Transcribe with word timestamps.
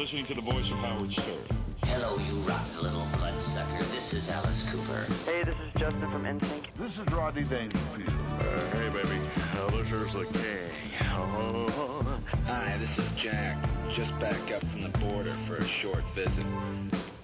listening 0.00 0.24
to 0.24 0.32
the 0.32 0.40
voice 0.40 0.64
of 0.64 0.78
Howard 0.78 1.12
Stern. 1.12 1.36
Hello, 1.84 2.16
you 2.16 2.40
rotten 2.48 2.82
little 2.82 3.06
bloodsucker. 3.18 3.84
This 3.84 4.14
is 4.14 4.28
Alice 4.30 4.62
Cooper. 4.72 5.06
Hey, 5.26 5.42
this 5.42 5.54
is 5.56 5.78
Justin 5.78 6.10
from 6.10 6.24
NSYNC. 6.24 6.74
This 6.74 6.96
is 6.96 7.12
Rodney 7.12 7.44
Dangerfield. 7.44 8.08
Uh, 8.08 8.70
hey, 8.70 8.88
baby. 8.88 9.20
Uh, 9.58 9.70
this 9.72 9.92
is 9.92 10.12
the 10.14 10.24
king. 10.38 10.70
Oh. 11.12 12.18
Hi, 12.46 12.78
this 12.80 13.04
is 13.04 13.12
Jack. 13.14 13.62
Just 13.94 14.18
back 14.18 14.50
up 14.50 14.64
from 14.68 14.80
the 14.80 14.98
border 15.00 15.36
for 15.46 15.56
a 15.56 15.66
short 15.66 16.02
visit. 16.14 16.46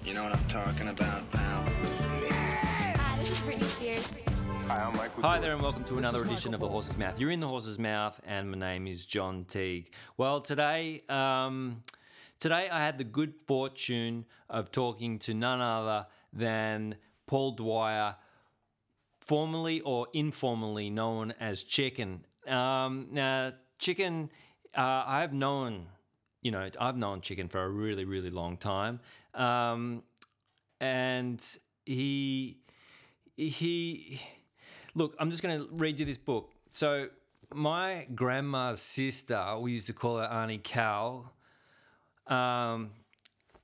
You 0.04 0.12
know 0.12 0.24
what 0.24 0.32
I'm 0.32 0.48
talking 0.50 0.88
about, 0.88 1.30
pal? 1.30 1.64
Hi, 2.28 3.22
this 3.22 3.32
is 3.32 3.38
Britney 3.38 3.76
Spears. 3.76 4.04
Hi, 4.66 4.82
I'm 4.82 4.94
Michael. 4.94 5.22
Hi 5.22 5.38
there, 5.38 5.54
and 5.54 5.62
welcome 5.62 5.84
to 5.84 5.96
another 5.96 6.22
edition 6.24 6.52
of 6.52 6.60
The 6.60 6.68
Horse's 6.68 6.98
Mouth. 6.98 7.18
You're 7.18 7.30
in 7.30 7.40
The 7.40 7.48
Horse's 7.48 7.78
Mouth, 7.78 8.20
and 8.26 8.50
my 8.50 8.58
name 8.58 8.86
is 8.86 9.06
John 9.06 9.46
Teague. 9.48 9.92
Well, 10.18 10.42
today, 10.42 11.04
um, 11.08 11.82
today 12.38 12.68
I 12.70 12.84
had 12.84 12.98
the 12.98 13.04
good 13.04 13.34
fortune 13.46 14.26
of 14.48 14.70
talking 14.70 15.18
to 15.20 15.34
none 15.34 15.60
other 15.60 16.06
than 16.32 16.96
Paul 17.26 17.52
Dwyer, 17.52 18.16
formally 19.20 19.80
or 19.80 20.06
informally 20.12 20.90
known 20.90 21.34
as 21.40 21.62
Chicken. 21.62 22.24
Um, 22.46 23.08
now, 23.10 23.52
Chicken, 23.78 24.30
uh, 24.76 25.04
I've 25.06 25.32
known, 25.32 25.86
you 26.42 26.50
know, 26.50 26.70
I've 26.80 26.96
known 26.96 27.20
Chicken 27.20 27.48
for 27.48 27.62
a 27.62 27.68
really, 27.68 28.04
really 28.04 28.30
long 28.30 28.56
time, 28.56 29.00
um, 29.34 30.02
and 30.80 31.44
he 31.86 32.58
he 33.36 34.20
look 34.94 35.14
i'm 35.18 35.30
just 35.30 35.42
going 35.42 35.58
to 35.58 35.68
read 35.72 36.00
you 36.00 36.04
this 36.04 36.18
book 36.18 36.50
so 36.68 37.08
my 37.54 38.06
grandma's 38.14 38.80
sister 38.82 39.56
we 39.60 39.72
used 39.72 39.86
to 39.86 39.92
call 39.92 40.16
her 40.18 40.24
auntie 40.24 40.58
cal 40.58 41.32
um, 42.26 42.90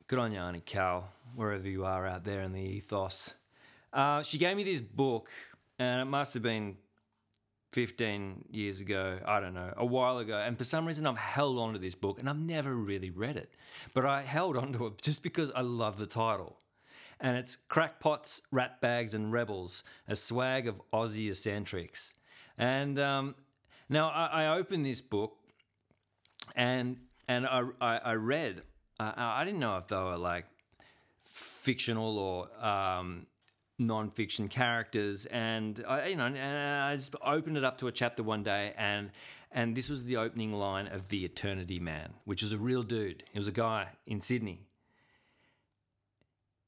good 0.07 0.19
on 0.19 0.33
you 0.33 0.39
auntie 0.39 0.61
cal 0.61 1.09
wherever 1.35 1.69
you 1.69 1.85
are 1.85 2.07
out 2.07 2.25
there 2.25 2.43
in 2.43 2.53
the 2.53 2.61
ethos. 2.61 3.35
Uh, 3.93 4.23
she 4.23 4.39
gave 4.39 4.57
me 4.57 4.65
this 4.65 4.81
book 4.81 5.31
and 5.79 6.01
it 6.01 6.05
must 6.05 6.35
have 6.35 6.43
been 6.43 6.77
15 7.73 8.45
years 8.51 8.81
ago 8.81 9.19
i 9.25 9.41
don't 9.41 9.55
know 9.55 9.73
a 9.79 9.87
while 9.87 10.19
ago 10.19 10.37
and 10.37 10.59
for 10.59 10.65
some 10.65 10.85
reason 10.85 11.07
i've 11.07 11.17
held 11.17 11.59
on 11.59 11.73
to 11.73 11.79
this 11.79 11.95
book 11.95 12.19
and 12.19 12.29
i've 12.29 12.39
never 12.39 12.75
really 12.75 13.09
read 13.11 13.37
it. 13.37 13.55
But 13.95 14.05
i 14.05 14.23
held 14.23 14.57
on 14.57 14.73
to 14.75 14.87
it 14.89 15.01
just 15.01 15.23
because 15.23 15.51
i 15.57 15.63
love 15.63 15.97
the 15.97 16.07
title. 16.07 16.59
And 17.23 17.37
it's 17.37 17.57
crackpots, 17.69 18.43
rat 18.51 18.81
bags, 18.81 19.15
and 19.15 19.33
rebels, 19.33 19.85
a 20.09 20.17
swag 20.17 20.67
of 20.67 20.83
Aussie 20.93 21.31
eccentrics. 21.31 22.15
And 22.59 22.99
um, 22.99 23.37
now 23.89 24.09
I, 24.09 24.43
I 24.43 24.57
opened 24.57 24.85
this 24.85 25.01
book, 25.01 25.37
and 26.57 26.97
and 27.29 27.47
I 27.47 27.65
I, 27.81 27.97
I 27.99 28.13
read. 28.15 28.63
Uh, 28.99 29.13
I 29.17 29.45
didn't 29.45 29.61
know 29.61 29.79
if 29.79 29.89
they 29.89 29.97
were 29.97 30.17
like 30.17 30.47
fictional 31.25 32.19
or 32.19 32.65
um, 32.65 33.27
non-fiction 33.79 34.49
characters, 34.49 35.27
and 35.27 35.83
I 35.89 36.09
you 36.09 36.17
know 36.17 36.27
and 36.27 36.37
I 36.39 36.97
just 36.97 37.15
opened 37.25 37.57
it 37.57 37.65
up 37.65 37.79
to 37.79 37.89
a 37.89 37.93
chapter 37.93 38.23
one 38.23 38.43
day, 38.43 38.75
and 38.77 39.11
and 39.51 39.77
this 39.77 39.89
was 39.89 40.05
the 40.05 40.17
opening 40.17 40.53
line 40.53 40.87
of 40.89 41.09
the 41.09 41.25
Eternity 41.25 41.79
Man, 41.79 42.15
which 42.25 42.43
is 42.43 42.53
a 42.53 42.59
real 42.59 42.83
dude. 42.83 43.25
He 43.33 43.39
was 43.39 43.49
a 43.49 43.53
guy 43.53 43.89
in 44.07 44.21
Sydney. 44.21 44.67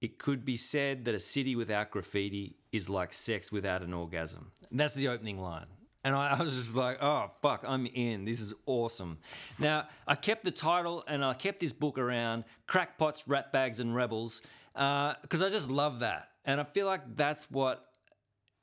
It 0.00 0.18
could 0.18 0.44
be 0.44 0.56
said 0.58 1.06
that 1.06 1.14
a 1.14 1.20
city 1.20 1.56
without 1.56 1.90
graffiti 1.90 2.56
is 2.72 2.90
like 2.90 3.14
sex 3.14 3.50
without 3.50 3.80
an 3.80 3.94
orgasm. 3.94 4.52
And 4.70 4.78
that's 4.78 4.94
the 4.94 5.08
opening 5.08 5.40
line. 5.40 5.66
And 6.04 6.14
I, 6.14 6.36
I, 6.38 6.42
was 6.42 6.54
just 6.54 6.76
like, 6.76 7.02
oh, 7.02 7.30
fuck, 7.42 7.64
I'm 7.66 7.86
in. 7.86 8.24
This 8.24 8.40
is 8.40 8.54
awesome. 8.66 9.18
Now, 9.58 9.88
I 10.06 10.14
kept 10.14 10.44
the 10.44 10.50
title 10.50 11.02
and 11.08 11.24
I 11.24 11.34
kept 11.34 11.60
this 11.60 11.72
book 11.72 11.98
around 11.98 12.44
Crackpots, 12.68 13.24
Rat 13.26 13.52
Bags, 13.52 13.80
and 13.80 13.94
Rebels 13.94 14.42
because 14.72 15.42
uh, 15.42 15.46
I 15.46 15.50
just 15.50 15.70
love 15.70 16.00
that. 16.00 16.28
And 16.44 16.60
I 16.60 16.64
feel 16.64 16.86
like 16.86 17.16
that's 17.16 17.50
what 17.50 17.86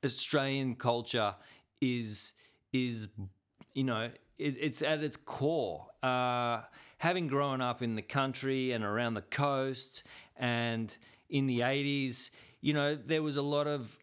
Australian 0.04 0.76
culture 0.76 1.34
is, 1.80 2.32
is 2.72 3.08
you 3.74 3.84
know, 3.84 4.10
it, 4.38 4.56
it's 4.60 4.82
at 4.82 5.02
its 5.02 5.16
core. 5.16 5.86
Uh, 6.02 6.62
having 6.98 7.26
grown 7.26 7.60
up 7.60 7.82
in 7.82 7.96
the 7.96 8.02
country 8.02 8.72
and 8.72 8.84
around 8.84 9.14
the 9.14 9.22
coast 9.22 10.04
and 10.36 10.96
in 11.30 11.46
the 11.46 11.60
80s, 11.60 12.30
you 12.60 12.72
know, 12.74 12.94
there 12.94 13.22
was 13.22 13.36
a 13.36 13.42
lot 13.42 13.66
of 13.66 13.98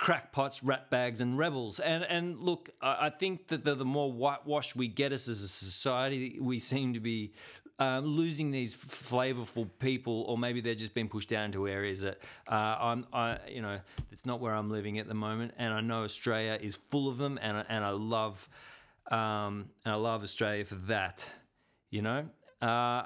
crackpots, 0.00 0.64
rat 0.64 0.90
bags, 0.90 1.20
and 1.20 1.38
rebels. 1.38 1.78
And 1.78 2.02
and 2.04 2.40
look, 2.40 2.70
I 2.82 3.10
think 3.10 3.48
that 3.48 3.64
the, 3.64 3.74
the 3.76 3.84
more 3.84 4.10
whitewashed 4.10 4.74
we 4.74 4.88
get 4.88 5.12
us 5.12 5.28
as 5.28 5.42
a 5.42 5.48
society, 5.48 6.38
we 6.40 6.58
seem 6.58 6.94
to 6.94 7.00
be 7.00 7.32
um, 7.78 8.06
losing 8.06 8.50
these 8.50 8.74
flavorful 8.74 9.68
people, 9.78 10.24
or 10.26 10.38
maybe 10.38 10.60
they're 10.60 10.74
just 10.74 10.94
being 10.94 11.08
pushed 11.08 11.28
down 11.28 11.52
to 11.52 11.68
areas 11.68 12.00
that 12.00 12.18
uh, 12.48 12.76
I'm, 12.80 13.06
I, 13.12 13.38
you 13.48 13.62
know, 13.62 13.78
it's 14.10 14.24
not 14.24 14.40
where 14.40 14.54
I'm 14.54 14.70
living 14.70 14.98
at 14.98 15.06
the 15.06 15.14
moment. 15.14 15.52
And 15.58 15.72
I 15.72 15.80
know 15.82 16.02
Australia 16.02 16.58
is 16.60 16.76
full 16.88 17.08
of 17.08 17.18
them, 17.18 17.38
and 17.40 17.64
and 17.68 17.84
I 17.84 17.90
love, 17.90 18.48
um, 19.10 19.68
and 19.84 19.92
I 19.92 19.96
love 19.96 20.22
Australia 20.22 20.64
for 20.64 20.76
that, 20.86 21.28
you 21.90 22.00
know. 22.00 22.26
Uh, 22.62 23.02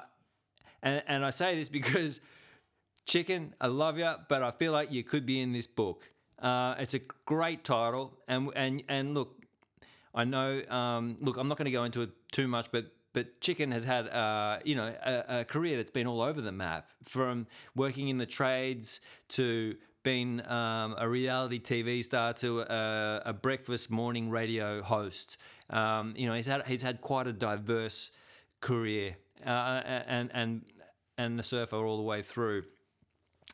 and 0.81 1.03
and 1.07 1.25
I 1.25 1.31
say 1.31 1.57
this 1.57 1.67
because 1.79 2.21
Chicken, 3.05 3.53
I 3.59 3.67
love 3.67 3.97
you, 3.97 4.13
but 4.29 4.41
I 4.41 4.51
feel 4.51 4.71
like 4.71 4.91
you 4.93 5.03
could 5.03 5.25
be 5.25 5.41
in 5.41 5.51
this 5.51 5.67
book. 5.67 6.09
Uh, 6.39 6.75
it's 6.79 6.93
a 6.93 6.99
great 7.25 7.63
title, 7.63 8.13
and 8.27 8.49
and 8.55 8.83
and 8.87 9.13
look, 9.13 9.41
I 10.13 10.23
know. 10.23 10.61
Um, 10.69 11.17
look, 11.19 11.37
I'm 11.37 11.47
not 11.47 11.57
going 11.57 11.65
to 11.65 11.71
go 11.71 11.83
into 11.83 12.01
it 12.01 12.09
too 12.31 12.47
much, 12.47 12.67
but 12.71 12.91
but 13.13 13.39
Chicken 13.39 13.71
has 13.71 13.83
had 13.83 14.07
uh, 14.09 14.59
you 14.63 14.75
know 14.75 14.93
a, 15.03 15.39
a, 15.39 15.45
career 15.45 15.77
that's 15.77 15.91
been 15.91 16.05
all 16.05 16.21
over 16.21 16.41
the 16.41 16.51
map, 16.51 16.89
from 17.03 17.47
working 17.75 18.09
in 18.09 18.17
the 18.17 18.25
trades 18.25 18.99
to 19.29 19.75
being 20.03 20.45
um, 20.47 20.95
a 20.99 21.09
reality 21.09 21.59
TV 21.59 22.03
star 22.03 22.33
to 22.33 22.61
a, 22.61 23.21
a 23.25 23.33
breakfast 23.33 23.89
morning 23.89 24.29
radio 24.29 24.83
host. 24.83 25.37
Um, 25.69 26.13
you 26.15 26.27
know, 26.27 26.35
he's 26.35 26.45
had 26.45 26.67
he's 26.67 26.81
had 26.81 27.01
quite 27.01 27.25
a 27.25 27.33
diverse 27.33 28.11
career, 28.61 29.15
uh, 29.45 29.49
and 29.49 30.29
and 30.33 30.61
and 31.17 31.39
the 31.39 31.43
surfer 31.43 31.77
all 31.77 31.97
the 31.97 32.03
way 32.03 32.21
through. 32.21 32.63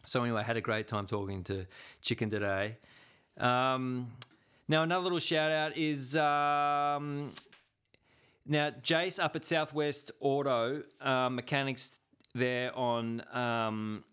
So 0.05 0.23
anyway, 0.23 0.41
I 0.41 0.43
had 0.43 0.57
a 0.57 0.61
great 0.61 0.87
time 0.87 1.07
talking 1.07 1.43
to 1.45 1.65
Chicken 2.01 2.29
today. 2.29 2.77
Um, 3.37 4.07
now 4.67 4.83
another 4.83 5.03
little 5.03 5.19
shout 5.19 5.51
out 5.51 5.77
is 5.77 6.15
um, 6.15 7.31
now 8.45 8.71
Jace 8.83 9.23
up 9.23 9.35
at 9.35 9.45
Southwest 9.45 10.11
Auto 10.19 10.83
uh, 10.99 11.29
Mechanics 11.29 11.99
there 12.33 12.75
on 12.75 13.23
um, 13.33 14.03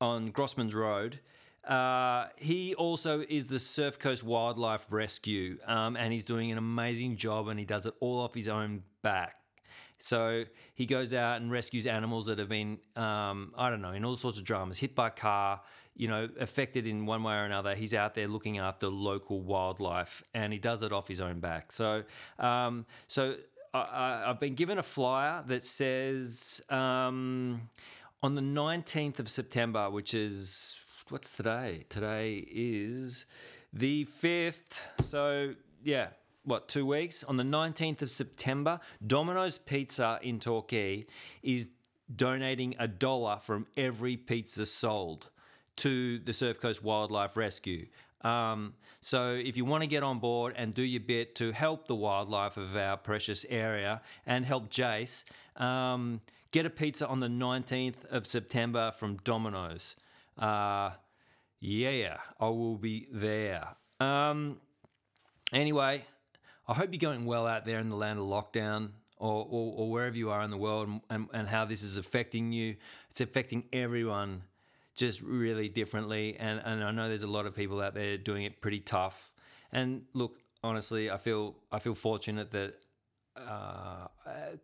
on 0.00 0.30
Grossman's 0.30 0.74
Road. 0.74 1.20
Uh, 1.66 2.28
he 2.36 2.74
also 2.74 3.24
is 3.28 3.48
the 3.48 3.58
Surf 3.58 3.98
Coast 3.98 4.24
Wildlife 4.24 4.86
Rescue, 4.90 5.58
um, 5.66 5.96
and 5.96 6.12
he's 6.12 6.24
doing 6.24 6.50
an 6.50 6.56
amazing 6.56 7.16
job, 7.16 7.48
and 7.48 7.58
he 7.58 7.66
does 7.66 7.84
it 7.84 7.94
all 8.00 8.20
off 8.20 8.34
his 8.34 8.48
own 8.48 8.82
back. 9.02 9.37
So 9.98 10.44
he 10.74 10.86
goes 10.86 11.12
out 11.12 11.40
and 11.40 11.50
rescues 11.50 11.86
animals 11.86 12.26
that 12.26 12.38
have 12.38 12.48
been, 12.48 12.78
um, 12.96 13.52
I 13.56 13.70
don't 13.70 13.82
know, 13.82 13.92
in 13.92 14.04
all 14.04 14.16
sorts 14.16 14.38
of 14.38 14.44
dramas, 14.44 14.78
hit 14.78 14.94
by 14.94 15.10
car, 15.10 15.60
you 15.96 16.08
know, 16.08 16.28
affected 16.38 16.86
in 16.86 17.06
one 17.06 17.22
way 17.22 17.34
or 17.34 17.44
another. 17.44 17.74
He's 17.74 17.94
out 17.94 18.14
there 18.14 18.28
looking 18.28 18.58
after 18.58 18.88
local 18.88 19.40
wildlife, 19.40 20.22
and 20.32 20.52
he 20.52 20.58
does 20.58 20.82
it 20.82 20.92
off 20.92 21.08
his 21.08 21.20
own 21.20 21.40
back. 21.40 21.72
So, 21.72 22.04
um, 22.38 22.86
so 23.08 23.36
I, 23.74 24.24
have 24.26 24.40
been 24.40 24.54
given 24.54 24.78
a 24.78 24.82
flyer 24.82 25.42
that 25.48 25.64
says 25.64 26.62
um, 26.70 27.68
on 28.22 28.34
the 28.34 28.40
19th 28.40 29.18
of 29.18 29.28
September, 29.28 29.90
which 29.90 30.14
is 30.14 30.78
what's 31.08 31.36
today? 31.36 31.84
Today 31.88 32.46
is 32.50 33.26
the 33.72 34.04
5th. 34.04 34.78
So, 35.00 35.54
yeah, 35.82 36.08
what 36.48 36.68
two 36.68 36.86
weeks 36.86 37.22
on 37.24 37.36
the 37.36 37.44
19th 37.44 38.02
of 38.02 38.10
September, 38.10 38.80
Domino's 39.06 39.58
Pizza 39.58 40.18
in 40.22 40.40
Torquay 40.40 41.06
is 41.42 41.68
donating 42.14 42.74
a 42.78 42.88
dollar 42.88 43.38
from 43.40 43.66
every 43.76 44.16
pizza 44.16 44.64
sold 44.66 45.28
to 45.76 46.18
the 46.18 46.32
Surf 46.32 46.60
Coast 46.60 46.82
Wildlife 46.82 47.36
Rescue. 47.36 47.86
Um, 48.22 48.74
so 49.00 49.32
if 49.32 49.56
you 49.56 49.64
want 49.64 49.82
to 49.82 49.86
get 49.86 50.02
on 50.02 50.18
board 50.18 50.54
and 50.56 50.74
do 50.74 50.82
your 50.82 51.00
bit 51.00 51.34
to 51.36 51.52
help 51.52 51.86
the 51.86 51.94
wildlife 51.94 52.56
of 52.56 52.76
our 52.76 52.96
precious 52.96 53.46
area 53.48 54.00
and 54.26 54.44
help 54.44 54.70
Jace, 54.70 55.24
um, 55.56 56.20
get 56.50 56.66
a 56.66 56.70
pizza 56.70 57.06
on 57.06 57.20
the 57.20 57.28
19th 57.28 58.04
of 58.10 58.26
September 58.26 58.90
from 58.90 59.18
Domino's. 59.22 59.94
Uh, 60.36 60.90
yeah, 61.60 62.18
I 62.40 62.48
will 62.48 62.76
be 62.76 63.06
there. 63.12 63.68
Um, 64.00 64.60
anyway, 65.52 66.04
I 66.68 66.74
hope 66.74 66.90
you're 66.92 66.98
going 66.98 67.24
well 67.24 67.46
out 67.46 67.64
there 67.64 67.78
in 67.78 67.88
the 67.88 67.96
land 67.96 68.18
of 68.18 68.26
lockdown 68.26 68.90
or, 69.16 69.46
or, 69.48 69.74
or 69.76 69.90
wherever 69.90 70.16
you 70.16 70.30
are 70.30 70.42
in 70.42 70.50
the 70.50 70.56
world 70.56 70.88
and, 70.88 71.00
and, 71.08 71.28
and, 71.32 71.48
how 71.48 71.64
this 71.64 71.82
is 71.82 71.96
affecting 71.96 72.52
you. 72.52 72.76
It's 73.10 73.20
affecting 73.20 73.64
everyone 73.72 74.42
just 74.94 75.22
really 75.22 75.68
differently. 75.68 76.36
And, 76.38 76.60
and 76.64 76.84
I 76.84 76.90
know 76.90 77.08
there's 77.08 77.22
a 77.22 77.26
lot 77.26 77.46
of 77.46 77.56
people 77.56 77.80
out 77.80 77.94
there 77.94 78.18
doing 78.18 78.44
it 78.44 78.60
pretty 78.60 78.80
tough. 78.80 79.32
And 79.72 80.02
look, 80.12 80.38
honestly, 80.62 81.10
I 81.10 81.16
feel 81.16 81.56
I 81.72 81.78
feel 81.78 81.94
fortunate 81.94 82.50
that 82.52 82.74
uh, 83.36 84.08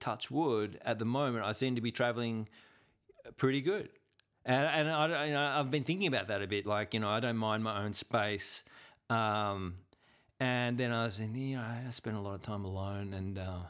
touch 0.00 0.30
wood, 0.30 0.80
at 0.84 0.98
the 0.98 1.04
moment, 1.04 1.44
I 1.44 1.52
seem 1.52 1.74
to 1.74 1.80
be 1.80 1.90
traveling 1.90 2.48
pretty 3.36 3.60
good. 3.60 3.88
And, 4.44 4.88
and 4.88 4.90
I, 4.90 5.26
you 5.26 5.32
know, 5.32 5.40
I've 5.42 5.70
been 5.70 5.84
thinking 5.84 6.06
about 6.06 6.28
that 6.28 6.42
a 6.42 6.46
bit. 6.46 6.66
Like, 6.66 6.92
you 6.94 7.00
know, 7.00 7.08
I 7.08 7.20
don't 7.20 7.36
mind 7.36 7.64
my 7.64 7.82
own 7.82 7.94
space. 7.94 8.62
Um, 9.08 9.74
and 10.40 10.78
then 10.78 10.92
I 10.92 11.04
was 11.04 11.20
in, 11.20 11.34
you 11.34 11.56
know, 11.56 11.62
I 11.62 11.90
spent 11.90 12.16
a 12.16 12.20
lot 12.20 12.34
of 12.34 12.42
time 12.42 12.64
alone. 12.64 13.14
And 13.14 13.38
uh, 13.38 13.60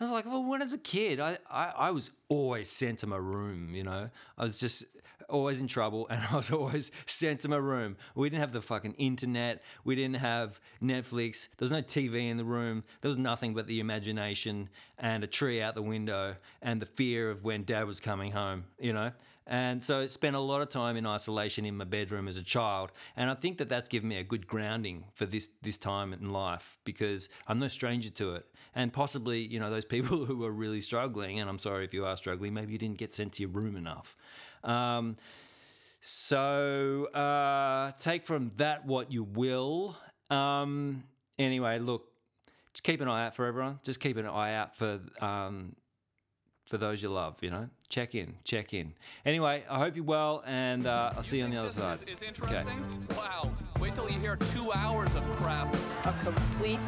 I 0.00 0.04
was 0.04 0.10
like, 0.10 0.26
well, 0.26 0.44
when 0.44 0.60
I 0.60 0.64
was 0.64 0.72
a 0.72 0.78
kid, 0.78 1.20
I, 1.20 1.38
I, 1.50 1.72
I 1.76 1.90
was 1.90 2.10
always 2.28 2.68
sent 2.68 2.98
to 3.00 3.06
my 3.06 3.16
room, 3.16 3.74
you 3.74 3.82
know? 3.82 4.08
I 4.36 4.42
was 4.42 4.58
just 4.58 4.84
always 5.28 5.60
in 5.60 5.66
trouble 5.66 6.06
and 6.10 6.20
I 6.30 6.36
was 6.36 6.50
always 6.50 6.90
sent 7.06 7.40
to 7.40 7.48
my 7.48 7.56
room. 7.56 7.96
We 8.14 8.28
didn't 8.28 8.40
have 8.40 8.52
the 8.52 8.62
fucking 8.62 8.94
internet. 8.94 9.62
We 9.84 9.94
didn't 9.96 10.16
have 10.16 10.60
Netflix. 10.82 11.48
There 11.56 11.64
was 11.64 11.72
no 11.72 11.82
TV 11.82 12.30
in 12.30 12.36
the 12.36 12.44
room. 12.44 12.84
There 13.00 13.08
was 13.08 13.18
nothing 13.18 13.54
but 13.54 13.66
the 13.66 13.80
imagination 13.80 14.68
and 14.98 15.24
a 15.24 15.26
tree 15.26 15.62
out 15.62 15.74
the 15.74 15.82
window 15.82 16.36
and 16.60 16.80
the 16.80 16.86
fear 16.86 17.30
of 17.30 17.42
when 17.42 17.64
dad 17.64 17.86
was 17.86 18.00
coming 18.00 18.32
home, 18.32 18.64
you 18.78 18.92
know? 18.92 19.12
And 19.46 19.82
so 19.82 20.00
I 20.00 20.06
spent 20.06 20.36
a 20.36 20.40
lot 20.40 20.62
of 20.62 20.68
time 20.68 20.96
in 20.96 21.06
isolation 21.06 21.64
in 21.64 21.76
my 21.76 21.84
bedroom 21.84 22.28
as 22.28 22.36
a 22.36 22.42
child. 22.42 22.92
And 23.16 23.30
I 23.30 23.34
think 23.34 23.58
that 23.58 23.68
that's 23.68 23.88
given 23.88 24.08
me 24.08 24.16
a 24.16 24.24
good 24.24 24.46
grounding 24.46 25.04
for 25.14 25.26
this, 25.26 25.48
this 25.62 25.78
time 25.78 26.12
in 26.12 26.32
life 26.32 26.78
because 26.84 27.28
I'm 27.46 27.58
no 27.58 27.68
stranger 27.68 28.10
to 28.10 28.34
it. 28.36 28.46
And 28.74 28.92
possibly, 28.92 29.40
you 29.40 29.60
know, 29.60 29.70
those 29.70 29.84
people 29.84 30.24
who 30.26 30.44
are 30.44 30.52
really 30.52 30.80
struggling, 30.80 31.40
and 31.40 31.50
I'm 31.50 31.58
sorry 31.58 31.84
if 31.84 31.92
you 31.92 32.06
are 32.06 32.16
struggling, 32.16 32.54
maybe 32.54 32.72
you 32.72 32.78
didn't 32.78 32.98
get 32.98 33.12
sent 33.12 33.34
to 33.34 33.42
your 33.42 33.50
room 33.50 33.76
enough. 33.76 34.16
Um, 34.64 35.16
so 36.00 37.06
uh, 37.06 37.92
take 38.00 38.26
from 38.26 38.52
that 38.56 38.86
what 38.86 39.12
you 39.12 39.24
will. 39.24 39.96
Um, 40.30 41.04
anyway, 41.38 41.78
look, 41.78 42.06
just 42.72 42.84
keep 42.84 43.00
an 43.00 43.08
eye 43.08 43.26
out 43.26 43.36
for 43.36 43.46
everyone. 43.46 43.80
Just 43.82 44.00
keep 44.00 44.16
an 44.16 44.26
eye 44.26 44.54
out 44.54 44.76
for 44.76 45.00
um, 45.20 45.76
for 46.72 46.78
those 46.78 47.02
you 47.02 47.10
love. 47.10 47.34
You 47.42 47.50
know, 47.50 47.68
check 47.90 48.14
in, 48.14 48.32
check 48.44 48.72
in. 48.72 48.94
Anyway, 49.26 49.62
I 49.68 49.78
hope 49.78 49.94
you're 49.94 50.06
well, 50.06 50.42
and 50.46 50.86
uh, 50.86 51.12
I'll 51.14 51.22
see 51.22 51.36
you 51.36 51.44
on 51.44 51.50
the 51.50 51.58
other 51.58 51.68
side. 51.68 51.98
Is, 52.08 52.16
is 52.16 52.22
interesting? 52.22 53.06
Wow. 53.14 53.50
Wait 53.78 53.94
till 53.94 54.08
you 54.10 54.18
hear 54.18 54.36
two 54.36 54.72
hours 54.72 55.14
of 55.14 55.22
crap. 55.32 55.76
a 56.06 56.14
complete 56.24 56.78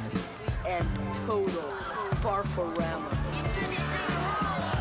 and 0.66 0.88
total 1.26 1.70
farforama. 2.22 3.12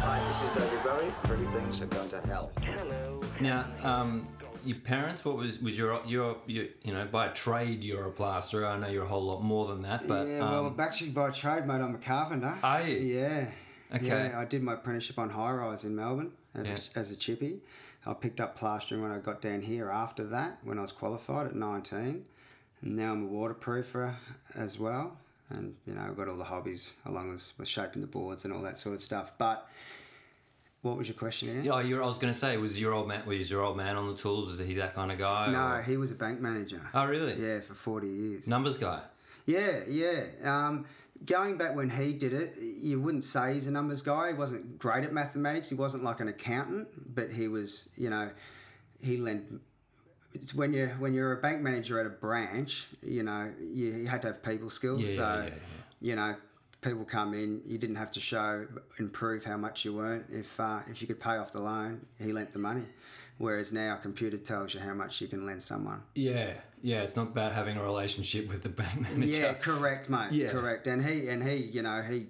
Hi, 0.05 0.23
this 0.25 0.41
is 0.41 0.71
David 0.71 0.83
Bowie. 0.85 1.13
Pretty 1.23 1.45
things 1.47 1.81
are 1.81 1.87
going 1.87 2.09
to 2.09 2.21
hell. 2.21 2.49
Hello. 2.61 3.21
Now, 3.41 3.65
um, 3.83 4.29
your 4.63 4.77
parents, 4.77 5.25
what 5.25 5.35
was 5.35 5.59
was 5.59 5.77
your 5.77 5.99
your 6.05 6.37
you 6.47 6.69
you 6.81 6.93
know 6.93 7.05
by 7.11 7.27
trade 7.27 7.83
you're 7.83 8.05
a 8.05 8.11
plasterer. 8.11 8.67
I 8.67 8.77
know 8.77 8.87
you're 8.87 9.03
a 9.03 9.07
whole 9.07 9.25
lot 9.25 9.43
more 9.43 9.67
than 9.67 9.81
that, 9.81 10.07
but 10.07 10.27
yeah, 10.27 10.39
well, 10.39 10.67
um, 10.67 10.79
actually 10.79 11.09
by 11.09 11.29
trade, 11.31 11.67
mate, 11.67 11.81
I'm 11.81 11.93
a 11.93 11.97
carpenter. 11.97 12.57
Are 12.63 12.83
you? 12.83 12.99
Yeah. 12.99 13.47
Okay. 13.93 14.07
Yeah, 14.07 14.39
I 14.39 14.45
did 14.45 14.63
my 14.63 14.73
apprenticeship 14.73 15.19
on 15.19 15.29
high 15.31 15.51
rise 15.51 15.83
in 15.83 15.95
Melbourne 15.95 16.31
as, 16.55 16.67
Yeah. 16.69 16.77
a, 16.95 16.99
as 16.99 17.11
a 17.11 17.15
chippy. 17.15 17.59
I 18.05 18.13
picked 18.13 18.41
up 18.41 18.55
plastering 18.57 19.01
when 19.01 19.11
I 19.11 19.19
got 19.19 19.41
down 19.41 19.61
here 19.61 19.89
after 19.89 20.23
that, 20.25 20.57
when 20.63 20.77
I 20.77 20.81
was 20.81 20.91
qualified 20.91 21.47
at 21.47 21.55
19. 21.55 22.25
And 22.81 22.95
now 22.97 23.13
I'm 23.13 23.25
a 23.25 23.29
waterproofer 23.29 24.15
as 24.55 24.77
well. 24.79 25.17
And, 25.49 25.75
you 25.85 25.93
know, 25.93 26.01
I've 26.01 26.17
got 26.17 26.27
all 26.27 26.35
the 26.37 26.43
hobbies 26.45 26.95
along 27.05 27.31
with, 27.31 27.53
with 27.57 27.67
shaping 27.67 28.01
the 28.01 28.07
boards 28.07 28.43
and 28.45 28.53
all 28.53 28.61
that 28.63 28.77
sort 28.77 28.95
of 28.95 29.01
stuff. 29.01 29.31
But 29.37 29.69
what 30.81 30.97
was 30.97 31.07
your 31.07 31.15
question 31.15 31.49
again? 31.49 31.63
yeah, 31.63 31.79
you're, 31.81 32.03
I 32.03 32.05
was 32.07 32.17
going 32.17 32.33
to 32.33 32.37
say, 32.39 32.57
was 32.57 32.77
your 32.79 32.93
old 32.93 33.07
man 33.07 33.25
was 33.25 33.49
your 33.49 33.61
old 33.61 33.77
man 33.77 33.95
on 33.95 34.07
the 34.09 34.15
tools? 34.17 34.49
Was 34.49 34.59
he 34.59 34.73
that 34.75 34.95
kind 34.95 35.11
of 35.11 35.17
guy? 35.17 35.51
No, 35.51 35.75
or- 35.77 35.81
he 35.81 35.95
was 35.97 36.11
a 36.11 36.15
bank 36.15 36.41
manager. 36.41 36.81
Oh, 36.93 37.05
really? 37.05 37.35
Yeah, 37.41 37.61
for 37.61 37.73
40 37.73 38.07
years. 38.07 38.47
Numbers 38.47 38.77
guy. 38.77 39.01
Yeah, 39.45 39.81
yeah. 39.87 40.23
Um, 40.43 40.85
going 41.25 41.57
back 41.57 41.75
when 41.75 41.89
he 41.89 42.13
did 42.13 42.33
it, 42.33 42.55
you 42.59 42.99
wouldn't 42.99 43.23
say 43.23 43.53
he's 43.53 43.67
a 43.67 43.71
numbers 43.71 44.01
guy. 44.01 44.29
He 44.29 44.33
wasn't 44.33 44.77
great 44.79 45.03
at 45.03 45.13
mathematics. 45.13 45.69
He 45.69 45.75
wasn't 45.75 46.03
like 46.03 46.19
an 46.19 46.27
accountant, 46.27 46.87
but 47.15 47.31
he 47.31 47.47
was, 47.47 47.89
you 47.95 48.09
know, 48.09 48.29
he 49.01 49.17
lent. 49.17 49.61
It's 50.33 50.53
when 50.53 50.73
you're 50.73 50.89
when 50.89 51.13
you're 51.13 51.33
a 51.33 51.41
bank 51.41 51.61
manager 51.61 51.99
at 51.99 52.05
a 52.05 52.09
branch, 52.09 52.87
you 53.01 53.23
know, 53.23 53.51
you, 53.59 53.91
you 53.91 54.07
had 54.07 54.21
to 54.23 54.29
have 54.29 54.41
people 54.41 54.69
skills. 54.69 55.01
Yeah, 55.01 55.15
so, 55.15 55.21
yeah, 55.21 55.45
yeah. 55.45 55.51
you 56.01 56.15
know, 56.15 56.35
people 56.81 57.05
come 57.05 57.33
in. 57.33 57.61
You 57.65 57.77
didn't 57.77 57.97
have 57.97 58.11
to 58.11 58.19
show 58.19 58.65
and 58.97 59.13
prove 59.13 59.43
how 59.43 59.57
much 59.57 59.85
you 59.85 59.99
earned. 59.99 60.25
If 60.29 60.59
uh, 60.59 60.79
if 60.87 61.01
you 61.01 61.07
could 61.07 61.19
pay 61.19 61.37
off 61.37 61.51
the 61.51 61.61
loan, 61.61 62.05
he 62.19 62.31
lent 62.31 62.51
the 62.51 62.59
money. 62.59 62.85
Whereas 63.37 63.73
now, 63.73 63.95
a 63.95 63.97
computer 63.97 64.37
tells 64.37 64.73
you 64.73 64.79
how 64.79 64.93
much 64.93 65.19
you 65.19 65.27
can 65.27 65.45
lend 65.45 65.61
someone. 65.61 66.01
Yeah, 66.15 66.53
yeah. 66.81 67.01
It's 67.01 67.15
not 67.15 67.27
about 67.27 67.51
having 67.51 67.77
a 67.77 67.83
relationship 67.83 68.49
with 68.49 68.63
the 68.63 68.69
bank 68.69 69.01
manager. 69.11 69.41
Yeah, 69.41 69.53
correct, 69.53 70.09
mate. 70.09 70.31
Yeah. 70.31 70.49
Correct. 70.49 70.87
And 70.87 71.03
he 71.03 71.27
and 71.27 71.43
he, 71.43 71.55
you 71.55 71.81
know, 71.81 72.01
he 72.01 72.27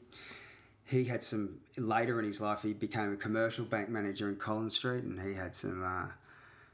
he 0.86 1.04
had 1.06 1.24
some 1.24 1.60
later 1.78 2.20
in 2.20 2.26
his 2.26 2.40
life. 2.40 2.62
He 2.62 2.74
became 2.74 3.14
a 3.14 3.18
commercial 3.18 3.66
bank 3.66 3.90
manager 3.90 4.30
in 4.30 4.38
Collins 4.38 4.76
Street, 4.76 5.04
and 5.04 5.20
he 5.20 5.34
had 5.34 5.56
some 5.56 5.84
uh, 5.84 6.08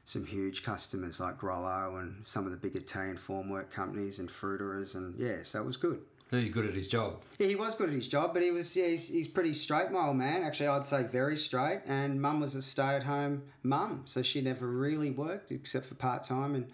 some 0.06 0.26
huge 0.26 0.64
customers 0.64 1.20
like 1.20 1.38
Grollo 1.38 2.00
and 2.00 2.28
some 2.28 2.46
of 2.46 2.52
the 2.52 2.58
big 2.58 2.76
Italian 2.76 3.18
formwork 3.18 3.72
companies 3.72 4.20
and 4.20 4.30
fruiterers, 4.30 4.96
and 4.96 5.18
yeah, 5.18 5.38
so 5.44 5.60
it 5.60 5.66
was 5.66 5.78
good. 5.78 6.02
He's 6.31 6.54
good 6.54 6.66
at 6.66 6.76
his 6.76 6.88
job. 6.88 7.24
Yeah, 7.40 7.48
he 7.48 7.56
was 7.56 7.74
good 7.74 7.90
at 7.90 7.96
his 7.96 8.08
job, 8.08 8.34
but 8.34 8.44
he 8.44 8.52
was 8.52 8.76
yeah, 8.76 8.88
he's, 8.88 9.08
he's 9.08 9.28
pretty 9.28 9.54
straight, 9.54 9.90
my 9.90 10.08
old 10.08 10.18
man. 10.18 10.44
Actually, 10.44 10.68
I'd 10.68 10.86
say 10.86 11.04
very 11.04 11.36
straight. 11.36 11.81
And 11.88 12.22
mum 12.22 12.40
was 12.40 12.54
a 12.54 12.62
stay-at-home 12.62 13.44
mum, 13.64 14.04
so 14.06 14.22
she 14.22 14.42
never 14.42 14.68
really 14.68 15.10
worked 15.10 15.52
except 15.52 15.88
for 15.88 15.96
part 15.96 16.24
time 16.24 16.54
and 16.54 16.68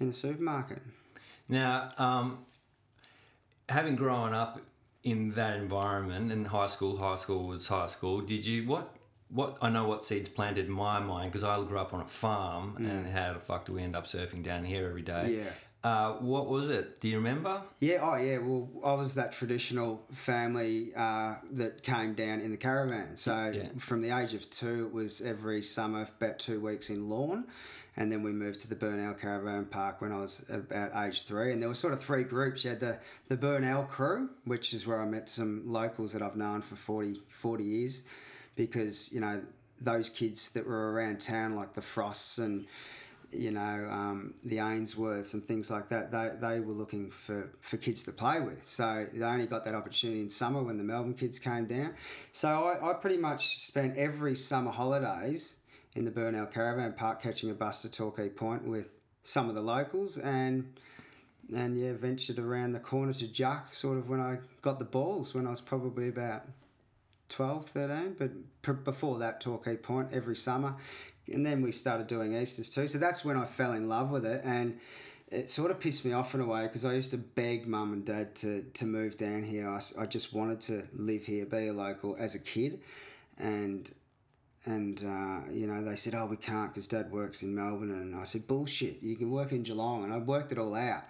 in 0.00 0.08
a 0.08 0.12
supermarket. 0.12 0.82
Now, 1.48 1.90
um, 1.98 2.44
having 3.68 3.96
grown 3.96 4.34
up 4.34 4.60
in 5.02 5.32
that 5.32 5.56
environment 5.56 6.32
in 6.32 6.46
high 6.46 6.66
school, 6.66 6.98
high 6.98 7.16
school 7.16 7.46
was 7.46 7.66
high 7.68 7.86
school. 7.86 8.20
Did 8.20 8.44
you 8.44 8.66
what? 8.66 8.96
What 9.30 9.56
I 9.60 9.68
know 9.68 9.88
what 9.88 10.04
seeds 10.04 10.28
planted 10.28 10.66
in 10.66 10.70
my 10.70 11.00
mind 11.00 11.32
because 11.32 11.42
I 11.42 11.56
grew 11.64 11.78
up 11.78 11.92
on 11.92 12.00
a 12.00 12.06
farm 12.06 12.76
and 12.76 13.06
how 13.06 13.32
the 13.32 13.40
fuck 13.40 13.64
do 13.64 13.72
we 13.72 13.82
end 13.82 13.96
up 13.96 14.06
surfing 14.06 14.44
down 14.44 14.64
here 14.64 14.86
every 14.86 15.02
day? 15.02 15.38
Yeah. 15.38 15.50
Uh, 15.84 16.14
what 16.14 16.48
was 16.48 16.70
it? 16.70 16.98
Do 17.00 17.08
you 17.10 17.16
remember? 17.18 17.60
Yeah, 17.78 17.98
oh 18.00 18.16
yeah. 18.16 18.38
Well, 18.38 18.70
I 18.82 18.94
was 18.94 19.14
that 19.16 19.32
traditional 19.32 20.02
family 20.12 20.94
uh, 20.96 21.34
that 21.52 21.82
came 21.82 22.14
down 22.14 22.40
in 22.40 22.50
the 22.50 22.56
caravan. 22.56 23.16
So 23.16 23.52
Yeah. 23.54 23.68
from 23.78 24.00
the 24.00 24.10
age 24.18 24.32
of 24.32 24.48
two, 24.48 24.86
it 24.86 24.94
was 24.94 25.20
every 25.20 25.60
summer 25.60 26.08
about 26.18 26.38
two 26.38 26.58
weeks 26.58 26.88
in 26.88 27.10
Lorne, 27.10 27.44
and 27.98 28.10
then 28.10 28.22
we 28.22 28.32
moved 28.32 28.60
to 28.60 28.68
the 28.68 28.74
Bernell 28.76 29.20
Caravan 29.20 29.66
Park 29.66 30.00
when 30.00 30.10
I 30.10 30.16
was 30.20 30.42
about 30.48 30.92
age 31.06 31.24
three. 31.24 31.52
And 31.52 31.60
there 31.60 31.68
were 31.68 31.74
sort 31.74 31.92
of 31.92 32.02
three 32.02 32.24
groups. 32.24 32.64
You 32.64 32.70
had 32.70 32.80
the 32.80 32.98
the 33.28 33.36
Bernell 33.36 33.86
crew, 33.86 34.30
which 34.46 34.72
is 34.72 34.86
where 34.86 35.02
I 35.02 35.04
met 35.06 35.28
some 35.28 35.70
locals 35.70 36.14
that 36.14 36.22
I've 36.22 36.34
known 36.36 36.62
for 36.62 36.76
40, 36.76 37.20
40 37.28 37.62
years, 37.62 38.02
because 38.56 39.12
you 39.12 39.20
know 39.20 39.42
those 39.82 40.08
kids 40.08 40.50
that 40.52 40.66
were 40.66 40.92
around 40.92 41.20
town 41.20 41.54
like 41.56 41.74
the 41.74 41.82
Frosts 41.82 42.38
and 42.38 42.64
you 43.36 43.50
know, 43.50 43.88
um, 43.90 44.34
the 44.44 44.56
Ainsworths 44.56 45.34
and 45.34 45.46
things 45.46 45.70
like 45.70 45.88
that, 45.88 46.10
they, 46.10 46.30
they 46.40 46.60
were 46.60 46.72
looking 46.72 47.10
for, 47.10 47.50
for 47.60 47.76
kids 47.76 48.04
to 48.04 48.12
play 48.12 48.40
with. 48.40 48.64
So 48.64 49.06
they 49.12 49.24
only 49.24 49.46
got 49.46 49.64
that 49.64 49.74
opportunity 49.74 50.20
in 50.20 50.30
summer 50.30 50.62
when 50.62 50.76
the 50.76 50.84
Melbourne 50.84 51.14
kids 51.14 51.38
came 51.38 51.66
down. 51.66 51.94
So 52.32 52.48
I, 52.48 52.90
I 52.90 52.94
pretty 52.94 53.16
much 53.18 53.58
spent 53.58 53.96
every 53.96 54.34
summer 54.34 54.70
holidays 54.70 55.56
in 55.94 56.04
the 56.04 56.10
Bernell 56.10 56.52
Caravan 56.52 56.92
Park 56.94 57.22
catching 57.22 57.50
a 57.50 57.54
bus 57.54 57.82
to 57.82 57.90
Torquay 57.90 58.28
Point 58.28 58.64
with 58.64 58.92
some 59.22 59.48
of 59.48 59.54
the 59.54 59.62
locals 59.62 60.18
and 60.18 60.78
and 61.54 61.78
yeah, 61.78 61.92
ventured 61.92 62.38
around 62.38 62.72
the 62.72 62.80
corner 62.80 63.12
to 63.12 63.26
Juc 63.26 63.74
sort 63.74 63.98
of 63.98 64.08
when 64.08 64.18
I 64.18 64.38
got 64.62 64.78
the 64.78 64.86
balls 64.86 65.34
when 65.34 65.46
I 65.46 65.50
was 65.50 65.60
probably 65.60 66.08
about 66.08 66.44
12, 67.28 67.66
13, 67.66 68.16
but 68.18 68.30
pr- 68.62 68.72
before 68.72 69.18
that, 69.18 69.40
Torquay 69.40 69.76
Point 69.76 70.08
every 70.12 70.36
summer. 70.36 70.76
And 71.32 71.44
then 71.44 71.62
we 71.62 71.72
started 71.72 72.06
doing 72.06 72.34
Easters 72.34 72.68
too. 72.68 72.88
So 72.88 72.98
that's 72.98 73.24
when 73.24 73.36
I 73.36 73.44
fell 73.44 73.72
in 73.72 73.88
love 73.88 74.10
with 74.10 74.26
it. 74.26 74.42
And 74.44 74.78
it 75.30 75.50
sort 75.50 75.70
of 75.70 75.80
pissed 75.80 76.04
me 76.04 76.12
off 76.12 76.34
in 76.34 76.40
a 76.40 76.46
way 76.46 76.62
because 76.62 76.84
I 76.84 76.92
used 76.92 77.10
to 77.12 77.18
beg 77.18 77.66
mum 77.66 77.92
and 77.92 78.04
dad 78.04 78.34
to, 78.36 78.62
to 78.74 78.84
move 78.84 79.16
down 79.16 79.42
here. 79.42 79.68
I, 79.68 79.80
I 80.02 80.06
just 80.06 80.32
wanted 80.32 80.60
to 80.62 80.86
live 80.92 81.24
here, 81.24 81.46
be 81.46 81.68
a 81.68 81.72
local 81.72 82.16
as 82.18 82.34
a 82.34 82.38
kid. 82.38 82.80
And 83.38 83.90
and 84.66 84.98
uh, 85.00 85.50
you 85.52 85.66
know 85.66 85.82
they 85.82 85.96
said, 85.96 86.14
"Oh, 86.14 86.26
we 86.26 86.36
can't 86.36 86.72
because 86.72 86.88
Dad 86.88 87.10
works 87.10 87.42
in 87.42 87.54
Melbourne." 87.54 87.90
And 87.90 88.16
I 88.16 88.24
said, 88.24 88.46
"Bullshit! 88.46 89.02
You 89.02 89.16
can 89.16 89.30
work 89.30 89.52
in 89.52 89.62
Geelong." 89.62 90.04
And 90.04 90.12
I 90.12 90.18
worked 90.18 90.52
it 90.52 90.58
all 90.58 90.74
out, 90.74 91.02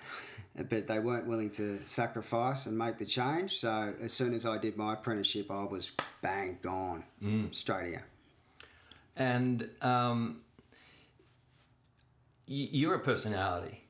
but 0.69 0.87
they 0.87 0.99
weren't 0.99 1.27
willing 1.27 1.51
to 1.51 1.85
sacrifice 1.85 2.67
and 2.67 2.77
make 2.77 2.99
the 2.99 3.07
change. 3.07 3.57
So 3.57 3.95
as 4.03 4.13
soon 4.13 4.35
as 4.35 4.45
I 4.45 4.59
did 4.59 4.77
my 4.77 4.95
apprenticeship, 4.95 5.51
I 5.51 5.65
was 5.65 5.93
bang 6.21 6.59
gone 6.63 7.05
straight 7.53 7.87
here. 7.87 8.07
And 9.17 9.69
um, 9.83 10.41
y- 12.49 12.69
you're 12.73 12.95
a 12.95 13.01
personality, 13.01 13.85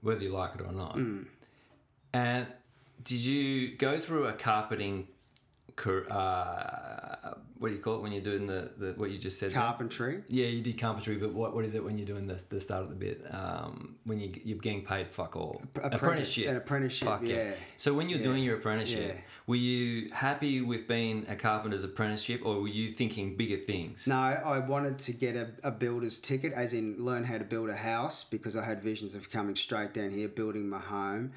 whether 0.00 0.22
you 0.22 0.30
like 0.30 0.54
it 0.54 0.60
or 0.60 0.72
not. 0.72 0.96
And 2.14 2.46
did 3.02 3.24
you 3.24 3.76
go 3.76 4.00
through 4.00 4.26
a 4.26 4.32
carpeting 4.32 4.96
car- 5.04 5.08
uh, 6.10 7.34
what 7.58 7.68
do 7.68 7.74
you 7.74 7.80
call 7.80 7.96
it 7.96 8.02
when 8.02 8.10
you're 8.12 8.22
doing 8.22 8.46
the, 8.46 8.70
the 8.76 8.92
what 8.96 9.10
you 9.10 9.18
just 9.18 9.38
said? 9.38 9.50
there? 9.52 9.60
Carpentry. 9.60 10.22
Yeah, 10.28 10.46
you 10.46 10.62
did 10.62 10.78
carpentry, 10.80 11.16
but 11.16 11.32
what, 11.32 11.54
what 11.54 11.64
is 11.64 11.74
it 11.74 11.84
when 11.84 11.96
you're 11.96 12.06
doing 12.06 12.26
the, 12.26 12.42
the 12.48 12.60
start 12.60 12.82
of 12.82 12.88
the 12.88 12.96
bit? 12.96 13.24
Um, 13.30 13.96
when 14.04 14.18
you, 14.20 14.32
you're 14.44 14.58
getting 14.58 14.84
paid 14.84 15.12
fuck 15.12 15.36
all. 15.36 15.62
Apprentice- 15.76 16.36
an 16.38 16.56
apprenticeship, 16.56 17.06
Fuck 17.08 17.22
yeah. 17.22 17.52
So 17.76 17.94
when 17.94 18.08
you're 18.08 18.18
Yeah, 18.18 18.24
doing 18.26 18.42
your 18.42 18.56
apprenticeship, 18.56 19.14
yeah. 19.14 19.20
were 19.46 19.56
you 19.56 20.10
happy 20.10 20.60
with 20.60 20.88
being 20.88 21.24
a 21.28 21.36
carpenter's 21.36 21.84
apprenticeship 21.84 22.40
or 22.44 22.60
were 22.60 22.68
you 22.68 22.92
thinking 22.92 23.36
bigger 23.36 23.58
things? 23.58 24.06
No, 24.06 24.16
I 24.16 24.58
wanted 24.58 24.98
to 25.00 25.12
get 25.12 25.36
a, 25.36 25.50
a 25.62 25.70
builder's 25.70 26.18
ticket, 26.18 26.52
as 26.52 26.72
in 26.72 26.96
learn 26.98 27.24
how 27.24 27.38
to 27.38 27.44
build 27.44 27.70
a 27.70 27.76
house, 27.76 28.24
because 28.24 28.56
I 28.56 28.64
had 28.64 28.82
visions 28.82 29.14
of 29.14 29.30
coming 29.30 29.54
straight 29.54 29.94
down 29.94 30.10
here, 30.10 30.28
building 30.28 30.68
my 30.68 30.80
home. 30.80 31.32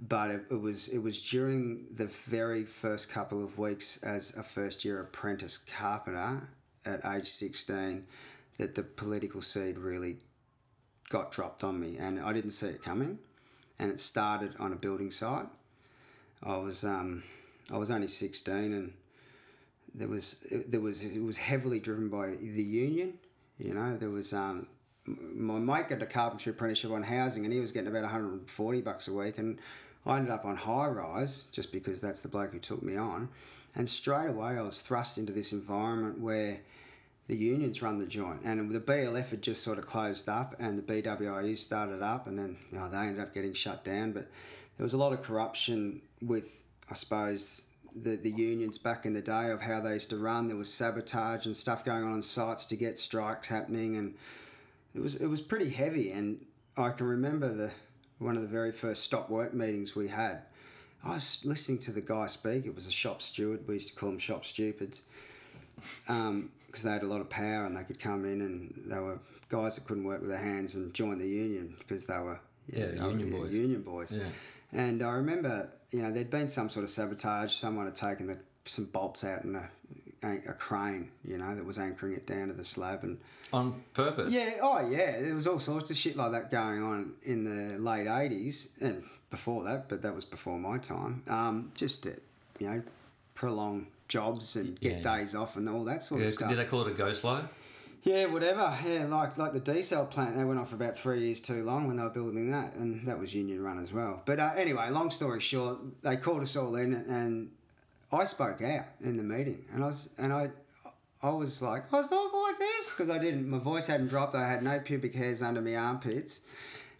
But 0.00 0.30
it, 0.30 0.42
it 0.50 0.60
was 0.60 0.88
it 0.88 0.98
was 0.98 1.28
during 1.28 1.86
the 1.92 2.06
very 2.06 2.64
first 2.64 3.10
couple 3.10 3.42
of 3.42 3.58
weeks 3.58 3.98
as 4.02 4.32
a 4.36 4.44
first 4.44 4.84
year 4.84 5.00
apprentice 5.00 5.58
carpenter 5.58 6.48
at 6.86 7.04
age 7.04 7.26
sixteen 7.26 8.06
that 8.58 8.76
the 8.76 8.84
political 8.84 9.42
seed 9.42 9.76
really 9.76 10.18
got 11.08 11.32
dropped 11.32 11.64
on 11.64 11.80
me, 11.80 11.96
and 11.98 12.20
I 12.20 12.32
didn't 12.32 12.50
see 12.50 12.68
it 12.68 12.82
coming. 12.82 13.18
And 13.80 13.90
it 13.90 13.98
started 13.98 14.54
on 14.58 14.72
a 14.72 14.76
building 14.76 15.10
site. 15.10 15.46
I 16.42 16.56
was 16.56 16.84
um, 16.84 17.24
I 17.72 17.76
was 17.76 17.90
only 17.90 18.08
sixteen, 18.08 18.72
and 18.72 18.92
there 19.94 20.08
was 20.08 20.36
there 20.50 20.80
was 20.80 21.02
it 21.04 21.22
was 21.22 21.38
heavily 21.38 21.80
driven 21.80 22.08
by 22.08 22.36
the 22.40 22.62
union. 22.62 23.14
You 23.58 23.74
know, 23.74 23.96
there 23.96 24.10
was 24.10 24.32
um, 24.32 24.68
my 25.04 25.58
mate 25.58 25.88
got 25.88 26.02
a 26.02 26.06
carpentry 26.06 26.52
apprenticeship 26.52 26.92
on 26.92 27.02
housing, 27.02 27.44
and 27.44 27.52
he 27.52 27.58
was 27.58 27.72
getting 27.72 27.88
about 27.88 28.02
one 28.02 28.12
hundred 28.12 28.32
and 28.32 28.50
forty 28.50 28.80
bucks 28.80 29.08
a 29.08 29.12
week, 29.12 29.38
and 29.38 29.58
I 30.08 30.16
ended 30.16 30.32
up 30.32 30.46
on 30.46 30.56
high 30.56 30.88
rise 30.88 31.44
just 31.52 31.70
because 31.70 32.00
that's 32.00 32.22
the 32.22 32.28
bloke 32.28 32.52
who 32.52 32.58
took 32.58 32.82
me 32.82 32.96
on, 32.96 33.28
and 33.74 33.88
straight 33.88 34.28
away 34.28 34.56
I 34.56 34.62
was 34.62 34.80
thrust 34.80 35.18
into 35.18 35.32
this 35.32 35.52
environment 35.52 36.18
where 36.18 36.60
the 37.28 37.36
unions 37.36 37.82
run 37.82 37.98
the 37.98 38.06
joint, 38.06 38.40
and 38.42 38.70
the 38.70 38.80
BLF 38.80 39.28
had 39.28 39.42
just 39.42 39.62
sort 39.62 39.76
of 39.76 39.86
closed 39.86 40.30
up, 40.30 40.56
and 40.58 40.78
the 40.78 40.82
BWIU 41.02 41.56
started 41.58 42.02
up, 42.02 42.26
and 42.26 42.38
then 42.38 42.56
you 42.72 42.78
know, 42.78 42.88
they 42.88 42.96
ended 42.96 43.20
up 43.20 43.34
getting 43.34 43.52
shut 43.52 43.84
down. 43.84 44.12
But 44.12 44.28
there 44.78 44.84
was 44.84 44.94
a 44.94 44.98
lot 44.98 45.12
of 45.12 45.22
corruption 45.22 46.00
with, 46.22 46.62
I 46.90 46.94
suppose, 46.94 47.66
the 47.94 48.16
the 48.16 48.30
unions 48.30 48.78
back 48.78 49.04
in 49.04 49.12
the 49.12 49.20
day 49.20 49.50
of 49.50 49.60
how 49.60 49.80
they 49.80 49.94
used 49.94 50.10
to 50.10 50.16
run. 50.16 50.48
There 50.48 50.56
was 50.56 50.72
sabotage 50.72 51.44
and 51.44 51.54
stuff 51.54 51.84
going 51.84 52.02
on 52.02 52.14
on 52.14 52.22
sites 52.22 52.64
to 52.66 52.76
get 52.76 52.98
strikes 52.98 53.48
happening, 53.48 53.98
and 53.98 54.14
it 54.94 55.00
was 55.00 55.16
it 55.16 55.26
was 55.26 55.42
pretty 55.42 55.68
heavy. 55.68 56.10
And 56.10 56.46
I 56.78 56.90
can 56.90 57.06
remember 57.06 57.52
the 57.52 57.72
one 58.18 58.36
of 58.36 58.42
the 58.42 58.48
very 58.48 58.72
first 58.72 59.02
stop 59.02 59.30
work 59.30 59.54
meetings 59.54 59.94
we 59.94 60.08
had. 60.08 60.42
I 61.04 61.10
was 61.10 61.40
listening 61.44 61.78
to 61.80 61.92
the 61.92 62.00
guy 62.00 62.26
speak. 62.26 62.66
It 62.66 62.74
was 62.74 62.86
a 62.86 62.92
shop 62.92 63.22
steward. 63.22 63.66
We 63.66 63.74
used 63.74 63.88
to 63.88 63.94
call 63.94 64.10
them 64.10 64.18
shop 64.18 64.44
stupids 64.44 65.02
because 65.76 66.28
um, 66.28 66.50
they 66.72 66.90
had 66.90 67.02
a 67.02 67.06
lot 67.06 67.20
of 67.20 67.30
power 67.30 67.64
and 67.64 67.76
they 67.76 67.84
could 67.84 68.00
come 68.00 68.24
in 68.24 68.40
and 68.40 68.82
they 68.86 68.98
were 68.98 69.20
guys 69.48 69.76
that 69.76 69.84
couldn't 69.86 70.04
work 70.04 70.20
with 70.20 70.30
their 70.30 70.38
hands 70.38 70.74
and 70.74 70.92
join 70.92 71.18
the 71.18 71.26
union 71.26 71.76
because 71.78 72.06
they 72.06 72.18
were 72.18 72.40
Yeah, 72.66 72.86
they 72.86 73.00
were 73.00 73.10
union 73.10 73.30
boys. 73.30 73.54
Union 73.54 73.82
boys. 73.82 74.12
Yeah. 74.12 74.24
And 74.72 75.02
I 75.02 75.12
remember, 75.12 75.70
you 75.90 76.02
know, 76.02 76.10
there'd 76.10 76.30
been 76.30 76.48
some 76.48 76.68
sort 76.68 76.84
of 76.84 76.90
sabotage. 76.90 77.54
Someone 77.54 77.86
had 77.86 77.94
taken 77.94 78.26
the, 78.26 78.38
some 78.64 78.84
bolts 78.86 79.24
out 79.24 79.44
in 79.44 79.54
a, 79.54 79.60
uh, 79.60 79.66
a 80.22 80.52
crane, 80.52 81.10
you 81.24 81.38
know, 81.38 81.54
that 81.54 81.64
was 81.64 81.78
anchoring 81.78 82.14
it 82.14 82.26
down 82.26 82.48
to 82.48 82.52
the 82.54 82.64
slab 82.64 83.02
and 83.04 83.18
On 83.52 83.82
purpose? 83.94 84.32
yeah, 84.32 84.54
oh 84.62 84.80
yeah, 84.88 85.20
there 85.20 85.34
was 85.34 85.46
all 85.46 85.58
sorts 85.58 85.90
of 85.90 85.96
shit 85.96 86.16
like 86.16 86.32
that 86.32 86.50
going 86.50 86.82
on 86.82 87.14
in 87.24 87.44
the 87.44 87.78
late 87.78 88.06
eighties 88.08 88.68
and 88.80 89.04
before 89.30 89.64
that, 89.64 89.88
but 89.88 90.02
that 90.02 90.14
was 90.14 90.24
before 90.24 90.58
my 90.58 90.78
time. 90.78 91.22
Um, 91.28 91.72
just 91.74 92.02
to, 92.04 92.18
you 92.58 92.68
know, 92.70 92.82
prolong 93.34 93.88
jobs 94.08 94.56
and 94.56 94.80
get 94.80 94.96
Yeah, 95.04 95.16
days 95.18 95.34
off 95.34 95.56
and 95.56 95.68
all 95.68 95.84
that 95.84 96.02
sort 96.02 96.20
Yeah, 96.22 96.26
of 96.28 96.32
stuff. 96.34 96.48
Did 96.48 96.58
they 96.58 96.64
call 96.64 96.82
it 96.82 96.88
a 96.88 96.94
ghost 96.94 97.20
slow? 97.20 97.44
Yeah, 98.04 98.26
whatever. 98.26 98.74
Yeah, 98.86 99.06
like 99.06 99.36
like 99.36 99.52
the 99.52 99.60
desal 99.60 100.08
plant, 100.08 100.36
they 100.36 100.44
went 100.44 100.58
on 100.58 100.64
for 100.66 100.76
about 100.76 100.96
three 100.96 101.20
years 101.26 101.40
too 101.40 101.62
long 101.62 101.86
when 101.86 101.96
they 101.96 102.02
were 102.04 102.08
building 102.10 102.50
that, 102.52 102.74
and 102.74 103.06
that 103.06 103.18
was 103.18 103.34
union 103.34 103.62
run 103.62 103.78
as 103.78 103.92
well. 103.92 104.22
But 104.24 104.38
uh, 104.40 104.52
anyway, 104.56 104.88
long 104.90 105.10
story 105.10 105.40
short, 105.40 105.78
they 106.02 106.16
called 106.16 106.42
us 106.42 106.56
all 106.56 106.74
in, 106.76 106.94
and 106.94 107.50
I 108.10 108.24
spoke 108.24 108.62
out 108.62 108.86
in 109.00 109.16
the 109.16 109.22
meeting, 109.22 109.64
and 109.72 109.84
I 109.84 109.88
was 109.88 110.08
and 110.18 110.32
I. 110.32 110.50
I 111.20 111.30
was 111.30 111.60
like, 111.60 111.92
I 111.92 111.96
was 111.96 112.06
talking 112.06 112.40
like 112.40 112.60
this 112.60 112.90
because 112.90 113.10
I 113.10 113.18
didn't. 113.18 113.50
My 113.50 113.58
voice 113.58 113.88
hadn't 113.88 114.06
dropped. 114.06 114.36
I 114.36 114.48
had 114.48 114.62
no 114.62 114.78
pubic 114.78 115.16
hairs 115.16 115.42
under 115.42 115.60
my 115.60 115.74
armpits. 115.74 116.42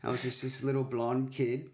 I 0.02 0.10
was 0.10 0.24
just 0.24 0.42
this 0.42 0.64
little 0.64 0.82
blonde 0.82 1.30
kid, 1.30 1.70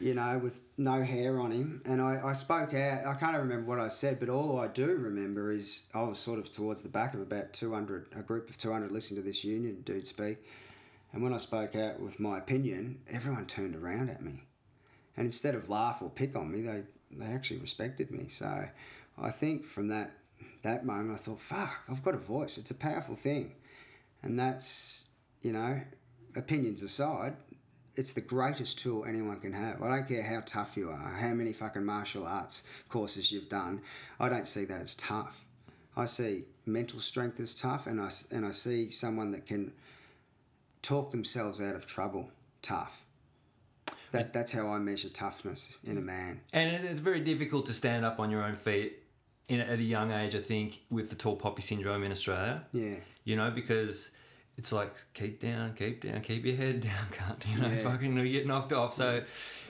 you 0.00 0.14
know, 0.14 0.38
with 0.38 0.60
no 0.78 1.02
hair 1.02 1.40
on 1.40 1.50
him. 1.50 1.82
And 1.84 2.00
I, 2.00 2.20
I 2.24 2.32
spoke 2.34 2.74
out. 2.74 3.04
I 3.04 3.14
can't 3.14 3.38
remember 3.38 3.66
what 3.66 3.78
I 3.78 3.88
said, 3.88 4.20
but 4.20 4.28
all 4.28 4.60
I 4.60 4.68
do 4.68 4.94
remember 4.96 5.50
is 5.50 5.84
I 5.94 6.02
was 6.02 6.18
sort 6.18 6.38
of 6.38 6.50
towards 6.50 6.82
the 6.82 6.88
back 6.88 7.14
of 7.14 7.20
about 7.20 7.52
200, 7.52 8.06
a 8.16 8.22
group 8.22 8.48
of 8.48 8.58
200 8.58 8.90
listening 8.90 9.20
to 9.20 9.26
this 9.26 9.44
union 9.44 9.82
dude 9.84 10.06
speak. 10.06 10.38
And 11.12 11.22
when 11.22 11.32
I 11.32 11.38
spoke 11.38 11.76
out 11.76 12.00
with 12.00 12.18
my 12.18 12.38
opinion, 12.38 13.00
everyone 13.10 13.46
turned 13.46 13.76
around 13.76 14.08
at 14.10 14.22
me. 14.22 14.44
And 15.16 15.26
instead 15.26 15.54
of 15.54 15.68
laugh 15.68 16.00
or 16.00 16.08
pick 16.08 16.34
on 16.34 16.50
me, 16.50 16.62
they, 16.62 16.82
they 17.16 17.26
actually 17.26 17.60
respected 17.60 18.10
me. 18.10 18.28
So 18.28 18.64
I 19.18 19.30
think 19.30 19.66
from 19.66 19.88
that, 19.88 20.12
that 20.62 20.84
moment, 20.84 21.18
I 21.18 21.22
thought, 21.22 21.40
fuck, 21.40 21.82
I've 21.88 22.02
got 22.02 22.14
a 22.14 22.18
voice. 22.18 22.58
It's 22.58 22.70
a 22.70 22.74
powerful 22.74 23.14
thing. 23.14 23.54
And 24.22 24.38
that's, 24.38 25.06
you 25.42 25.52
know, 25.52 25.80
opinions 26.36 26.82
aside, 26.82 27.36
it's 27.94 28.12
the 28.14 28.20
greatest 28.20 28.78
tool 28.78 29.04
anyone 29.04 29.38
can 29.40 29.52
have. 29.52 29.82
I 29.82 29.88
don't 29.90 30.08
care 30.08 30.22
how 30.22 30.40
tough 30.46 30.76
you 30.76 30.88
are, 30.90 31.14
how 31.18 31.34
many 31.34 31.52
fucking 31.52 31.84
martial 31.84 32.26
arts 32.26 32.64
courses 32.88 33.30
you've 33.30 33.48
done. 33.48 33.82
I 34.18 34.28
don't 34.28 34.46
see 34.46 34.64
that 34.64 34.80
as 34.80 34.94
tough. 34.94 35.44
I 35.94 36.06
see 36.06 36.44
mental 36.64 37.00
strength 37.00 37.38
as 37.38 37.54
tough, 37.54 37.86
and 37.86 38.00
I, 38.00 38.10
and 38.30 38.46
I 38.46 38.50
see 38.50 38.88
someone 38.88 39.30
that 39.32 39.46
can 39.46 39.72
talk 40.80 41.10
themselves 41.10 41.60
out 41.60 41.74
of 41.74 41.84
trouble 41.84 42.30
tough. 42.62 43.01
That, 44.12 44.32
that's 44.32 44.52
how 44.52 44.68
I 44.68 44.78
measure 44.78 45.08
toughness 45.08 45.78
in 45.84 45.98
a 45.98 46.00
man. 46.00 46.40
And 46.52 46.84
it's 46.84 47.00
very 47.00 47.20
difficult 47.20 47.66
to 47.66 47.74
stand 47.74 48.04
up 48.04 48.20
on 48.20 48.30
your 48.30 48.42
own 48.42 48.54
feet 48.54 49.02
in, 49.48 49.60
at 49.60 49.78
a 49.78 49.82
young 49.82 50.12
age, 50.12 50.34
I 50.34 50.40
think, 50.40 50.80
with 50.90 51.08
the 51.10 51.16
tall 51.16 51.36
poppy 51.36 51.62
syndrome 51.62 52.02
in 52.04 52.12
Australia. 52.12 52.64
Yeah. 52.72 52.96
You 53.24 53.36
know, 53.36 53.50
because 53.50 54.10
it's 54.58 54.70
like, 54.72 54.90
keep 55.14 55.40
down, 55.40 55.74
keep 55.74 56.02
down, 56.02 56.20
keep 56.20 56.44
your 56.44 56.56
head 56.56 56.80
down, 56.90 57.06
can't 57.10 57.44
you 57.48 57.58
know, 57.58 57.68
Yeah. 57.68 57.82
fucking 57.82 58.16
you 58.18 58.32
get 58.32 58.46
knocked 58.46 58.72
off. 58.72 58.94
So, 58.94 59.22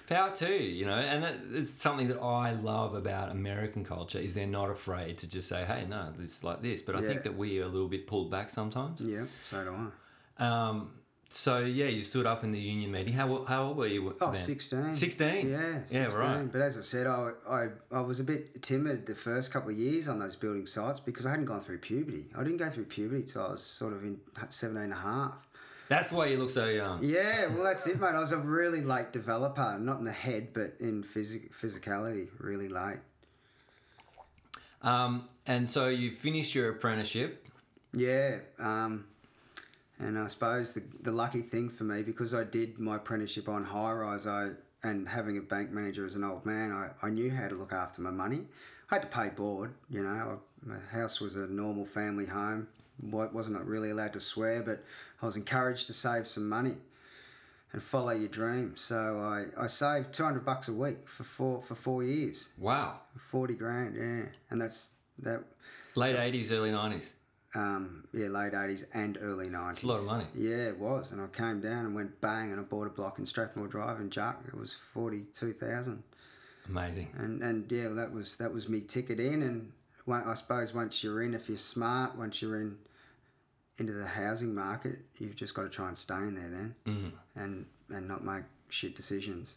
power 0.08 0.34
too, 0.34 0.52
you 0.54 0.84
know, 0.86 0.94
and 0.94 1.22
that, 1.22 1.36
it's 1.52 1.72
something 1.72 2.08
that 2.08 2.20
I 2.20 2.52
love 2.52 2.94
about 2.94 3.30
American 3.30 3.84
culture 3.84 4.18
is 4.18 4.34
they're 4.34 4.46
not 4.46 4.68
afraid 4.70 5.18
to 5.18 5.28
just 5.28 5.48
say, 5.48 5.64
hey, 5.64 5.86
no, 5.88 6.12
it's 6.20 6.42
like 6.42 6.60
this. 6.62 6.82
But 6.82 6.96
I 6.96 7.02
think 7.02 7.22
that 7.22 7.36
we 7.36 7.60
are 7.60 7.64
a 7.64 7.68
little 7.68 7.88
bit 7.88 8.06
pulled 8.06 8.30
back 8.30 8.50
sometimes. 8.50 9.00
Yeah, 9.00 9.24
so 9.46 9.64
do 9.64 9.74
I. 10.38 10.44
Um, 10.44 10.90
so 11.34 11.60
yeah, 11.60 11.86
you 11.86 12.02
stood 12.02 12.26
up 12.26 12.44
in 12.44 12.52
the 12.52 12.58
union 12.60 12.92
meeting. 12.92 13.14
How 13.14 13.44
how 13.44 13.64
old 13.64 13.78
were 13.78 13.86
you? 13.86 14.14
Oh, 14.20 14.26
then? 14.26 14.34
16. 14.34 14.92
16? 14.92 15.50
Yeah, 15.50 15.78
16. 15.78 16.00
Yeah, 16.00 16.06
right. 16.14 16.52
But 16.52 16.60
as 16.60 16.76
I 16.76 16.82
said, 16.82 17.06
I, 17.06 17.30
I, 17.48 17.68
I 17.90 18.00
was 18.02 18.20
a 18.20 18.24
bit 18.24 18.62
timid 18.62 19.06
the 19.06 19.14
first 19.14 19.50
couple 19.50 19.70
of 19.70 19.76
years 19.76 20.08
on 20.08 20.18
those 20.18 20.36
building 20.36 20.66
sites 20.66 21.00
because 21.00 21.24
I 21.24 21.30
hadn't 21.30 21.46
gone 21.46 21.62
through 21.62 21.78
puberty. 21.78 22.26
I 22.36 22.42
didn't 22.42 22.58
go 22.58 22.68
through 22.68 22.84
puberty 22.84 23.22
till 23.22 23.46
I 23.46 23.52
was 23.52 23.62
sort 23.62 23.94
of 23.94 24.04
in 24.04 24.20
17 24.48 24.82
and 24.82 24.92
a 24.92 24.96
half. 24.96 25.34
That's 25.88 26.12
why 26.12 26.26
you 26.26 26.38
look 26.38 26.50
so 26.50 26.68
young. 26.68 27.02
Yeah, 27.02 27.46
well, 27.54 27.64
that's 27.64 27.86
it, 27.86 27.98
mate. 27.98 28.08
I 28.08 28.20
was 28.20 28.32
a 28.32 28.38
really 28.38 28.82
late 28.82 29.12
developer, 29.12 29.78
not 29.78 29.98
in 29.98 30.04
the 30.04 30.12
head, 30.12 30.48
but 30.52 30.74
in 30.80 31.02
physic- 31.02 31.54
physicality, 31.54 32.28
really 32.38 32.68
late. 32.68 32.98
Um, 34.82 35.28
and 35.46 35.68
so 35.68 35.88
you 35.88 36.10
finished 36.10 36.54
your 36.54 36.70
apprenticeship. 36.70 37.46
Yeah, 37.94 38.38
um, 38.58 39.06
and 39.98 40.18
I 40.18 40.26
suppose 40.26 40.72
the, 40.72 40.82
the 41.02 41.12
lucky 41.12 41.42
thing 41.42 41.68
for 41.68 41.84
me 41.84 42.02
because 42.02 42.34
I 42.34 42.44
did 42.44 42.78
my 42.78 42.96
apprenticeship 42.96 43.48
on 43.48 43.64
high 43.64 43.92
rise, 43.92 44.26
I 44.26 44.50
and 44.84 45.08
having 45.08 45.38
a 45.38 45.40
bank 45.40 45.70
manager 45.70 46.04
as 46.04 46.16
an 46.16 46.24
old 46.24 46.44
man, 46.44 46.72
I, 46.72 46.90
I 47.06 47.10
knew 47.10 47.30
how 47.30 47.46
to 47.46 47.54
look 47.54 47.72
after 47.72 48.02
my 48.02 48.10
money. 48.10 48.46
I 48.90 48.96
had 48.96 49.02
to 49.02 49.08
pay 49.08 49.28
board, 49.28 49.74
you 49.88 50.02
know. 50.02 50.40
My 50.64 50.78
house 50.90 51.20
was 51.20 51.36
a 51.36 51.46
normal 51.46 51.84
family 51.84 52.26
home. 52.26 52.66
wa- 53.00 53.28
wasn't 53.32 53.64
really 53.64 53.90
allowed 53.90 54.12
to 54.14 54.20
swear, 54.20 54.60
but 54.62 54.82
I 55.22 55.26
was 55.26 55.36
encouraged 55.36 55.86
to 55.86 55.92
save 55.92 56.26
some 56.26 56.48
money 56.48 56.74
and 57.72 57.80
follow 57.82 58.10
your 58.10 58.28
dream. 58.28 58.74
So 58.76 59.18
I, 59.20 59.44
I 59.62 59.66
saved 59.68 60.12
two 60.12 60.24
hundred 60.24 60.44
bucks 60.44 60.66
a 60.68 60.72
week 60.72 61.08
for 61.08 61.22
four 61.22 61.62
for 61.62 61.74
four 61.76 62.02
years, 62.02 62.48
Wow. 62.58 63.00
forty 63.16 63.54
grand, 63.54 63.94
yeah, 63.96 64.30
and 64.50 64.60
that's 64.60 64.92
that. 65.20 65.44
Late 65.94 66.16
80s, 66.16 66.50
early 66.50 66.70
90s. 66.70 67.10
Um, 67.54 68.04
yeah, 68.14 68.28
late 68.28 68.54
eighties 68.54 68.84
and 68.94 69.18
early 69.20 69.50
nineties. 69.50 69.84
a 69.84 69.86
lot 69.86 69.98
of 69.98 70.06
money. 70.06 70.24
Yeah, 70.34 70.68
it 70.68 70.78
was, 70.78 71.12
and 71.12 71.20
I 71.20 71.26
came 71.26 71.60
down 71.60 71.84
and 71.84 71.94
went 71.94 72.18
bang, 72.22 72.50
and 72.50 72.58
I 72.58 72.62
bought 72.62 72.86
a 72.86 72.90
block 72.90 73.18
in 73.18 73.26
Strathmore 73.26 73.66
Drive 73.68 74.00
in 74.00 74.08
Juc. 74.08 74.36
It 74.48 74.54
was 74.54 74.74
forty 74.94 75.26
two 75.34 75.52
thousand, 75.52 76.02
Amazing. 76.68 77.10
and 77.18 77.42
and 77.42 77.70
yeah, 77.70 77.88
that 77.88 78.10
was 78.12 78.36
that 78.36 78.54
was 78.54 78.68
me 78.70 78.80
ticket 78.80 79.20
in, 79.20 79.42
and 79.42 79.72
one- 80.06 80.24
I 80.24 80.32
suppose 80.34 80.72
once 80.72 81.04
you're 81.04 81.22
in, 81.22 81.34
if 81.34 81.48
you're 81.48 81.58
smart, 81.58 82.16
once 82.16 82.40
you're 82.40 82.58
in 82.58 82.78
into 83.76 83.92
the 83.92 84.06
housing 84.06 84.54
market, 84.54 85.00
you've 85.18 85.36
just 85.36 85.54
got 85.54 85.62
to 85.64 85.68
try 85.68 85.88
and 85.88 85.96
stay 85.98 86.16
in 86.18 86.34
there 86.34 86.48
then, 86.48 86.74
Mm. 86.86 87.12
and 87.36 87.66
and 87.90 88.08
not 88.08 88.24
make 88.24 88.44
shit 88.70 88.96
decisions. 88.96 89.56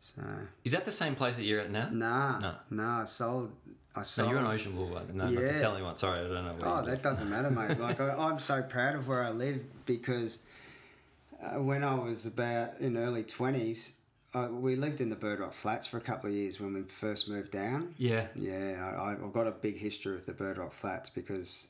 So 0.00 0.22
Is 0.64 0.72
that 0.72 0.84
the 0.84 0.90
same 0.90 1.14
place 1.14 1.36
that 1.36 1.44
you're 1.44 1.60
at 1.60 1.70
now? 1.70 1.88
nah, 1.90 2.38
No. 2.38 2.54
nah. 2.70 3.02
I 3.02 3.04
sold. 3.04 3.52
I 3.96 4.02
No, 4.18 4.30
you're 4.30 4.38
on 4.38 4.46
Ocean 4.46 4.72
Boulevard. 4.72 5.12
No, 5.14 5.24
not 5.28 5.34
to 5.40 5.46
Yeah. 5.46 5.58
tell 5.58 5.74
anyone. 5.74 5.96
Sorry, 5.96 6.20
I 6.20 6.22
don't 6.22 6.44
know 6.44 6.54
where 6.54 6.68
Oh, 6.68 6.76
you 6.80 6.86
that 6.86 6.90
live. 6.92 7.02
doesn't 7.02 7.28
matter, 7.28 7.50
mate. 7.50 7.78
Like 7.80 8.00
I, 8.00 8.14
I'm 8.14 8.38
so 8.38 8.62
proud 8.62 8.94
of 8.94 9.08
where 9.08 9.22
I 9.24 9.30
live 9.30 9.60
because 9.86 10.42
uh, 11.42 11.60
when 11.60 11.82
I 11.82 11.94
was 11.94 12.24
about 12.26 12.78
in 12.80 12.96
early 12.96 13.24
twenties, 13.24 13.94
uh, 14.34 14.48
we 14.50 14.76
lived 14.76 15.00
in 15.00 15.08
the 15.10 15.16
Bird 15.16 15.40
Rock 15.40 15.52
Flats 15.54 15.86
for 15.86 15.96
a 15.96 16.00
couple 16.00 16.28
of 16.30 16.36
years 16.36 16.60
when 16.60 16.74
we 16.74 16.82
first 16.82 17.28
moved 17.28 17.50
down. 17.50 17.94
Yeah. 17.98 18.28
Yeah, 18.36 18.94
I, 19.00 19.12
I've 19.12 19.32
got 19.32 19.46
a 19.46 19.50
big 19.52 19.78
history 19.78 20.14
with 20.14 20.26
the 20.26 20.34
Bird 20.34 20.58
Rock 20.58 20.72
Flats 20.74 21.08
because 21.10 21.68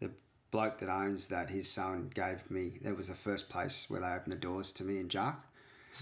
the 0.00 0.10
bloke 0.50 0.78
that 0.78 0.88
owns 0.88 1.28
that, 1.28 1.50
his 1.50 1.70
son 1.70 2.10
gave 2.14 2.48
me. 2.50 2.78
That 2.82 2.96
was 2.96 3.08
the 3.08 3.14
first 3.14 3.48
place 3.50 3.86
where 3.88 4.00
they 4.00 4.06
opened 4.08 4.32
the 4.32 4.36
doors 4.36 4.72
to 4.74 4.84
me 4.84 4.98
and 4.98 5.10
Jack. 5.10 5.40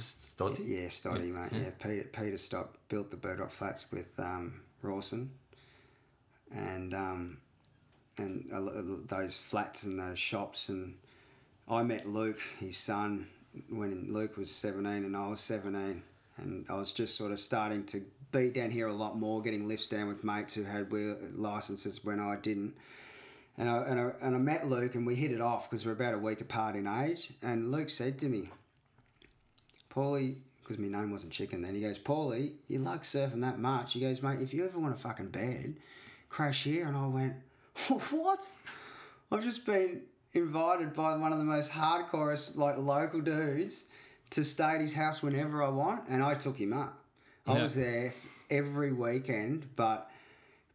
Stodgy? 0.02 0.62
Yeah, 0.64 0.88
Stoddy, 0.88 1.30
mate. 1.30 1.52
Yeah, 1.52 1.70
Peter 1.78 2.08
Peter 2.12 2.36
Stott 2.36 2.70
built 2.88 3.10
the 3.10 3.16
Bird 3.16 3.40
Rock 3.40 3.50
Flats 3.50 3.90
with 3.90 4.18
um, 4.18 4.62
Rawson, 4.82 5.30
and 6.54 6.92
um, 6.94 7.38
and 8.18 8.46
those 9.08 9.36
flats 9.36 9.84
and 9.84 9.98
those 9.98 10.18
shops. 10.18 10.68
And 10.68 10.96
I 11.68 11.82
met 11.82 12.06
Luke, 12.06 12.40
his 12.58 12.76
son, 12.76 13.28
when 13.68 14.12
Luke 14.12 14.36
was 14.36 14.50
seventeen 14.50 15.04
and 15.04 15.16
I 15.16 15.28
was 15.28 15.40
seventeen, 15.40 16.02
and 16.36 16.66
I 16.68 16.74
was 16.74 16.92
just 16.92 17.16
sort 17.16 17.32
of 17.32 17.38
starting 17.38 17.84
to 17.86 18.02
be 18.32 18.50
down 18.50 18.70
here 18.70 18.88
a 18.88 18.92
lot 18.92 19.16
more, 19.16 19.40
getting 19.40 19.68
lifts 19.68 19.88
down 19.88 20.08
with 20.08 20.24
mates 20.24 20.54
who 20.54 20.64
had 20.64 20.90
wheel 20.90 21.16
licenses 21.32 22.04
when 22.04 22.18
I 22.18 22.36
didn't. 22.36 22.74
And 23.56 23.70
I, 23.70 23.76
and, 23.82 24.00
I, 24.00 24.12
and 24.20 24.34
I 24.34 24.38
met 24.38 24.66
Luke 24.66 24.96
and 24.96 25.06
we 25.06 25.14
hit 25.14 25.30
it 25.30 25.40
off 25.40 25.70
because 25.70 25.86
we're 25.86 25.92
about 25.92 26.14
a 26.14 26.18
week 26.18 26.40
apart 26.40 26.74
in 26.74 26.88
age. 26.88 27.32
And 27.40 27.70
Luke 27.70 27.88
said 27.88 28.18
to 28.18 28.28
me, 28.28 28.50
Paulie, 29.94 30.36
because 30.62 30.78
my 30.78 30.88
name 30.88 31.10
wasn't 31.10 31.32
Chicken 31.32 31.62
then, 31.62 31.74
he 31.74 31.80
goes, 31.80 31.98
Paulie, 31.98 32.54
you 32.68 32.78
like 32.78 33.02
surfing 33.02 33.40
that 33.42 33.58
much? 33.58 33.92
He 33.92 34.00
goes, 34.00 34.22
mate, 34.22 34.40
if 34.40 34.52
you 34.54 34.64
ever 34.64 34.78
want 34.78 34.94
a 34.94 34.98
fucking 34.98 35.28
bed, 35.28 35.76
crash 36.28 36.64
here. 36.64 36.86
And 36.86 36.96
I 36.96 37.06
went, 37.06 37.34
what? 38.10 38.48
I've 39.30 39.42
just 39.42 39.66
been 39.66 40.02
invited 40.32 40.94
by 40.94 41.16
one 41.16 41.32
of 41.32 41.38
the 41.38 41.44
most 41.44 41.72
hardcore, 41.72 42.56
like, 42.56 42.78
local 42.78 43.20
dudes 43.20 43.84
to 44.30 44.42
stay 44.42 44.64
at 44.74 44.80
his 44.80 44.94
house 44.94 45.22
whenever 45.22 45.62
I 45.62 45.68
want. 45.68 46.08
And 46.08 46.22
I 46.22 46.34
took 46.34 46.56
him 46.58 46.72
up. 46.72 46.98
I 47.46 47.56
Yeah. 47.56 47.62
was 47.62 47.74
there 47.74 48.14
every 48.50 48.92
weekend, 48.92 49.66
but 49.76 50.10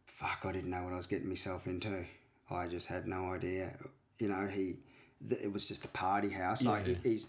fuck, 0.06 0.44
I 0.44 0.52
didn't 0.52 0.70
know 0.70 0.82
what 0.84 0.92
I 0.92 0.96
was 0.96 1.06
getting 1.06 1.28
myself 1.28 1.66
into. 1.66 2.04
I 2.50 2.66
just 2.68 2.86
had 2.86 3.06
no 3.06 3.32
idea. 3.32 3.76
You 4.18 4.28
know, 4.28 4.46
he, 4.46 4.76
th- 5.28 5.40
it 5.42 5.52
was 5.52 5.66
just 5.66 5.84
a 5.84 5.88
party 5.88 6.28
house. 6.30 6.64
Like 6.64 6.86
Yeah. 6.86 6.94
he's, 7.02 7.26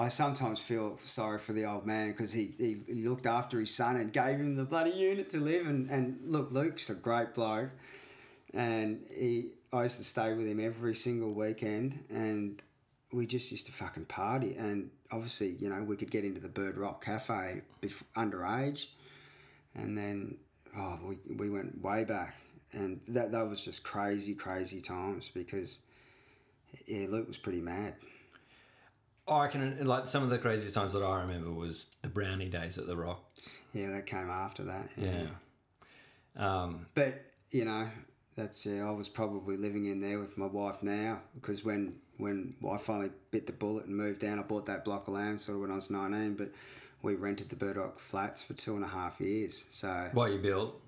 I 0.00 0.08
sometimes 0.08 0.58
feel 0.58 0.98
sorry 1.04 1.38
for 1.38 1.52
the 1.52 1.66
old 1.66 1.84
man 1.84 2.12
because 2.12 2.32
he, 2.32 2.54
he, 2.56 3.02
looked 3.02 3.26
after 3.26 3.60
his 3.60 3.74
son 3.74 3.96
and 3.96 4.10
gave 4.10 4.36
him 4.36 4.56
the 4.56 4.64
bloody 4.64 4.92
unit 4.92 5.28
to 5.30 5.40
live. 5.40 5.66
And, 5.66 5.90
and 5.90 6.18
look, 6.24 6.50
Luke's 6.52 6.88
a 6.88 6.94
great 6.94 7.34
bloke, 7.34 7.68
and 8.54 9.02
he, 9.14 9.50
I 9.74 9.82
used 9.82 9.98
to 9.98 10.04
stay 10.04 10.32
with 10.32 10.46
him 10.46 10.58
every 10.58 10.94
single 10.94 11.34
weekend, 11.34 11.98
and 12.08 12.62
we 13.12 13.26
just 13.26 13.52
used 13.52 13.66
to 13.66 13.72
fucking 13.72 14.06
party. 14.06 14.54
And 14.54 14.88
obviously, 15.12 15.56
you 15.58 15.68
know, 15.68 15.82
we 15.82 15.96
could 15.96 16.10
get 16.10 16.24
into 16.24 16.40
the 16.40 16.48
Bird 16.48 16.78
Rock 16.78 17.04
Cafe 17.04 17.60
bef- 17.82 18.02
underage, 18.16 18.86
and 19.74 19.98
then 19.98 20.38
oh, 20.78 20.98
we, 21.04 21.18
we 21.34 21.50
went 21.50 21.78
way 21.82 22.04
back, 22.04 22.36
and 22.72 23.02
that 23.08 23.32
that 23.32 23.46
was 23.46 23.62
just 23.62 23.84
crazy, 23.84 24.32
crazy 24.32 24.80
times 24.80 25.30
because 25.34 25.80
yeah, 26.86 27.04
Luke 27.06 27.28
was 27.28 27.36
pretty 27.36 27.60
mad. 27.60 27.96
I 29.30 29.44
reckon, 29.44 29.86
like, 29.86 30.08
some 30.08 30.22
of 30.22 30.30
the 30.30 30.38
craziest 30.38 30.74
times 30.74 30.92
that 30.92 31.02
I 31.02 31.20
remember 31.20 31.50
was 31.52 31.86
the 32.02 32.08
brownie 32.08 32.48
days 32.48 32.76
at 32.78 32.86
the 32.86 32.96
Rock. 32.96 33.22
Yeah, 33.72 33.90
that 33.90 34.06
came 34.06 34.28
after 34.28 34.64
that. 34.64 34.88
Yeah. 34.96 35.26
Um, 36.36 36.86
But 36.94 37.26
you 37.50 37.64
know, 37.64 37.88
that's 38.36 38.64
yeah. 38.66 38.86
I 38.86 38.90
was 38.90 39.08
probably 39.08 39.56
living 39.56 39.86
in 39.86 40.00
there 40.00 40.18
with 40.18 40.36
my 40.36 40.46
wife 40.46 40.82
now 40.82 41.22
because 41.34 41.64
when 41.64 41.96
when 42.16 42.54
I 42.68 42.76
finally 42.76 43.10
bit 43.30 43.46
the 43.46 43.52
bullet 43.52 43.86
and 43.86 43.96
moved 43.96 44.20
down, 44.20 44.38
I 44.38 44.42
bought 44.42 44.66
that 44.66 44.84
block 44.84 45.08
of 45.08 45.14
land 45.14 45.40
sort 45.40 45.56
of 45.56 45.62
when 45.62 45.70
I 45.70 45.76
was 45.76 45.90
nineteen. 45.90 46.34
But 46.34 46.52
we 47.02 47.14
rented 47.14 47.48
the 47.48 47.56
Bird 47.56 47.76
Rock 47.76 47.98
Flats 47.98 48.42
for 48.42 48.54
two 48.54 48.74
and 48.74 48.84
a 48.84 48.88
half 48.88 49.20
years. 49.20 49.64
So 49.70 50.08
what 50.12 50.32
you 50.32 50.38
built? 50.38 50.80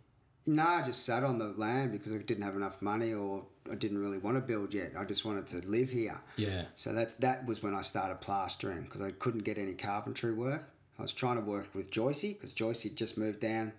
no, 0.47 0.67
I 0.67 0.83
just 0.83 1.07
sat 1.07 1.23
on 1.23 1.39
the 1.39 1.49
land 1.57 1.93
because 1.93 2.13
I 2.15 2.19
didn't 2.19 2.43
have 2.43 2.57
enough 2.57 2.83
money 2.83 3.13
or 3.13 3.45
I 3.71 3.75
didn't 3.75 3.99
really 3.99 4.19
want 4.19 4.37
to 4.37 4.41
build 4.41 4.75
yet. 4.75 4.93
I 4.99 5.05
just 5.05 5.25
wanted 5.25 5.47
to 5.49 5.59
live 5.69 5.91
here. 5.91 6.21
Yeah. 6.37 6.65
So 6.75 6.93
that's 6.93 7.15
that 7.15 7.47
was 7.47 7.63
when 7.63 7.75
I 7.75 7.83
started 7.83 8.21
plastering 8.21 8.83
because 8.83 9.03
I 9.03 9.13
couldn't 9.13 9.45
get 9.45 9.59
any 9.59 9.75
carpentry 9.75 10.33
work. 10.35 10.69
I 10.99 11.03
was 11.03 11.13
trying 11.13 11.37
to 11.37 11.43
work 11.43 11.75
with 11.75 11.91
Joycey 11.91 12.35
because 12.35 12.55
Joycey 12.55 12.95
just 12.95 13.17
moved 13.17 13.41
down 13.41 13.73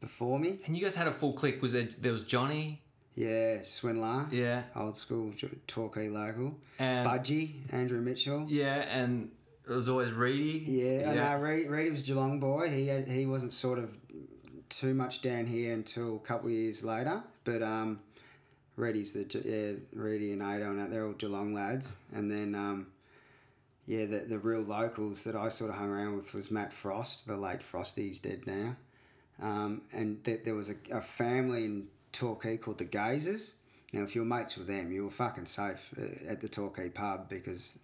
before 0.00 0.38
me. 0.38 0.60
And 0.66 0.76
you 0.76 0.82
guys 0.82 0.94
had 0.96 1.06
a 1.08 1.12
full 1.12 1.32
clique. 1.32 1.60
Was 1.62 1.72
there? 1.72 1.88
There 2.00 2.12
was 2.12 2.24
Johnny. 2.24 2.80
Yeah, 3.14 3.58
Swinlar. 3.58 4.32
Yeah. 4.32 4.62
Old 4.74 4.96
school 4.96 5.32
Torquay 5.66 6.08
local. 6.08 6.54
And 6.78 7.06
Budgie, 7.06 7.72
Andrew 7.72 8.00
Mitchell. 8.00 8.46
yeah, 8.48 8.76
and 8.88 9.30
it 9.68 9.72
was 9.72 9.88
always 9.88 10.12
Reedy. 10.12 10.64
Yeah, 10.70 11.12
yeah. 11.14 11.34
no, 11.34 11.40
Reedy, 11.40 11.68
Reedy 11.68 11.90
was 11.90 12.02
Geelong 12.02 12.40
boy. 12.40 12.70
He 12.70 12.88
had, 12.88 13.08
he 13.08 13.26
wasn't 13.26 13.52
sort 13.52 13.78
of 13.78 13.94
too 14.70 14.94
much 14.94 15.20
down 15.20 15.44
here 15.46 15.74
until 15.74 16.16
a 16.16 16.20
couple 16.20 16.46
of 16.48 16.54
years 16.54 16.82
later. 16.82 17.22
But 17.44 17.62
um, 17.62 18.00
Reedy's 18.76 19.12
the 19.12 19.26
yeah, 19.44 20.00
Reedy 20.00 20.32
and 20.32 20.42
Ado 20.42 20.70
and 20.70 20.80
that 20.80 20.90
they're 20.90 21.06
all 21.06 21.12
Geelong 21.12 21.52
lads. 21.52 21.96
And 22.12 22.30
then 22.30 22.54
um, 22.54 22.86
yeah, 23.86 24.06
the 24.06 24.20
the 24.20 24.38
real 24.38 24.62
locals 24.62 25.24
that 25.24 25.36
I 25.36 25.48
sort 25.48 25.70
of 25.70 25.76
hung 25.76 25.90
around 25.90 26.16
with 26.16 26.34
was 26.34 26.50
Matt 26.50 26.72
Frost, 26.72 27.26
the 27.26 27.36
late 27.36 27.62
Frosty. 27.62 28.06
He's 28.06 28.20
dead 28.20 28.46
now. 28.46 28.76
Um, 29.40 29.82
and 29.92 30.22
th- 30.24 30.44
there 30.44 30.54
was 30.54 30.70
a, 30.70 30.76
a 30.92 31.00
family 31.00 31.64
in 31.64 31.88
Torquay 32.12 32.56
called 32.56 32.78
the 32.78 32.84
Gazers. 32.84 33.54
Now, 33.92 34.02
if 34.02 34.14
you're 34.14 34.24
mates 34.24 34.56
with 34.56 34.68
them, 34.68 34.92
you 34.92 35.04
were 35.04 35.10
fucking 35.10 35.46
safe 35.46 35.90
uh, 35.98 36.30
at 36.30 36.40
the 36.40 36.48
Torquay 36.48 36.88
pub 36.88 37.28
because 37.28 37.78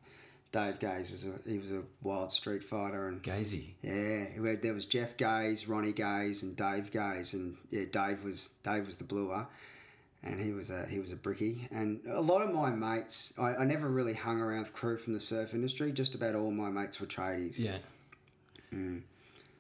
Dave 0.53 0.79
Gaze 0.79 1.11
was 1.13 1.25
a 1.25 1.33
he 1.47 1.59
was 1.59 1.71
a 1.71 1.83
wild 2.03 2.33
street 2.33 2.65
fighter 2.65 3.09
and 3.09 3.23
Gazy. 3.23 3.75
yeah, 3.83 4.55
there 4.63 4.73
was 4.73 4.87
Jeff 4.87 5.17
Gaze, 5.17 5.69
Ronnie 5.69 5.93
Gaze, 5.93 6.43
and 6.43 6.57
Dave 6.57 6.91
Gaze, 6.91 7.35
and 7.35 7.57
yeah, 7.71 7.85
Dave 7.91 8.25
was 8.25 8.55
Dave 8.63 8.87
was 8.87 8.97
the 8.97 9.05
bluer, 9.05 9.47
and 10.23 10.41
he 10.41 10.53
was 10.53 10.71
a 10.71 10.87
he 10.87 10.99
was 10.99 11.13
a 11.13 11.17
bricky. 11.17 11.69
And 11.71 12.01
a 12.09 12.21
lot 12.21 12.43
of 12.43 12.53
my 12.53 12.71
mates, 12.71 13.33
I, 13.39 13.57
I 13.57 13.65
never 13.65 13.89
really 13.89 14.15
hung 14.15 14.41
around 14.41 14.61
with 14.61 14.73
crew 14.73 14.97
from 14.97 15.13
the 15.13 15.21
surf 15.21 15.55
industry. 15.55 15.93
Just 15.93 16.15
about 16.15 16.35
all 16.35 16.51
my 16.51 16.71
mates 16.71 17.01
were 17.01 17.07
tradies. 17.07 17.59
Yeah. 17.59 17.79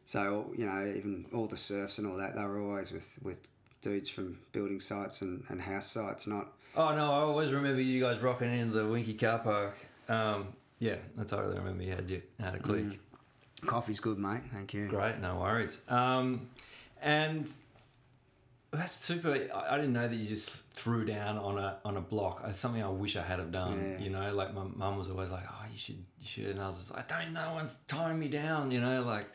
So 0.04 0.52
you 0.56 0.66
know, 0.66 0.92
even 0.96 1.26
all 1.34 1.46
the 1.46 1.56
surfs 1.56 1.98
and 1.98 2.06
all 2.06 2.16
that, 2.16 2.34
they 2.34 2.44
were 2.44 2.60
always 2.60 2.92
with 2.92 3.18
with 3.22 3.48
dudes 3.80 4.10
from 4.10 4.40
building 4.52 4.80
sites 4.80 5.22
and, 5.22 5.44
and 5.48 5.60
house 5.60 5.86
sites, 5.86 6.26
not 6.26 6.48
Oh 6.76 6.94
no, 6.94 7.10
I 7.10 7.20
always 7.20 7.52
remember 7.52 7.80
you 7.80 8.00
guys 8.00 8.20
rocking 8.20 8.52
into 8.52 8.74
the 8.74 8.84
Winki 8.84 9.18
car 9.18 9.38
park. 9.38 9.76
Um, 10.08 10.48
yeah, 10.78 10.96
that's 11.16 11.32
I 11.32 11.36
totally 11.36 11.58
remember 11.58 11.82
you 11.82 11.92
had 11.94 12.08
you 12.08 12.22
had 12.40 12.54
a 12.54 12.58
clique. 12.58 13.00
coffee's 13.66 14.00
good, 14.00 14.18
mate. 14.18 14.42
Thank 14.52 14.74
you. 14.74 14.86
Great, 14.86 15.18
no 15.18 15.36
worries. 15.40 15.78
Um, 15.88 16.48
and 17.02 17.48
that's 18.70 18.92
super. 18.92 19.48
I, 19.54 19.74
I 19.74 19.76
didn't 19.76 19.94
know 19.94 20.06
that 20.06 20.14
you 20.14 20.26
just 20.26 20.62
threw 20.72 21.04
down 21.04 21.38
on 21.38 21.58
a 21.58 21.78
on 21.84 21.96
a 21.96 22.00
block. 22.00 22.42
It's 22.46 22.58
something 22.58 22.82
I 22.82 22.88
wish 22.88 23.16
I 23.16 23.22
had 23.22 23.38
have 23.38 23.50
done. 23.50 23.96
Yeah. 23.98 24.04
You 24.04 24.10
know, 24.10 24.34
like 24.34 24.54
my 24.54 24.64
mum 24.64 24.98
was 24.98 25.08
always 25.08 25.30
like, 25.30 25.44
"Oh, 25.48 25.64
you 25.70 25.78
should, 25.78 25.96
you 25.96 26.26
should," 26.26 26.46
and 26.46 26.60
I 26.60 26.66
was 26.66 26.76
just 26.76 26.94
like, 26.94 27.10
"I 27.12 27.24
don't 27.24 27.32
know, 27.32 27.52
one's 27.54 27.76
tying 27.88 28.18
me 28.18 28.28
down." 28.28 28.70
You 28.70 28.80
know, 28.80 29.02
like 29.02 29.34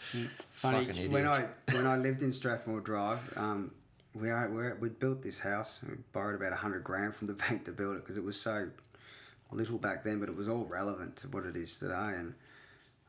Funny, 0.51 0.87
idiot. 0.87 1.11
when 1.11 1.27
I 1.27 1.47
when 1.71 1.87
I 1.87 1.97
lived 1.97 2.21
in 2.21 2.31
Strathmore 2.31 2.81
Drive, 2.81 3.19
um, 3.35 3.71
we 4.13 4.29
are, 4.29 4.49
we 4.49 4.73
we 4.79 4.89
built 4.89 5.23
this 5.23 5.39
house. 5.39 5.81
We 5.87 5.95
borrowed 6.11 6.35
about 6.35 6.53
a 6.53 6.57
hundred 6.57 6.83
grand 6.83 7.15
from 7.15 7.27
the 7.27 7.33
bank 7.49 7.65
to 7.65 7.71
build 7.71 7.95
it 7.95 8.01
because 8.01 8.17
it 8.17 8.23
was 8.23 8.39
so 8.39 8.69
little 9.51 9.77
back 9.77 10.03
then, 10.03 10.19
but 10.19 10.29
it 10.29 10.35
was 10.35 10.47
all 10.47 10.65
relevant 10.65 11.15
to 11.17 11.27
what 11.27 11.45
it 11.45 11.55
is 11.55 11.79
today. 11.79 12.13
And 12.15 12.33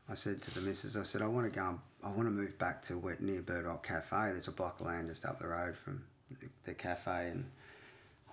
I 0.09 0.13
said 0.13 0.41
to 0.43 0.53
the 0.53 0.61
missus, 0.61 0.95
I 0.95 1.03
said, 1.03 1.21
I 1.21 1.27
want 1.27 1.51
to 1.51 1.59
go. 1.59 1.79
I 2.03 2.09
want 2.09 2.27
to 2.27 2.31
move 2.31 2.57
back 2.59 2.83
to 2.83 2.97
where, 2.97 3.17
near 3.19 3.41
Bird 3.41 3.65
Rock 3.65 3.87
Cafe. 3.87 4.15
There's 4.31 4.47
a 4.47 4.51
block 4.51 4.79
of 4.79 4.85
land 4.85 5.09
just 5.09 5.25
up 5.25 5.39
the 5.39 5.47
road 5.47 5.75
from 5.75 6.03
the, 6.39 6.47
the 6.65 6.73
cafe, 6.73 7.29
and 7.31 7.45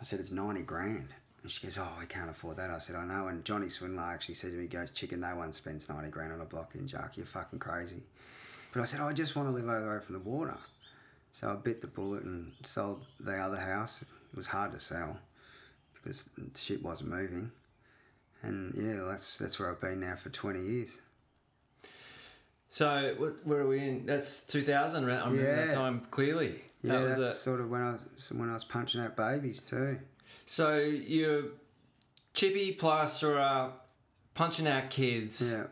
I 0.01 0.05
said 0.05 0.21
it's 0.21 0.33
ninety 0.33 0.63
grand. 0.63 1.09
And 1.43 1.51
she 1.51 1.67
goes, 1.67 1.77
Oh, 1.77 1.89
we 1.99 2.07
can't 2.07 2.31
afford 2.31 2.57
that. 2.59 2.71
I 2.71 2.79
said, 2.79 2.95
I 2.95 3.05
know. 3.05 3.27
And 3.27 3.45
Johnny 3.45 3.67
Swinlar 3.67 4.13
actually 4.15 4.35
said 4.37 4.53
to 4.53 4.57
me, 4.57 4.63
he 4.63 4.69
goes, 4.69 4.93
Chicken, 4.93 5.21
no 5.21 5.35
one 5.35 5.53
spends 5.53 5.89
90 5.89 6.09
grand 6.11 6.33
on 6.33 6.41
a 6.41 6.45
block 6.45 6.77
in 6.77 6.87
Juc. 6.87 7.17
You're 7.17 7.27
fucking 7.27 7.59
crazy. 7.59 8.03
But 8.73 8.81
I 8.83 8.85
said, 8.85 9.01
oh, 9.01 9.09
I 9.09 9.13
just 9.13 9.35
want 9.35 9.49
to 9.49 9.53
live 9.53 9.65
over 9.65 9.81
the 9.81 9.89
road 9.89 10.05
from 10.05 10.13
the 10.15 10.21
water. 10.21 10.57
So 11.33 11.51
I 11.51 11.55
bit 11.55 11.81
the 11.81 11.89
bullet 11.89 12.23
and 12.23 12.53
sold 12.65 13.05
the 13.19 13.37
other 13.37 13.57
house. 13.57 14.03
It 14.03 14.37
was 14.37 14.47
hard 14.47 14.73
to 14.73 14.79
sell 14.79 15.19
because 15.95 16.29
shit 16.55 16.81
wasn't 16.81 17.11
moving. 17.11 17.51
And 18.43 18.73
yeah, 18.77 19.03
that's 19.05 19.37
that's 19.37 19.59
where 19.59 19.69
I've 19.71 19.81
been 19.81 19.99
now 20.01 20.15
for 20.15 20.31
20 20.31 20.61
years. 20.61 21.01
so 22.69 23.15
where 23.45 23.61
are 23.61 23.67
we 23.67 23.81
in? 23.81 24.07
That's 24.07 24.43
two 24.45 24.63
thousand. 24.63 25.07
right? 25.07 25.21
I 25.21 25.25
remember 25.25 25.67
that 25.67 25.75
time 25.75 26.03
clearly. 26.11 26.63
Yeah, 26.83 26.99
that 26.99 27.19
that's 27.19 27.39
sort 27.39 27.61
of 27.61 27.71
when 27.71 27.81
I 27.81 27.91
was, 27.93 28.33
when 28.33 28.51
I 28.51 28.55
was 28.55 28.65
punching 28.65 29.01
out 29.01 29.17
babies 29.17 29.63
too. 29.63 29.99
so 30.45 30.79
you're 30.79 31.45
chippy 32.35 32.73
plasterer, 32.73 33.71
punching 34.35 34.67
out 34.67 34.91
kids. 34.91 35.41
Yeah. 35.43 35.65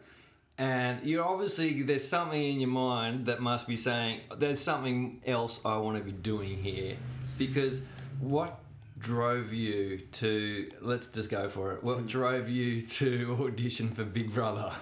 and 0.58 1.04
you're 1.04 1.24
obviously 1.24 1.82
there's 1.82 2.06
something 2.06 2.42
in 2.42 2.60
your 2.60 2.70
mind 2.70 3.26
that 3.26 3.40
must 3.40 3.66
be 3.66 3.76
saying 3.76 4.20
there's 4.36 4.60
something 4.60 5.20
else 5.26 5.60
I 5.64 5.78
want 5.78 5.98
to 5.98 6.04
be 6.04 6.12
doing 6.12 6.58
here, 6.58 6.96
because 7.38 7.82
what 8.20 8.60
drove 9.00 9.52
you 9.52 9.98
to 10.12 10.70
let's 10.80 11.08
just 11.08 11.30
go 11.30 11.48
for 11.48 11.72
it. 11.72 11.82
What 11.82 11.98
hmm. 11.98 12.06
drove 12.06 12.48
you 12.48 12.82
to 12.82 13.38
audition 13.42 13.90
for 13.90 14.04
Big 14.04 14.32
Brother? 14.32 14.72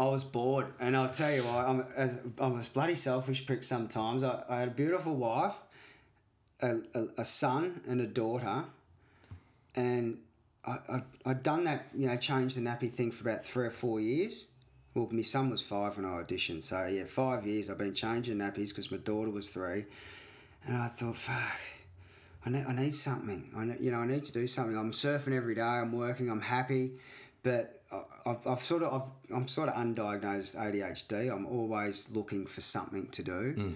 I 0.00 0.04
was 0.04 0.24
bored, 0.24 0.68
and 0.80 0.96
I'll 0.96 1.10
tell 1.10 1.30
you 1.30 1.42
why. 1.42 1.66
I'm, 1.66 1.84
as, 1.94 2.16
I'm 2.38 2.58
a 2.58 2.62
bloody 2.72 2.94
selfish 2.94 3.44
prick 3.44 3.62
sometimes. 3.62 4.22
I, 4.22 4.42
I 4.48 4.60
had 4.60 4.68
a 4.68 4.70
beautiful 4.70 5.14
wife, 5.14 5.52
a, 6.62 6.78
a, 6.94 7.06
a 7.18 7.24
son, 7.24 7.82
and 7.86 8.00
a 8.00 8.06
daughter, 8.06 8.64
and 9.76 10.16
I, 10.64 10.78
I, 10.88 11.02
I'd 11.26 11.42
done 11.42 11.64
that, 11.64 11.88
you 11.94 12.08
know, 12.08 12.16
changed 12.16 12.56
the 12.56 12.62
nappy 12.62 12.90
thing 12.90 13.12
for 13.12 13.28
about 13.28 13.44
three 13.44 13.66
or 13.66 13.70
four 13.70 14.00
years. 14.00 14.46
Well, 14.94 15.06
my 15.10 15.20
son 15.20 15.50
was 15.50 15.60
five 15.60 15.98
when 15.98 16.06
I 16.06 16.22
auditioned, 16.22 16.62
so 16.62 16.86
yeah, 16.86 17.04
five 17.04 17.46
years 17.46 17.68
I've 17.68 17.76
been 17.76 17.92
changing 17.92 18.38
nappies 18.38 18.70
because 18.70 18.90
my 18.90 18.96
daughter 18.96 19.30
was 19.30 19.50
three, 19.50 19.84
and 20.64 20.78
I 20.78 20.88
thought, 20.88 21.18
fuck, 21.18 21.60
I 22.46 22.48
need, 22.48 22.64
I 22.66 22.72
need 22.72 22.94
something. 22.94 23.50
I 23.54 23.64
you 23.78 23.90
know 23.90 23.98
I 23.98 24.06
need 24.06 24.24
to 24.24 24.32
do 24.32 24.46
something. 24.46 24.78
I'm 24.78 24.92
surfing 24.92 25.36
every 25.36 25.54
day. 25.54 25.60
I'm 25.60 25.92
working. 25.92 26.30
I'm 26.30 26.40
happy, 26.40 26.92
but 27.42 27.79
I've, 28.26 28.46
I've 28.46 28.62
sort 28.62 28.82
of 28.82 29.02
I've, 29.02 29.36
I'm 29.36 29.48
sort 29.48 29.68
of 29.68 29.74
undiagnosed 29.74 30.56
ADHD. 30.56 31.32
I'm 31.32 31.46
always 31.46 32.10
looking 32.10 32.46
for 32.46 32.60
something 32.60 33.08
to 33.08 33.22
do. 33.22 33.52
Hmm. 33.52 33.72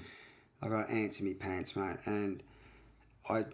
I've 0.62 0.70
got 0.70 0.90
ants 0.90 1.20
in 1.20 1.26
my 1.26 1.34
pants, 1.34 1.76
mate, 1.76 1.98
and 2.06 2.42
I 3.28 3.44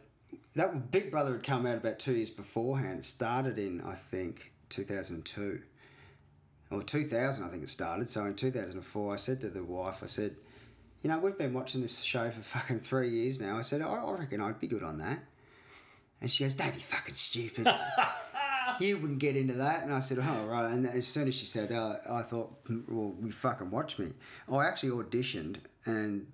that 0.55 0.91
Big 0.91 1.11
Brother 1.11 1.33
had 1.33 1.43
come 1.43 1.67
out 1.67 1.79
about 1.79 1.99
two 1.99 2.15
years 2.15 2.31
beforehand. 2.31 3.01
It 3.01 3.05
started 3.05 3.59
in 3.59 3.81
I 3.81 3.95
think 3.95 4.53
2002 4.69 5.63
or 6.71 6.83
2000, 6.83 7.45
I 7.45 7.49
think 7.49 7.63
it 7.63 7.69
started. 7.69 8.09
So 8.09 8.25
in 8.25 8.35
2004, 8.35 9.13
I 9.13 9.17
said 9.17 9.41
to 9.41 9.49
the 9.49 9.65
wife, 9.65 10.03
I 10.03 10.07
said, 10.07 10.37
you 11.03 11.11
know, 11.11 11.19
we've 11.19 11.37
been 11.37 11.53
watching 11.53 11.83
this 11.83 12.01
show 12.01 12.31
for 12.31 12.43
fucking 12.43 12.81
three 12.81 13.11
years 13.11 13.41
now. 13.41 13.57
I 13.57 13.63
said, 13.63 13.83
I, 13.83 13.87
I 13.87 14.13
reckon 14.13 14.41
I'd 14.41 14.61
be 14.61 14.69
good 14.69 14.83
on 14.83 14.99
that. 14.99 15.21
And 16.21 16.31
she 16.31 16.45
goes, 16.45 16.55
don't 16.55 16.75
be 16.75 16.81
fucking 16.81 17.15
stupid. 17.15 17.67
you 18.79 18.99
wouldn't 18.99 19.19
get 19.19 19.37
into 19.37 19.55
that. 19.55 19.83
And 19.85 19.93
I 19.93 19.99
said, 19.99 20.19
oh, 20.21 20.47
right. 20.47 20.71
And 20.71 20.87
as 20.87 21.07
soon 21.07 21.29
as 21.29 21.35
she 21.35 21.47
said 21.47 21.69
that, 21.71 22.03
I 22.11 22.23
thought, 22.23 22.53
"Hmm, 22.67 22.81
well, 22.89 23.15
you 23.23 23.33
fucking 23.33 23.71
watch 23.71 23.99
me. 23.99 24.13
I 24.51 24.67
actually 24.67 24.91
auditioned 24.91 25.57
and 25.85 26.27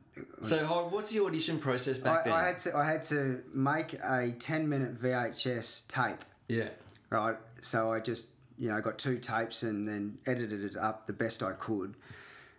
So, 0.43 0.65
what's 0.91 1.13
the 1.13 1.23
audition 1.25 1.59
process 1.59 1.99
back 1.99 2.21
I, 2.21 2.25
then? 2.25 2.33
I 2.33 2.47
had 2.47 2.59
to 2.61 2.77
I 2.77 2.85
had 2.85 3.03
to 3.05 3.43
make 3.53 3.95
a 3.95 4.33
ten 4.39 4.69
minute 4.69 4.97
VHS 4.97 5.87
tape, 5.89 6.25
yeah. 6.49 6.69
right? 7.11 7.37
So 7.61 7.93
I 7.93 8.01
just 8.01 8.29
you 8.59 8.69
know 8.71 8.81
got 8.81 8.99
two 8.99 9.19
tapes 9.19 9.63
and 9.63 9.87
then 9.87 10.19
edited 10.27 10.65
it 10.65 10.77
up 10.77 11.07
the 11.07 11.13
best 11.13 11.43
I 11.43 11.53
could, 11.53 11.97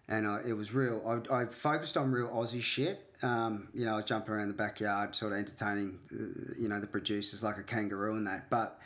and 0.08 0.28
I, 0.28 0.42
it 0.46 0.54
was 0.54 0.74
real. 0.74 1.02
I, 1.32 1.42
I 1.42 1.46
focused 1.46 1.98
on 1.98 2.12
real 2.12 2.30
Aussie 2.30 2.62
shit. 2.62 3.04
Um, 3.24 3.70
you 3.74 3.86
know, 3.86 3.94
I 3.94 3.96
was 3.96 4.06
jumping 4.06 4.34
around 4.34 4.50
the 4.50 4.54
backyard, 4.54 5.16
sort 5.16 5.34
of 5.34 5.40
entertaining, 5.40 5.98
uh, 6.14 6.54
you 6.60 6.68
know, 6.68 6.80
the 6.80 6.86
producers 6.86 7.42
like 7.42 7.58
a 7.58 7.64
kangaroo 7.64 8.16
and 8.16 8.28
that. 8.28 8.50
But 8.52 8.80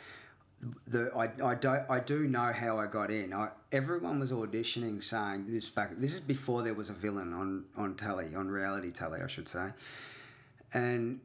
the 0.87 1.11
I, 1.15 1.29
I 1.43 1.55
don't 1.55 1.89
I 1.89 1.99
do 1.99 2.27
know 2.27 2.51
how 2.53 2.77
I 2.77 2.87
got 2.87 3.09
in. 3.09 3.33
I, 3.33 3.49
everyone 3.71 4.19
was 4.19 4.31
auditioning 4.31 5.01
saying 5.03 5.45
this 5.47 5.69
back. 5.69 5.91
This 5.97 6.13
is 6.13 6.19
before 6.19 6.61
there 6.61 6.73
was 6.73 6.89
a 6.89 6.93
villain 6.93 7.33
on 7.33 7.65
on 7.75 7.95
telly 7.95 8.35
on 8.35 8.47
reality 8.47 8.91
telly, 8.91 9.19
I 9.23 9.27
should 9.27 9.47
say. 9.47 9.69
And 10.73 11.21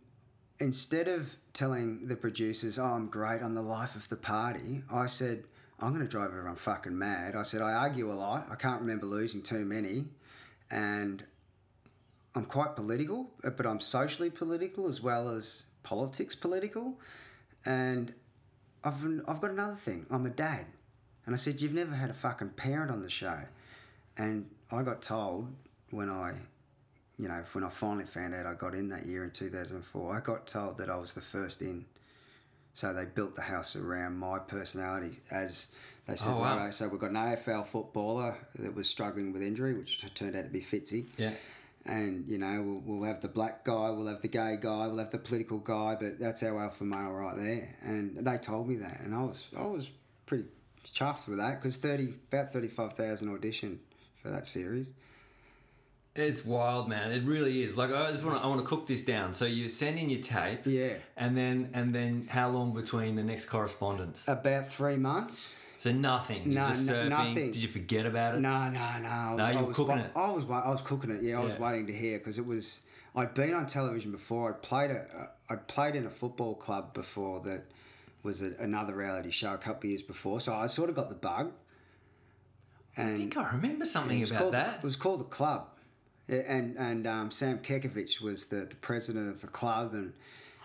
instead 0.58 1.08
of 1.08 1.36
telling 1.52 2.08
the 2.08 2.16
producers, 2.16 2.78
"Oh, 2.78 2.84
I'm 2.84 3.08
great, 3.08 3.42
I'm 3.42 3.54
the 3.54 3.62
life 3.62 3.94
of 3.96 4.08
the 4.08 4.16
party," 4.16 4.82
I 4.90 5.06
said, 5.06 5.44
"I'm 5.80 5.92
going 5.92 6.04
to 6.04 6.10
drive 6.10 6.30
everyone 6.30 6.56
fucking 6.56 6.96
mad." 6.96 7.36
I 7.36 7.42
said, 7.42 7.60
"I 7.62 7.72
argue 7.72 8.10
a 8.10 8.14
lot. 8.14 8.48
I 8.50 8.54
can't 8.54 8.80
remember 8.80 9.06
losing 9.06 9.42
too 9.42 9.64
many, 9.64 10.06
and 10.70 11.24
I'm 12.34 12.46
quite 12.46 12.74
political, 12.74 13.30
but 13.42 13.66
I'm 13.66 13.80
socially 13.80 14.30
political 14.30 14.88
as 14.88 15.02
well 15.02 15.28
as 15.28 15.64
politics 15.82 16.34
political, 16.34 16.98
and." 17.66 18.14
I've, 18.86 19.04
I've 19.28 19.40
got 19.40 19.50
another 19.50 19.76
thing. 19.76 20.06
I'm 20.10 20.24
a 20.26 20.30
dad. 20.30 20.66
And 21.26 21.34
I 21.34 21.38
said, 21.38 21.60
You've 21.60 21.74
never 21.74 21.94
had 21.94 22.08
a 22.08 22.14
fucking 22.14 22.50
parent 22.50 22.90
on 22.90 23.02
the 23.02 23.10
show. 23.10 23.40
And 24.16 24.48
I 24.70 24.82
got 24.82 25.02
told 25.02 25.52
when 25.90 26.08
I, 26.08 26.34
you 27.18 27.28
know, 27.28 27.42
when 27.52 27.64
I 27.64 27.68
finally 27.68 28.06
found 28.06 28.32
out 28.34 28.46
I 28.46 28.54
got 28.54 28.74
in 28.74 28.88
that 28.90 29.06
year 29.06 29.24
in 29.24 29.30
2004, 29.30 30.16
I 30.16 30.20
got 30.20 30.46
told 30.46 30.78
that 30.78 30.88
I 30.88 30.96
was 30.96 31.14
the 31.14 31.20
first 31.20 31.60
in. 31.60 31.84
So 32.74 32.92
they 32.92 33.06
built 33.06 33.34
the 33.34 33.42
house 33.42 33.74
around 33.74 34.18
my 34.18 34.38
personality 34.38 35.18
as 35.30 35.72
they 36.06 36.14
said, 36.14 36.34
Oh, 36.34 36.40
wow. 36.40 36.56
righto, 36.56 36.70
so 36.70 36.88
we've 36.88 37.00
got 37.00 37.10
an 37.10 37.16
AFL 37.16 37.66
footballer 37.66 38.36
that 38.58 38.74
was 38.74 38.88
struggling 38.88 39.32
with 39.32 39.42
injury, 39.42 39.74
which 39.74 40.04
turned 40.14 40.36
out 40.36 40.44
to 40.44 40.50
be 40.50 40.60
Fitzy 40.60 41.06
Yeah. 41.16 41.32
And 41.88 42.26
you 42.28 42.38
know 42.38 42.62
we'll, 42.62 42.98
we'll 42.98 43.08
have 43.08 43.20
the 43.20 43.28
black 43.28 43.64
guy, 43.64 43.90
we'll 43.90 44.06
have 44.06 44.22
the 44.22 44.28
gay 44.28 44.56
guy, 44.60 44.86
we'll 44.88 44.98
have 44.98 45.10
the 45.10 45.18
political 45.18 45.58
guy, 45.58 45.96
but 46.00 46.18
that's 46.18 46.42
our 46.42 46.62
alpha 46.62 46.84
male 46.84 47.10
right 47.12 47.36
there. 47.36 47.76
And 47.82 48.16
they 48.26 48.36
told 48.38 48.68
me 48.68 48.76
that, 48.76 49.00
and 49.00 49.14
I 49.14 49.22
was 49.22 49.46
I 49.58 49.66
was 49.66 49.90
pretty 50.26 50.44
chuffed 50.84 51.28
with 51.28 51.38
that 51.38 51.60
because 51.60 51.76
thirty 51.76 52.14
about 52.32 52.52
thirty 52.52 52.68
five 52.68 52.92
thousand 52.94 53.28
audition 53.32 53.80
for 54.22 54.30
that 54.30 54.46
series. 54.46 54.90
It's 56.18 56.46
wild, 56.46 56.88
man. 56.88 57.12
It 57.12 57.24
really 57.24 57.62
is. 57.62 57.76
Like 57.76 57.92
I 57.92 58.10
just 58.10 58.24
want 58.24 58.38
to, 58.38 58.42
I 58.42 58.46
want 58.46 58.60
to 58.62 58.66
cook 58.66 58.86
this 58.86 59.02
down. 59.02 59.34
So 59.34 59.44
you 59.44 59.68
send 59.68 59.98
in 59.98 60.08
your 60.08 60.22
tape, 60.22 60.60
Yeah, 60.64 60.94
and 61.14 61.36
then 61.36 61.68
and 61.74 61.94
then 61.94 62.26
how 62.30 62.48
long 62.48 62.72
between 62.72 63.16
the 63.16 63.22
next 63.22 63.46
correspondence? 63.46 64.26
about 64.26 64.70
three 64.70 64.96
months. 64.96 65.62
So 65.78 65.92
nothing. 65.92 66.52
No, 66.54 66.68
just 66.68 66.88
no- 66.88 67.08
nothing. 67.08 67.50
Did 67.52 67.62
you 67.62 67.68
forget 67.68 68.06
about 68.06 68.34
it? 68.34 68.40
No, 68.40 68.68
no, 68.70 68.70
no. 68.70 69.08
I 69.08 69.28
was, 69.34 69.36
No, 69.38 69.46
you 69.50 69.58
I 69.58 69.60
were 69.60 69.66
was 69.68 69.76
cooking 69.76 69.98
it. 69.98 70.10
I 70.16 70.30
was 70.30 70.44
wa- 70.44 70.62
I 70.64 70.68
was 70.70 70.82
cooking 70.82 71.10
it. 71.10 71.22
Yeah, 71.22 71.40
I 71.40 71.44
was 71.44 71.58
waiting 71.58 71.86
to 71.88 71.92
hear 71.92 72.18
because 72.18 72.38
it 72.38 72.46
was. 72.46 72.82
I'd 73.14 73.32
been 73.34 73.54
on 73.54 73.66
television 73.66 74.12
before. 74.12 74.52
I'd 74.54 74.62
played 74.62 74.90
a. 74.90 75.00
uh, 75.00 75.26
I'd 75.50 75.68
played 75.68 75.94
in 75.94 76.06
a 76.06 76.10
football 76.10 76.54
club 76.54 76.92
before 76.94 77.40
that 77.40 77.64
was 78.22 78.42
a, 78.42 78.52
another 78.58 78.94
reality 78.94 79.30
show 79.30 79.54
a 79.54 79.58
couple 79.58 79.80
of 79.86 79.90
years 79.90 80.02
before. 80.02 80.40
So 80.40 80.52
I 80.54 80.66
sort 80.66 80.90
of 80.90 80.96
got 80.96 81.08
the 81.08 81.14
bug. 81.14 81.52
And 82.96 83.14
I 83.14 83.18
think 83.18 83.36
I 83.36 83.52
remember 83.52 83.84
something 83.84 84.22
about 84.22 84.38
called 84.38 84.54
that. 84.54 84.76
It 84.78 84.82
was 84.82 84.96
called 84.96 85.20
the 85.20 85.24
club, 85.24 85.68
and 86.28 86.76
and 86.78 87.06
um, 87.06 87.30
Sam 87.30 87.58
Kekovich 87.58 88.20
was 88.22 88.46
the, 88.46 88.64
the 88.64 88.76
president 88.76 89.28
of 89.28 89.40
the 89.42 89.48
club, 89.48 89.92
and 89.92 90.14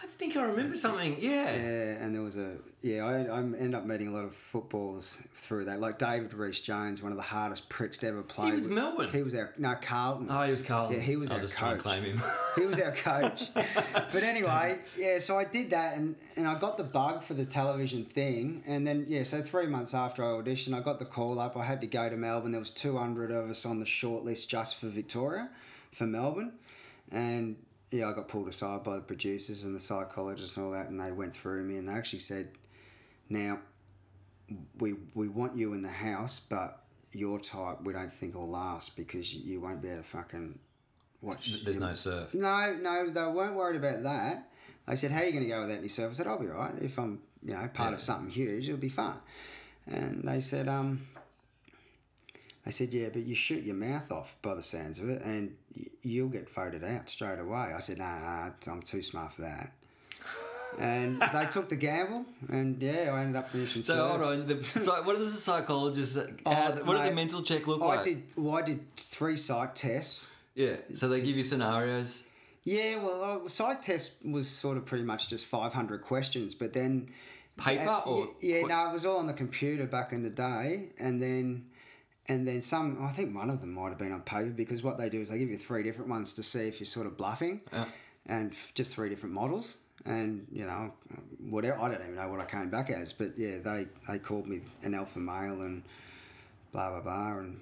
I 0.04 0.08
think 0.18 0.36
I 0.36 0.44
remember 0.44 0.76
something. 0.76 1.18
Yeah. 1.20 1.56
yeah, 1.56 2.04
and 2.04 2.16
there 2.16 2.24
was 2.24 2.36
a 2.36 2.58
yeah. 2.82 3.06
I, 3.06 3.26
I 3.26 3.38
ended 3.40 3.76
up 3.76 3.86
meeting 3.86 4.08
a 4.08 4.12
lot 4.12 4.24
of 4.24 4.34
footballers 4.34 5.18
through 5.36 5.66
that, 5.66 5.80
like 5.80 6.00
David 6.00 6.34
Rhys-Jones, 6.34 7.04
one 7.04 7.12
of 7.12 7.18
the 7.18 7.24
hardest 7.24 7.70
pricks 7.70 8.00
to 8.00 8.08
ever 8.08 8.24
play. 8.24 8.48
He 8.50 8.56
was 8.56 8.64
with- 8.64 8.72
Melbourne. 8.72 9.10
He 9.12 9.22
was 9.22 9.36
our 9.36 9.54
no 9.60 9.76
Carlton. 9.80 10.28
Oh, 10.32 10.44
he 10.44 10.50
was 10.50 10.64
Carlton. 10.64 10.96
Yeah, 10.98 11.04
he 11.04 11.18
was 11.18 11.30
I'll 11.30 11.38
our 11.38 11.44
just 11.44 11.56
try 11.56 11.72
and 11.74 11.80
coach. 11.80 12.02
claim 12.02 12.04
him. 12.18 12.24
he 12.56 12.66
was 12.66 12.80
our 12.80 12.92
coach. 12.92 13.54
but 13.54 14.24
anyway, 14.24 14.80
yeah, 14.98 15.20
so 15.20 15.38
I 15.38 15.44
did 15.44 15.70
that 15.70 15.98
and, 15.98 16.16
and 16.36 16.48
I 16.48 16.58
got 16.58 16.78
the 16.78 16.84
bug 16.84 17.22
for 17.22 17.36
the 17.36 17.46
television 17.46 18.06
thing. 18.06 18.64
And 18.66 18.86
then, 18.88 19.06
yeah, 19.08 19.22
so 19.24 19.42
three 19.42 19.68
months 19.68 19.94
after 19.94 20.24
I 20.24 20.42
auditioned, 20.42 20.74
I 20.76 20.82
got 20.82 20.98
the 20.98 21.06
call 21.06 21.40
up. 21.40 21.56
I 21.56 21.64
had 21.64 21.82
to 21.82 21.88
go 21.88 22.10
to 22.10 22.18
Melbourne. 22.18 22.52
There 22.52 22.60
was 22.60 22.72
200 22.72 23.30
of 23.32 23.50
us 23.52 23.66
on 23.66 23.80
the 23.80 23.86
short 23.86 24.24
list 24.24 24.50
just 24.50 24.78
for 24.80 24.88
Victoria, 24.88 25.50
for 25.92 26.06
Melbourne. 26.06 26.54
And 27.12 27.58
yeah, 27.92 28.10
I 28.10 28.14
got 28.14 28.28
pulled 28.28 28.48
aside 28.48 28.84
by 28.84 28.96
the 28.96 29.02
producers 29.02 29.66
and 29.66 29.76
the 29.76 29.80
psychologists 29.80 30.58
and 30.58 30.66
all 30.66 30.72
that. 30.72 30.90
And 30.90 31.00
they 31.00 31.12
went 31.12 31.36
through 31.36 31.64
me 31.64 31.78
and 31.78 31.88
they 31.88 31.94
actually 31.94 32.20
said, 32.20 32.50
now, 33.30 33.60
we, 34.80 34.96
we 35.14 35.28
want 35.28 35.56
you 35.56 35.74
in 35.74 35.82
the 35.82 35.90
house, 35.90 36.40
but 36.40 36.84
your 37.14 37.40
type 37.40 37.80
we 37.84 37.94
don't 37.94 38.12
think 38.12 38.36
will 38.36 38.50
last 38.50 38.96
because 38.96 39.34
you, 39.34 39.60
won't 39.60 39.82
be 39.82 39.90
able 39.90 40.02
to 40.02 40.08
fucking 40.08 40.60
watch. 41.22 41.64
There's 41.64 41.76
your- 41.78 41.88
no 41.88 41.94
surf. 41.94 42.34
no, 42.34 42.78
no, 42.82 43.10
they 43.10 43.28
weren't 43.28 43.56
worried 43.56 43.78
about 43.78 44.04
that. 44.04 44.50
They 44.88 44.96
said, 44.96 45.12
"How 45.12 45.22
are 45.22 45.26
you 45.26 45.32
going 45.32 45.44
to 45.44 45.50
go 45.50 45.62
without 45.62 45.78
any 45.78 45.88
surf?" 45.88 46.12
I 46.12 46.14
said, 46.16 46.28
"I'll 46.28 46.40
be 46.40 46.48
all 46.50 46.58
right 46.58 46.74
if 46.82 46.98
I'm, 46.98 47.22
you 47.44 47.54
know, 47.54 47.70
part 47.74 47.94
of 47.94 48.02
something 48.02 48.30
huge. 48.30 48.68
It'll 48.68 48.80
be 48.80 48.90
fun." 48.90 49.16
And 49.86 50.24
they 50.24 50.42
said, 50.42 50.68
"Um, 50.68 51.08
they 52.66 52.72
said, 52.72 52.94
yeah, 52.94 53.10
but 53.12 53.24
you 53.24 53.36
shoot 53.36 53.64
your 53.64 53.76
mouth 53.76 54.12
off 54.12 54.36
by 54.42 54.54
the 54.56 54.62
sounds 54.62 55.00
of 55.00 55.10
it, 55.10 55.22
and 55.22 55.56
you'll 56.02 56.30
get 56.30 56.50
voted 56.50 56.84
out 56.84 57.10
straight 57.10 57.40
away." 57.40 57.72
I 57.76 57.80
said, 57.80 57.98
"No, 58.00 58.06
no, 58.06 58.54
no 58.68 58.72
I'm 58.74 58.82
too 58.82 59.02
smart 59.02 59.34
for 59.34 59.42
that." 59.44 59.72
And 60.80 61.22
they 61.34 61.46
took 61.48 61.70
the 61.70 61.76
gamble, 61.76 62.26
and 62.50 62.82
yeah, 62.82 63.12
I 63.14 63.22
ended 63.22 63.36
up 63.36 63.50
finishing. 63.50 63.84
So 63.84 63.96
third. 63.96 64.22
hold 64.22 64.22
on. 64.42 64.48
The, 64.48 64.64
so 64.64 65.04
what 65.04 65.18
does 65.18 65.34
the 65.34 65.40
psychologist? 65.42 66.18
Oh, 66.46 66.52
how- 66.54 66.72
what 66.84 66.98
does 66.98 67.10
the 67.10 67.16
mental 67.16 67.44
check 67.44 67.68
look 67.68 67.82
I 67.82 67.86
like? 67.86 68.04
did. 68.04 68.24
Well, 68.36 68.56
I 68.56 68.62
did 68.62 68.96
three 68.98 69.36
psych 69.38 69.76
tests. 69.76 70.30
Yeah. 70.56 70.78
So 70.94 71.10
they 71.10 71.18
give 71.22 71.38
you 71.38 71.44
scenarios. 71.44 72.24
Yeah, 72.64 72.98
well, 72.98 73.42
uh, 73.46 73.50
psych 73.50 73.82
test 73.82 74.14
was 74.24 74.48
sort 74.48 74.78
of 74.78 74.86
pretty 74.86 75.04
much 75.04 75.30
just 75.30 75.48
500 75.48 76.02
questions, 76.02 76.54
but 76.56 76.74
then. 76.74 77.10
Paper 77.58 77.90
uh, 77.90 78.00
or 78.02 78.28
Yeah, 78.40 78.60
que- 78.62 78.68
no, 78.68 78.90
it 78.90 78.94
was 78.94 79.06
all 79.06 79.18
on 79.18 79.28
the 79.28 79.34
computer 79.34 79.86
back 79.86 80.14
in 80.14 80.24
the 80.24 80.30
day, 80.30 80.90
and 81.00 81.22
then. 81.22 81.66
And 82.28 82.48
then 82.48 82.62
some, 82.62 83.04
I 83.04 83.12
think 83.12 83.36
one 83.36 83.50
of 83.50 83.62
them 83.62 83.74
might 83.74 83.90
have 83.90 83.98
been 83.98 84.12
on 84.12 84.22
paper 84.22 84.52
because 84.52 84.84
what 84.84 84.98
they 84.98 85.10
do 85.10 85.22
is 85.22 85.30
they 85.30 85.40
give 85.40 85.50
you 85.50 85.58
three 85.58 85.84
different 85.84 86.10
ones 86.10 86.34
to 86.36 86.44
see 86.44 86.68
if 86.68 86.80
you're 86.80 86.86
sort 86.88 87.08
of 87.08 87.18
bluffing, 87.18 87.62
Yeah. 87.74 87.86
and 88.28 88.54
just 88.76 88.94
three 88.94 89.10
different 89.10 89.34
models, 89.34 89.80
and 90.06 90.46
you 90.52 90.66
know, 90.66 90.94
whatever. 91.40 91.80
I 91.82 91.90
don't 91.90 92.02
even 92.02 92.16
know 92.16 92.30
what 92.30 92.40
I 92.40 92.46
came 92.46 92.70
back 92.70 92.90
as, 92.92 93.12
but 93.12 93.38
yeah, 93.38 93.58
they 93.58 93.88
they 94.08 94.20
called 94.20 94.48
me 94.48 94.62
an 94.84 94.94
alpha 94.94 95.20
male 95.20 95.62
and 95.62 95.84
blah 96.72 96.92
blah 96.92 97.02
blah, 97.02 97.40
and 97.40 97.60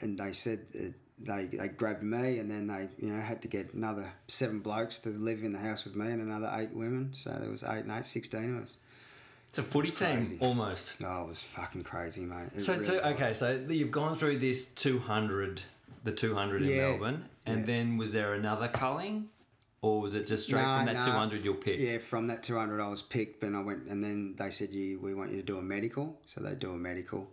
and 0.00 0.18
they 0.18 0.32
said 0.34 0.60
uh, 0.78 0.88
they 1.18 1.46
they 1.46 1.68
grabbed 1.68 2.02
me, 2.02 2.38
and 2.38 2.50
then 2.50 2.66
they 2.66 2.88
you 3.04 3.12
know 3.12 3.20
had 3.20 3.40
to 3.42 3.48
get 3.48 3.72
another 3.72 4.12
seven 4.28 4.60
blokes 4.60 4.98
to 5.00 5.08
live 5.08 5.42
in 5.42 5.52
the 5.52 5.58
house 5.58 5.84
with 5.84 5.96
me, 5.96 6.10
and 6.10 6.20
another 6.20 6.50
eight 6.54 6.72
women. 6.74 7.12
So 7.14 7.30
there 7.30 7.50
was 7.50 7.64
eight 7.64 7.84
and 7.84 7.90
eight, 7.92 8.04
16 8.06 8.56
of 8.56 8.62
us. 8.64 8.76
It's 9.52 9.58
a 9.58 9.62
footy 9.62 9.90
team 9.90 10.16
crazy. 10.16 10.38
almost. 10.40 10.96
Oh, 11.04 11.24
it 11.24 11.28
was 11.28 11.42
fucking 11.42 11.82
crazy, 11.82 12.22
mate. 12.22 12.48
It 12.54 12.62
So, 12.62 12.72
really 12.72 12.84
so 12.86 12.94
was. 12.94 13.02
okay, 13.02 13.34
so 13.34 13.50
you've 13.68 13.90
gone 13.90 14.14
through 14.14 14.38
this 14.38 14.68
200, 14.68 15.60
the 16.04 16.12
200 16.12 16.62
in 16.62 16.74
Melbourne, 16.78 17.24
and 17.44 17.60
yeah. 17.60 17.66
then 17.66 17.98
was 17.98 18.12
there 18.12 18.32
another 18.32 18.68
culling, 18.68 19.28
or 19.82 20.00
was 20.00 20.14
it 20.14 20.26
just 20.26 20.46
straight 20.46 20.62
No, 20.62 20.76
from 20.78 20.86
that 20.86 20.94
no, 20.94 21.04
200 21.04 21.44
you'll 21.44 21.54
pick? 21.56 21.78
Yeah, 21.80 21.98
from 21.98 22.28
that 22.28 22.42
200 22.42 22.80
I 22.80 22.88
was 22.88 23.02
picked, 23.02 23.42
and 23.42 23.54
I 23.54 23.60
went, 23.60 23.88
and 23.88 24.02
then 24.02 24.36
they 24.38 24.48
said, 24.48 24.70
"You, 24.70 24.98
we 25.00 25.12
want 25.14 25.32
you 25.32 25.36
to 25.36 25.42
do 25.42 25.58
a 25.58 25.62
medical." 25.62 26.18
So 26.24 26.40
they 26.40 26.54
do 26.54 26.72
a 26.72 26.78
medical, 26.78 27.28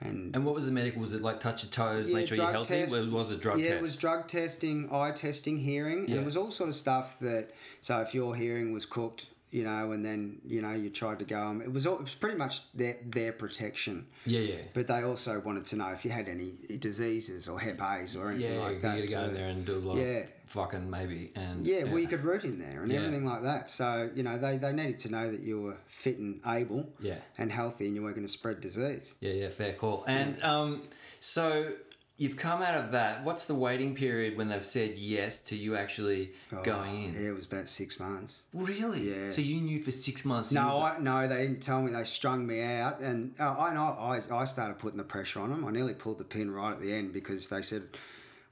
and 0.00 0.36
And 0.36 0.46
what 0.46 0.54
was 0.54 0.66
the 0.66 0.70
medical? 0.70 1.00
Was 1.00 1.12
it 1.12 1.22
like 1.22 1.40
touch 1.40 1.64
your 1.64 1.72
toes, 1.72 2.06
make 2.08 2.28
sure 2.28 2.36
you're 2.36 2.52
healthy? 2.52 2.74
test. 2.82 2.94
Was, 2.94 3.08
was 3.08 3.32
it 3.32 3.40
drug 3.40 3.58
yeah, 3.58 3.70
test? 3.70 3.76
it 3.78 3.82
was 3.82 3.96
drug 3.96 4.28
testing, 4.28 4.88
eye 4.92 5.10
testing, 5.10 5.56
hearing, 5.58 6.04
and 6.08 6.20
it 6.20 6.24
was 6.24 6.36
all 6.36 6.52
sort 6.52 6.68
of 6.70 6.76
stuff 6.76 7.18
that. 7.18 7.48
So 7.80 7.98
if 8.00 8.14
your 8.14 8.36
hearing 8.36 8.72
was 8.72 8.86
cooked, 8.86 9.26
you 9.52 9.62
know, 9.64 9.92
and 9.92 10.04
then 10.04 10.40
you 10.44 10.60
know 10.62 10.72
you 10.72 10.90
tried 10.90 11.18
to 11.20 11.24
go, 11.24 11.38
um, 11.40 11.60
it 11.62 11.72
was 11.72 11.86
all, 11.86 11.96
it 11.96 12.02
was 12.02 12.14
pretty 12.14 12.36
much 12.36 12.72
their 12.72 12.96
their 13.04 13.32
protection. 13.32 14.06
yeah, 14.26 14.40
yeah. 14.40 14.54
But 14.74 14.86
they 14.88 15.02
also 15.02 15.38
wanted 15.40 15.66
to 15.66 15.76
know 15.76 15.88
if 15.90 16.04
you 16.04 16.10
had 16.10 16.28
any 16.28 16.52
diseases 16.78 17.48
or 17.48 17.60
Hep 17.60 17.80
A's 17.80 18.16
or 18.16 18.30
anything 18.30 18.54
Yeah, 18.54 18.60
like 18.60 18.76
you 18.76 18.82
that. 18.82 18.96
got 19.00 19.08
to 19.08 19.14
go 19.14 19.24
in 19.24 19.34
there 19.34 19.48
and 19.48 19.64
do 19.64 19.74
a 19.76 19.78
lot 19.78 19.96
Yeah. 19.98 20.04
of 20.24 20.32
fucking 20.46 20.90
maybe 20.90 21.30
and 21.34 21.64
Yeah, 21.64 21.84
well, 21.84 21.98
you 21.98 22.08
could 22.08 22.22
root 22.24 22.44
in 22.44 22.58
there 22.58 22.82
and 22.82 22.90
Yeah. 22.90 22.98
everything 22.98 23.24
like 23.24 23.42
that. 23.42 23.70
So, 23.70 24.10
you 24.14 24.22
know, 24.22 24.36
they, 24.38 24.58
they 24.58 24.72
needed 24.72 24.98
to 25.00 25.08
know 25.10 25.30
that 25.30 25.40
you 25.40 25.60
were 25.62 25.76
fit 25.88 26.18
and 26.18 26.40
able 26.46 26.88
Yeah. 27.00 27.18
and 27.38 27.50
healthy 27.52 27.86
and 27.86 27.94
you 27.94 28.02
weren't 28.02 28.16
going 28.16 28.26
to 28.26 28.32
spread 28.32 28.60
disease. 28.60 29.14
Yeah, 29.20 29.32
yeah, 29.32 29.48
fair 29.48 29.72
call. 29.74 30.04
And 30.06 30.42
um, 30.42 30.82
so 31.20 31.72
you've 32.16 32.36
come 32.36 32.62
out 32.62 32.74
of 32.74 32.92
that. 32.92 33.24
What's 33.24 33.46
the 33.46 33.54
waiting 33.54 33.94
period 33.94 34.36
when 34.36 34.48
they've 34.48 34.64
said 34.64 34.94
yes 34.96 35.38
to 35.44 35.56
you 35.56 35.76
actually 35.76 36.32
going 36.62 37.04
in? 37.04 37.14
Oh, 37.16 37.20
Yeah, 37.20 37.28
it 37.30 37.34
was 37.34 37.46
about 37.46 37.68
six 37.68 37.98
months. 37.98 38.42
Really? 38.52 39.10
Yeah. 39.10 39.30
So 39.30 39.40
you 39.40 39.60
knew 39.60 39.82
for 39.82 39.90
six 39.90 40.24
months? 40.24 40.52
No, 40.52 40.78
I, 40.78 40.98
no, 40.98 41.26
they 41.26 41.42
didn't 41.42 41.60
tell 41.62 41.82
me. 41.82 41.92
They 41.92 42.04
strung 42.04 42.46
me 42.46 42.62
out, 42.62 43.00
and 43.00 43.34
uh, 43.40 43.50
I, 43.50 43.74
I, 43.74 44.20
I 44.30 44.44
started 44.44 44.78
putting 44.78 44.98
the 44.98 45.04
pressure 45.04 45.40
on 45.40 45.50
them. 45.50 45.64
I 45.64 45.70
nearly 45.70 45.94
pulled 45.94 46.18
the 46.18 46.24
pin 46.24 46.50
right 46.50 46.72
at 46.72 46.80
the 46.80 46.92
end 46.92 47.12
because 47.12 47.48
they 47.48 47.62
said, 47.62 47.82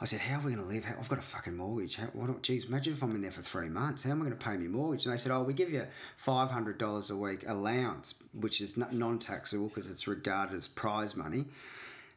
I 0.01 0.07
said, 0.07 0.20
"How 0.20 0.40
are 0.40 0.42
we 0.42 0.55
going 0.55 0.66
to 0.66 0.73
live? 0.75 0.85
How, 0.85 0.94
I've 0.99 1.09
got 1.09 1.18
a 1.18 1.23
fucking 1.23 1.57
mortgage. 1.57 1.96
How, 1.96 2.07
what? 2.07 2.42
Geez, 2.42 2.64
imagine 2.64 2.94
if 2.94 3.03
I'm 3.03 3.14
in 3.14 3.20
there 3.23 3.31
for 3.31 3.42
three 3.42 3.68
months. 3.68 4.03
How 4.05 4.12
am 4.12 4.23
I 4.23 4.25
going 4.25 4.37
to 4.37 4.44
pay 4.44 4.57
my 4.57 4.66
mortgage?" 4.66 5.05
And 5.05 5.12
they 5.12 5.18
said, 5.18 5.31
"Oh, 5.31 5.42
we 5.42 5.53
give 5.53 5.70
you 5.70 5.87
five 6.16 6.51
hundred 6.51 6.79
dollars 6.79 7.11
a 7.11 7.16
week 7.16 7.44
allowance, 7.46 8.14
which 8.33 8.61
is 8.62 8.77
non-taxable 8.77 9.68
because 9.68 9.90
it's 9.90 10.09
regarded 10.09 10.57
as 10.57 10.66
prize 10.66 11.14
money." 11.14 11.44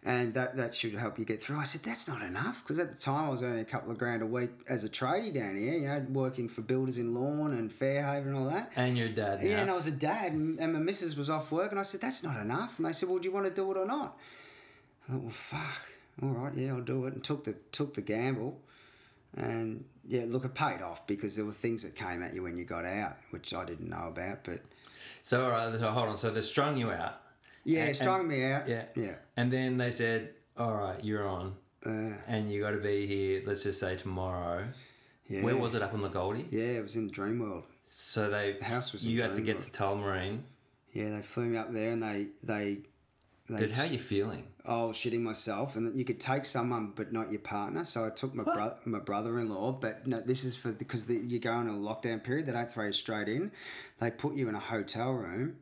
And 0.06 0.34
that, 0.34 0.58
that 0.58 0.74
should 0.74 0.94
help 0.96 1.18
you 1.18 1.24
get 1.24 1.42
through. 1.42 1.58
I 1.60 1.64
said, 1.64 1.82
that's 1.84 2.10
not 2.10 2.22
enough. 2.22 2.62
Because 2.62 2.78
at 2.78 2.94
the 2.94 3.00
time 3.00 3.28
I 3.28 3.30
was 3.30 3.42
earning 3.42 3.62
a 3.62 3.66
couple 3.66 3.90
of 3.90 3.98
grand 3.98 4.22
a 4.22 4.26
week 4.26 4.52
as 4.68 4.84
a 4.84 4.90
tradie 4.90 5.34
down 5.34 5.56
here, 5.56 5.76
you 5.76 5.88
know, 5.88 6.06
working 6.10 6.50
for 6.50 6.62
builders 6.62 6.98
in 6.98 7.14
Lorne 7.14 7.54
and 7.54 7.72
Fairhaven 7.72 8.28
and 8.28 8.38
all 8.38 8.50
that. 8.50 8.74
And 8.76 8.98
your 8.98 9.08
dad 9.08 9.42
now. 9.42 9.50
Yeah, 9.50 9.62
and 9.62 9.72
I 9.72 9.74
was 9.74 9.88
a 9.88 9.92
dad, 9.92 10.34
and, 10.34 10.60
and 10.60 10.74
my 10.74 10.80
missus 10.80 11.16
was 11.16 11.30
off 11.30 11.54
work, 11.54 11.72
and 11.72 11.80
I 11.80 11.84
said, 11.84 12.02
"That's 12.02 12.22
not 12.22 12.36
enough." 12.42 12.78
And 12.78 12.86
they 12.86 12.92
said, 12.92 13.08
"Well, 13.08 13.20
do 13.20 13.30
you 13.30 13.34
want 13.34 13.46
to 13.46 13.54
do 13.54 13.72
it 13.72 13.78
or 13.78 13.86
not?" 13.86 14.18
I 15.08 15.14
thought, 15.14 15.22
"Well, 15.22 15.32
fuck, 15.32 15.92
all 16.22 16.30
right, 16.32 16.54
yeah, 16.54 16.74
I'll 16.74 16.82
do 16.82 17.06
it." 17.06 17.14
And 17.14 17.24
took 17.24 17.46
the 17.46 17.54
took 17.72 17.94
the 17.94 18.02
gamble, 18.02 18.60
and 19.38 19.86
yeah, 20.06 20.24
look, 20.28 20.44
it 20.44 20.54
paid 20.54 20.82
off 20.82 21.08
because 21.08 21.38
there 21.38 21.46
were 21.46 21.54
things 21.54 21.84
that 21.84 21.96
came 21.96 22.22
at 22.22 22.34
you 22.34 22.44
when 22.44 22.58
you 22.58 22.66
got 22.66 22.84
out, 22.84 23.16
which 23.30 23.54
I 23.54 23.64
didn't 23.64 23.90
know 23.90 24.08
about. 24.08 24.44
But 24.44 24.60
So 25.22 25.46
all 25.46 25.52
right, 25.52 25.80
so 25.80 25.92
hold 25.92 26.10
on. 26.10 26.18
So 26.18 26.30
they 26.30 26.42
strung 26.42 26.76
you 26.78 26.92
out. 26.92 27.22
Yeah, 27.64 27.86
And- 27.86 27.96
strung 27.96 28.20
and- 28.22 28.30
me 28.30 28.44
out. 28.44 28.68
Yeah. 28.68 28.86
yeah, 28.96 29.16
And 29.38 29.52
then 29.52 29.78
they 29.78 29.92
said, 29.92 30.34
"All 30.58 30.76
right, 30.76 31.04
you're 31.04 31.28
on, 31.28 31.56
uh, 31.86 32.18
and 32.28 32.52
you 32.52 32.62
got 32.62 32.72
to 32.72 32.80
be 32.82 33.06
here. 33.08 33.42
Let's 33.46 33.64
just 33.64 33.80
say 33.80 33.96
tomorrow." 33.96 34.68
yeah. 35.28 35.42
Where 35.44 35.56
was 35.56 35.74
it 35.74 35.82
up 35.82 35.94
in 35.94 36.02
the 36.02 36.10
Goldie? 36.10 36.48
Yeah, 36.52 36.78
it 36.80 36.84
was 36.84 36.96
in 36.96 37.10
Dreamworld. 37.10 37.64
So 37.84 38.30
they 38.30 38.54
The 38.60 38.66
house 38.66 38.92
was 38.94 39.06
in 39.06 39.12
you 39.12 39.22
had 39.22 39.34
to 39.36 39.42
get 39.42 39.58
Dreamworld. 39.58 39.72
to 39.72 39.72
Tullamarine. 39.72 40.40
Yeah, 40.92 41.10
they 41.16 41.22
flew 41.22 41.46
me 41.46 41.58
up 41.58 41.72
there, 41.74 41.92
and 41.92 42.04
they 42.04 42.28
they. 42.44 42.82
they 43.50 43.60
Dude, 43.60 43.72
how 43.72 43.84
you 43.84 43.98
feeling? 44.00 44.44
Was 44.66 44.96
shitting 44.96 45.22
myself, 45.22 45.76
and 45.76 45.94
you 45.98 46.06
could 46.06 46.20
take 46.20 46.46
someone 46.46 46.94
but 46.96 47.12
not 47.12 47.32
your 47.32 47.42
partner. 47.42 47.84
So 47.84 48.06
I 48.06 48.10
took 48.10 48.34
my 48.34 48.44
brother, 48.44 48.78
my 48.86 49.00
brother-in-law. 49.00 49.74
But 49.74 50.06
no, 50.08 50.22
this 50.22 50.44
is 50.46 50.56
for 50.56 50.72
because 50.72 51.06
the, 51.06 51.16
you 51.16 51.40
go 51.40 51.60
in 51.60 51.68
a 51.68 51.74
lockdown 51.74 52.24
period. 52.24 52.46
They 52.46 52.54
don't 52.54 52.70
throw 52.72 52.86
you 52.86 52.92
straight 52.94 53.28
in. 53.28 53.52
They 54.00 54.12
put 54.12 54.36
you 54.36 54.48
in 54.50 54.56
a 54.56 54.60
hotel 54.60 55.12
room, 55.14 55.58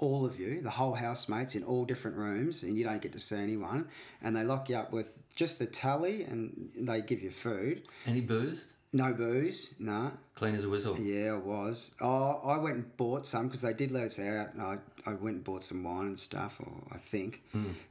all 0.00 0.24
of 0.24 0.40
you, 0.40 0.60
the 0.62 0.70
whole 0.70 0.94
housemates, 0.94 1.54
in 1.54 1.62
all 1.62 1.84
different 1.84 2.16
rooms, 2.16 2.62
and 2.62 2.76
you 2.76 2.84
don't 2.84 3.00
get 3.00 3.12
to 3.12 3.20
see 3.20 3.36
anyone. 3.36 3.86
And 4.22 4.34
they 4.34 4.42
lock 4.42 4.68
you 4.68 4.76
up 4.76 4.92
with 4.92 5.18
just 5.36 5.58
the 5.58 5.66
tally, 5.66 6.24
and 6.24 6.70
they 6.74 7.02
give 7.02 7.22
you 7.22 7.30
food. 7.30 7.82
Any 8.06 8.22
booze? 8.22 8.66
No 8.92 9.12
booze, 9.12 9.72
nah. 9.78 10.10
Clean 10.34 10.54
as 10.54 10.64
a 10.64 10.68
whistle. 10.68 10.98
Yeah, 10.98 11.34
I 11.34 11.36
was. 11.36 11.92
Oh, 12.00 12.40
I 12.44 12.56
went 12.56 12.76
and 12.76 12.96
bought 12.96 13.24
some 13.24 13.46
because 13.46 13.60
they 13.62 13.72
did 13.72 13.92
let 13.92 14.04
us 14.04 14.18
out. 14.18 14.54
And 14.54 14.62
I, 14.62 14.78
I 15.06 15.14
went 15.14 15.36
and 15.36 15.44
bought 15.44 15.62
some 15.62 15.84
wine 15.84 16.06
and 16.06 16.18
stuff, 16.18 16.56
or 16.58 16.72
I 16.90 16.96
think. 16.98 17.42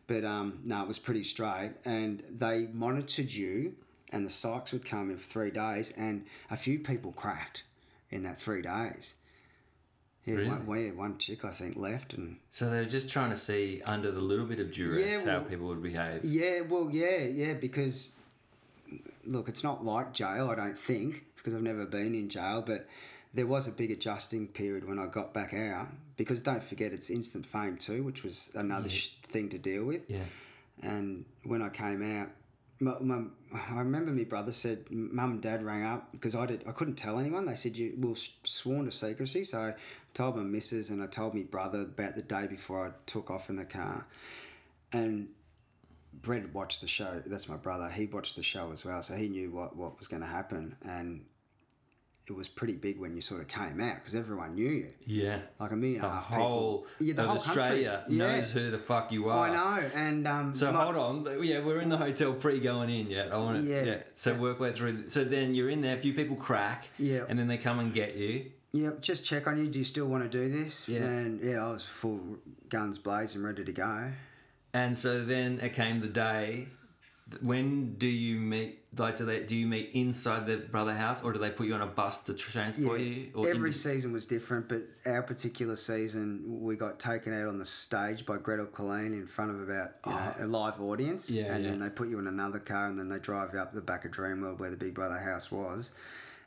But 0.08 0.26
um, 0.26 0.60
no, 0.65 0.82
it 0.82 0.88
was 0.88 1.00
pretty 1.00 1.24
straight. 1.24 1.74
And 1.86 2.24
they 2.30 2.67
monitored 2.74 3.32
you, 3.32 3.76
and 4.12 4.26
the 4.26 4.30
psychs 4.30 4.74
would 4.74 4.84
come 4.86 5.10
in 5.10 5.17
for 5.17 5.26
three 5.26 5.52
days, 5.52 5.93
and 5.95 6.26
a 6.52 6.58
few 6.58 6.80
people 6.80 7.12
cracked 7.13 7.63
in 8.10 8.24
that 8.24 8.41
three 8.41 8.63
days. 8.63 9.15
Yeah, 10.25 10.36
Really? 10.36 10.49
one, 10.49 10.65
well, 10.65 10.79
yeah, 10.79 10.91
one 10.91 11.17
chick 11.17 11.43
I 11.45 11.51
think 11.51 11.75
left, 11.77 12.13
and 12.13 12.38
So 12.49 12.69
they 12.69 12.79
were 12.79 12.86
just 12.86 13.10
trying 13.10 13.29
to 13.32 13.36
see 13.36 13.82
under 13.86 14.12
the 14.12 14.19
little 14.21 14.45
bit 14.45 14.60
of 14.60 14.71
duress 14.71 15.23
Yeah, 15.25 15.32
how 15.32 15.39
people 15.39 15.67
would 15.67 15.82
behave. 15.82 16.23
Yeah, 16.23 16.62
well, 16.62 16.89
yeah, 16.91 17.19
yeah, 17.23 17.53
because 17.53 18.13
look, 19.25 19.47
it's 19.47 19.63
not 19.63 19.86
like 19.86 20.13
jail, 20.13 20.49
I 20.49 20.55
don't 20.55 20.77
think, 20.77 21.25
because 21.38 21.53
I've 21.53 21.62
never 21.62 21.86
been 21.86 22.15
in 22.15 22.29
jail, 22.29 22.62
but 22.65 22.88
there 23.34 23.47
was 23.47 23.67
a 23.67 23.71
big 23.71 23.91
adjusting 23.91 24.47
period 24.47 24.88
when 24.88 24.99
I 24.99 25.05
got 25.08 25.34
back 25.34 25.53
out, 25.53 25.88
because 26.17 26.41
don't 26.41 26.63
forget 26.63 26.91
it's 26.91 27.10
instant 27.10 27.45
fame 27.45 27.77
too, 27.77 28.03
which 28.03 28.23
was 28.23 28.51
another 28.55 28.89
sh- 28.89 29.12
thing 29.23 29.49
to 29.49 29.58
deal 29.58 29.86
with. 29.86 30.10
Yeah. 30.10 30.23
And 30.82 31.25
when 31.45 31.62
I 31.62 31.69
came 31.69 32.01
out, 32.19 32.29
my, 32.80 32.98
my, 33.00 33.24
I 33.54 33.80
remember 33.80 34.12
my 34.12 34.24
brother 34.24 34.52
said, 34.52 34.86
Mum 34.89 35.32
and 35.32 35.42
Dad 35.42 35.63
rang 35.63 35.84
up 35.84 36.12
because 36.12 36.36
I 36.36 36.46
did. 36.46 36.63
I 36.68 36.72
couldn't 36.72 36.96
tell 36.96 37.20
anyone. 37.20 37.46
They 37.46 37.56
said 37.56 37.78
you 37.78 37.94
were 37.98 38.15
sworn 38.15 38.86
to 38.86 38.92
secrecy. 38.92 39.44
So 39.44 39.60
I 39.60 39.76
told 40.13 40.38
my 40.38 40.44
missus 40.44 40.89
and 40.89 41.04
I 41.04 41.08
told 41.08 41.36
my 41.36 41.44
brother 41.44 41.82
about 41.82 42.15
the 42.15 42.22
day 42.22 42.48
before 42.48 42.88
I 42.88 42.92
took 43.06 43.30
off 43.30 43.50
in 43.50 43.58
the 43.58 43.65
car. 43.65 44.08
And 44.94 45.30
Brett 46.13 46.54
watched 46.54 46.82
the 46.82 46.88
show. 46.88 47.22
That's 47.26 47.50
my 47.50 47.58
brother. 47.58 47.89
He 47.89 48.06
watched 48.06 48.36
the 48.36 48.44
show 48.44 48.72
as 48.72 48.86
well, 48.86 49.02
so 49.04 49.15
he 49.15 49.28
knew 49.28 49.52
what, 49.52 49.76
what 49.76 49.98
was 50.00 50.08
going 50.08 50.22
to 50.22 50.28
happen. 50.28 50.76
And 50.82 51.26
it 52.30 52.38
was 52.38 52.48
pretty 52.48 52.76
big 52.76 53.00
when 53.00 53.15
you 53.15 53.22
sort 53.22 53.42
of 53.42 53.48
came 53.48 53.80
out 53.82 53.96
because 53.96 54.15
everyone 54.15 54.56
knew 54.56 54.70
you. 54.70 54.88
Yeah. 55.06 55.39
Like 55.60 55.72
a 55.72 55.76
million 55.76 56.02
The 56.02 56.08
and 56.08 56.13
a 56.13 56.22
half 56.22 56.26
whole, 56.26 56.80
people. 56.80 56.88
Yeah, 57.08 57.13
the 57.13 57.22
of 57.22 57.28
whole 57.30 57.38
Australia 57.38 57.98
country. 58.00 58.15
Yeah. 58.18 58.26
knows 58.36 58.52
who 58.52 58.72
the 58.72 58.78
fuck 58.78 59.12
you 59.12 59.30
are. 59.30 59.50
I 59.50 59.54
know. 59.54 59.88
And 59.96 60.28
um, 60.28 60.54
So 60.54 60.72
my- 60.72 60.84
hold 60.84 60.96
on, 60.96 61.44
yeah, 61.44 61.60
we're 61.63 61.82
in 61.82 61.89
the 61.89 61.98
hotel 61.98 62.34
pre 62.34 62.60
going 62.60 62.89
in 62.89 63.08
yet. 63.08 63.34
I 63.34 63.38
want 63.38 63.62
to, 63.63 63.68
yeah. 63.70 63.84
Yeah. 63.84 63.98
So 64.15 64.34
work 64.36 64.60
way 64.60 64.72
through. 64.72 65.10
So 65.10 65.24
then 65.24 65.56
you're 65.56 65.70
in 65.70 65.82
there. 65.82 65.98
A 65.98 66.00
few 66.00 66.13
people 66.13 66.36
crack. 66.36 66.89
Yeah. 67.00 67.24
And 67.28 67.38
then 67.39 67.48
they 67.48 67.58
come 67.58 67.80
and 67.80 67.94
get 67.94 68.15
you. 68.15 68.52
Yeah, 68.72 68.92
just 69.02 69.26
check 69.26 69.48
on 69.48 69.58
you. 69.58 69.68
Do 69.68 69.80
you 69.80 69.84
still 69.86 70.06
want 70.08 70.24
to 70.24 70.30
do 70.30 70.48
this? 70.52 70.88
Yeah. 70.88 71.00
And 71.00 71.42
yeah, 71.44 71.65
I 71.65 71.72
was 71.72 71.84
full 71.84 72.38
guns 72.70 73.00
blazing, 73.00 73.42
ready 73.42 73.63
to 73.63 73.72
go. 73.72 74.12
And 74.74 74.96
so 74.96 75.26
then 75.26 75.60
it 75.62 75.74
came 75.74 76.00
the 76.02 76.08
day. 76.08 76.68
When 77.42 77.96
do 77.96 78.08
you 78.08 78.38
meet? 78.38 78.80
Like, 78.98 79.18
do 79.18 79.26
they 79.26 79.42
do 79.42 79.56
you 79.56 79.68
meet 79.68 79.92
inside 79.94 80.48
the 80.48 80.58
brother 80.58 80.94
house, 80.94 81.24
or 81.24 81.32
do 81.32 81.39
they 81.39 81.52
put 81.52 81.68
you 81.68 81.76
on 81.76 81.82
a 81.82 81.88
bus 81.88 82.24
to 82.24 82.34
transport 82.34 83.00
you? 83.00 83.32
Or 83.36 83.48
Every 83.48 83.70
in- 83.70 83.74
season 83.74 84.12
was 84.12 84.26
different, 84.26 84.68
but 84.68 84.82
our 85.06 85.22
particular 85.22 85.76
season, 85.76 86.44
we 86.62 86.76
got 86.76 87.00
taken 87.00 87.39
out 87.39 87.48
on 87.48 87.60
the 87.60 87.65
stage 87.65 88.26
by 88.26 88.38
Gretel 88.38 88.65
Killeen 88.65 89.13
in 89.13 89.28
front 89.28 89.52
of 89.52 89.62
about 89.62 89.92
you 90.06 90.12
know, 90.12 90.18
ah. 90.20 90.36
a 90.39 90.48
live 90.48 90.82
audience. 90.82 91.30
Oh. 91.30 91.36
Yeah, 91.36 91.54
and 91.54 91.63
yeah. 91.63 91.70
then 91.72 91.80
they 91.80 91.89
put 91.89 92.10
you 92.10 92.20
in 92.20 92.28
another 92.28 92.60
car, 92.60 92.88
and 92.88 92.98
then 92.98 93.10
they 93.10 93.20
drive 93.20 93.52
you 93.54 93.60
up 93.60 93.74
the 93.74 93.82
back 93.82 94.06
of 94.06 94.12
Dreamworld 94.12 94.60
where 94.60 94.72
the 94.72 94.78
Big 94.78 94.94
Brother 94.94 95.20
house 95.20 95.52
was. 95.52 95.92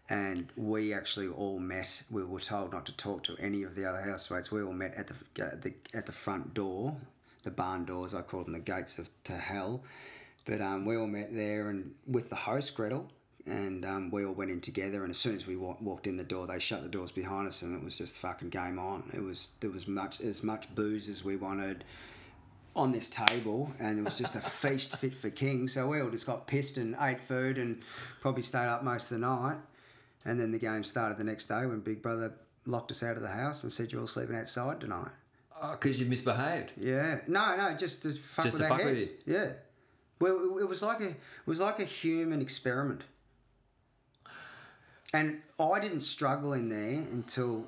And 0.08 0.48
we 0.56 0.92
actually 0.92 1.28
all 1.28 1.58
met. 1.60 2.02
We 2.10 2.24
were 2.24 2.40
told 2.40 2.72
not 2.72 2.86
to 2.86 2.96
talk 2.96 3.22
to 3.24 3.36
any 3.38 3.62
of 3.62 3.76
the 3.76 3.86
other 3.86 4.00
housemates. 4.00 4.50
We 4.50 4.62
all 4.62 4.72
met 4.72 4.94
at 4.94 5.06
the 5.06 5.42
at 5.42 5.62
the 5.62 5.74
at 5.94 6.06
the 6.06 6.12
front 6.12 6.54
door, 6.54 6.96
the 7.44 7.52
barn 7.52 7.84
doors. 7.84 8.14
I 8.14 8.22
call 8.22 8.42
them 8.42 8.52
the 8.52 8.58
gates 8.58 8.98
of 8.98 9.08
to 9.24 9.32
hell. 9.32 9.84
But 10.44 10.60
um, 10.60 10.84
we 10.84 10.96
all 10.96 11.06
met 11.06 11.34
there 11.34 11.68
and 11.68 11.94
with 12.06 12.28
the 12.28 12.36
host 12.36 12.74
Gretel, 12.74 13.10
and 13.46 13.84
um, 13.84 14.10
we 14.10 14.24
all 14.24 14.32
went 14.32 14.50
in 14.50 14.60
together. 14.60 15.02
And 15.02 15.10
as 15.10 15.18
soon 15.18 15.34
as 15.36 15.46
we 15.46 15.56
wa- 15.56 15.76
walked 15.80 16.06
in 16.06 16.16
the 16.16 16.24
door, 16.24 16.46
they 16.46 16.58
shut 16.58 16.82
the 16.82 16.88
doors 16.88 17.12
behind 17.12 17.46
us, 17.48 17.62
and 17.62 17.76
it 17.76 17.84
was 17.84 17.96
just 17.96 18.16
fucking 18.18 18.48
game 18.50 18.78
on. 18.78 19.10
It 19.14 19.22
was 19.22 19.50
there 19.60 19.70
was 19.70 19.86
much 19.86 20.20
as 20.20 20.42
much 20.42 20.74
booze 20.74 21.08
as 21.08 21.24
we 21.24 21.36
wanted 21.36 21.84
on 22.74 22.90
this 22.90 23.08
table, 23.08 23.70
and 23.78 23.98
it 23.98 24.02
was 24.04 24.18
just 24.18 24.34
a 24.34 24.40
feast 24.62 24.96
fit 24.96 25.14
for 25.14 25.30
kings. 25.30 25.74
So 25.74 25.86
we 25.88 26.00
all 26.00 26.10
just 26.10 26.26
got 26.26 26.46
pissed 26.46 26.78
and 26.78 26.96
ate 27.00 27.20
food, 27.20 27.58
and 27.58 27.82
probably 28.20 28.42
stayed 28.42 28.66
up 28.68 28.82
most 28.82 29.10
of 29.12 29.20
the 29.20 29.26
night. 29.26 29.58
And 30.24 30.38
then 30.38 30.52
the 30.52 30.58
game 30.58 30.84
started 30.84 31.18
the 31.18 31.24
next 31.24 31.46
day 31.46 31.66
when 31.66 31.80
Big 31.80 32.00
Brother 32.00 32.32
locked 32.64 32.92
us 32.92 33.02
out 33.02 33.16
of 33.16 33.22
the 33.22 33.28
house 33.28 33.64
and 33.64 33.72
said 33.72 33.90
you're 33.90 34.00
all 34.00 34.06
sleeping 34.06 34.36
outside 34.36 34.80
tonight. 34.80 35.10
because 35.72 35.96
Oh, 35.96 35.98
you 36.04 36.06
misbehaved. 36.06 36.72
Yeah, 36.76 37.20
no, 37.26 37.56
no, 37.56 37.74
just 37.76 38.02
to 38.04 38.12
fuck 38.12 38.44
Just 38.44 38.56
with 38.58 38.66
to 38.66 38.72
our 38.72 38.78
fuck 38.78 38.86
with 38.86 38.98
you. 39.26 39.34
Yeah, 39.34 39.52
Well, 40.22 40.58
it- 40.60 40.68
was 40.68 40.82
like 40.82 41.00
a 41.00 41.08
it 41.08 41.16
was 41.46 41.60
like 41.60 41.78
a 41.80 41.84
human 41.84 42.40
experiment, 42.40 43.02
and 45.12 45.40
I 45.58 45.80
didn't 45.80 46.00
struggle 46.00 46.52
in 46.54 46.68
there 46.68 47.02
until 47.12 47.66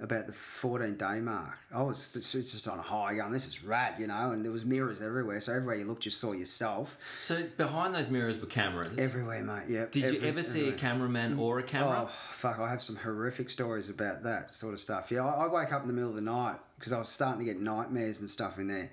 about 0.00 0.28
the 0.28 0.32
14 0.32 0.96
day 0.96 1.20
mark. 1.20 1.58
I 1.74 1.82
was 1.82 2.14
it's 2.14 2.32
just 2.32 2.68
on 2.68 2.78
a 2.78 2.82
high 2.82 3.14
going, 3.16 3.32
this 3.32 3.48
is 3.48 3.64
rad, 3.64 3.94
you 3.98 4.06
know, 4.06 4.30
and 4.30 4.44
there 4.44 4.52
was 4.52 4.64
mirrors 4.64 5.02
everywhere, 5.02 5.40
so 5.40 5.52
everywhere 5.52 5.74
you 5.74 5.86
looked, 5.86 6.04
you 6.04 6.12
saw 6.12 6.32
yourself. 6.32 6.96
So 7.18 7.44
behind 7.56 7.94
those 7.96 8.08
mirrors 8.08 8.38
were 8.38 8.46
cameras. 8.46 8.96
Everywhere, 8.96 9.42
mate. 9.42 9.64
Yeah. 9.68 9.86
Did 9.90 10.14
you 10.14 10.28
ever 10.28 10.42
see 10.42 10.68
a 10.68 10.72
cameraman 10.72 11.38
or 11.38 11.58
a 11.58 11.64
camera? 11.64 12.02
Oh 12.04 12.06
fuck! 12.06 12.60
I 12.60 12.68
have 12.68 12.82
some 12.82 12.94
horrific 12.96 13.50
stories 13.50 13.88
about 13.88 14.22
that 14.22 14.54
sort 14.54 14.74
of 14.74 14.80
stuff. 14.80 15.10
Yeah, 15.10 15.24
I, 15.24 15.46
I 15.46 15.48
wake 15.48 15.72
up 15.72 15.82
in 15.82 15.88
the 15.88 15.94
middle 15.94 16.10
of 16.10 16.16
the 16.16 16.20
night 16.22 16.58
because 16.76 16.92
I 16.92 16.98
was 16.98 17.08
starting 17.08 17.40
to 17.40 17.44
get 17.52 17.60
nightmares 17.60 18.20
and 18.20 18.30
stuff 18.30 18.58
in 18.60 18.68
there, 18.68 18.90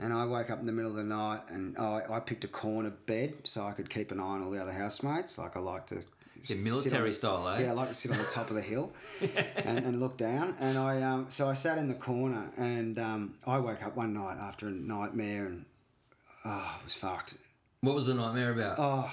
and 0.00 0.12
I 0.12 0.24
woke 0.24 0.50
up 0.50 0.60
in 0.60 0.66
the 0.66 0.72
middle 0.72 0.90
of 0.90 0.96
the 0.96 1.04
night 1.04 1.40
and 1.48 1.76
I, 1.78 2.02
I 2.10 2.20
picked 2.20 2.44
a 2.44 2.48
corner 2.48 2.90
bed 2.90 3.34
so 3.44 3.64
I 3.64 3.72
could 3.72 3.90
keep 3.90 4.10
an 4.10 4.20
eye 4.20 4.22
on 4.22 4.42
all 4.42 4.50
the 4.50 4.60
other 4.60 4.72
housemates. 4.72 5.38
Like 5.38 5.56
I 5.56 5.60
like 5.60 5.86
to. 5.88 6.02
Yeah, 6.44 6.56
military 6.64 7.08
the- 7.08 7.12
style, 7.12 7.46
eh? 7.48 7.64
Yeah, 7.64 7.70
I 7.70 7.72
like 7.72 7.88
to 7.88 7.94
sit 7.94 8.10
on 8.10 8.16
the 8.16 8.24
top 8.24 8.48
of 8.48 8.56
the 8.56 8.62
hill 8.62 8.92
and, 9.56 9.78
and 9.78 10.00
look 10.00 10.16
down. 10.16 10.56
And 10.58 10.78
I 10.78 11.02
um, 11.02 11.26
so 11.28 11.48
I 11.48 11.52
sat 11.52 11.76
in 11.76 11.86
the 11.86 11.94
corner 11.94 12.50
and 12.56 12.98
um, 12.98 13.34
I 13.46 13.58
woke 13.58 13.84
up 13.84 13.94
one 13.94 14.14
night 14.14 14.38
after 14.40 14.68
a 14.68 14.70
nightmare 14.70 15.46
and 15.46 15.66
oh, 16.46 16.78
I 16.80 16.84
was 16.84 16.94
fucked. 16.94 17.34
What 17.82 17.94
was 17.94 18.06
the 18.06 18.14
nightmare 18.14 18.52
about? 18.52 18.76
Oh, 18.78 19.10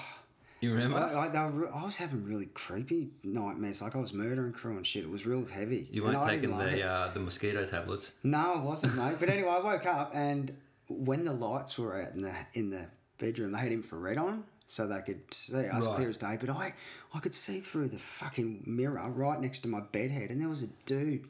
you 0.60 0.72
remember? 0.72 0.98
I, 0.98 1.26
I, 1.26 1.50
were, 1.50 1.72
I 1.72 1.84
was 1.84 1.96
having 1.96 2.24
really 2.24 2.46
creepy 2.46 3.10
nightmares. 3.22 3.80
Like 3.80 3.94
I 3.94 3.98
was 3.98 4.12
murdering 4.12 4.52
crew 4.52 4.76
and 4.76 4.86
shit. 4.86 5.04
It 5.04 5.10
was 5.10 5.24
real 5.24 5.46
heavy. 5.46 5.86
you 5.92 6.02
weren't 6.02 6.26
taking 6.26 6.56
the 6.56 6.82
uh, 6.82 7.12
the 7.12 7.20
mosquito 7.20 7.64
tablets. 7.64 8.10
No, 8.24 8.54
I 8.54 8.60
wasn't, 8.60 8.96
mate. 8.96 9.16
But 9.20 9.28
anyway, 9.28 9.50
I 9.50 9.60
woke 9.60 9.86
up 9.86 10.12
and 10.14 10.56
when 10.88 11.24
the 11.24 11.32
lights 11.32 11.78
were 11.78 12.00
out 12.00 12.14
in 12.14 12.22
the 12.22 12.34
in 12.54 12.70
the 12.70 12.88
bedroom, 13.18 13.52
they 13.52 13.58
had 13.58 13.72
infrared 13.72 14.18
on 14.18 14.44
so 14.66 14.86
they 14.86 15.00
could 15.00 15.32
see 15.32 15.66
us 15.66 15.86
Right. 15.86 15.96
clear 15.96 16.08
as 16.08 16.16
day. 16.18 16.36
But 16.40 16.50
I 16.50 16.74
I 17.14 17.20
could 17.20 17.34
see 17.34 17.60
through 17.60 17.88
the 17.88 17.98
fucking 17.98 18.64
mirror 18.66 19.08
right 19.10 19.40
next 19.40 19.60
to 19.60 19.68
my 19.68 19.80
bed 19.80 20.10
head, 20.10 20.30
and 20.30 20.40
there 20.40 20.48
was 20.48 20.62
a 20.62 20.68
dude 20.86 21.26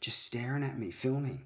just 0.00 0.24
staring 0.24 0.64
at 0.64 0.78
me, 0.78 0.90
filming. 0.90 1.42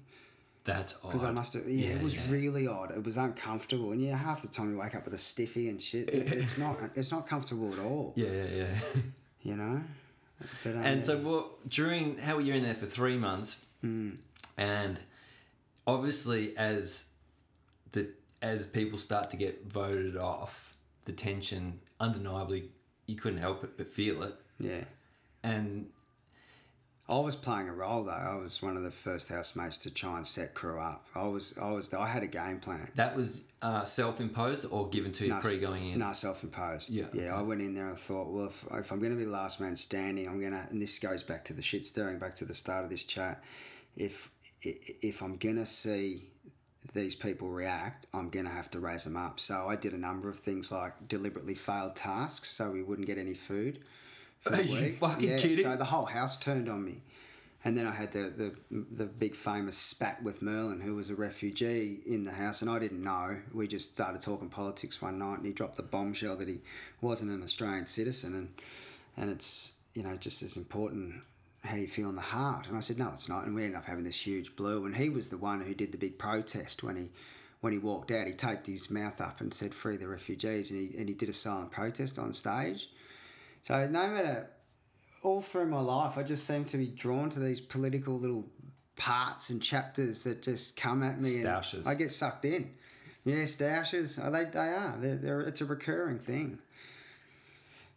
That's 0.63 0.95
odd. 1.03 1.11
Because 1.11 1.23
I 1.23 1.29
must 1.31 1.53
have, 1.53 1.67
yeah, 1.69 1.89
it 1.89 2.01
was 2.01 2.15
yeah. 2.15 2.23
really 2.27 2.67
odd. 2.67 2.89
It 2.91 3.03
was 3.03 3.17
uncomfortable, 3.17 3.91
and 3.91 4.01
yeah, 4.01 4.17
half 4.17 4.41
the 4.41 4.47
time 4.47 4.71
you 4.71 4.79
wake 4.79 4.95
up 4.95 5.05
with 5.05 5.13
a 5.13 5.19
stiffy 5.19 5.69
and 5.69 5.79
shit. 5.79 6.09
It, 6.09 6.33
it's 6.33 6.57
not, 6.65 6.77
it's 6.95 7.11
not 7.11 7.27
comfortable 7.27 7.71
at 7.71 7.77
all. 7.79 8.13
Yeah, 8.15 8.29
yeah, 8.31 8.45
yeah. 8.51 9.01
You 9.43 9.55
know. 9.57 9.83
But, 10.63 10.71
um, 10.75 10.83
and 10.83 10.95
yeah. 10.97 11.03
so, 11.03 11.17
what 11.19 11.69
during 11.69 12.17
how 12.17 12.35
were 12.37 12.41
you're 12.41 12.55
in 12.55 12.63
there 12.63 12.73
for 12.73 12.87
three 12.87 13.15
months, 13.15 13.57
Hmm. 13.81 14.11
and 14.57 14.99
obviously 15.85 16.57
as 16.57 17.05
the 17.95 18.09
as 18.41 18.67
people 18.67 18.99
start 18.99 19.31
to 19.31 19.37
get 19.37 19.65
voted 19.65 20.15
off, 20.17 20.75
the 21.05 21.11
tension 21.11 21.79
undeniably 21.99 22.69
you 23.07 23.15
couldn't 23.15 23.39
help 23.39 23.63
it 23.63 23.71
but 23.77 23.87
feel 23.87 24.21
it. 24.23 24.35
yeah. 24.59 24.83
And 25.43 25.89
I 27.07 27.19
was 27.19 27.35
playing 27.35 27.69
a 27.69 27.73
role 27.73 28.03
though. 28.03 28.11
I 28.11 28.35
was 28.35 28.61
one 28.63 28.75
of 28.77 28.83
the 28.83 28.91
first 28.91 29.29
housemates 29.29 29.77
to 29.79 29.93
try 29.93 30.17
and 30.17 30.25
set 30.25 30.55
crew 30.55 30.79
up. 30.79 31.05
I 31.13 31.27
was, 31.27 31.55
I 31.61 31.69
was, 31.71 31.93
I 31.93 32.07
had 32.07 32.23
a 32.23 32.27
game 32.27 32.59
plan. 32.59 32.89
that 32.95 33.15
was 33.15 33.43
uh, 33.61 33.83
self-imposed 33.83 34.65
or 34.71 34.89
given 34.89 35.11
to 35.13 35.25
you 35.25 35.29
No, 35.29 35.39
pre 35.39 35.57
going 35.57 35.91
in. 35.91 35.99
No, 35.99 36.13
self-imposed. 36.13 36.89
Yeah, 36.89 37.05
yeah. 37.13 37.23
okay. 37.25 37.29
I 37.29 37.41
went 37.43 37.61
in 37.61 37.75
there 37.75 37.87
and 37.89 37.99
thought, 37.99 38.27
well, 38.31 38.47
if, 38.47 38.63
if 38.73 38.91
I'm 38.91 38.99
going 38.99 39.11
to 39.11 39.17
be 39.17 39.25
the 39.25 39.31
last 39.31 39.61
man 39.61 39.75
standing, 39.75 40.27
I'm 40.27 40.39
going 40.39 40.51
to. 40.51 40.65
And 40.71 40.81
this 40.81 40.97
goes 40.97 41.21
back 41.21 41.45
to 41.45 41.53
the 41.53 41.61
shit 41.61 41.85
stirring, 41.85 42.17
back 42.17 42.33
to 42.35 42.45
the 42.45 42.55
start 42.55 42.83
of 42.83 42.89
this 42.89 43.05
chat. 43.05 43.43
If 43.95 44.31
if 44.61 45.21
I'm 45.21 45.37
going 45.37 45.57
to 45.57 45.65
see 45.65 46.23
these 46.95 47.13
people 47.13 47.49
react, 47.49 48.07
I'm 48.13 48.29
going 48.29 48.45
to 48.45 48.51
have 48.51 48.71
to 48.71 48.79
raise 48.79 49.03
them 49.03 49.17
up. 49.17 49.39
So 49.39 49.67
I 49.67 49.75
did 49.75 49.93
a 49.93 49.97
number 49.97 50.29
of 50.29 50.39
things 50.39 50.71
like 50.71 51.07
deliberately 51.07 51.53
failed 51.53 51.95
tasks, 51.95 52.49
so 52.49 52.71
we 52.71 52.81
wouldn't 52.81 53.05
get 53.05 53.17
any 53.19 53.35
food. 53.35 53.79
For 54.39 54.51
the 54.51 54.59
Are 54.59 54.61
you 54.61 54.81
week. 54.81 54.97
fucking 54.99 55.29
yeah, 55.29 55.37
kidding? 55.37 55.63
So 55.65 55.75
the 55.75 55.85
whole 55.85 56.05
house 56.05 56.37
turned 56.37 56.69
on 56.69 56.83
me. 56.83 57.01
And 57.65 57.75
then 57.75 57.87
I 57.87 57.91
had 57.91 58.11
the, 58.11 58.29
the 58.69 58.85
the 58.91 59.05
big 59.05 59.35
famous 59.35 59.75
spat 59.75 60.21
with 60.21 60.43
Merlin, 60.43 60.81
who 60.81 60.93
was 60.93 61.09
a 61.09 61.15
refugee 61.15 61.97
in 62.05 62.23
the 62.23 62.31
house, 62.31 62.61
and 62.61 62.69
I 62.69 62.77
didn't 62.77 63.03
know. 63.03 63.39
We 63.53 63.67
just 63.67 63.95
started 63.95 64.21
talking 64.21 64.49
politics 64.49 65.01
one 65.01 65.17
night, 65.17 65.37
and 65.37 65.47
he 65.47 65.51
dropped 65.51 65.77
the 65.77 65.83
bombshell 65.83 66.35
that 66.35 66.47
he 66.47 66.61
wasn't 67.01 67.31
an 67.31 67.41
Australian 67.41 67.87
citizen, 67.87 68.35
and 68.35 68.53
and 69.17 69.31
it's 69.31 69.73
you 69.95 70.03
know 70.03 70.15
just 70.15 70.43
as 70.43 70.57
important 70.57 71.15
how 71.65 71.75
you 71.77 71.87
feel 71.87 72.09
in 72.09 72.15
the 72.15 72.21
heart. 72.21 72.67
And 72.67 72.77
I 72.77 72.79
said 72.79 72.97
no, 72.97 73.09
it's 73.13 73.29
not. 73.29 73.45
And 73.45 73.55
we 73.55 73.63
ended 73.63 73.77
up 73.77 73.85
having 73.85 74.03
this 74.03 74.25
huge 74.25 74.55
blue, 74.55 74.85
and 74.85 74.95
he 74.95 75.09
was 75.09 75.29
the 75.29 75.37
one 75.37 75.61
who 75.61 75.73
did 75.73 75.91
the 75.91 75.97
big 75.97 76.17
protest 76.17 76.83
when 76.83 76.95
he 76.95 77.11
when 77.61 77.73
he 77.73 77.79
walked 77.79 78.11
out. 78.11 78.27
He 78.27 78.33
taped 78.33 78.67
his 78.67 78.89
mouth 78.89 79.19
up 79.21 79.41
and 79.41 79.53
said 79.53 79.73
"Free 79.73 79.97
the 79.97 80.07
refugees," 80.07 80.71
and 80.71 80.79
he 80.89 80.97
and 80.97 81.07
he 81.09 81.15
did 81.15 81.29
a 81.29 81.33
silent 81.33 81.71
protest 81.71 82.19
on 82.19 82.33
stage. 82.33 82.89
So 83.61 83.87
no 83.87 84.07
matter 84.07 84.49
all 85.23 85.41
through 85.41 85.65
my 85.67 85.79
life, 85.79 86.17
I 86.17 86.23
just 86.23 86.45
seem 86.45 86.65
to 86.65 86.77
be 86.77 86.87
drawn 86.87 87.29
to 87.31 87.39
these 87.39 87.59
political 87.59 88.13
little 88.19 88.45
parts 88.95 89.49
and 89.49 89.61
chapters 89.61 90.23
that 90.23 90.41
just 90.43 90.77
come 90.77 91.01
at 91.03 91.19
me, 91.19 91.41
Stoushes. 91.41 91.79
and 91.79 91.87
I 91.87 91.95
get 91.95 92.13
sucked 92.13 92.45
in. 92.45 92.71
Yeah, 93.23 93.45
stoushes. 93.45 94.19
Oh, 94.21 94.29
they 94.29 94.45
they 94.45 94.59
are. 94.59 94.95
They're, 94.99 95.15
they're, 95.15 95.41
it's 95.41 95.61
a 95.61 95.65
recurring 95.65 96.19
thing. 96.19 96.59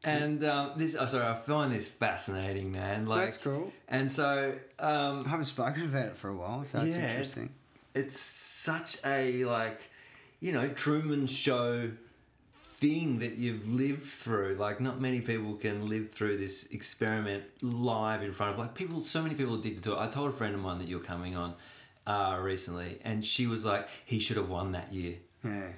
And 0.04 0.44
um, 0.44 0.72
this, 0.76 0.96
oh, 0.98 1.06
sorry, 1.06 1.26
I 1.26 1.34
find 1.34 1.72
this 1.72 1.88
fascinating, 1.88 2.70
man. 2.72 3.06
Like, 3.06 3.22
That's 3.24 3.38
cool. 3.38 3.72
And 3.88 4.11
so, 4.11 4.54
um, 4.78 5.24
I 5.26 5.28
haven't 5.28 5.46
spoken 5.46 5.84
about 5.84 6.06
it 6.06 6.16
for 6.16 6.28
a 6.28 6.37
while, 6.37 6.62
so 6.64 6.80
it's 6.82 6.94
Yeah. 6.94 7.08
interesting. 7.11 7.50
it's 7.94 8.20
such 8.20 8.98
a 9.04 9.44
like 9.46 9.90
you 10.40 10.52
know 10.52 10.68
truman 10.68 11.26
show 11.26 11.90
thing 12.74 13.18
that 13.18 13.34
you've 13.37 13.66
lived 13.72 14.04
through 14.04 14.54
like 14.56 14.80
not 14.80 15.00
many 15.00 15.20
people 15.20 15.54
can 15.54 15.88
live 15.88 16.11
through 16.12 16.37
this 16.37 16.66
experiment 16.70 17.42
live 17.62 18.22
in 18.22 18.30
front 18.30 18.52
of 18.52 18.58
like 18.58 18.72
people 18.74 19.02
so 19.02 19.20
many 19.20 19.34
people 19.34 19.54
addicted 19.56 19.82
to 19.82 19.94
it 19.94 19.98
i 19.98 20.06
told 20.06 20.28
a 20.30 20.32
friend 20.32 20.54
of 20.54 20.61
mine 20.61 20.78
that 20.78 20.87
you're 20.87 21.00
coming 21.00 21.34
on 21.34 21.54
uh, 22.06 22.38
recently 22.40 23.00
and 23.04 23.24
she 23.24 23.48
was 23.48 23.64
like 23.64 23.88
he 24.04 24.20
should 24.20 24.37
have 24.37 24.48
won 24.48 24.70
that 24.72 24.92
year 24.92 25.14
Yeah. 25.44 25.70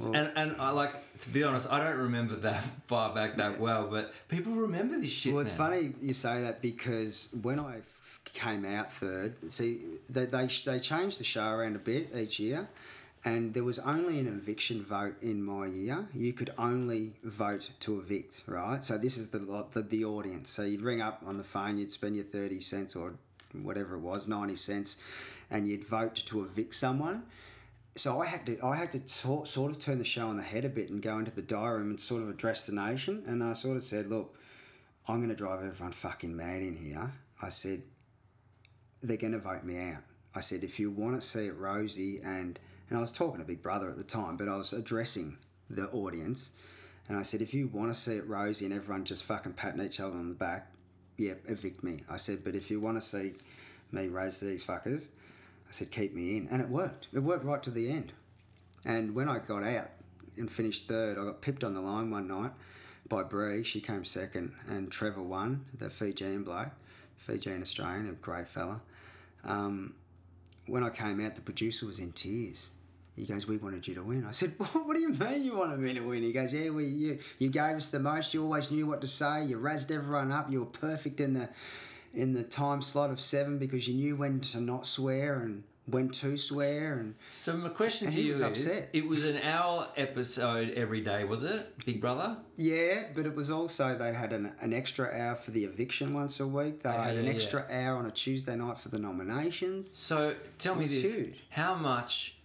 Well, 0.00 0.14
and 0.14 0.32
and 0.36 0.60
I 0.60 0.70
like 0.70 1.18
to 1.20 1.28
be 1.30 1.42
honest, 1.42 1.70
I 1.70 1.82
don't 1.82 1.98
remember 1.98 2.36
that 2.36 2.62
far 2.86 3.14
back 3.14 3.36
that 3.36 3.58
well, 3.58 3.88
but 3.88 4.12
people 4.28 4.52
remember 4.52 4.98
this 4.98 5.10
shit. 5.10 5.32
Well, 5.32 5.42
it's 5.42 5.56
man. 5.58 5.70
funny 5.70 5.92
you 6.00 6.14
say 6.14 6.42
that 6.42 6.60
because 6.62 7.28
when 7.42 7.58
I 7.58 7.80
came 8.24 8.64
out 8.64 8.92
third, 8.92 9.52
see, 9.52 9.80
they, 10.10 10.26
they, 10.26 10.46
they 10.64 10.78
changed 10.78 11.20
the 11.20 11.24
show 11.24 11.50
around 11.50 11.76
a 11.76 11.78
bit 11.78 12.10
each 12.14 12.38
year, 12.38 12.68
and 13.24 13.54
there 13.54 13.64
was 13.64 13.78
only 13.78 14.18
an 14.18 14.26
eviction 14.26 14.82
vote 14.82 15.14
in 15.22 15.42
my 15.42 15.66
year. 15.66 16.06
You 16.12 16.32
could 16.32 16.50
only 16.58 17.14
vote 17.22 17.70
to 17.80 17.98
evict, 17.98 18.42
right? 18.46 18.84
So 18.84 18.98
this 18.98 19.16
is 19.16 19.30
the, 19.30 19.66
the, 19.70 19.82
the 19.82 20.04
audience. 20.04 20.50
So 20.50 20.62
you'd 20.62 20.82
ring 20.82 21.00
up 21.00 21.22
on 21.26 21.38
the 21.38 21.44
phone, 21.44 21.78
you'd 21.78 21.92
spend 21.92 22.16
your 22.16 22.24
30 22.24 22.60
cents 22.60 22.94
or 22.94 23.14
whatever 23.52 23.94
it 23.94 24.00
was, 24.00 24.28
90 24.28 24.56
cents, 24.56 24.96
and 25.50 25.66
you'd 25.66 25.84
vote 25.84 26.14
to 26.16 26.44
evict 26.44 26.74
someone 26.74 27.22
so 27.96 28.20
I 28.20 28.26
had 28.26 28.46
to 28.46 28.58
I 28.64 28.76
had 28.76 28.92
to 28.92 29.06
sort 29.08 29.48
sort 29.48 29.70
of 29.70 29.78
turn 29.78 29.98
the 29.98 30.04
show 30.04 30.28
on 30.28 30.36
the 30.36 30.42
head 30.42 30.64
a 30.64 30.68
bit 30.68 30.90
and 30.90 31.02
go 31.02 31.18
into 31.18 31.30
the 31.30 31.42
diary 31.42 31.78
room 31.78 31.90
and 31.90 32.00
sort 32.00 32.22
of 32.22 32.28
address 32.28 32.66
the 32.66 32.74
nation. 32.74 33.24
And 33.26 33.42
I 33.42 33.54
sort 33.54 33.76
of 33.76 33.82
said, 33.82 34.08
look, 34.08 34.38
I'm 35.08 35.18
going 35.18 35.30
to 35.30 35.34
drive 35.34 35.64
everyone 35.64 35.92
fucking 35.92 36.36
mad 36.36 36.60
in 36.62 36.76
here. 36.76 37.12
I 37.42 37.48
said, 37.48 37.82
they're 39.02 39.16
going 39.16 39.32
to 39.32 39.38
vote 39.38 39.64
me 39.64 39.78
out. 39.78 40.02
I 40.34 40.40
said, 40.40 40.64
if 40.64 40.78
you 40.78 40.90
want 40.90 41.20
to 41.20 41.26
see 41.26 41.46
it 41.46 41.56
rosy, 41.56 42.20
and 42.22 42.58
and 42.88 42.98
I 42.98 43.00
was 43.00 43.12
talking 43.12 43.40
to 43.40 43.46
Big 43.46 43.62
Brother 43.62 43.88
at 43.88 43.96
the 43.96 44.04
time, 44.04 44.36
but 44.36 44.48
I 44.48 44.56
was 44.56 44.72
addressing 44.72 45.38
the 45.70 45.88
audience, 45.88 46.50
and 47.08 47.18
I 47.18 47.22
said, 47.22 47.40
if 47.40 47.54
you 47.54 47.68
want 47.68 47.92
to 47.92 47.98
see 47.98 48.16
it 48.16 48.28
rosy 48.28 48.64
and 48.66 48.74
everyone 48.74 49.04
just 49.04 49.24
fucking 49.24 49.54
patting 49.54 49.84
each 49.84 50.00
other 50.00 50.14
on 50.14 50.28
the 50.28 50.34
back, 50.34 50.70
yeah, 51.16 51.34
evict 51.46 51.82
me. 51.82 52.02
I 52.08 52.16
said, 52.16 52.44
but 52.44 52.54
if 52.54 52.70
you 52.70 52.80
want 52.80 52.96
to 52.96 53.02
see 53.02 53.34
me 53.90 54.08
raise 54.08 54.38
these 54.40 54.64
fuckers, 54.64 55.08
I 55.68 55.72
said, 55.72 55.90
keep 55.90 56.14
me 56.14 56.36
in. 56.36 56.48
And 56.48 56.62
it 56.62 56.68
worked. 56.68 57.08
It 57.12 57.20
worked 57.20 57.44
right 57.44 57.62
to 57.62 57.70
the 57.70 57.90
end. 57.90 58.12
And 58.84 59.14
when 59.14 59.28
I 59.28 59.38
got 59.38 59.62
out 59.62 59.88
and 60.36 60.50
finished 60.50 60.86
third, 60.88 61.18
I 61.18 61.24
got 61.24 61.42
pipped 61.42 61.64
on 61.64 61.74
the 61.74 61.80
line 61.80 62.10
one 62.10 62.28
night 62.28 62.52
by 63.08 63.22
Bree. 63.22 63.64
She 63.64 63.80
came 63.80 64.04
second. 64.04 64.52
And 64.68 64.90
Trevor 64.90 65.22
won, 65.22 65.64
the 65.76 65.90
Fijian 65.90 66.44
bloke, 66.44 66.70
Fijian 67.16 67.62
Australian, 67.62 68.08
a 68.08 68.12
great 68.12 68.48
fella. 68.48 68.80
Um, 69.44 69.94
when 70.66 70.82
I 70.82 70.90
came 70.90 71.24
out, 71.24 71.34
the 71.34 71.42
producer 71.42 71.86
was 71.86 71.98
in 71.98 72.12
tears. 72.12 72.70
He 73.16 73.24
goes, 73.24 73.46
"We 73.46 73.56
wanted 73.56 73.86
you 73.88 73.94
to 73.94 74.02
win." 74.02 74.26
I 74.26 74.30
said, 74.30 74.52
"What, 74.58 74.94
do 74.94 75.00
you 75.00 75.08
mean 75.08 75.42
you 75.42 75.56
wanted 75.56 75.78
me 75.78 75.94
to 75.94 76.00
win?" 76.00 76.22
He 76.22 76.32
goes, 76.32 76.52
"Yeah, 76.52 76.70
we 76.70 76.84
you, 76.84 77.18
you 77.38 77.48
gave 77.48 77.76
us 77.76 77.88
the 77.88 78.00
most. 78.00 78.34
You 78.34 78.42
always 78.42 78.70
knew 78.70 78.86
what 78.86 79.00
to 79.00 79.08
say. 79.08 79.44
You 79.46 79.58
razzed 79.58 79.90
everyone 79.90 80.32
up. 80.32 80.50
You 80.50 80.60
were 80.60 80.66
perfect 80.66 81.20
in 81.20 81.32
the 81.32 81.48
in 82.16 82.32
the 82.32 82.42
time 82.42 82.82
slot 82.82 83.10
of 83.10 83.20
seven 83.20 83.58
because 83.58 83.86
you 83.86 83.94
knew 83.94 84.16
when 84.16 84.40
to 84.40 84.60
not 84.60 84.86
swear 84.86 85.38
and 85.38 85.62
when 85.84 86.08
to 86.08 86.36
swear." 86.36 86.94
And 86.98 87.14
So 87.28 87.56
my 87.56 87.68
question 87.68 88.10
to 88.10 88.20
you 88.20 88.34
is: 88.34 88.40
upset. 88.42 88.88
It 88.92 89.06
was 89.06 89.24
an 89.24 89.36
hour 89.38 89.86
episode 89.96 90.70
every 90.70 91.00
day, 91.02 91.22
was 91.24 91.44
it, 91.44 91.84
Big 91.84 92.00
Brother? 92.00 92.38
yeah, 92.56 93.04
but 93.14 93.26
it 93.26 93.34
was 93.36 93.50
also 93.50 93.96
they 93.96 94.12
had 94.12 94.32
an, 94.32 94.54
an 94.60 94.72
extra 94.72 95.06
hour 95.16 95.36
for 95.36 95.52
the 95.52 95.64
eviction 95.64 96.12
once 96.12 96.40
a 96.40 96.46
week. 96.46 96.82
They 96.82 96.90
had 96.90 97.16
an 97.16 97.26
yeah, 97.26 97.32
extra 97.32 97.64
hour 97.70 97.96
on 97.98 98.06
a 98.06 98.10
Tuesday 98.10 98.56
night 98.56 98.78
for 98.78 98.88
the 98.88 98.98
nominations. 98.98 99.96
So 99.96 100.34
tell 100.58 100.74
me 100.74 100.86
this: 100.86 101.14
huge. 101.14 101.44
How 101.50 101.74
much 101.76 102.36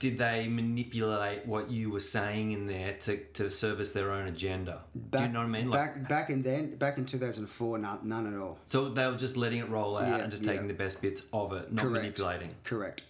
did 0.00 0.16
they 0.18 0.48
manipulate 0.48 1.46
what 1.46 1.70
you 1.70 1.90
were 1.90 2.00
saying 2.00 2.52
in 2.52 2.66
there 2.66 2.94
to, 3.02 3.18
to 3.34 3.50
service 3.50 3.92
their 3.92 4.10
own 4.10 4.26
agenda? 4.26 4.80
Do 5.10 5.20
you 5.22 5.28
know 5.28 5.40
what 5.40 5.44
I 5.44 5.48
mean? 5.48 5.70
Like, 5.70 5.94
back 5.94 6.08
back 6.08 6.30
in 6.30 6.42
then, 6.42 6.74
back 6.76 6.96
in 6.98 7.04
2004, 7.04 7.78
none, 7.78 7.98
none 8.02 8.34
at 8.34 8.40
all. 8.40 8.58
so 8.66 8.88
they 8.88 9.06
were 9.06 9.16
just 9.16 9.36
letting 9.36 9.58
it 9.58 9.68
roll 9.68 9.98
out 9.98 10.08
Yeah, 10.08 10.16
and 10.24 10.30
just 10.30 10.42
yeah. 10.42 10.52
taking 10.52 10.68
the 10.68 10.74
best 10.74 11.00
bits 11.02 11.22
of 11.32 11.52
it, 11.52 11.70
not 11.72 11.82
Correct. 11.82 12.02
manipulating. 12.02 12.54
Correct. 12.64 13.02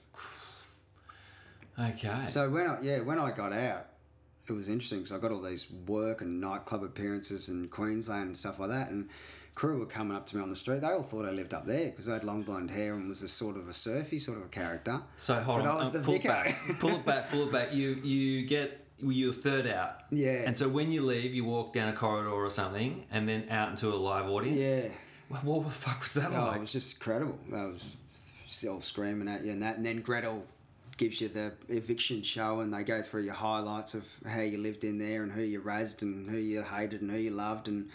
Okay. 1.78 2.24
So 2.26 2.51
when 2.51 2.66
I 2.66 2.78
yeah 2.82 3.01
when 3.01 3.18
I 3.18 3.30
got 3.30 3.53
out, 3.53 3.86
it 4.49 4.53
was 4.53 4.68
interesting 4.68 4.99
because 4.99 5.12
I 5.12 5.18
got 5.18 5.30
all 5.30 5.41
these 5.41 5.70
work 5.86 6.20
and 6.20 6.41
nightclub 6.41 6.82
appearances 6.82 7.49
in 7.49 7.68
Queensland 7.68 8.24
and 8.26 8.36
stuff 8.36 8.59
like 8.59 8.70
that, 8.70 8.91
and 8.91 9.09
crew 9.55 9.78
were 9.78 9.86
coming 9.86 10.16
up 10.16 10.26
to 10.26 10.36
me 10.36 10.42
on 10.42 10.48
the 10.51 10.57
street. 10.57 10.80
They 10.80 10.86
all 10.88 11.03
thought 11.03 11.26
I 11.26 11.30
lived 11.30 11.53
up 11.55 11.66
there 11.66 11.86
because 11.86 12.09
I 12.09 12.14
had 12.14 12.24
long 12.24 12.42
blonde 12.42 12.70
hair 12.70 12.94
and 12.94 13.09
was 13.09 13.22
a 13.22 13.28
sort 13.28 13.57
of 13.57 13.68
a 13.68 13.74
surfy 13.74 14.18
sort 14.18 14.38
of 14.38 14.44
a 14.44 14.48
character. 14.48 15.01
So 15.16 15.40
hold 15.40 15.61
but 15.61 15.68
on, 15.68 15.76
I 15.76 15.78
was 15.78 15.88
uh, 15.88 15.92
the 15.92 16.01
pull 16.01 16.14
vicar. 16.14 16.28
it 16.28 16.55
back, 16.68 16.78
pull 16.80 16.90
it 16.96 17.05
back, 17.05 17.30
pull 17.30 17.42
it 17.48 17.53
back. 17.53 17.72
You 17.74 17.90
you 18.03 18.46
get 18.46 18.86
you're 19.03 19.32
third 19.32 19.66
out. 19.66 19.96
Yeah. 20.11 20.42
And 20.46 20.57
so 20.57 20.68
when 20.68 20.92
you 20.92 21.03
leave, 21.05 21.34
you 21.34 21.44
walk 21.44 21.72
down 21.72 21.88
a 21.88 21.92
corridor 21.94 22.30
or 22.30 22.51
something, 22.51 23.05
and 23.11 23.28
then 23.28 23.46
out 23.51 23.70
into 23.70 23.88
a 23.88 23.96
live 23.96 24.26
audience. 24.28 24.59
Yeah. 24.59 24.90
What, 25.28 25.44
what 25.44 25.64
the 25.64 25.70
fuck 25.70 26.01
was 26.03 26.14
that 26.14 26.32
Oh, 26.32 26.46
like? 26.46 26.57
it 26.57 26.61
was 26.61 26.72
just 26.72 26.94
incredible. 26.94 27.38
I 27.55 27.66
was 27.66 27.96
still 28.44 28.80
screaming 28.80 29.28
at 29.28 29.44
you 29.44 29.53
and 29.53 29.62
that, 29.62 29.76
and 29.76 29.86
then 29.86 30.01
Gretel 30.03 30.44
gives 30.96 31.20
you 31.20 31.28
the 31.28 31.53
eviction 31.68 32.20
show, 32.22 32.61
and 32.61 32.74
they 32.74 32.82
go 32.82 33.01
through 33.01 33.22
your 33.22 33.32
highlights 33.34 33.94
of 33.94 34.05
how 34.26 34.40
you 34.42 34.59
lived 34.59 34.84
in 34.84 34.98
there 34.98 35.22
and 35.22 35.32
who 35.32 35.40
you 35.42 35.62
razzed 35.62 36.03
and 36.03 36.28
who 36.28 36.36
you 36.36 36.62
hated 36.62 37.01
and 37.01 37.11
who 37.11 37.16
you 37.16 37.30
loved 37.30 37.68
and 37.68 37.88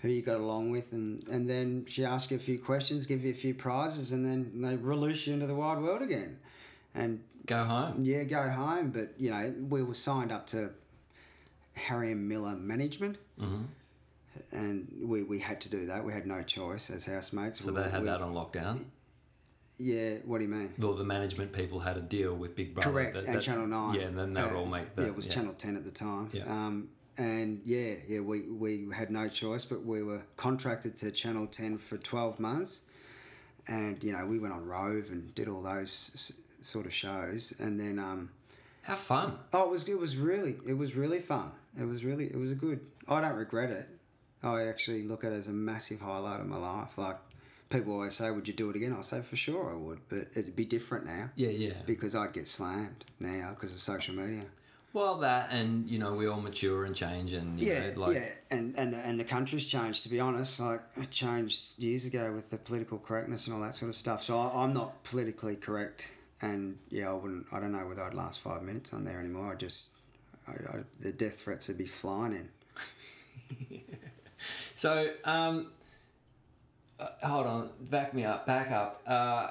who 0.00 0.08
you 0.08 0.22
got 0.22 0.38
along 0.38 0.70
with, 0.70 0.92
and 0.92 1.26
and 1.28 1.48
then 1.48 1.84
she 1.86 2.04
asks 2.04 2.30
you 2.30 2.36
a 2.36 2.40
few 2.40 2.58
questions, 2.58 3.06
give 3.06 3.24
you 3.24 3.30
a 3.30 3.34
few 3.34 3.54
prizes, 3.54 4.12
and 4.12 4.24
then 4.24 4.50
they 4.62 4.76
release 4.76 5.26
you 5.26 5.34
into 5.34 5.46
the 5.46 5.54
wide 5.54 5.78
world 5.80 6.02
again, 6.02 6.38
and 6.94 7.20
Go 7.46 7.58
home. 7.58 7.96
yeah, 8.02 8.24
go 8.24 8.48
home. 8.48 8.90
But 8.90 9.14
you 9.18 9.30
know, 9.30 9.54
we 9.68 9.82
were 9.82 9.94
signed 9.94 10.30
up 10.32 10.46
to 10.48 10.70
Harry 11.74 12.12
M. 12.12 12.28
Miller 12.28 12.54
Management. 12.56 13.16
Mm-hmm. 13.40 13.62
And 14.52 14.88
we, 15.02 15.24
we 15.24 15.40
had 15.40 15.60
to 15.62 15.70
do 15.70 15.86
that. 15.86 16.04
We 16.04 16.12
had 16.12 16.26
no 16.26 16.42
choice 16.42 16.90
as 16.90 17.06
housemates. 17.06 17.60
So 17.60 17.72
We- 17.72 17.82
they 17.82 17.90
had 17.90 18.02
we- 18.02 18.06
that 18.06 18.20
on 18.20 18.34
lockdown. 18.34 18.84
Yeah, 19.80 20.16
what 20.24 20.38
do 20.38 20.44
you 20.44 20.50
mean? 20.50 20.72
Well, 20.78 20.94
the 20.94 21.04
management 21.04 21.52
people 21.52 21.78
had 21.80 21.96
a 21.96 22.00
deal 22.00 22.34
with 22.34 22.56
Big 22.56 22.74
Brother. 22.74 22.90
Correct, 22.90 23.14
that- 23.18 23.24
and 23.26 23.36
that- 23.36 23.42
Channel 23.42 23.66
Nine. 23.68 23.94
Yeah, 23.94 24.02
and 24.06 24.18
then 24.18 24.34
they 24.34 24.42
would 24.42 24.52
Uh, 24.52 24.58
all 24.58 24.66
make 24.66 24.94
the. 24.96 25.02
Yeah, 25.02 25.08
it 25.08 25.16
was 25.16 25.28
Channel 25.28 25.54
Ten 25.54 25.76
at 25.76 25.84
the 25.84 25.90
time. 25.92 26.30
Yeah. 26.32 26.44
Um, 26.46 26.88
and 27.18 27.60
yeah, 27.64 27.94
yeah, 28.06 28.20
we, 28.20 28.42
we 28.48 28.86
had 28.94 29.10
no 29.10 29.28
choice, 29.28 29.64
but 29.64 29.84
we 29.84 30.02
were 30.02 30.22
contracted 30.36 30.96
to 30.98 31.10
Channel 31.10 31.46
Ten 31.48 31.76
for 31.78 31.96
twelve 31.98 32.38
months, 32.40 32.82
and 33.66 34.02
you 34.02 34.12
know 34.12 34.24
we 34.26 34.38
went 34.38 34.54
on 34.54 34.64
Rove 34.66 35.10
and 35.10 35.34
did 35.34 35.48
all 35.48 35.62
those 35.62 36.10
s- 36.14 36.32
sort 36.60 36.86
of 36.86 36.92
shows, 36.92 37.52
and 37.58 37.78
then 37.78 37.98
um, 37.98 38.30
How 38.82 38.94
fun. 38.96 39.38
oh, 39.52 39.64
it 39.64 39.70
was 39.70 39.84
it 39.88 39.98
was 39.98 40.16
really 40.16 40.56
it 40.66 40.74
was 40.74 40.96
really 40.96 41.20
fun. 41.20 41.52
It 41.78 41.84
was 41.84 42.04
really 42.04 42.26
it 42.26 42.36
was 42.38 42.52
a 42.52 42.56
good. 42.56 42.80
I 43.08 43.20
don't 43.20 43.36
regret 43.36 43.70
it. 43.70 43.88
I 44.42 44.64
actually 44.66 45.02
look 45.02 45.24
at 45.24 45.32
it 45.32 45.36
as 45.36 45.48
a 45.48 45.52
massive 45.52 46.00
highlight 46.00 46.40
of 46.40 46.46
my 46.46 46.58
life. 46.58 46.96
Like 46.96 47.16
people 47.70 47.92
always 47.94 48.14
say, 48.14 48.30
"Would 48.30 48.46
you 48.48 48.54
do 48.54 48.70
it 48.70 48.76
again?" 48.76 48.94
I 48.96 49.02
say, 49.02 49.20
"For 49.22 49.36
sure, 49.36 49.72
I 49.72 49.76
would," 49.76 49.98
but 50.08 50.28
it'd 50.36 50.54
be 50.56 50.64
different 50.64 51.06
now. 51.06 51.30
Yeah, 51.36 51.48
yeah. 51.50 51.72
Because 51.86 52.14
I'd 52.14 52.32
get 52.32 52.46
slammed 52.46 53.04
now 53.18 53.50
because 53.54 53.72
of 53.72 53.80
social 53.80 54.14
media. 54.14 54.44
Well, 54.92 55.18
that 55.18 55.50
and 55.52 55.88
you 55.88 55.98
know 55.98 56.14
we 56.14 56.26
all 56.26 56.40
mature 56.40 56.84
and 56.84 56.94
change 56.94 57.32
and 57.32 57.60
you 57.60 57.68
Yeah, 57.68 57.90
know, 57.90 58.00
like 58.00 58.14
yeah, 58.16 58.28
and 58.50 58.74
and 58.76 58.92
the, 58.92 58.96
and 58.98 59.20
the 59.20 59.24
country's 59.24 59.66
changed. 59.66 60.02
To 60.04 60.08
be 60.08 60.18
honest, 60.18 60.58
like 60.60 60.80
it 60.96 61.10
changed 61.10 61.82
years 61.82 62.06
ago 62.06 62.32
with 62.32 62.50
the 62.50 62.56
political 62.56 62.98
correctness 62.98 63.46
and 63.46 63.54
all 63.54 63.62
that 63.62 63.74
sort 63.74 63.90
of 63.90 63.96
stuff. 63.96 64.22
So 64.22 64.40
I, 64.40 64.62
I'm 64.64 64.72
not 64.72 65.04
politically 65.04 65.56
correct, 65.56 66.12
and 66.40 66.78
yeah, 66.88 67.10
I 67.10 67.14
wouldn't. 67.14 67.46
I 67.52 67.60
don't 67.60 67.72
know 67.72 67.86
whether 67.86 68.02
I'd 68.02 68.14
last 68.14 68.40
five 68.40 68.62
minutes 68.62 68.92
on 68.92 69.04
there 69.04 69.20
anymore. 69.20 69.52
I 69.52 69.56
just, 69.56 69.88
I, 70.48 70.52
I, 70.52 70.78
the 71.00 71.12
death 71.12 71.40
threats 71.40 71.68
would 71.68 71.78
be 71.78 71.86
flying 71.86 72.32
in. 72.32 73.80
So, 74.74 75.10
um, 75.24 75.72
uh, 77.00 77.08
hold 77.24 77.46
on, 77.46 77.70
back 77.90 78.14
me 78.14 78.24
up, 78.24 78.46
back 78.46 78.70
up. 78.70 79.02
Uh, 79.06 79.48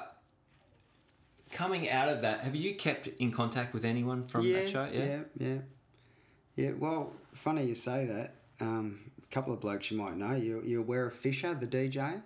coming 1.50 1.88
out 1.90 2.08
of 2.08 2.22
that, 2.22 2.40
have 2.40 2.54
you 2.54 2.74
kept 2.74 3.06
in 3.06 3.30
contact 3.30 3.74
with 3.74 3.84
anyone 3.84 4.26
from 4.26 4.44
yeah, 4.44 4.60
that 4.60 4.68
show? 4.68 4.88
yeah, 4.92 5.20
yeah, 5.38 5.56
yeah. 6.56 6.70
Well, 6.78 7.12
funny 7.32 7.64
you 7.64 7.74
say 7.74 8.04
that. 8.06 8.34
Um, 8.60 9.10
a 9.22 9.34
couple 9.34 9.52
of 9.52 9.60
blokes 9.60 9.90
you 9.90 9.98
might 9.98 10.16
know. 10.16 10.34
You 10.34 10.62
you 10.64 10.80
aware 10.80 11.06
of 11.06 11.14
Fisher, 11.14 11.54
the 11.54 11.66
DJ? 11.66 12.22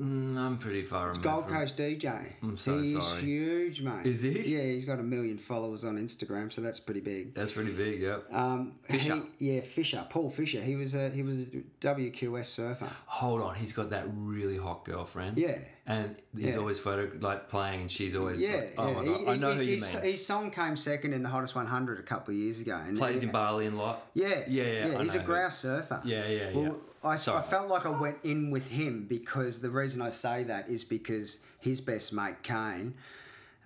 Mm, 0.00 0.36
I'm 0.36 0.58
pretty 0.58 0.82
far 0.82 1.06
removed. 1.08 1.22
Gold 1.22 1.44
from- 1.46 1.54
Coast 1.54 1.78
DJ. 1.78 2.34
I'm 2.42 2.54
so 2.56 2.78
he's 2.82 3.02
sorry. 3.02 3.22
huge, 3.22 3.80
mate. 3.80 4.04
Is 4.04 4.20
he? 4.20 4.40
Yeah, 4.54 4.62
he's 4.62 4.84
got 4.84 4.98
a 4.98 5.02
million 5.02 5.38
followers 5.38 5.84
on 5.84 5.96
Instagram, 5.96 6.52
so 6.52 6.60
that's 6.60 6.78
pretty 6.80 7.00
big. 7.00 7.32
That's 7.34 7.52
pretty 7.52 7.72
big, 7.72 8.02
yep. 8.02 8.26
Um, 8.30 8.74
Fisher. 8.82 9.22
he- 9.38 9.54
yeah, 9.54 9.60
Fisher, 9.62 10.06
Paul 10.10 10.28
Fisher. 10.28 10.60
He 10.60 10.76
was 10.76 10.94
a 10.94 11.08
he 11.08 11.22
was 11.22 11.44
a 11.44 11.46
WQS 11.80 12.44
surfer. 12.44 12.90
Hold 13.06 13.40
on, 13.40 13.54
he's 13.54 13.72
got 13.72 13.88
that 13.90 14.04
really 14.14 14.58
hot 14.58 14.84
girlfriend. 14.84 15.38
Yeah. 15.38 15.56
And 15.88 16.16
he's 16.36 16.54
Yeah. 16.54 16.60
always 16.60 16.78
photo 16.78 17.10
like 17.20 17.48
playing, 17.48 17.82
and 17.82 17.90
she's 17.90 18.14
always 18.14 18.38
Yeah, 18.38 18.56
like, 18.56 18.74
oh 18.76 18.88
yeah. 18.88 18.94
my 18.94 19.02
He- 19.02 19.08
god, 19.24 19.28
I 19.28 19.36
know 19.38 19.54
who 19.54 19.62
you 19.62 19.80
mean. 19.80 20.02
his 20.02 20.26
song 20.26 20.50
came 20.50 20.76
second 20.76 21.14
in 21.14 21.22
the 21.22 21.28
hottest 21.30 21.54
100 21.54 21.98
a 22.00 22.02
couple 22.02 22.34
of 22.34 22.38
years 22.38 22.60
ago. 22.60 22.76
And 22.76 22.98
Plays 22.98 23.22
in 23.22 23.30
Bali 23.30 23.66
a 23.66 23.70
lot. 23.70 24.10
Yeah, 24.12 24.42
yeah, 24.46 24.88
yeah. 24.88 24.98
I 24.98 25.04
he's 25.04 25.14
a 25.14 25.20
grouse 25.20 25.60
surfer. 25.60 26.02
Yeah, 26.04 26.26
yeah, 26.26 26.50
yeah. 26.50 26.70
I 27.06 27.16
Sorry. 27.16 27.42
felt 27.42 27.68
like 27.68 27.86
I 27.86 27.90
went 27.90 28.18
in 28.24 28.50
with 28.50 28.68
him 28.70 29.06
because 29.08 29.60
the 29.60 29.70
reason 29.70 30.02
I 30.02 30.10
say 30.10 30.42
that 30.44 30.68
is 30.68 30.82
because 30.84 31.40
his 31.60 31.80
best 31.80 32.12
mate 32.12 32.42
Kane 32.42 32.94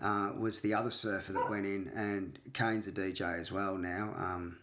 uh, 0.03 0.33
was 0.39 0.61
the 0.61 0.75
other 0.75 0.91
surfer 0.91 1.33
that 1.33 1.49
went 1.51 1.67
in, 1.67 1.91
and 1.95 2.39
Kane's 2.53 2.87
a 2.87 2.93
DJ 2.93 3.39
as 3.41 3.51
well 3.51 3.77
now. 3.77 4.13
Um, 4.17 4.59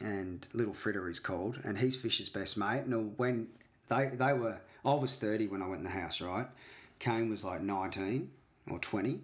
and 0.00 0.46
Little 0.52 0.74
Fritter 0.74 1.08
is 1.08 1.18
called, 1.18 1.58
and 1.64 1.78
he's 1.78 1.96
Fisher's 1.96 2.28
best 2.28 2.56
mate. 2.56 2.82
And 2.84 3.18
when 3.18 3.48
they 3.88 4.06
they 4.08 4.32
were, 4.32 4.60
I 4.84 4.94
was 4.94 5.16
thirty 5.16 5.48
when 5.48 5.62
I 5.62 5.66
went 5.66 5.78
in 5.78 5.84
the 5.84 5.90
house, 5.90 6.20
right? 6.20 6.46
Kane 6.98 7.28
was 7.28 7.44
like 7.44 7.62
nineteen 7.62 8.30
or 8.70 8.78
twenty, 8.78 9.20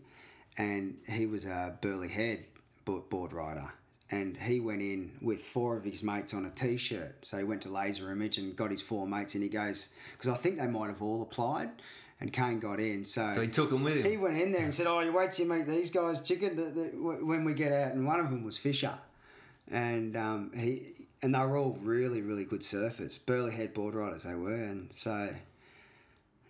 and 0.58 0.96
he 1.08 1.26
was 1.26 1.44
a 1.44 1.76
Burleigh 1.80 2.08
Head 2.08 2.46
board 2.84 3.32
rider. 3.32 3.72
And 4.14 4.36
he 4.36 4.60
went 4.60 4.82
in 4.82 5.12
with 5.20 5.40
four 5.42 5.76
of 5.76 5.84
his 5.84 6.02
mates 6.02 6.34
on 6.34 6.44
a 6.44 6.50
t-shirt. 6.50 7.16
So 7.22 7.38
he 7.38 7.44
went 7.44 7.62
to 7.62 7.68
Laser 7.68 8.12
Image 8.12 8.38
and 8.38 8.54
got 8.54 8.70
his 8.70 8.82
four 8.82 9.06
mates, 9.06 9.34
and 9.34 9.42
he 9.42 9.48
goes 9.48 9.88
because 10.12 10.28
I 10.28 10.36
think 10.36 10.58
they 10.58 10.66
might 10.66 10.88
have 10.88 11.02
all 11.02 11.22
applied, 11.22 11.70
and 12.20 12.32
Kane 12.32 12.60
got 12.60 12.78
in. 12.80 13.04
So 13.04 13.26
So 13.34 13.40
he 13.40 13.48
took 13.48 13.70
them 13.70 13.82
with 13.82 13.96
him. 13.96 14.10
he 14.10 14.16
went 14.16 14.38
in 14.40 14.52
there 14.52 14.64
and 14.64 14.74
said, 14.74 14.86
"Oh, 14.86 15.00
you 15.00 15.12
wait 15.12 15.32
till 15.32 15.46
you 15.46 15.52
meet 15.52 15.66
these 15.66 15.90
guys, 15.90 16.20
chicken, 16.20 16.56
the, 16.56 16.64
the, 16.64 16.82
when 17.30 17.44
we 17.44 17.54
get 17.54 17.72
out." 17.72 17.92
And 17.92 18.06
one 18.06 18.20
of 18.20 18.30
them 18.30 18.44
was 18.44 18.56
Fisher, 18.58 18.94
and 19.70 20.16
um, 20.16 20.52
he 20.56 20.82
and 21.22 21.34
they 21.34 21.38
were 21.40 21.56
all 21.56 21.78
really, 21.82 22.20
really 22.20 22.44
good 22.44 22.60
surfers, 22.60 23.18
Burleigh 23.24 23.50
Head 23.50 23.72
board 23.74 23.94
riders 23.94 24.24
they 24.24 24.34
were, 24.34 24.54
and 24.54 24.92
so 24.92 25.30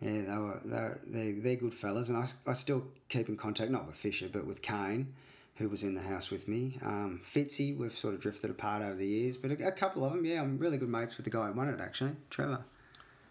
yeah, 0.01 0.23
they 0.23 0.37
were 0.37 0.61
they 0.65 0.77
were, 0.77 1.01
they're, 1.07 1.33
they're 1.33 1.57
good 1.57 1.75
fellas, 1.75 2.09
and 2.09 2.19
I, 2.19 2.27
I 2.47 2.53
still 2.55 2.85
keep 3.09 3.29
in 3.29 3.37
contact 3.37 3.71
not 3.71 3.87
with 3.87 3.95
Fisher 3.95 4.29
but 4.31 4.47
with 4.47 4.61
Kane, 4.63 5.15
who 5.57 5.69
was 5.69 5.83
in 5.85 5.95
the 5.95 6.01
house 6.03 6.31
with 6.31 6.49
me. 6.49 6.79
Um, 6.83 7.21
Fitzy, 7.25 7.77
we've 7.77 7.97
sort 7.97 8.15
of 8.15 8.21
drifted 8.21 8.51
apart 8.51 8.83
over 8.83 8.95
the 8.97 9.07
years, 9.07 9.37
but 9.37 9.51
a, 9.53 9.69
a 9.69 9.73
couple 9.73 10.05
of 10.05 10.13
them, 10.13 10.25
yeah, 10.25 10.41
I'm 10.43 10.59
really 10.59 10.79
good 10.79 10.89
mates 10.89 11.17
with 11.17 11.25
the 11.25 11.31
guy 11.31 11.47
who 11.47 11.53
won 11.53 11.69
it 11.69 11.81
actually, 11.81 12.13
Trevor. 12.31 12.65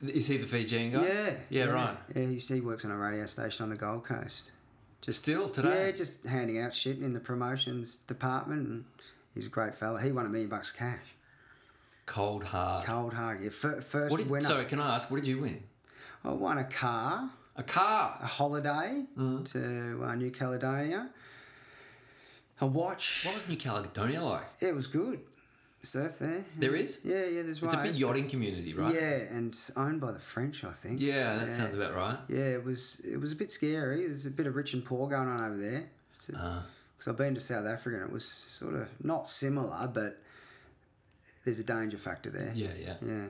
Is 0.02 0.28
he 0.28 0.38
the 0.38 0.46
Fijian 0.46 0.92
guy? 0.92 1.04
Yeah, 1.06 1.34
Yeah, 1.50 1.64
right. 1.66 1.98
Yeah, 2.16 2.26
he's, 2.26 2.48
he 2.48 2.60
works 2.62 2.84
on 2.86 2.92
a 2.92 2.98
radio 2.98 3.26
station 3.26 3.64
on 3.64 3.70
the 3.70 3.76
Gold 3.78 4.04
Coast. 4.06 4.52
Just 5.02 5.20
Still 5.20 5.50
today? 5.50 5.88
Yeah, 5.88 5.92
just 5.92 6.26
handing 6.26 6.60
out 6.62 6.74
shit 6.74 7.00
in 7.00 7.14
the 7.14 7.20
promotions 7.20 7.98
department, 7.98 8.68
and 8.70 8.86
he's 9.36 9.46
a 9.48 9.50
great 9.50 9.76
fella. 9.76 10.02
He 10.02 10.12
won 10.14 10.26
a 10.26 10.30
million 10.30 10.50
bucks 10.50 10.72
cash. 10.72 11.04
Cold 12.06 12.44
hard. 12.44 12.86
Cold 12.86 13.14
hard, 13.14 13.42
yeah. 13.42 13.50
Fir- 13.50 13.82
first 13.82 14.12
What 14.12 14.18
did, 14.20 14.30
winner. 14.30 14.46
sorry, 14.46 14.66
can 14.66 14.80
I 14.80 14.96
ask, 14.96 15.10
what 15.10 15.18
did 15.22 15.28
you 15.28 15.40
win? 15.42 15.64
I 16.24 16.32
won 16.32 16.58
a 16.58 16.64
car, 16.66 17.30
A 17.56 17.64
car. 17.64 18.18
a 18.22 18.26
holiday 18.28 19.04
Mm-hmm. 19.18 19.44
to 19.44 20.04
uh, 20.06 20.16
New 20.16 20.32
Caledonia, 20.32 21.10
a 22.64 22.68
watch. 22.68 23.24
What 23.26 23.36
was 23.36 23.48
New 23.48 23.58
Caledonia 23.58 24.24
like? 24.24 24.46
It 24.60 24.74
was 24.74 24.88
good. 24.88 25.20
Surf 25.86 26.20
there. 26.20 26.46
There 26.58 26.76
is? 26.78 27.00
Yeah, 27.04 27.26
yeah. 27.26 27.42
There's 27.42 27.62
It's 27.62 27.74
a 27.74 27.78
big 27.78 27.96
yachting 27.96 28.30
community, 28.30 28.74
right? 28.74 28.96
Yeah, 28.96 29.02
and 29.36 29.50
it's 29.50 29.70
owned 29.76 30.00
by 30.00 30.14
the 30.14 30.20
French, 30.20 30.64
I 30.64 30.72
think. 30.72 31.02
Yeah, 31.02 31.36
that 31.36 31.54
sounds 31.54 31.76
about 31.76 31.94
right. 31.94 32.18
Yeah, 32.30 32.46
it 32.56 32.64
was 32.64 33.02
it 33.02 33.18
was 33.18 33.34
a 33.34 33.36
bit 33.36 33.52
scary. 33.52 34.08
There's 34.08 34.26
a 34.26 34.30
bit 34.32 34.48
of 34.48 34.56
rich 34.56 34.74
and 34.74 34.84
poor 34.86 35.10
going 35.10 35.28
on 35.28 35.44
over 35.44 35.58
there. 35.58 35.90
Because 36.18 36.36
Ah. 36.40 36.64
I've 37.08 37.18
been 37.18 37.36
to 37.36 37.42
South 37.42 37.66
Africa 37.66 37.98
and 37.98 38.08
it 38.08 38.14
was 38.14 38.24
sort 38.26 38.76
of 38.76 38.88
not 39.04 39.30
similar, 39.30 39.92
but 39.94 40.22
there's 41.44 41.60
a 41.60 41.66
danger 41.66 41.98
factor 41.98 42.30
there. 42.30 42.54
Yeah, 42.56 42.70
yeah. 42.82 42.96
Yeah. 43.06 43.26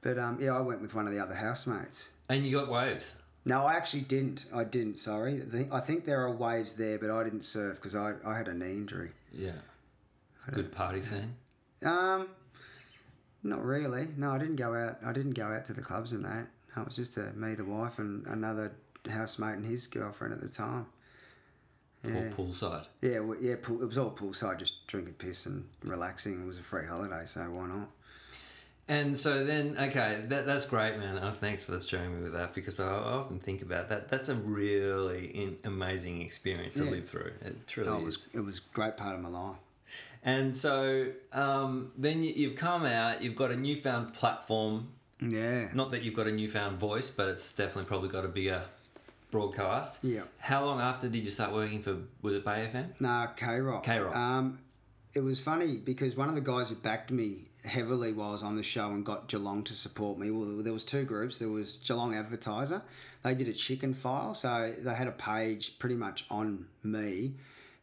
But 0.00 0.18
um, 0.18 0.38
yeah, 0.40 0.56
I 0.56 0.60
went 0.62 0.80
with 0.80 0.94
one 0.94 1.06
of 1.06 1.12
the 1.12 1.18
other 1.20 1.34
housemates. 1.34 2.12
And 2.30 2.46
you 2.46 2.58
got 2.58 2.70
waves. 2.70 3.14
No, 3.44 3.66
I 3.66 3.74
actually 3.74 4.02
didn't. 4.02 4.46
I 4.54 4.64
didn't. 4.64 4.96
Sorry. 4.96 5.36
I 5.42 5.44
think, 5.44 5.72
I 5.72 5.80
think 5.80 6.04
there 6.04 6.20
are 6.22 6.30
waves 6.30 6.76
there, 6.76 6.98
but 6.98 7.10
I 7.10 7.24
didn't 7.24 7.42
surf 7.42 7.76
because 7.76 7.94
I, 7.94 8.14
I 8.24 8.36
had 8.36 8.48
a 8.48 8.54
knee 8.54 8.72
injury. 8.72 9.10
Yeah. 9.32 9.52
Good 10.52 10.72
party 10.72 11.00
scene. 11.00 11.34
Um, 11.84 12.28
not 13.42 13.64
really. 13.64 14.08
No, 14.16 14.30
I 14.30 14.38
didn't 14.38 14.56
go 14.56 14.74
out. 14.74 14.98
I 15.04 15.12
didn't 15.12 15.32
go 15.32 15.46
out 15.46 15.64
to 15.66 15.72
the 15.72 15.82
clubs 15.82 16.12
and 16.12 16.24
that. 16.24 16.46
No, 16.76 16.82
it 16.82 16.86
was 16.86 16.96
just 16.96 17.18
uh 17.18 17.32
me, 17.34 17.54
the 17.54 17.64
wife, 17.64 17.98
and 17.98 18.26
another 18.26 18.72
housemate 19.10 19.56
and 19.56 19.66
his 19.66 19.86
girlfriend 19.86 20.32
at 20.32 20.40
the 20.40 20.48
time. 20.48 20.86
Pool, 22.02 22.46
poolside. 22.48 22.86
Yeah, 23.00 23.20
well, 23.20 23.38
yeah, 23.40 23.54
pool, 23.60 23.80
it 23.80 23.86
was 23.86 23.98
all 23.98 24.10
poolside, 24.10 24.58
just 24.58 24.86
drinking 24.88 25.14
piss 25.14 25.46
and 25.46 25.68
relaxing. 25.84 26.42
It 26.42 26.46
was 26.46 26.58
a 26.58 26.62
free 26.62 26.86
holiday, 26.86 27.22
so 27.26 27.42
why 27.42 27.66
not? 27.66 27.90
And 28.92 29.16
so 29.16 29.42
then, 29.44 29.76
okay, 29.78 30.22
that, 30.28 30.44
that's 30.44 30.66
great, 30.66 30.98
man. 30.98 31.18
Oh, 31.22 31.30
thanks 31.30 31.62
for 31.62 31.80
sharing 31.80 32.14
me 32.16 32.22
with 32.24 32.34
that 32.34 32.52
because 32.52 32.78
I, 32.78 32.88
often 32.88 33.38
think 33.38 33.62
about 33.62 33.88
that. 33.88 34.10
That's 34.10 34.28
a 34.28 34.34
really 34.34 35.26
in, 35.28 35.56
amazing 35.64 36.20
experience 36.20 36.74
to 36.74 36.84
Yeah. 36.84 36.90
live 36.90 37.08
through. 37.08 37.32
It 37.42 37.66
truly 37.66 37.88
Oh, 37.88 37.94
it 37.96 37.98
is. 38.00 38.04
was 38.04 38.28
it 38.34 38.40
was 38.40 38.58
a 38.58 38.74
great 38.74 38.98
part 38.98 39.14
of 39.14 39.22
my 39.22 39.30
life. 39.30 39.56
And 40.22 40.54
so 40.54 41.06
um, 41.32 41.92
then 41.96 42.22
you, 42.22 42.32
you've 42.36 42.56
come 42.56 42.84
out, 42.84 43.22
you've 43.22 43.34
got 43.34 43.50
a 43.50 43.56
newfound 43.56 44.12
platform. 44.12 44.88
Yeah. 45.20 45.68
Not 45.72 45.90
that 45.92 46.02
you've 46.02 46.14
got 46.14 46.26
a 46.26 46.32
newfound 46.32 46.78
voice, 46.78 47.08
but 47.08 47.28
it's 47.28 47.50
definitely 47.52 47.84
probably 47.88 48.10
got 48.10 48.26
a 48.26 48.28
bigger 48.28 48.62
broadcast. 49.30 50.04
Yeah. 50.04 50.22
How 50.38 50.66
long 50.66 50.80
after 50.80 51.08
did 51.08 51.24
you 51.24 51.30
start 51.30 51.52
working 51.52 51.80
for, 51.80 51.96
was 52.20 52.34
it 52.34 52.44
Bay 52.44 52.68
FM? 52.72 53.00
Nah, 53.00 53.26
K 53.28 53.58
Rock. 53.60 53.84
K 53.84 53.98
Rock. 54.00 54.14
Um, 54.14 54.58
it 55.14 55.20
was 55.20 55.40
funny 55.40 55.76
because 55.76 56.16
one 56.16 56.28
of 56.28 56.34
the 56.34 56.40
guys 56.40 56.70
who 56.70 56.76
backed 56.76 57.10
me 57.10 57.48
heavily 57.64 58.12
while 58.12 58.30
I 58.30 58.32
was 58.32 58.42
on 58.42 58.56
the 58.56 58.62
show 58.62 58.90
and 58.90 59.04
got 59.04 59.28
Geelong 59.28 59.62
to 59.64 59.74
support 59.74 60.18
me. 60.18 60.30
Well, 60.30 60.62
there 60.62 60.72
was 60.72 60.84
two 60.84 61.04
groups. 61.04 61.38
There 61.38 61.48
was 61.48 61.78
Geelong 61.78 62.14
Advertiser. 62.14 62.82
They 63.22 63.34
did 63.34 63.48
a 63.48 63.52
chicken 63.52 63.94
file, 63.94 64.34
so 64.34 64.72
they 64.78 64.94
had 64.94 65.06
a 65.06 65.12
page 65.12 65.78
pretty 65.78 65.94
much 65.94 66.24
on 66.30 66.66
me 66.82 67.34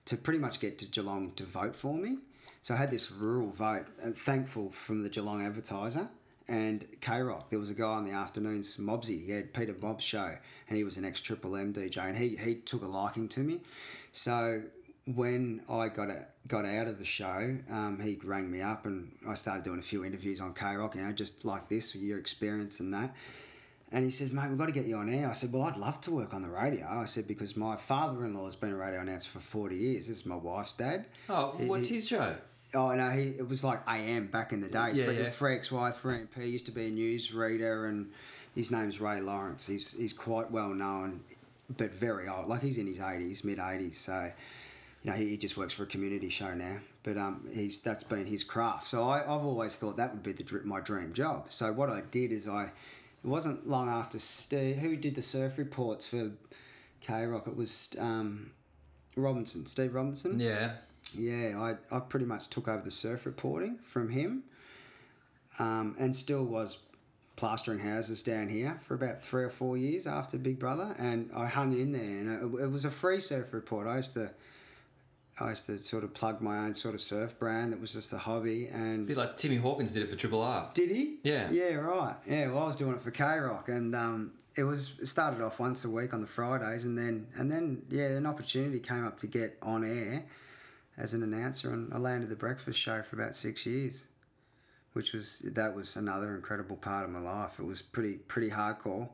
to 0.06 0.18
pretty 0.18 0.40
much 0.40 0.60
get 0.60 0.80
to 0.80 0.88
Geelong 0.88 1.32
to 1.36 1.44
vote 1.44 1.76
for 1.76 1.96
me. 1.96 2.18
So 2.62 2.74
I 2.74 2.78
had 2.78 2.92
this 2.92 3.12
rural 3.12 3.52
vote, 3.52 3.86
and 4.04 4.18
thankful 4.18 4.72
from 4.72 5.04
the 5.04 5.10
Geelong 5.10 5.46
Advertiser 5.46 6.10
and 6.50 6.86
K 7.00 7.22
Rock. 7.22 7.50
There 7.50 7.60
was 7.60 7.70
a 7.70 7.76
guy 7.76 7.86
on 7.86 8.06
the 8.06 8.12
afternoons, 8.12 8.76
Mobsy. 8.78 9.24
He 9.24 9.32
had 9.32 9.54
Peter 9.54 9.74
Bob's 9.74 10.04
show, 10.04 10.36
and 10.68 10.78
he 10.78 10.84
was 10.84 10.98
an 10.98 11.06
ex 11.06 11.22
Triple 11.22 11.56
M 11.56 11.74
DJ, 11.74 11.98
and 12.00 12.18
he 12.18 12.36
he 12.36 12.56
took 12.56 12.84
a 12.84 12.88
liking 12.88 13.30
to 13.30 13.40
me. 13.42 13.62
So 14.12 14.64
when 15.16 15.62
I 15.70 15.90
got 15.90 16.10
a, 16.10 16.26
got 16.48 16.66
out 16.66 16.88
of 16.88 17.00
the 17.00 17.06
show, 17.06 17.58
um, 17.72 18.00
he 18.02 18.18
rang 18.24 18.52
me 18.52 18.62
up, 18.62 18.86
and 18.86 19.12
I 19.28 19.34
started 19.34 19.64
doing 19.64 19.80
a 19.80 19.84
few 19.84 20.04
interviews 20.06 20.40
on 20.42 20.54
K 20.54 20.76
Rock, 20.76 20.96
you 20.96 21.02
know, 21.02 21.12
just 21.12 21.46
like 21.46 21.70
this, 21.70 21.94
with 21.94 22.04
your 22.04 22.18
experience 22.20 22.80
and 22.80 22.94
that. 22.94 23.16
And 23.92 24.04
he 24.06 24.12
says, 24.12 24.32
mate, 24.32 24.50
we've 24.50 24.58
got 24.58 24.68
to 24.68 24.72
get 24.72 24.86
you 24.86 24.98
on 24.98 25.10
air. 25.10 25.28
I 25.28 25.34
said, 25.34 25.52
well, 25.52 25.64
I'd 25.64 25.76
love 25.78 26.00
to 26.02 26.12
work 26.12 26.34
on 26.36 26.44
the 26.44 26.50
radio. 26.50 26.86
I 26.88 27.06
said, 27.06 27.28
because 27.28 27.58
my 27.58 27.76
father-in-law 27.76 28.46
has 28.46 28.56
been 28.56 28.70
a 28.72 28.76
radio 28.76 29.00
announcer 29.02 29.30
for 29.32 29.40
40 29.40 29.76
years. 29.76 30.08
This 30.08 30.18
is 30.20 30.26
my 30.28 30.36
wife's 30.36 30.74
dad. 30.74 31.06
Oh, 31.28 31.56
He- 31.58 31.66
what's 31.66 31.88
he- 31.88 31.96
his 31.96 32.08
show? 32.08 32.36
Oh 32.76 32.94
no, 32.94 33.10
he 33.10 33.30
it 33.30 33.50
was 33.50 33.64
like 33.64 33.80
AM 33.88 34.28
back 34.28 34.54
in 34.54 34.62
the 34.62 34.68
day. 34.68 34.92
Yeah, 34.94 35.10
yeah. 35.10 35.30
Freak's 35.32 35.72
wife, 35.72 35.96
Frank 35.96 36.30
P, 36.36 36.46
used 36.46 36.68
to 36.68 36.72
be 36.72 36.86
a 36.86 36.92
newsreader, 36.92 37.90
and 37.90 38.12
his 38.54 38.70
name's 38.70 39.02
Ray 39.02 39.22
Lawrence. 39.22 39.66
He's 39.66 39.94
he's 39.94 40.14
quite 40.14 40.52
well 40.52 40.70
known, 40.76 41.22
but 41.78 41.94
very 41.96 42.28
old. 42.28 42.48
Like 42.48 42.62
he's 42.62 42.78
in 42.78 42.86
his 42.86 43.00
eighties, 43.02 43.44
mid 43.44 43.58
eighties. 43.58 43.98
So, 44.00 44.32
you 45.04 45.12
know, 45.12 45.18
he, 45.18 45.30
he 45.30 45.38
just 45.38 45.58
works 45.58 45.74
for 45.74 45.84
a 45.84 45.88
community 45.88 46.30
show 46.30 46.54
now. 46.54 46.80
But 47.04 47.18
um, 47.18 47.48
he's 47.54 47.80
that's 47.80 48.04
been 48.04 48.26
his 48.26 48.44
craft. 48.44 48.88
So 48.88 49.08
I, 49.08 49.22
I've 49.22 49.46
always 49.46 49.76
thought 49.78 49.98
that 49.98 50.14
would 50.14 50.24
be 50.24 50.34
the 50.34 50.62
my 50.66 50.82
dream 50.82 51.14
job. 51.14 51.46
So 51.50 51.72
what 51.72 51.90
I 51.90 52.02
did 52.02 52.32
is 52.32 52.48
I, 52.48 52.66
it 52.66 53.28
wasn't 53.28 53.68
long 53.68 53.90
after 53.90 54.20
Steve, 54.20 54.78
who 54.78 54.96
did 54.96 55.16
the 55.16 55.22
surf 55.22 55.58
reports 55.58 56.08
for 56.08 56.32
K 57.02 57.26
Rock. 57.26 57.48
It 57.48 57.56
was 57.56 57.90
um, 57.98 58.52
Robinson, 59.16 59.66
Steve 59.66 59.96
Robinson. 59.96 60.40
Yeah. 60.40 60.74
Yeah, 61.18 61.58
I, 61.92 61.96
I 61.96 62.00
pretty 62.02 62.26
much 62.26 62.50
took 62.50 62.68
over 62.68 62.84
the 62.84 62.92
surf 62.92 63.26
reporting 63.26 63.80
from 63.84 64.10
him 64.10 64.44
um, 65.58 65.96
and 66.00 66.16
still 66.16 66.46
was 66.46 66.78
plastering 67.36 67.80
houses 67.80 68.22
down 68.22 68.50
here 68.50 68.80
for 68.84 68.94
about 68.94 69.24
three 69.24 69.44
or 69.44 69.50
four 69.50 69.76
years 69.78 70.06
after 70.06 70.38
Big 70.38 70.60
Brother. 70.60 70.94
And 71.00 71.32
I 71.36 71.48
hung 71.48 71.72
in 71.72 71.94
there 71.94 72.02
and 72.02 72.60
it, 72.60 72.64
it 72.64 72.68
was 72.68 72.86
a 72.86 72.92
free 72.92 73.22
surf 73.22 73.54
report. 73.54 73.88
I 73.88 73.96
used 73.96 74.14
to. 74.16 74.32
I 75.40 75.50
used 75.50 75.66
to 75.68 75.82
sort 75.84 76.04
of 76.04 76.14
plug 76.14 76.42
my 76.42 76.58
own 76.66 76.76
sort 76.76 76.96
of 76.96 77.02
surf 77.02 77.38
brand 77.40 77.72
that 77.72 77.80
was 77.80 77.94
just 77.94 78.12
a 78.14 78.18
hobby 78.18 78.68
and 78.68 79.08
bit 79.08 79.18
like 79.18 79.36
Timmy 79.36 79.56
Hawkins 79.56 79.92
did 79.94 80.04
it 80.04 80.10
for 80.10 80.16
Triple 80.16 80.42
R. 80.42 80.70
did 80.74 80.92
he? 80.92 81.18
Yeah. 81.24 81.50
Yeah, 81.52 81.76
right. 81.76 82.16
Yeah, 82.28 82.48
well, 82.48 82.64
I 82.64 82.68
was 82.68 82.76
doing 82.76 82.94
it 82.94 83.02
for 83.02 83.12
K 83.12 83.24
Rock, 83.40 83.70
and 83.70 83.96
um, 83.96 84.34
it 84.56 84.64
was 84.64 84.92
it 85.02 85.06
started 85.08 85.42
off 85.42 85.60
once 85.60 85.86
a 85.86 85.90
week 85.90 86.14
on 86.14 86.22
the 86.22 86.28
Fridays, 86.28 86.86
and 86.86 86.98
then 86.98 87.28
and 87.36 87.52
then 87.52 87.84
yeah, 87.90 88.08
an 88.08 88.26
opportunity 88.26 88.80
came 88.80 89.06
up 89.06 89.18
to 89.18 89.28
get 89.28 89.58
on 89.62 89.84
air 89.84 90.26
as 90.98 91.14
an 91.14 91.24
announcer, 91.24 91.72
and 91.72 91.94
I 91.94 91.98
landed 91.98 92.30
the 92.30 92.36
breakfast 92.36 92.78
show 92.80 93.02
for 93.02 93.16
about 93.16 93.34
six 93.34 93.66
years, 93.66 94.08
which 94.94 95.14
was 95.14 95.40
that 95.40 95.74
was 95.76 95.96
another 95.96 96.36
incredible 96.36 96.76
part 96.76 97.06
of 97.06 97.12
my 97.12 97.20
life. 97.22 97.60
It 97.60 97.66
was 97.66 97.82
pretty 97.82 98.16
pretty 98.16 98.50
hardcore. 98.50 99.10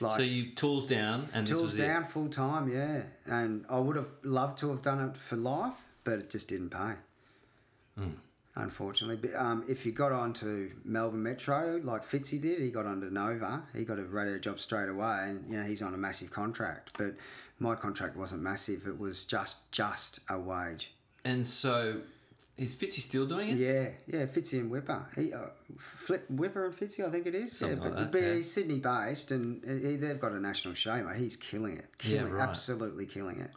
Like 0.00 0.16
so 0.16 0.22
you 0.22 0.50
tools 0.52 0.86
down 0.86 1.28
and 1.32 1.46
this 1.46 1.58
tools 1.58 1.74
down 1.74 2.02
it. 2.02 2.08
full 2.08 2.28
time, 2.28 2.70
yeah. 2.72 3.02
And 3.26 3.64
I 3.68 3.78
would 3.78 3.96
have 3.96 4.08
loved 4.22 4.58
to 4.58 4.70
have 4.70 4.82
done 4.82 5.00
it 5.00 5.16
for 5.16 5.36
life, 5.36 5.74
but 6.04 6.18
it 6.18 6.30
just 6.30 6.48
didn't 6.48 6.70
pay. 6.70 6.94
Hmm. 7.96 8.10
Unfortunately, 8.54 9.16
but, 9.16 9.40
um, 9.40 9.64
if 9.68 9.86
you 9.86 9.92
got 9.92 10.10
onto 10.10 10.70
Melbourne 10.84 11.22
Metro 11.22 11.80
like 11.84 12.04
Fitzy 12.04 12.40
did, 12.40 12.60
he 12.60 12.70
got 12.70 12.86
onto 12.86 13.08
Nova. 13.08 13.62
He 13.74 13.84
got 13.84 14.00
a 14.00 14.04
radio 14.04 14.36
job 14.38 14.58
straight 14.58 14.88
away, 14.88 15.16
and 15.26 15.50
you 15.50 15.58
know 15.58 15.62
he's 15.64 15.80
on 15.80 15.94
a 15.94 15.96
massive 15.96 16.32
contract. 16.32 16.98
But 16.98 17.14
my 17.60 17.76
contract 17.76 18.16
wasn't 18.16 18.42
massive; 18.42 18.86
it 18.86 18.98
was 18.98 19.24
just 19.24 19.70
just 19.70 20.20
a 20.28 20.38
wage. 20.38 20.92
And 21.24 21.46
so 21.46 22.00
is 22.58 22.74
Fitzy 22.74 22.98
still 23.00 23.24
doing 23.26 23.50
it? 23.50 23.56
Yeah, 23.56 23.88
yeah, 24.06 24.26
Fitzy 24.26 24.58
and 24.60 24.70
Wippa. 24.70 25.14
He, 25.14 25.32
uh, 25.32 25.46
Flip, 25.78 26.26
Wippa 26.30 26.66
and 26.66 26.74
Fitzy, 26.76 27.06
I 27.06 27.10
think 27.10 27.26
it 27.26 27.34
is. 27.34 27.56
Something 27.56 27.78
yeah, 27.78 27.84
like 27.84 27.94
but, 27.94 28.00
that, 28.00 28.12
but 28.12 28.22
yeah. 28.22 28.34
he's 28.34 28.52
Sydney 28.52 28.78
based, 28.78 29.30
and 29.30 29.62
he, 29.64 29.96
they've 29.96 30.20
got 30.20 30.32
a 30.32 30.40
national 30.40 30.74
show, 30.74 30.96
mate. 31.02 31.16
He's 31.16 31.36
killing 31.36 31.76
it, 31.78 31.86
Yeah, 32.02 32.18
killing, 32.18 32.32
right. 32.32 32.48
absolutely 32.48 33.06
killing 33.06 33.38
it. 33.38 33.50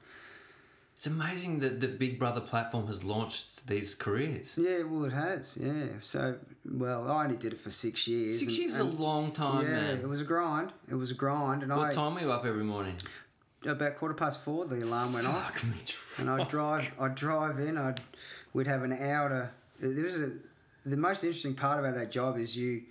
It's 0.95 1.07
amazing 1.07 1.61
that 1.61 1.81
the 1.81 1.87
Big 1.87 2.19
Brother 2.19 2.41
platform 2.41 2.85
has 2.85 3.03
launched 3.03 3.65
these 3.65 3.95
careers. 3.95 4.55
Yeah, 4.55 4.83
well, 4.83 5.05
it 5.05 5.13
has. 5.13 5.57
Yeah. 5.59 5.85
So, 6.01 6.37
well, 6.63 7.09
I 7.09 7.23
only 7.23 7.37
did 7.37 7.53
it 7.53 7.59
for 7.59 7.71
six 7.71 8.07
years. 8.07 8.37
Six 8.37 8.51
and- 8.53 8.59
years 8.59 8.73
is 8.73 8.79
a 8.79 8.83
long 8.83 9.31
time, 9.31 9.63
man. 9.63 9.73
yeah, 9.73 9.81
man. 9.93 9.97
it 10.01 10.07
was 10.07 10.21
a 10.21 10.25
grind. 10.25 10.73
It 10.87 10.93
was 10.93 11.09
a 11.09 11.15
grind, 11.15 11.63
and 11.63 11.75
What 11.75 11.89
I 11.89 11.91
time 11.93 12.13
were 12.13 12.21
you 12.21 12.31
up 12.31 12.45
every 12.45 12.63
morning? 12.63 12.97
about 13.65 13.95
quarter 13.95 14.13
past 14.15 14.41
four, 14.41 14.65
the 14.65 14.83
alarm 14.83 15.13
went 15.13 15.27
off, 15.27 15.59
Fuck 15.59 15.63
me, 15.69 15.77
and 16.17 16.29
I'd 16.29 16.47
drive. 16.47 16.91
I'd 16.99 17.15
drive 17.15 17.59
in. 17.59 17.77
I'd 17.77 18.01
we'd 18.53 18.67
have 18.67 18.83
an 18.83 18.93
hour 18.93 19.29
to. 19.29 19.49
There 19.87 20.03
was 20.03 20.17
a 20.17 20.31
the 20.85 20.97
most 20.97 21.23
interesting 21.23 21.53
part 21.53 21.79
about 21.79 21.95
that 21.95 22.11
job 22.11 22.37
is 22.37 22.55
you. 22.57 22.83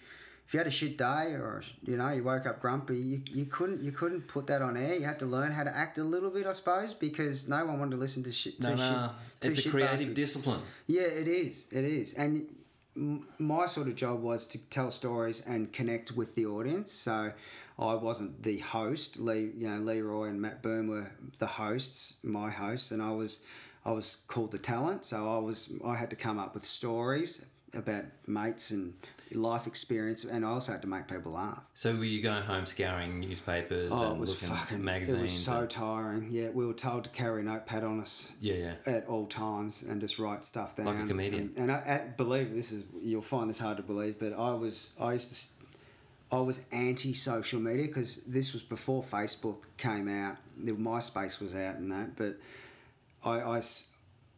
If 0.46 0.54
you 0.54 0.58
had 0.58 0.66
a 0.66 0.70
shit 0.72 0.98
day 0.98 1.34
or 1.34 1.62
you 1.86 1.96
know 1.96 2.10
you 2.10 2.24
woke 2.24 2.44
up 2.44 2.60
grumpy, 2.60 2.98
you, 2.98 3.22
you 3.32 3.44
couldn't 3.44 3.82
you 3.82 3.92
couldn't 3.92 4.22
put 4.22 4.48
that 4.48 4.62
on 4.62 4.76
air. 4.76 4.96
You 4.96 5.04
had 5.04 5.20
to 5.20 5.26
learn 5.26 5.52
how 5.52 5.62
to 5.62 5.76
act 5.76 5.98
a 5.98 6.02
little 6.02 6.30
bit, 6.30 6.44
I 6.44 6.52
suppose, 6.52 6.92
because 6.92 7.48
no 7.48 7.64
one 7.64 7.78
wanted 7.78 7.92
to 7.92 7.96
listen 7.98 8.24
to 8.24 8.32
shit. 8.32 8.60
No, 8.60 8.70
to 8.70 8.76
no, 8.76 9.10
shit, 9.12 9.40
to 9.42 9.48
it's 9.48 9.66
a 9.66 9.70
creative 9.70 9.90
bastards. 9.92 10.14
discipline. 10.14 10.60
Yeah, 10.88 11.02
it 11.02 11.28
is. 11.28 11.68
It 11.70 11.84
is. 11.84 12.14
And 12.14 12.48
m- 12.96 13.28
my 13.38 13.66
sort 13.66 13.86
of 13.86 13.94
job 13.94 14.22
was 14.22 14.48
to 14.48 14.70
tell 14.70 14.90
stories 14.90 15.40
and 15.46 15.72
connect 15.72 16.10
with 16.12 16.34
the 16.34 16.46
audience. 16.46 16.90
So 16.90 17.32
I 17.78 17.94
wasn't 17.94 18.42
the 18.42 18.58
host. 18.58 19.20
Lee, 19.20 19.52
you 19.56 19.68
know, 19.68 19.78
Leroy 19.78 20.30
and 20.30 20.42
Matt 20.42 20.62
Byrne 20.62 20.88
were 20.88 21.12
the 21.38 21.46
hosts, 21.46 22.16
my 22.24 22.50
hosts, 22.50 22.90
and 22.90 23.00
I 23.00 23.12
was 23.12 23.42
I 23.84 23.92
was 23.92 24.18
called 24.26 24.52
the 24.52 24.58
talent. 24.58 25.04
So 25.04 25.32
I 25.34 25.38
was 25.38 25.68
I 25.84 25.94
had 25.96 26.10
to 26.10 26.16
come 26.16 26.38
up 26.38 26.54
with 26.54 26.64
stories 26.64 27.44
about 27.72 28.02
mates 28.26 28.72
and 28.72 28.94
life 29.32 29.66
experience, 29.68 30.24
and 30.24 30.44
I 30.44 30.48
also 30.48 30.72
had 30.72 30.82
to 30.82 30.88
make 30.88 31.06
people 31.06 31.32
laugh. 31.32 31.60
So 31.74 31.94
were 31.94 32.02
you 32.04 32.20
going 32.20 32.42
home 32.42 32.66
scouring 32.66 33.20
newspapers 33.20 33.90
Oh, 33.94 34.10
and 34.10 34.20
looking 34.20 34.48
fucking. 34.48 34.74
at 34.78 34.80
It 34.80 34.84
magazines? 34.84 35.22
was 35.22 35.32
so 35.32 35.60
and- 35.60 35.70
tiring. 35.70 36.28
Yeah, 36.30 36.48
we 36.50 36.66
were 36.66 36.74
told 36.74 37.04
to 37.04 37.10
carry 37.10 37.42
a 37.42 37.44
notepad 37.44 37.84
on 37.84 38.00
us 38.00 38.32
yeah, 38.40 38.54
yeah. 38.54 38.74
at 38.86 39.06
all 39.06 39.26
times 39.26 39.82
and 39.82 40.00
just 40.00 40.18
write 40.18 40.44
stuff 40.44 40.74
down. 40.74 40.86
Like 40.86 41.04
a 41.04 41.06
comedian. 41.06 41.52
And, 41.56 41.70
and 41.70 41.72
I, 41.72 42.02
I 42.04 42.08
believe 42.16 42.52
this 42.52 42.72
is 42.72 42.82
you'll 43.00 43.22
find 43.22 43.48
this 43.48 43.60
hard 43.60 43.76
to 43.76 43.84
believe, 43.84 44.18
but 44.18 44.32
I 44.32 44.52
was 44.52 44.92
I 45.00 45.12
used 45.12 45.30
to 45.30 46.36
I 46.36 46.40
was 46.40 46.60
anti 46.72 47.12
social 47.14 47.60
media 47.60 47.86
because 47.86 48.16
this 48.26 48.52
was 48.52 48.62
before 48.64 49.02
Facebook 49.02 49.58
came 49.76 50.08
out. 50.08 50.36
The 50.56 50.72
MySpace 50.72 51.40
was 51.40 51.54
out 51.54 51.76
and 51.76 51.90
that, 51.92 52.16
but 52.16 52.36
I, 53.24 53.40
I 53.40 53.60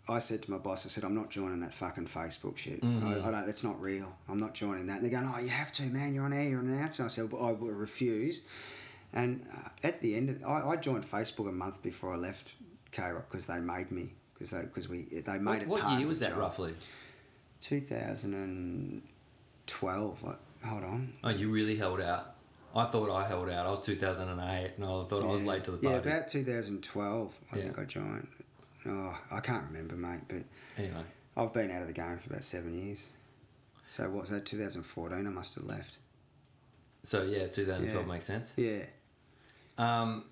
I 0.09 0.19
said 0.19 0.43
to 0.43 0.51
my 0.51 0.59
boss, 0.59 0.85
I 0.85 0.89
said, 0.89 1.05
I'm 1.05 1.15
not 1.15 1.31
joining 1.31 1.61
that 1.61 1.73
fucking 1.73 2.07
Facebook 2.07 2.57
shit. 2.57 2.81
Mm-hmm. 2.83 3.07
I, 3.07 3.29
I 3.29 3.31
don't. 3.31 3.47
That's 3.47 3.63
not 3.63 3.81
real. 3.81 4.13
I'm 4.29 4.41
not 4.41 4.53
joining 4.55 4.87
that. 4.87 5.01
And 5.01 5.05
they're 5.05 5.13
going, 5.21 5.33
Oh, 5.33 5.39
you 5.39 5.49
have 5.49 5.71
to, 5.75 5.85
man. 5.85 6.13
You're 6.15 6.25
on 6.25 6.33
air. 6.33 6.49
You're 6.49 6.59
an 6.61 6.73
announcer. 6.73 7.05
I 7.05 7.09
said, 7.09 7.31
but 7.31 7.39
I 7.39 7.53
will 7.53 7.69
refuse. 7.71 8.43
And 9.13 9.47
uh, 9.57 9.69
at 9.85 10.01
the 10.01 10.17
end, 10.17 10.43
I, 10.47 10.69
I 10.71 10.77
joined 10.77 11.05
Facebook 11.05 11.49
a 11.49 11.53
month 11.53 11.83
before 11.83 12.15
I 12.15 12.17
left 12.17 12.53
K 12.91 13.03
Rock 13.03 13.27
because 13.31 13.47
they 13.47 13.61
made 13.61 13.93
me 13.93 14.13
because 14.35 14.51
they 14.51 14.63
because 14.63 14.89
we 14.89 15.03
they 15.05 15.39
made 15.39 15.45
What, 15.45 15.63
it. 15.63 15.69
what 15.69 15.91
year 15.93 16.01
of 16.03 16.09
was 16.09 16.19
that 16.21 16.31
job. 16.31 16.39
roughly? 16.39 16.75
2012. 17.61 20.23
Like, 20.23 20.39
hold 20.67 20.85
on. 20.85 21.13
Oh, 21.23 21.29
you 21.31 21.51
really 21.51 21.77
held 21.77 22.01
out. 22.01 22.35
I 22.75 22.87
thought 22.87 23.11
I 23.11 23.27
held 23.29 23.51
out. 23.51 23.67
I 23.67 23.71
was 23.71 23.81
2008 23.81 24.73
and 24.77 24.85
I 24.85 24.89
thought 25.05 25.23
I 25.23 25.27
was 25.27 25.43
late 25.45 25.63
to 25.65 25.73
the 25.73 25.77
party. 25.79 26.09
Yeah, 26.09 26.15
about 26.17 26.29
2012. 26.29 27.35
I 27.53 27.57
Yeah. 27.57 27.63
think 27.65 27.79
I 27.79 27.85
joined. 27.85 28.29
Oh, 28.87 29.19
I 29.31 29.41
can't 29.41 29.65
remember, 29.71 29.95
mate. 29.97 30.23
But 30.29 30.45
Anyway. 30.77 31.03
I've 31.37 31.53
been 31.53 31.71
out 31.71 31.83
of 31.83 31.87
the 31.87 31.93
game 31.93 32.19
for 32.19 32.31
about 32.31 32.45
seven 32.45 32.75
years. 32.75 33.13
So 33.89 34.09
what's 34.11 34.31
that? 34.31 34.45
2014. 34.47 35.27
I 35.27 35.31
must 35.31 35.55
have 35.57 35.65
left. 35.65 35.99
So 37.05 37.23
yeah, 37.23 37.47
2012 37.47 38.07
Yeah. 38.07 38.13
makes 38.13 38.25
sense. 38.25 38.55
Yeah. 38.57 38.85
Um, 39.79 40.25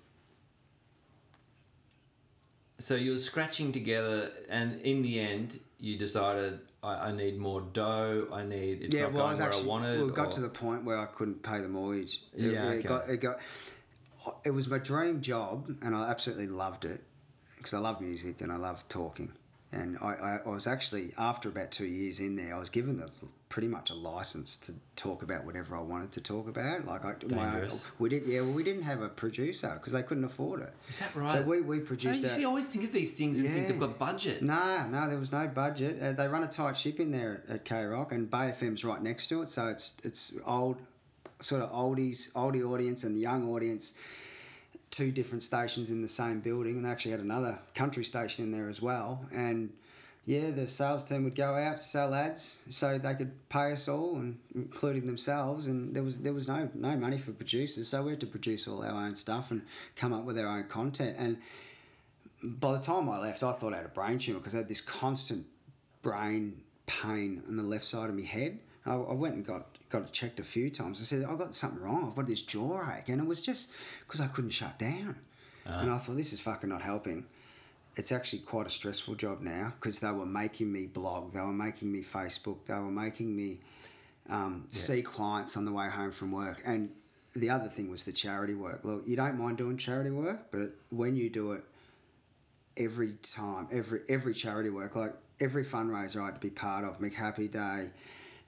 so 2.79 2.95
you 2.95 3.11
were 3.11 3.17
scratching 3.17 3.71
together, 3.71 4.31
and 4.49 4.81
in 4.81 5.01
the 5.01 5.19
end, 5.19 5.59
you 5.79 5.97
decided 5.97 6.59
I, 6.83 7.09
I 7.09 7.11
need 7.11 7.37
more 7.37 7.61
dough. 7.61 8.27
I 8.31 8.43
need 8.43 8.81
it's 8.81 8.95
yeah, 8.95 9.03
not 9.03 9.13
well, 9.13 9.25
I 9.25 9.25
going 9.25 9.31
was 9.31 9.39
where 9.39 9.47
actually. 9.47 9.63
I 9.63 9.67
wanted. 9.67 9.99
well, 9.99 10.09
it 10.09 10.15
got 10.15 10.27
or- 10.27 10.31
to 10.31 10.41
the 10.41 10.49
point 10.49 10.83
where 10.83 10.97
I 10.97 11.05
couldn't 11.05 11.43
pay 11.43 11.59
the 11.59 11.69
mortgage. 11.69 12.21
It, 12.35 12.51
Yeah, 12.53 12.71
it 12.71 12.77
okay. 12.79 12.87
got, 12.87 13.09
it 13.09 13.17
got. 13.17 13.39
It 14.45 14.51
was 14.51 14.67
my 14.67 14.77
dream 14.77 15.21
job, 15.21 15.75
and 15.81 15.95
I 15.95 16.09
absolutely 16.09 16.47
loved 16.47 16.85
it 16.85 17.03
because 17.61 17.73
I 17.73 17.79
love 17.79 18.01
music 18.01 18.41
and 18.41 18.51
I 18.51 18.57
love 18.57 18.87
talking. 18.89 19.31
And 19.73 19.97
I, 20.01 20.05
I, 20.15 20.39
I 20.45 20.49
was 20.49 20.67
actually 20.67 21.13
after 21.17 21.47
about 21.47 21.71
two 21.71 21.85
years 21.85 22.19
in 22.19 22.35
there, 22.35 22.55
I 22.55 22.59
was 22.59 22.69
given 22.69 22.97
the, 22.97 23.09
pretty 23.47 23.67
much 23.69 23.89
a 23.89 23.93
license 23.93 24.55
to 24.57 24.73
talk 24.95 25.23
about 25.23 25.45
whatever 25.45 25.75
I 25.77 25.81
wanted 25.81 26.11
to 26.13 26.21
talk 26.21 26.47
about. 26.49 26.85
Like 26.85 27.03
I, 27.05 27.15
my 27.33 27.51
Dangerous. 27.51 27.85
we 27.99 28.09
did, 28.09 28.25
yeah. 28.25 28.41
Well, 28.41 28.51
we 28.51 28.63
didn't 28.63 28.83
have 28.83 29.01
a 29.01 29.07
producer 29.09 29.71
because 29.75 29.93
they 29.93 30.03
couldn't 30.03 30.23
afford 30.25 30.61
it. 30.61 30.73
Is 30.89 30.99
that 30.99 31.13
right? 31.15 31.31
So 31.37 31.41
we 31.43 31.61
we 31.61 31.79
produced. 31.79 32.21
you 32.21 32.27
our- 32.27 32.29
see, 32.35 32.41
I 32.43 32.45
always 32.47 32.65
think 32.65 32.83
of 32.85 32.91
these 32.93 33.13
things 33.13 33.39
and 33.39 33.47
think 33.49 33.61
Yeah. 33.63 33.71
they've 33.71 33.79
got 33.79 33.97
budget. 33.99 34.41
no, 34.41 34.87
no, 34.89 35.09
there 35.09 35.19
was 35.19 35.31
no 35.33 35.47
budget. 35.47 36.01
Uh, 36.01 36.11
they 36.13 36.27
run 36.27 36.43
a 36.43 36.47
tight 36.47 36.75
ship 36.77 36.99
in 36.99 37.11
there 37.11 37.43
at, 37.47 37.55
at 37.55 37.65
K 37.65 37.83
Rock, 37.85 38.11
and 38.13 38.29
Bay 38.31 38.53
FM's 38.57 38.83
right 38.85 39.01
next 39.01 39.27
to 39.27 39.41
it, 39.41 39.49
so 39.49 39.67
it's 39.67 39.95
it's 40.03 40.33
old, 40.45 40.77
sort 41.41 41.61
of 41.61 41.71
oldies, 41.71 42.31
oldie 42.33 42.63
audience 42.69 43.03
and 43.05 43.15
the 43.15 43.21
young 43.21 43.49
audience. 43.49 43.93
Two 44.91 45.11
different 45.11 45.41
stations 45.41 45.89
in 45.89 46.01
the 46.01 46.07
same 46.07 46.41
building, 46.41 46.75
and 46.75 46.85
they 46.85 46.89
actually 46.89 47.11
had 47.11 47.21
another 47.21 47.59
country 47.73 48.03
station 48.03 48.43
in 48.43 48.51
there 48.51 48.69
as 48.69 48.81
well. 48.81 49.25
And 49.33 49.71
yeah, 50.25 50.51
the 50.51 50.67
sales 50.67 51.03
team 51.03 51.23
would 51.23 51.33
go 51.33 51.55
out 51.55 51.81
sell 51.81 52.13
ads 52.13 52.59
so 52.69 52.97
they 52.97 53.15
could 53.15 53.31
pay 53.49 53.71
us 53.71 53.87
all, 53.87 54.17
and 54.17 54.37
including 54.53 55.07
themselves. 55.07 55.67
And 55.67 55.95
there 55.95 56.03
was 56.03 56.19
there 56.19 56.33
was 56.33 56.47
no 56.47 56.69
no 56.73 56.95
money 56.95 57.17
for 57.17 57.31
producers, 57.31 57.87
so 57.87 58.03
we 58.03 58.11
had 58.11 58.19
to 58.19 58.27
produce 58.27 58.67
all 58.67 58.83
our 58.83 59.05
own 59.05 59.15
stuff 59.15 59.49
and 59.49 59.63
come 59.95 60.13
up 60.13 60.25
with 60.25 60.37
our 60.37 60.47
own 60.47 60.65
content. 60.65 61.15
And 61.17 61.37
by 62.43 62.73
the 62.73 62.79
time 62.79 63.09
I 63.09 63.19
left, 63.19 63.43
I 63.43 63.53
thought 63.53 63.73
I 63.73 63.77
had 63.77 63.85
a 63.85 63.89
brain 63.89 64.17
tumor 64.19 64.39
because 64.39 64.53
I 64.53 64.57
had 64.57 64.67
this 64.67 64.81
constant 64.81 65.45
brain 66.01 66.61
pain 66.85 67.41
on 67.47 67.57
the 67.57 67.63
left 67.63 67.85
side 67.85 68.09
of 68.09 68.15
my 68.15 68.23
head. 68.23 68.59
I, 68.85 68.93
I 68.93 69.13
went 69.13 69.35
and 69.35 69.45
got 69.45 69.77
got 69.91 70.03
it 70.03 70.11
checked 70.11 70.39
a 70.39 70.43
few 70.43 70.69
times. 70.69 70.99
I 71.01 71.03
said 71.03 71.25
I've 71.29 71.37
got 71.37 71.53
something 71.53 71.81
wrong. 71.81 72.07
I've 72.07 72.15
got 72.15 72.27
this 72.27 72.41
jaw 72.41 72.81
ache, 72.97 73.09
and 73.09 73.21
it 73.21 73.27
was 73.27 73.41
just 73.41 73.71
because 74.05 74.21
I 74.21 74.27
couldn't 74.27 74.51
shut 74.51 74.79
down. 74.79 75.17
And 75.65 75.91
I 75.91 75.97
thought 75.97 76.15
this 76.15 76.33
is 76.33 76.39
fucking 76.39 76.69
not 76.69 76.81
helping. 76.81 77.25
It's 77.95 78.11
actually 78.11 78.39
quite 78.39 78.67
a 78.67 78.69
stressful 78.69 79.15
job 79.15 79.41
now 79.41 79.73
because 79.79 79.99
they 79.99 80.11
were 80.11 80.25
making 80.25 80.71
me 80.71 80.87
blog, 80.87 81.33
they 81.33 81.39
were 81.41 81.53
making 81.53 81.91
me 81.91 82.01
Facebook, 82.01 82.65
they 82.65 82.73
were 82.73 82.89
making 82.89 83.35
me 83.35 83.59
um, 84.29 84.65
see 84.71 85.01
clients 85.01 85.57
on 85.57 85.65
the 85.65 85.71
way 85.71 85.89
home 85.89 86.11
from 86.11 86.31
work. 86.31 86.61
And 86.65 86.89
the 87.35 87.49
other 87.49 87.67
thing 87.67 87.89
was 87.89 88.05
the 88.05 88.11
charity 88.11 88.55
work. 88.55 88.83
Look, 88.83 89.03
you 89.05 89.15
don't 89.15 89.37
mind 89.37 89.57
doing 89.57 89.77
charity 89.77 90.09
work, 90.09 90.51
but 90.51 90.71
when 90.89 91.15
you 91.15 91.29
do 91.29 91.51
it 91.51 91.63
every 92.77 93.13
time, 93.21 93.67
every 93.71 94.01
every 94.09 94.33
charity 94.33 94.69
work, 94.69 94.95
like 94.95 95.13
every 95.39 95.65
fundraiser 95.65 96.21
I 96.21 96.25
had 96.25 96.35
to 96.35 96.39
be 96.41 96.49
part 96.49 96.85
of, 96.85 96.99
McHappy 96.99 97.51
Day, 97.51 97.89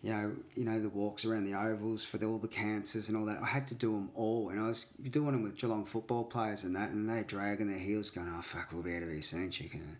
you 0.03 0.11
know, 0.11 0.33
you 0.53 0.65
know 0.65 0.79
the 0.79 0.89
walks 0.89 1.23
around 1.23 1.45
the 1.45 1.53
ovals 1.57 2.03
for 2.03 2.17
the, 2.17 2.25
all 2.25 2.37
the 2.37 2.47
cancers 2.49 3.07
and 3.07 3.17
all 3.17 3.23
that. 3.25 3.41
I 3.41 3.45
had 3.45 3.67
to 3.69 3.75
do 3.75 3.93
them 3.93 4.09
all, 4.15 4.49
and 4.49 4.59
I 4.59 4.67
was 4.67 4.85
doing 5.09 5.31
them 5.31 5.43
with 5.43 5.57
Geelong 5.57 5.85
football 5.85 6.25
players 6.25 6.65
and 6.65 6.75
that, 6.75 6.89
and 6.89 7.09
they 7.09 7.23
dragging 7.23 7.67
their 7.67 7.79
heels, 7.79 8.09
going, 8.09 8.27
"Oh 8.29 8.41
fuck, 8.41 8.69
we'll 8.73 8.83
be 8.83 8.95
out 8.95 9.03
of 9.03 9.09
here 9.09 9.21
soon, 9.21 9.49
chicken." 9.49 9.97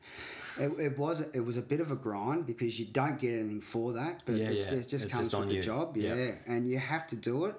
It, 0.60 0.72
it 0.78 0.98
was 1.00 1.22
it 1.22 1.40
was 1.40 1.56
a 1.58 1.62
bit 1.62 1.80
of 1.80 1.90
a 1.90 1.96
grind 1.96 2.46
because 2.46 2.78
you 2.80 2.86
don't 2.86 3.18
get 3.18 3.34
anything 3.40 3.62
for 3.62 3.94
that, 3.94 4.24
but 4.26 4.36
Yeah, 4.36 4.50
it's, 4.50 4.66
yeah. 4.66 4.74
it 4.80 4.88
just 4.90 5.06
It's 5.06 5.06
comes 5.06 5.32
just 5.32 5.40
with 5.40 5.50
the 5.50 5.56
you. 5.56 5.62
job, 5.64 5.96
Yeah. 5.98 6.16
yeah, 6.16 6.32
and 6.46 6.68
you 6.68 6.78
have 6.80 7.08
to 7.08 7.16
do 7.16 7.46
it. 7.46 7.56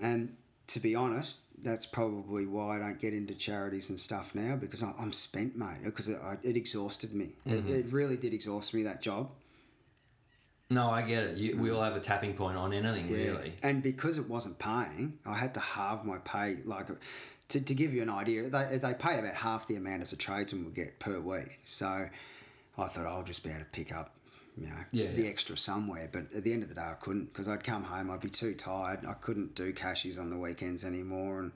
And 0.00 0.36
to 0.66 0.80
be 0.80 0.94
honest, 0.94 1.40
that's 1.62 1.86
probably 1.86 2.46
why 2.46 2.76
I 2.76 2.78
don't 2.78 2.98
get 2.98 3.12
into 3.14 3.34
charities 3.34 3.90
and 3.90 3.98
stuff 3.98 4.34
now 4.34 4.56
because 4.56 4.82
I, 4.82 4.92
I'm 4.98 5.12
spent, 5.12 5.56
mate. 5.56 5.78
Because 5.84 6.08
it, 6.08 6.18
it 6.42 6.56
exhausted 6.56 7.14
me. 7.14 7.32
Mm-hmm. 7.46 7.68
It, 7.68 7.86
it 7.86 7.92
really 7.92 8.16
did 8.16 8.32
exhaust 8.34 8.74
me 8.74 8.82
that 8.84 9.00
job. 9.02 9.30
No, 10.70 10.88
I 10.88 11.02
get 11.02 11.24
it. 11.24 11.36
You, 11.36 11.56
we 11.58 11.68
mm. 11.68 11.76
all 11.76 11.82
have 11.82 11.96
a 11.96 12.00
tapping 12.00 12.34
point 12.34 12.56
on 12.56 12.72
anything, 12.72 13.12
really. 13.12 13.54
And 13.62 13.82
because 13.82 14.18
it 14.18 14.28
wasn't 14.28 14.58
paying, 14.60 15.18
I 15.26 15.34
had 15.34 15.52
to 15.54 15.60
halve 15.60 16.04
my 16.04 16.18
pay. 16.18 16.58
Like, 16.64 16.86
to, 17.48 17.60
to 17.60 17.74
give 17.74 17.92
you 17.92 18.02
an 18.02 18.08
idea, 18.08 18.48
they, 18.48 18.78
they 18.78 18.94
pay 18.94 19.18
about 19.18 19.34
half 19.34 19.66
the 19.66 19.74
amount 19.74 20.02
as 20.02 20.12
a 20.12 20.16
tradesman 20.16 20.64
would 20.64 20.74
get 20.74 21.00
per 21.00 21.18
week. 21.18 21.58
So 21.64 22.08
I 22.78 22.86
thought 22.86 23.06
I'll 23.06 23.24
just 23.24 23.42
be 23.42 23.50
able 23.50 23.60
to 23.60 23.64
pick 23.66 23.92
up, 23.92 24.14
you 24.56 24.68
know, 24.68 24.76
Yeah, 24.92 25.10
the 25.10 25.22
yeah. 25.22 25.28
extra 25.30 25.56
somewhere. 25.56 26.08
But 26.10 26.32
at 26.34 26.44
the 26.44 26.52
end 26.52 26.62
of 26.62 26.68
the 26.68 26.76
day, 26.76 26.82
I 26.82 26.94
couldn't 27.00 27.32
because 27.32 27.48
I'd 27.48 27.64
come 27.64 27.82
home, 27.82 28.08
I'd 28.08 28.20
be 28.20 28.30
too 28.30 28.54
tired. 28.54 29.04
I 29.04 29.14
couldn't 29.14 29.56
do 29.56 29.72
cashies 29.72 30.20
on 30.20 30.30
the 30.30 30.38
weekends 30.38 30.84
anymore. 30.84 31.40
And 31.40 31.52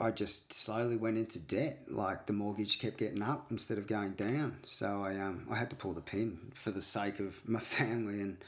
I 0.00 0.10
just 0.10 0.52
slowly 0.52 0.96
went 0.96 1.18
into 1.18 1.38
debt. 1.38 1.80
Like 1.88 2.26
the 2.26 2.32
mortgage 2.32 2.78
kept 2.78 2.98
getting 2.98 3.22
up 3.22 3.46
instead 3.50 3.78
of 3.78 3.86
going 3.86 4.12
down. 4.12 4.58
So 4.62 5.02
I 5.02 5.16
um 5.18 5.46
I 5.50 5.56
had 5.56 5.70
to 5.70 5.76
pull 5.76 5.92
the 5.92 6.00
pin 6.00 6.38
for 6.54 6.70
the 6.70 6.80
sake 6.82 7.20
of 7.20 7.40
my 7.48 7.60
family 7.78 8.20
and 8.20 8.38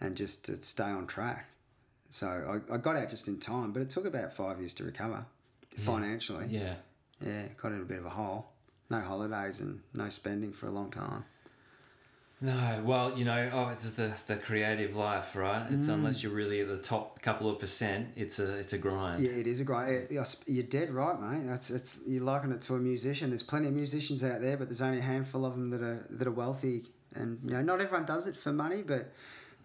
and 0.00 0.16
just 0.16 0.44
to 0.46 0.60
stay 0.62 0.84
on 0.84 1.06
track. 1.06 1.46
So 2.10 2.26
I, 2.70 2.74
I 2.74 2.76
got 2.78 2.96
out 2.96 3.08
just 3.08 3.28
in 3.28 3.38
time, 3.38 3.72
but 3.72 3.80
it 3.80 3.88
took 3.90 4.04
about 4.04 4.34
five 4.34 4.58
years 4.58 4.74
to 4.74 4.84
recover 4.84 5.24
financially. 5.78 6.46
Yeah. 6.50 6.74
Yeah, 7.24 7.46
got 7.56 7.72
in 7.72 7.80
a 7.80 7.84
bit 7.84 7.98
of 7.98 8.04
a 8.04 8.10
hole. 8.10 8.48
No 8.90 9.00
holidays 9.00 9.60
and 9.60 9.80
no 9.94 10.08
spending 10.08 10.52
for 10.52 10.66
a 10.66 10.70
long 10.70 10.90
time. 10.90 11.24
No, 12.42 12.82
well, 12.84 13.16
you 13.16 13.24
know, 13.24 13.50
oh, 13.52 13.68
it's 13.68 13.92
the 13.92 14.12
the 14.26 14.34
creative 14.34 14.96
life, 14.96 15.36
right? 15.36 15.64
It's 15.70 15.86
Mm. 15.86 15.94
unless 15.94 16.24
you're 16.24 16.32
really 16.32 16.60
at 16.60 16.66
the 16.66 16.76
top 16.76 17.22
couple 17.22 17.48
of 17.48 17.60
percent, 17.60 18.08
it's 18.16 18.40
a 18.40 18.56
it's 18.56 18.72
a 18.72 18.78
grind. 18.78 19.22
Yeah, 19.22 19.30
it 19.30 19.46
is 19.46 19.60
a 19.60 19.64
great. 19.64 20.10
You're 20.10 20.64
dead 20.64 20.90
right, 20.90 21.20
mate. 21.20 21.48
It's 21.52 21.70
it's 21.70 22.00
you're 22.04 22.24
liking 22.24 22.50
it 22.50 22.60
to 22.62 22.74
a 22.74 22.80
musician. 22.80 23.30
There's 23.30 23.44
plenty 23.44 23.68
of 23.68 23.74
musicians 23.74 24.24
out 24.24 24.40
there, 24.40 24.56
but 24.56 24.68
there's 24.68 24.82
only 24.82 24.98
a 24.98 25.02
handful 25.02 25.44
of 25.44 25.52
them 25.52 25.70
that 25.70 25.82
are 25.82 26.04
that 26.10 26.26
are 26.26 26.32
wealthy, 26.32 26.82
and 27.14 27.38
you 27.44 27.52
know 27.52 27.62
not 27.62 27.80
everyone 27.80 28.06
does 28.06 28.26
it 28.26 28.36
for 28.36 28.52
money. 28.52 28.82
But 28.82 29.12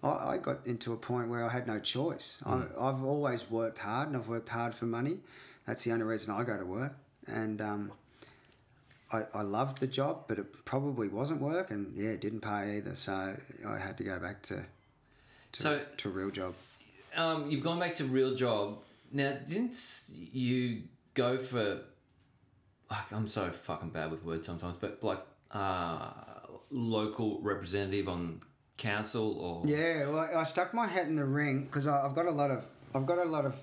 I, 0.04 0.34
I 0.34 0.38
got 0.38 0.68
into 0.68 0.94
a 0.94 0.98
point 0.98 1.30
where 1.30 1.44
I 1.44 1.50
had 1.50 1.66
no 1.66 1.80
choice. 1.80 2.44
I, 2.46 2.62
I've 2.80 3.04
always 3.04 3.50
worked 3.50 3.80
hard, 3.80 4.10
and 4.10 4.16
I've 4.16 4.28
worked 4.28 4.50
hard 4.50 4.76
for 4.76 4.86
money. 4.86 5.22
That's 5.66 5.84
the 5.84 5.94
only 5.94 6.06
reason 6.06 6.32
I 6.32 6.44
go 6.44 6.56
to 6.58 6.66
work, 6.66 6.94
and 7.26 7.60
um, 7.60 7.92
I, 9.12 9.24
I 9.34 9.42
loved 9.42 9.80
the 9.80 9.88
job, 9.88 10.26
but 10.28 10.38
it 10.38 10.66
probably 10.66 11.08
wasn't 11.08 11.42
work, 11.42 11.72
and 11.72 11.94
yeah, 11.96 12.10
it 12.10 12.22
didn't 12.22 12.42
pay 12.42 12.78
either. 12.78 12.96
So 12.96 13.36
I 13.68 13.78
had 13.78 13.98
to 13.98 14.04
go 14.04 14.20
back 14.20 14.42
to 14.44 14.56
to, 15.54 15.62
So- 15.62 15.82
to 15.98 16.10
a 16.10 16.12
real 16.12 16.30
job. 16.32 16.54
Um, 17.16 17.50
you've 17.50 17.64
gone 17.64 17.80
back 17.80 17.96
to 17.96 18.04
real 18.06 18.36
job 18.36 18.78
now. 19.12 19.38
Didn't 19.48 19.76
you 20.34 20.84
go 21.14 21.38
for? 21.38 21.80
Like, 22.92 23.12
I'm 23.12 23.28
so 23.28 23.50
fucking 23.50 23.90
bad 23.90 24.12
with 24.12 24.24
words 24.24 24.46
sometimes, 24.46 24.76
but 24.80 25.04
like 25.04 25.20
uh, 25.52 26.12
local 26.70 27.40
representative 27.42 28.08
on 28.08 28.42
council 28.78 29.40
or 29.40 29.64
Yeah, 29.68 30.08
well, 30.10 30.30
I 30.38 30.44
stuck 30.44 30.74
my 30.74 30.86
hat 30.88 31.08
in 31.08 31.16
the 31.16 31.26
ring 31.26 31.64
because 31.66 31.88
I've 31.88 32.14
got 32.14 32.28
a 32.28 32.32
lot 32.32 32.52
of 32.52 32.66
I've 32.94 33.06
got 33.06 33.18
a 33.18 33.26
lot 33.26 33.46
of 33.46 33.56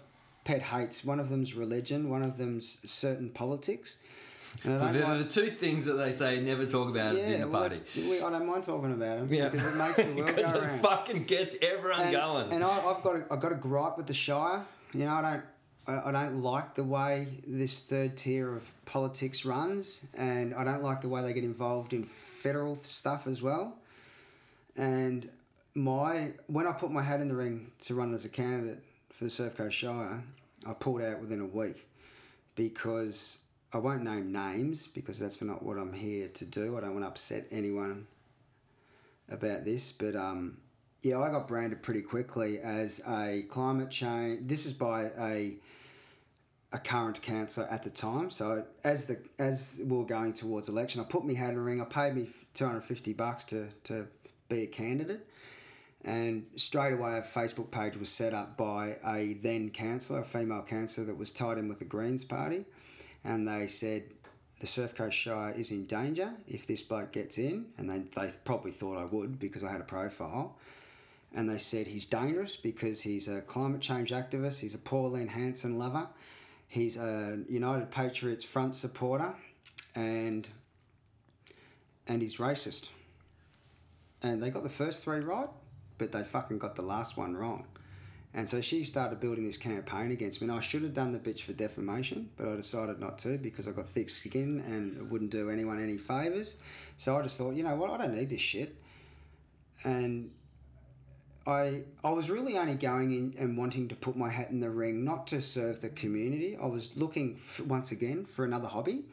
pet 0.45 0.63
hates. 0.63 1.05
One 1.05 1.21
of 1.21 1.29
them's 1.29 1.55
religion. 1.55 2.11
One 2.11 2.23
of 2.23 2.37
them's 2.37 2.79
certain 2.91 3.31
politics. 3.31 3.99
Well, 4.65 4.93
they're 4.93 5.03
like- 5.05 5.19
the 5.19 5.25
two 5.33 5.47
things 5.47 5.85
that 5.87 5.95
they 5.95 6.11
say 6.11 6.41
never 6.41 6.65
talk 6.67 6.89
about 6.89 7.15
in 7.15 7.31
yeah, 7.31 7.39
the 7.41 7.49
well, 7.49 7.63
party. 7.63 7.77
that's- 7.77 7.97
we, 7.97 8.21
I 8.23 8.31
don't 8.31 8.47
mind 8.47 8.65
talking 8.65 8.93
about 8.93 9.19
them 9.19 9.33
Yeah. 9.33 9.49
because 9.49 9.67
it 9.67 9.77
makes 9.77 9.99
the 9.99 10.13
world 10.15 10.27
because 10.37 10.53
go 10.53 10.59
it 10.59 10.65
around. 10.65 10.81
fucking 10.83 11.25
gets 11.25 11.57
everyone 11.61 12.01
and, 12.01 12.13
going. 12.13 12.53
And 12.53 12.65
I, 12.65 12.79
I've 12.87 13.03
got 13.03 13.17
a, 13.17 13.27
I've 13.31 13.41
got 13.41 13.53
a 13.53 13.57
gripe 13.57 13.97
with 13.97 14.07
the 14.07 14.15
Shire. 14.15 14.65
You 14.93 15.05
know, 15.07 15.13
I 15.15 15.23
don't 15.23 15.43
I, 15.87 16.09
I 16.09 16.13
don't 16.13 16.41
like 16.43 16.75
the 16.77 16.85
way 16.85 17.29
this 17.47 17.83
third 17.83 18.17
tier 18.17 18.55
of 18.57 18.71
politics 18.87 19.45
runs, 19.45 20.01
and 20.17 20.55
I 20.55 20.65
don't 20.65 20.83
like 20.83 21.03
the 21.03 21.11
way 21.11 21.21
they 21.21 21.35
get 21.35 21.45
involved 21.45 21.93
in 21.93 22.05
federal 22.05 22.75
stuff 22.75 23.27
as 23.27 23.43
well. 23.43 23.77
And 24.77 25.29
my 25.75 26.33
when 26.47 26.67
I 26.67 26.73
put 26.73 26.91
my 26.91 27.03
hat 27.03 27.21
in 27.21 27.29
the 27.29 27.37
ring 27.37 27.71
to 27.83 27.95
run 27.95 28.15
as 28.15 28.25
a 28.25 28.29
candidate 28.31 28.83
for 29.13 29.25
the 29.25 29.31
Surf 29.31 29.57
Coast 29.57 29.77
Shire, 29.77 30.23
I 30.67 30.73
pulled 30.73 31.03
out 31.03 31.21
within 31.21 31.41
a 31.41 31.47
week 31.47 31.87
because 32.55 33.41
I 33.75 33.79
won't 33.79 34.05
name 34.05 34.33
names 34.33 34.87
because 34.87 35.19
that's 35.19 35.43
not 35.43 35.65
what 35.65 35.77
I'm 35.77 35.93
here 35.93 36.29
to 36.29 36.45
do. 36.45 36.79
I 36.79 36.81
don't 36.81 36.93
want 36.93 37.05
to 37.05 37.09
upset 37.09 37.47
anyone 37.51 38.07
about 39.29 39.65
this, 39.65 39.91
but 39.91 40.15
um, 40.15 40.59
yeah, 41.03 41.19
I 41.19 41.31
got 41.31 41.49
branded 41.49 41.83
pretty 41.83 42.03
quickly 42.03 42.59
as 42.61 43.01
a 43.09 43.43
climate 43.51 43.91
change. 43.91 44.49
This 44.49 44.65
is 44.65 44.73
by 44.73 45.11
a 45.19 45.57
a 46.73 46.79
current 46.79 47.23
councillor 47.23 47.69
at 47.71 47.85
the 47.85 47.91
time. 47.91 48.31
So 48.31 48.65
as 48.83 49.07
the 49.07 49.19
as 49.39 49.81
we 49.85 49.97
are 49.97 50.05
going 50.05 50.33
towards 50.33 50.69
election, 50.69 51.01
I 51.01 51.05
put 51.05 51.25
my 51.25 51.35
hat 51.35 51.51
in 51.51 51.55
the 51.57 51.61
ring. 51.61 51.81
I 51.81 51.85
paid 51.85 52.15
me 52.15 52.29
two 52.53 52.67
hundred 52.67 52.83
fifty 52.83 53.13
bucks 53.13 53.45
to 53.47 53.69
to 53.85 54.07
be 54.49 54.63
a 54.63 54.67
candidate, 54.67 55.27
and 56.05 56.47
straight 56.57 56.93
away 56.93 57.19
a 57.19 57.23
Facebook 57.23 57.71
page 57.71 57.97
was 57.97 58.09
set 58.09 58.35
up 58.35 58.57
by 58.57 58.97
a 59.07 59.35
then 59.35 59.71
councillor, 59.71 60.21
a 60.21 60.25
female 60.25 60.63
councillor 60.63 61.07
that 61.07 61.17
was 61.17 61.31
tied 61.33 61.59
in 61.59 61.69
with 61.69 61.79
the 61.79 61.85
Greens 61.85 62.25
Party, 62.25 62.65
and 63.25 63.47
they 63.49 63.67
said. 63.67 64.05
The 64.61 64.69
Surf 64.69 64.95
Coast 64.95 65.19
Shire 65.19 65.51
is 65.51 65.73
in 65.73 65.85
danger 65.85 66.33
if 66.47 66.67
this 66.67 66.81
bloke 66.81 67.13
gets 67.13 67.39
in, 67.39 67.67
and 67.77 67.91
they, 67.91 67.99
they 67.99 68.33
probably 68.45 68.71
thought 68.71 68.97
I 68.97 69.05
would 69.05 69.39
because 69.39 69.65
I 69.65 69.71
had 69.71 69.81
a 69.81 69.85
profile 69.85 70.57
and 71.35 71.51
they 71.51 71.59
said 71.59 71.89
he's 71.89 72.07
dangerous 72.07 72.57
because 72.57 73.03
he's 73.03 73.27
a 73.29 73.41
climate 73.41 73.81
change 73.81 74.13
activist, 74.13 74.61
he's 74.61 74.75
a 74.75 74.79
Pauline 74.79 75.29
Hanson 75.29 75.77
lover, 75.77 76.07
he's 76.69 76.97
a 76.97 77.41
United 77.49 77.91
Patriots 77.91 78.45
Front 78.45 78.75
supporter, 78.75 79.35
and 79.95 80.49
and 82.07 82.23
he's 82.23 82.37
racist. 82.37 82.91
And 84.23 84.43
they 84.43 84.51
got 84.51 84.63
the 84.63 84.69
first 84.69 85.05
three 85.05 85.21
right, 85.21 85.49
but 85.99 86.13
they 86.13 86.23
fucking 86.23 86.59
got 86.59 86.77
the 86.77 86.83
last 86.83 87.17
one 87.17 87.37
wrong. 87.37 87.67
And 88.37 88.49
so 88.49 88.61
she 88.61 88.83
started 88.83 89.21
building 89.21 89.45
this 89.45 89.57
campaign 89.57 90.11
against 90.11 90.43
me. 90.43 90.49
And 90.49 90.57
I 90.57 90.61
should 90.61 90.83
have 90.83 90.93
done 90.93 91.13
the 91.13 91.21
bitch 91.21 91.43
for 91.43 91.53
defamation, 91.53 92.31
but 92.37 92.49
I 92.49 92.57
decided 92.57 92.99
not 92.99 93.17
to 93.21 93.39
because 93.39 93.69
I 93.69 93.71
got 93.71 93.89
thick 93.89 94.09
skin 94.09 94.61
and 94.67 94.97
it 94.97 95.07
wouldn't 95.09 95.31
do 95.31 95.51
anyone 95.51 95.81
any 95.81 95.99
favours. 95.99 96.57
So 96.97 97.17
I 97.17 97.23
just 97.23 97.39
thought, 97.39 97.55
you 97.55 97.63
know 97.63 97.77
what, 97.77 97.91
I 97.91 97.97
don't 97.99 98.15
need 98.15 98.31
this 98.31 98.41
shit. 98.41 98.75
And 99.85 100.33
I 101.47 101.83
I 102.03 102.11
was 102.11 102.31
really 102.31 102.59
only 102.59 102.75
going 102.75 103.11
in 103.11 103.35
and 103.39 103.57
wanting 103.57 103.89
to 103.89 103.95
put 103.95 104.17
my 104.17 104.31
hat 104.31 104.51
in 104.51 104.61
the 104.61 104.71
ring, 104.71 105.05
not 105.05 105.27
to 105.29 105.41
serve 105.41 105.81
the 105.81 105.91
community. 105.91 106.57
I 106.61 106.67
was 106.67 106.97
looking 106.97 107.37
f 107.37 107.61
once 107.61 107.93
again 107.93 108.25
for 108.25 108.45
another 108.45 108.67
hobby 108.67 109.05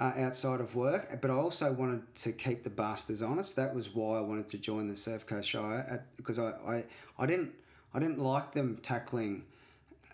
uh, 0.00 0.12
outside 0.18 0.60
of 0.60 0.74
work, 0.74 1.18
but 1.22 1.30
I 1.30 1.34
also 1.34 1.72
wanted 1.72 2.14
to 2.16 2.32
keep 2.32 2.64
the 2.64 2.70
bastards 2.70 3.22
honest. 3.22 3.56
That 3.56 3.74
was 3.74 3.94
why 3.94 4.18
I 4.18 4.20
wanted 4.20 4.48
to 4.48 4.58
join 4.58 4.88
the 4.88 4.96
Surf 4.96 5.26
Coast 5.26 5.48
Shire 5.48 6.04
because 6.16 6.38
I, 6.38 6.50
I, 6.66 6.84
I 7.18 7.26
didn't 7.26 7.52
I 7.94 8.00
didn't 8.00 8.18
like 8.18 8.52
them 8.52 8.78
tackling 8.82 9.44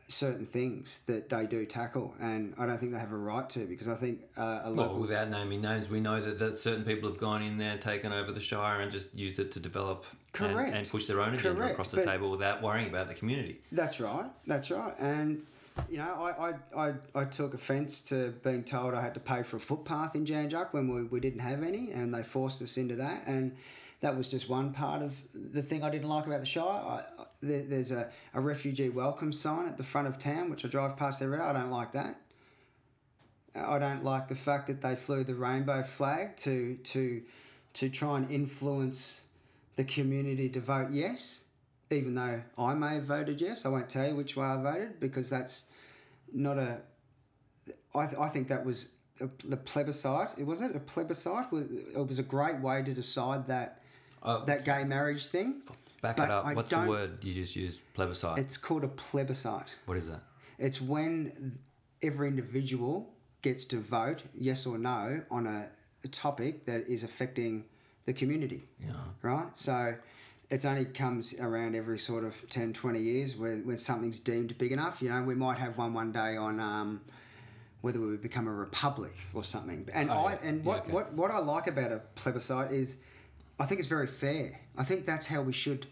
certain 0.08 0.44
things 0.44 1.00
that 1.06 1.28
they 1.28 1.46
do 1.46 1.64
tackle, 1.64 2.14
and 2.20 2.52
I 2.58 2.66
don't 2.66 2.78
think 2.78 2.92
they 2.92 2.98
have 2.98 3.12
a 3.12 3.16
right 3.16 3.48
to 3.50 3.60
because 3.66 3.88
I 3.88 3.94
think 3.94 4.22
uh, 4.36 4.62
a 4.64 4.72
Well, 4.72 4.86
local 4.86 5.00
without 5.00 5.30
naming 5.30 5.62
names, 5.62 5.88
we 5.88 6.00
know 6.00 6.20
that, 6.20 6.38
that 6.40 6.58
certain 6.58 6.84
people 6.84 7.08
have 7.08 7.18
gone 7.18 7.42
in 7.42 7.58
there, 7.58 7.78
taken 7.78 8.12
over 8.12 8.32
the 8.32 8.40
Shire, 8.40 8.80
and 8.80 8.90
just 8.90 9.14
used 9.14 9.38
it 9.38 9.52
to 9.52 9.60
develop 9.60 10.04
and, 10.38 10.58
and 10.58 10.88
push 10.90 11.06
their 11.06 11.20
own 11.20 11.34
agenda 11.34 11.56
Correct, 11.60 11.72
across 11.72 11.90
the 11.92 11.98
but- 11.98 12.06
table 12.06 12.30
without 12.30 12.60
worrying 12.60 12.88
about 12.88 13.08
the 13.08 13.14
community. 13.14 13.60
That's 13.72 14.00
right. 14.00 14.26
That's 14.46 14.70
right. 14.70 14.94
And 14.98 15.46
you 15.88 15.98
know, 15.98 16.12
I, 16.12 16.50
I, 16.76 16.88
I, 16.88 16.94
I 17.14 17.24
took 17.24 17.54
offence 17.54 18.02
to 18.02 18.34
being 18.42 18.64
told 18.64 18.92
I 18.92 19.00
had 19.00 19.14
to 19.14 19.20
pay 19.20 19.44
for 19.44 19.56
a 19.56 19.60
footpath 19.60 20.14
in 20.14 20.26
Jan 20.26 20.50
Juc 20.50 20.72
when 20.72 20.92
we, 20.92 21.04
we 21.04 21.20
didn't 21.20 21.40
have 21.40 21.62
any, 21.62 21.92
and 21.92 22.12
they 22.12 22.22
forced 22.24 22.60
us 22.60 22.76
into 22.76 22.96
that. 22.96 23.22
And 23.26 23.56
that 24.00 24.16
was 24.16 24.28
just 24.30 24.48
one 24.48 24.72
part 24.72 25.02
of 25.02 25.14
the 25.34 25.62
thing 25.62 25.82
I 25.82 25.90
didn't 25.90 26.08
like 26.08 26.26
about 26.26 26.40
the 26.40 26.46
Shire. 26.46 26.64
I, 26.64 27.02
there, 27.42 27.62
there's 27.62 27.90
a, 27.90 28.10
a 28.32 28.40
refugee 28.40 28.88
welcome 28.88 29.32
sign 29.32 29.66
at 29.66 29.76
the 29.76 29.84
front 29.84 30.08
of 30.08 30.18
town, 30.18 30.50
which 30.50 30.64
I 30.64 30.68
drive 30.68 30.96
past 30.96 31.20
every 31.20 31.36
day. 31.36 31.44
I 31.44 31.52
don't 31.52 31.70
like 31.70 31.92
that. 31.92 32.16
I 33.54 33.78
don't 33.78 34.04
like 34.04 34.28
the 34.28 34.34
fact 34.34 34.68
that 34.68 34.80
they 34.80 34.94
flew 34.94 35.24
the 35.24 35.34
rainbow 35.34 35.82
flag 35.82 36.36
to 36.38 36.76
to 36.76 37.22
to 37.74 37.88
try 37.88 38.16
and 38.16 38.30
influence 38.30 39.22
the 39.76 39.84
community 39.84 40.48
to 40.50 40.60
vote 40.60 40.90
yes, 40.90 41.44
even 41.90 42.14
though 42.14 42.42
I 42.56 42.74
may 42.74 42.94
have 42.94 43.04
voted 43.04 43.40
yes. 43.40 43.66
I 43.66 43.68
won't 43.68 43.88
tell 43.88 44.08
you 44.08 44.14
which 44.14 44.36
way 44.36 44.46
I 44.46 44.56
voted 44.62 45.00
because 45.00 45.28
that's 45.28 45.64
not 46.32 46.58
a. 46.58 46.80
I, 47.94 48.06
th- 48.06 48.18
I 48.18 48.28
think 48.28 48.48
that 48.48 48.64
was 48.64 48.88
a, 49.20 49.28
the 49.44 49.56
plebiscite. 49.56 50.38
It 50.38 50.46
was 50.46 50.62
it 50.62 50.74
a 50.74 50.80
plebiscite. 50.80 51.46
It 51.52 52.06
was 52.06 52.18
a 52.18 52.22
great 52.22 52.60
way 52.60 52.82
to 52.82 52.94
decide 52.94 53.48
that 53.48 53.79
Uh, 54.22 54.44
that 54.44 54.64
gay 54.64 54.84
marriage 54.84 55.26
thing. 55.26 55.62
Back 56.02 56.16
but 56.16 56.24
it 56.24 56.30
up. 56.30 56.46
I 56.46 56.54
What's 56.54 56.70
the 56.70 56.80
word 56.80 57.22
you 57.22 57.34
just 57.34 57.56
used? 57.56 57.78
Plebiscite. 57.94 58.38
It's 58.38 58.56
called 58.56 58.84
a 58.84 58.88
plebiscite. 58.88 59.76
what 59.86 59.96
is 59.96 60.08
that? 60.08 60.22
It's 60.58 60.80
when 60.80 61.58
every 62.02 62.28
individual 62.28 63.10
gets 63.42 63.64
to 63.66 63.76
vote 63.78 64.22
yes 64.34 64.66
or 64.66 64.78
no 64.78 65.22
on 65.30 65.46
a, 65.46 65.68
a 66.04 66.08
topic 66.08 66.66
that 66.66 66.86
is 66.88 67.04
affecting 67.04 67.64
the 68.06 68.12
community. 68.12 68.62
Yeah. 68.78 68.92
Right? 69.22 69.54
So 69.56 69.94
it 70.50 70.64
only 70.64 70.86
comes 70.86 71.38
around 71.40 71.74
every 71.76 71.98
sort 71.98 72.24
of 72.24 72.34
10, 72.50 72.72
20 72.72 72.98
years 72.98 73.36
where, 73.36 73.58
when 73.58 73.76
something's 73.76 74.18
deemed 74.18 74.56
big 74.58 74.72
enough. 74.72 75.00
You 75.02 75.10
know, 75.10 75.22
we 75.22 75.34
might 75.34 75.58
have 75.58 75.78
one 75.78 75.92
one 75.94 76.12
day 76.12 76.36
on 76.36 76.60
um, 76.60 77.02
whether 77.82 78.00
we 78.00 78.08
would 78.08 78.22
become 78.22 78.46
a 78.48 78.52
republic 78.52 79.14
or 79.34 79.44
something. 79.44 79.88
And 79.94 80.10
Oh, 80.10 80.14
I 80.26 80.32
yeah. 80.32 80.38
and 80.42 80.58
Yeah, 80.64 80.68
what, 80.68 80.80
okay. 80.80 80.92
what, 80.92 81.12
what 81.12 81.30
I 81.30 81.38
like 81.38 81.66
about 81.66 81.92
a 81.92 82.00
plebiscite 82.14 82.70
is 82.72 82.96
I 83.60 83.66
think 83.66 83.78
it's 83.78 83.88
very 83.88 84.06
fair. 84.06 84.58
I 84.78 84.84
think 84.84 85.04
that's 85.04 85.26
how 85.26 85.42
we 85.42 85.52
should 85.52 85.86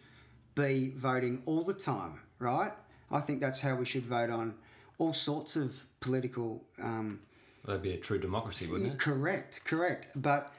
be 0.55 0.91
voting 0.97 1.43
all 1.45 1.63
the 1.63 1.75
time, 1.75 2.21
right? 2.39 2.73
I 3.11 3.21
think 3.21 3.41
that's 3.43 3.61
how 3.61 3.75
we 3.75 3.85
should 3.85 4.05
vote 4.05 4.31
on 4.31 4.55
all 4.97 5.13
sorts 5.13 5.55
of 5.55 5.75
political. 6.01 6.65
Um, 6.83 7.21
that'd 7.67 7.83
be 7.83 7.93
a 7.93 7.99
true 7.99 8.19
democracy, 8.19 8.67
wouldn't 8.67 8.95
it? 8.95 8.99
Correct, 8.99 9.65
correct. 9.67 10.09
But 10.17 10.55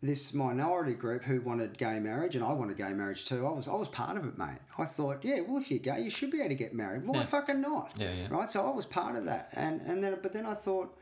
this 0.00 0.32
minority 0.32 0.94
group 0.94 1.24
who 1.24 1.40
wanted 1.40 1.76
gay 1.76 1.98
marriage, 1.98 2.36
and 2.36 2.44
I 2.44 2.52
wanted 2.52 2.76
gay 2.76 2.92
marriage 2.92 3.26
too. 3.26 3.44
I 3.44 3.50
was, 3.50 3.66
I 3.66 3.74
was 3.74 3.88
part 3.88 4.16
of 4.16 4.24
it, 4.24 4.38
mate. 4.38 4.60
I 4.78 4.84
thought, 4.84 5.24
yeah, 5.24 5.40
well, 5.40 5.58
if 5.60 5.68
you're 5.68 5.80
gay, 5.80 6.00
you 6.00 6.10
should 6.10 6.30
be 6.30 6.38
able 6.38 6.50
to 6.50 6.54
get 6.54 6.74
married. 6.74 7.04
Well, 7.04 7.16
Yeah. 7.20 7.26
fucking 7.26 7.60
not. 7.60 7.90
Yeah, 7.98 8.12
yeah. 8.12 8.28
Right. 8.30 8.48
So 8.48 8.64
I 8.64 8.70
was 8.70 8.86
part 8.86 9.16
of 9.16 9.24
that, 9.24 9.48
and 9.54 9.80
and 9.82 10.02
then, 10.04 10.16
but 10.22 10.32
then 10.32 10.46
I 10.46 10.54
thought, 10.54 10.96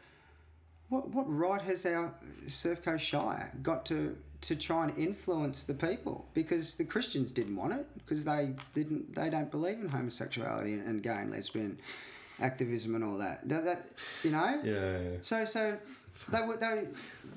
what 0.89 1.11
what 1.11 1.27
right 1.29 1.61
has 1.61 1.85
our 1.85 2.15
Surf 2.49 2.83
Coast 2.83 3.05
Shire 3.05 3.53
got 3.63 3.85
to 3.87 4.17
to 4.47 4.57
try 4.57 4.85
and 4.85 4.97
influence 4.97 5.65
the 5.65 5.75
people? 5.75 6.27
Because 6.35 6.77
the 6.77 6.85
Christians 6.85 7.33
didn't 7.33 7.57
want 7.57 7.73
it 7.73 7.87
because 7.95 8.25
they 8.25 8.53
didn't 8.75 9.15
they 9.15 9.29
don't 9.29 9.51
believe 9.51 9.81
in 9.81 9.89
homosexuality 9.89 10.75
and, 10.75 10.87
and 10.87 11.03
gay 11.03 11.19
and 11.19 11.31
lesbian 11.31 11.79
activism 12.41 12.95
and 12.95 13.03
all 13.03 13.19
that. 13.19 13.49
That, 13.49 13.65
that 13.65 13.83
you 14.23 14.31
know. 14.31 14.61
Yeah. 14.63 15.19
So 15.21 15.45
so 15.45 15.79
they 16.31 16.43
were 16.43 16.57
they 16.57 16.89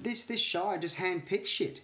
this 0.02 0.26
this 0.26 0.40
Shire 0.40 0.78
just 0.78 0.98
handpicked 0.98 1.48
shit. 1.48 1.82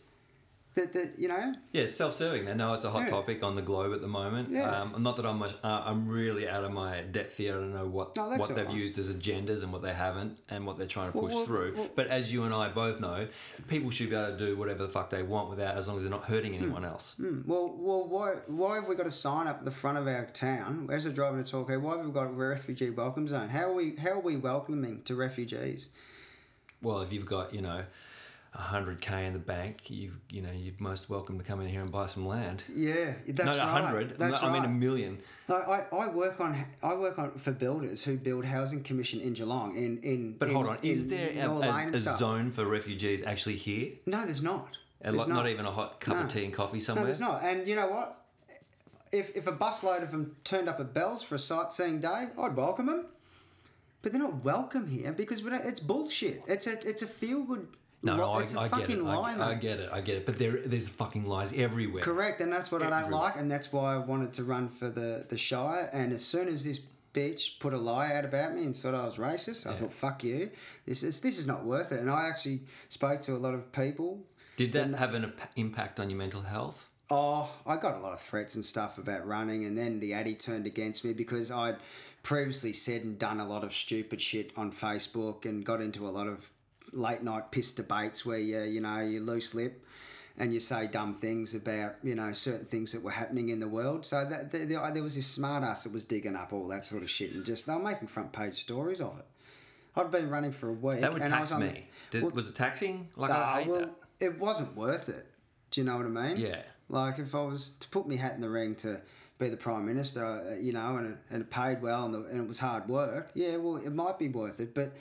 That 0.75 0.91
that 0.91 1.17
you 1.17 1.29
know. 1.29 1.53
Yeah, 1.71 1.83
it's 1.83 1.95
self-serving. 1.95 2.43
They 2.43 2.53
know 2.53 2.73
it's 2.73 2.83
a 2.83 2.89
hot 2.91 3.03
Yeah. 3.03 3.09
topic 3.11 3.43
on 3.43 3.55
the 3.55 3.61
globe 3.61 3.93
at 3.93 4.01
the 4.01 4.09
moment. 4.09 4.49
Yeah. 4.51 4.81
Um, 4.81 5.01
not 5.01 5.15
that 5.15 5.25
I'm 5.25 5.37
much, 5.39 5.53
uh, 5.63 5.83
I'm 5.85 6.05
really 6.05 6.49
out 6.49 6.65
of 6.65 6.73
my 6.73 6.99
depth 7.01 7.37
here. 7.37 7.53
I 7.53 7.59
don't 7.59 7.73
know 7.73 7.85
what 7.85 8.17
No, 8.17 8.27
what 8.37 8.53
they've 8.53 8.65
right. 8.65 8.75
used 8.75 8.99
as 8.99 9.09
agendas 9.09 9.63
and 9.63 9.71
what 9.71 9.81
they 9.81 9.93
haven't, 9.93 10.37
and 10.49 10.67
what 10.67 10.77
they're 10.77 10.85
trying 10.85 11.13
to 11.13 11.17
push 11.17 11.33
well, 11.33 11.45
through. 11.45 11.73
well- 11.77 11.89
but 11.95 12.07
as 12.07 12.33
you 12.33 12.43
and 12.43 12.53
I 12.53 12.67
both 12.69 12.99
know, 12.99 13.25
people 13.69 13.89
should 13.89 14.09
be 14.09 14.17
able 14.17 14.37
to 14.37 14.45
do 14.45 14.57
whatever 14.57 14.83
the 14.83 14.89
fuck 14.89 15.09
they 15.09 15.23
want 15.23 15.49
without, 15.49 15.77
as 15.77 15.87
long 15.87 15.95
as 15.95 16.03
they're 16.03 16.11
not 16.11 16.25
hurting 16.25 16.55
anyone 16.55 16.83
else. 16.83 17.15
Well, 17.45 17.73
well, 17.77 18.05
why 18.07 18.33
why 18.47 18.75
have 18.75 18.89
we 18.89 18.95
got 18.95 19.07
a 19.07 19.11
sign 19.11 19.47
up 19.47 19.59
at 19.59 19.65
the 19.65 19.71
front 19.71 19.97
of 19.97 20.07
our 20.07 20.25
town 20.25 20.89
as 20.91 21.05
a 21.05 21.11
driving 21.13 21.41
to 21.41 21.49
Torquay? 21.49 21.77
Why 21.77 21.95
have 21.95 22.05
we 22.05 22.11
got 22.11 22.27
a 22.27 22.31
refugee 22.31 22.89
welcome 22.89 23.29
zone? 23.29 23.47
How 23.47 23.69
are 23.69 23.73
we 23.73 23.95
how 23.95 24.11
are 24.11 24.19
we 24.19 24.35
welcoming 24.35 25.03
to 25.03 25.15
refugees? 25.15 25.87
Well, 26.81 26.99
if 27.01 27.13
you've 27.13 27.25
got 27.25 27.53
you 27.53 27.61
know. 27.61 27.85
100k 28.57 29.27
in 29.27 29.33
the 29.33 29.39
bank, 29.39 29.89
you 29.89 30.13
you 30.29 30.41
know 30.41 30.49
you're 30.55 30.73
most 30.79 31.09
welcome 31.09 31.37
to 31.37 31.43
come 31.43 31.59
in 31.61 31.67
here 31.67 31.81
and 31.81 31.91
buy 31.91 32.05
some 32.05 32.25
land. 32.25 32.63
Yeah, 32.73 33.13
that's 33.27 33.57
Not 33.57 33.73
right. 33.73 33.81
100. 33.83 34.17
That's 34.17 34.41
I 34.43 34.51
mean 34.51 34.63
a 34.65 34.69
million. 34.69 35.17
Like, 35.47 35.67
I, 35.67 35.85
I 35.95 36.07
work 36.07 36.39
on 36.39 36.65
I 36.81 36.95
work 36.95 37.19
on 37.19 37.31
for 37.33 37.51
builders 37.51 38.03
who 38.03 38.17
build 38.17 38.45
housing 38.45 38.81
commission 38.83 39.19
in 39.21 39.33
Geelong 39.33 39.75
in 39.77 39.97
in. 39.99 40.37
But 40.37 40.49
in, 40.49 40.55
hold 40.55 40.67
on, 40.67 40.77
is 40.83 41.07
there 41.07 41.29
a, 41.35 41.49
a- 41.49 41.91
a 41.93 41.97
zone 41.97 42.51
for 42.51 42.65
refugees 42.65 43.23
actually 43.23 43.57
here? 43.57 43.91
No, 44.05 44.25
there's 44.25 44.41
not. 44.43 44.77
And 45.01 45.15
There's 45.15 45.27
not, 45.27 45.35
not 45.43 45.49
even 45.49 45.65
a 45.65 45.71
hot 45.71 45.99
cup 45.99 46.15
No. 46.15 46.23
of 46.23 46.29
tea 46.29 46.45
and 46.45 46.53
coffee 46.53 46.79
somewhere. 46.79 47.03
No, 47.03 47.07
there's 47.07 47.19
not. 47.19 47.43
And 47.43 47.67
you 47.67 47.75
know 47.75 47.87
what? 47.87 48.21
If, 49.11 49.35
if 49.35 49.45
a 49.45 49.51
busload 49.51 50.01
of 50.01 50.09
them 50.11 50.35
turned 50.43 50.67
up 50.67 50.79
at 50.79 50.93
Bell's 50.95 51.21
for 51.21 51.35
a 51.35 51.39
sightseeing 51.39 51.99
day, 51.99 52.27
I'd 52.39 52.55
welcome 52.55 52.87
them. 52.87 53.05
But 54.01 54.13
they're 54.13 54.21
not 54.21 54.43
welcome 54.43 54.87
here 54.87 55.11
because 55.11 55.43
we 55.43 55.51
don't, 55.51 55.63
it's 55.63 55.79
bullshit. 55.79 56.41
It's 56.47 56.65
a 56.65 56.73
it's 56.87 57.01
a 57.03 57.07
feel 57.07 57.43
good. 57.43 57.67
No, 58.05 58.15
no, 58.17 58.31
I, 58.33 58.41
it's 58.41 58.53
a 58.53 58.59
I 58.59 58.67
get 58.69 58.89
it. 58.91 59.01
lie, 59.03 59.31
I, 59.31 59.33
I 59.33 59.53
mate. 59.53 59.61
get 59.61 59.79
it. 59.79 59.89
I 59.91 60.01
get 60.01 60.17
it. 60.17 60.25
But 60.25 60.37
there, 60.37 60.61
there's 60.65 60.87
fucking 60.87 61.25
lies 61.25 61.53
everywhere. 61.53 62.03
Correct, 62.03 62.39
and 62.41 62.51
that's 62.53 62.71
what 62.71 62.81
I 62.81 62.89
don't 62.89 62.93
Everywhere. 63.05 63.21
like, 63.21 63.35
and 63.37 63.49
that's 63.49 63.73
why 63.73 63.95
I 63.95 63.97
wanted 63.97 64.31
to 64.33 64.43
run 64.43 64.69
for 64.69 64.89
the 64.89 65.25
the 65.27 65.37
Shire. 65.37 65.89
And 65.91 66.13
as 66.13 66.23
soon 66.23 66.47
as 66.47 66.63
this 66.63 66.79
bitch 67.13 67.59
put 67.59 67.73
a 67.73 67.77
lie 67.77 68.13
out 68.13 68.25
about 68.25 68.53
me 68.53 68.63
and 68.65 68.75
said 68.75 68.93
I 68.93 69.05
was 69.05 69.17
racist, 69.17 69.65
I 69.65 69.73
thought, 69.73 69.91
"Fuck 69.93 70.23
you! 70.23 70.51
This 70.85 71.01
is 71.03 71.19
this 71.21 71.37
is 71.39 71.47
not 71.47 71.63
worth 71.65 71.91
it." 71.91 71.99
And 71.99 72.09
I 72.11 72.27
actually 72.27 72.61
spoke 72.89 73.21
to 73.21 73.33
a 73.33 73.37
lot 73.39 73.53
of 73.53 73.71
people 73.71 74.25
Did 74.57 74.71
that 74.73 74.93
have 74.95 75.13
an 75.13 75.23
imp- 75.25 75.41
impact 75.55 75.99
on 75.99 76.09
your 76.09 76.19
mental 76.19 76.41
health? 76.43 76.89
Oh, 77.11 77.51
I 77.67 77.77
got 77.77 77.95
a 77.95 77.99
lot 77.99 78.13
of 78.13 78.19
threats 78.21 78.55
and 78.55 78.65
stuff 78.65 78.97
about 78.97 79.27
running, 79.27 79.63
and 79.65 79.77
then 79.77 79.99
the 79.99 80.13
Addy 80.13 80.33
turned 80.35 80.65
against 80.65 81.05
me 81.05 81.13
because 81.13 81.51
I'd 81.51 81.77
previously 82.23 82.73
said 82.73 83.03
and 83.03 83.19
done 83.19 83.39
a 83.39 83.47
lot 83.47 83.63
of 83.63 83.71
stupid 83.73 84.19
shit 84.19 84.51
on 84.57 84.71
Facebook 84.71 85.45
and 85.45 85.63
got 85.63 85.81
into 85.81 86.07
a 86.07 86.09
lot 86.09 86.25
of 86.27 86.49
late 86.95 87.21
night 87.23 87.51
piss 87.51 87.73
debates 87.73 88.25
where 88.25 88.37
you 88.39 88.61
you 88.61 88.81
know 88.81 88.99
you 89.01 89.19
loose 89.21 89.53
lip 89.53 89.83
and 90.37 90.53
you 90.53 90.59
say 90.59 90.87
dumb 90.87 91.13
things 91.13 91.53
about 91.55 91.95
you 92.03 92.15
know 92.15 92.33
certain 92.33 92.65
things 92.65 92.91
that 92.91 93.03
were 93.03 93.11
happening 93.11 93.49
in 93.49 93.59
the 93.59 93.67
world. 93.67 94.05
So 94.05 94.25
that 94.25 94.51
there, 94.51 94.65
there 94.65 94.91
there 94.91 95.03
was 95.03 95.15
this 95.15 95.27
smart 95.27 95.63
ass 95.63 95.83
that 95.83 95.93
was 95.93 96.05
digging 96.05 96.35
up 96.35 96.53
all 96.53 96.67
that 96.69 96.85
sort 96.85 97.03
of 97.03 97.09
shit 97.09 97.31
and 97.33 97.45
just 97.45 97.67
they 97.67 97.73
were 97.73 97.79
making 97.79 98.07
front 98.07 98.31
page 98.33 98.55
stories 98.55 99.01
of 99.01 99.17
it. 99.19 99.25
I'd 99.95 100.11
been 100.11 100.29
running 100.29 100.51
for 100.51 100.69
a 100.69 100.73
week. 100.73 100.99
That 101.01 101.13
would 101.13 101.21
and 101.21 101.33
I 101.33 101.37
tax 101.39 101.51
was 101.51 101.53
on 101.53 101.67
me. 101.67 101.87
the- 102.11 102.17
Did, 102.17 102.23
well, 102.23 102.31
was 102.33 102.49
it 102.49 102.55
taxing? 102.55 103.07
Like 103.15 103.31
Ah, 103.31 103.55
I 103.55 103.61
hate 103.61 103.69
well, 103.71 103.79
that. 103.81 103.93
it 104.19 104.39
wasn't 104.39 104.75
worth 104.75 105.07
it. 105.09 105.25
Do 105.71 105.81
you 105.81 105.85
know 105.85 105.95
what 105.97 106.05
I 106.05 106.09
mean? 106.09 106.37
Yeah. 106.37 106.61
Like 106.89 107.17
if 107.19 107.33
I 107.33 107.41
was 107.43 107.69
to 107.79 107.87
put 107.89 108.07
my 108.07 108.15
hat 108.15 108.35
in 108.35 108.41
the 108.41 108.49
ring 108.49 108.75
to 108.75 109.01
be 109.37 109.49
the 109.49 109.57
prime 109.57 109.85
minister, 109.85 110.23
uh, 110.25 110.55
you 110.61 110.71
know, 110.73 110.97
and 110.97 111.13
it, 111.13 111.17
and 111.29 111.41
it 111.41 111.49
paid 111.49 111.81
well 111.81 112.05
and, 112.05 112.13
the, 112.13 112.19
and 112.25 112.39
it 112.41 112.47
was 112.47 112.59
hard 112.59 112.87
work, 112.87 113.31
yeah, 113.33 113.55
well, 113.57 113.77
it 113.77 113.93
might 113.93 114.19
be 114.19 114.27
worth 114.29 114.59
it. 114.59 114.73
But 114.73 114.91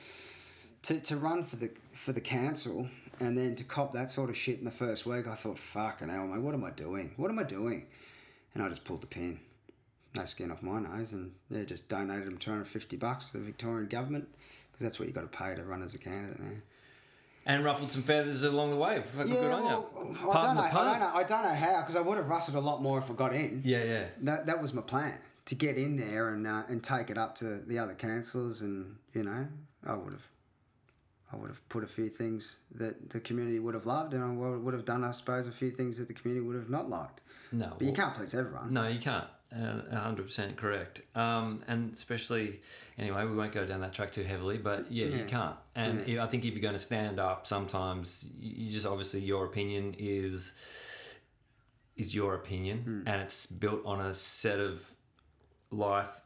to, 0.84 1.00
to 1.00 1.16
run 1.16 1.44
for 1.44 1.56
the 1.56 1.70
for 1.92 2.12
the 2.12 2.20
council 2.20 2.88
and 3.20 3.36
then 3.38 3.54
to 3.56 3.64
cop 3.64 3.92
that 3.92 4.10
sort 4.10 4.28
of 4.30 4.36
shit 4.36 4.58
in 4.58 4.64
the 4.64 4.70
first 4.72 5.06
week, 5.06 5.28
I 5.28 5.34
thought, 5.34 5.58
fucking 5.58 6.08
hell, 6.08 6.26
mate, 6.26 6.40
what 6.42 6.52
am 6.54 6.64
I 6.64 6.70
doing? 6.70 7.12
What 7.16 7.30
am 7.30 7.38
I 7.38 7.44
doing? 7.44 7.86
And 8.54 8.62
I 8.62 8.68
just 8.68 8.84
pulled 8.84 9.02
the 9.02 9.06
pin. 9.06 9.38
No 10.16 10.24
skin 10.24 10.50
off 10.52 10.62
my 10.62 10.78
nose, 10.80 11.12
and 11.12 11.32
yeah, 11.50 11.64
just 11.64 11.88
donated 11.88 12.26
them 12.26 12.38
two 12.38 12.50
hundred 12.50 12.66
fifty 12.68 12.96
bucks 12.96 13.30
to 13.30 13.38
the 13.38 13.44
Victorian 13.44 13.88
government 13.88 14.28
because 14.70 14.84
that's 14.84 14.98
what 14.98 15.08
you 15.08 15.14
got 15.14 15.30
to 15.30 15.38
pay 15.38 15.54
to 15.56 15.62
run 15.64 15.82
as 15.82 15.94
a 15.94 15.98
candidate 15.98 16.38
now. 16.40 16.56
and 17.46 17.64
ruffled 17.64 17.90
some 17.92 18.02
feathers 18.02 18.42
along 18.44 18.70
the 18.70 18.76
way. 18.76 19.02
Fucking 19.16 19.32
good 19.32 19.52
on 19.52 19.62
you. 19.64 19.68
I 20.30 20.46
don't 20.46 20.54
know. 20.56 20.62
I 20.62 20.70
don't 20.72 21.00
know. 21.00 21.10
I 21.14 21.22
don't 21.24 21.42
know 21.42 21.54
how 21.54 21.80
because 21.80 21.96
I 21.96 22.00
would 22.00 22.16
have 22.16 22.28
rustled 22.28 22.56
a 22.56 22.60
lot 22.60 22.80
more 22.82 22.98
if 22.98 23.10
I 23.10 23.14
got 23.14 23.34
in. 23.34 23.62
Yeah, 23.64 23.82
yeah. 23.84 24.04
That 24.22 24.46
that 24.46 24.62
was 24.62 24.72
my 24.72 24.82
plan 24.82 25.18
to 25.46 25.54
get 25.56 25.76
in 25.76 25.96
there 25.96 26.28
and 26.28 26.46
uh, 26.46 26.62
and 26.68 26.82
take 26.82 27.10
it 27.10 27.18
up 27.18 27.34
to 27.36 27.58
the 27.58 27.78
other 27.80 27.94
councillors 27.94 28.62
and 28.62 28.96
you 29.14 29.24
know 29.24 29.48
I 29.84 29.94
would 29.94 30.12
have. 30.12 30.30
I 31.32 31.36
would 31.36 31.48
have 31.48 31.68
put 31.68 31.82
a 31.82 31.86
few 31.88 32.08
things 32.08 32.60
that 32.74 33.10
the 33.10 33.18
community 33.20 33.58
would 33.58 33.74
have 33.74 33.86
loved, 33.86 34.14
and 34.14 34.22
I 34.22 34.30
would 34.30 34.74
have 34.74 34.84
done, 34.84 35.02
I 35.02 35.10
suppose, 35.12 35.46
a 35.46 35.52
few 35.52 35.70
things 35.70 35.98
that 35.98 36.06
the 36.08 36.14
community 36.14 36.46
would 36.46 36.56
have 36.56 36.70
not 36.70 36.88
liked. 36.88 37.20
No, 37.50 37.72
But 37.78 37.86
you 37.86 37.92
can't 37.92 38.14
please 38.14 38.34
everyone. 38.34 38.72
No, 38.72 38.86
you 38.88 38.98
can't. 39.00 39.26
Uh, 39.54 39.82
A 39.90 39.96
hundred 40.00 40.24
percent 40.26 40.56
correct. 40.56 41.02
Um, 41.14 41.62
and 41.68 41.92
especially, 41.92 42.60
anyway, 42.98 43.24
we 43.24 43.36
won't 43.36 43.52
go 43.52 43.64
down 43.64 43.80
that 43.82 43.92
track 43.92 44.10
too 44.10 44.24
heavily, 44.24 44.58
but 44.58 44.90
yeah, 44.90 45.06
you 45.06 45.24
can't. 45.24 45.54
And 45.76 46.00
I 46.20 46.26
think 46.26 46.44
if 46.44 46.52
you're 46.54 46.62
going 46.62 46.74
to 46.74 46.78
stand 46.80 47.20
up, 47.20 47.46
sometimes 47.46 48.28
you 48.36 48.72
just 48.72 48.86
obviously 48.86 49.20
your 49.20 49.44
opinion 49.44 49.94
is 49.98 50.52
is 51.96 52.12
your 52.14 52.34
opinion, 52.34 53.04
and 53.06 53.22
it's 53.22 53.46
built 53.46 53.82
on 53.84 54.00
a 54.00 54.12
set 54.14 54.58
of 54.58 54.90
life 55.70 56.20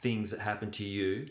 things 0.00 0.30
that 0.30 0.40
happen 0.40 0.70
to 0.72 0.84
you, 0.84 1.28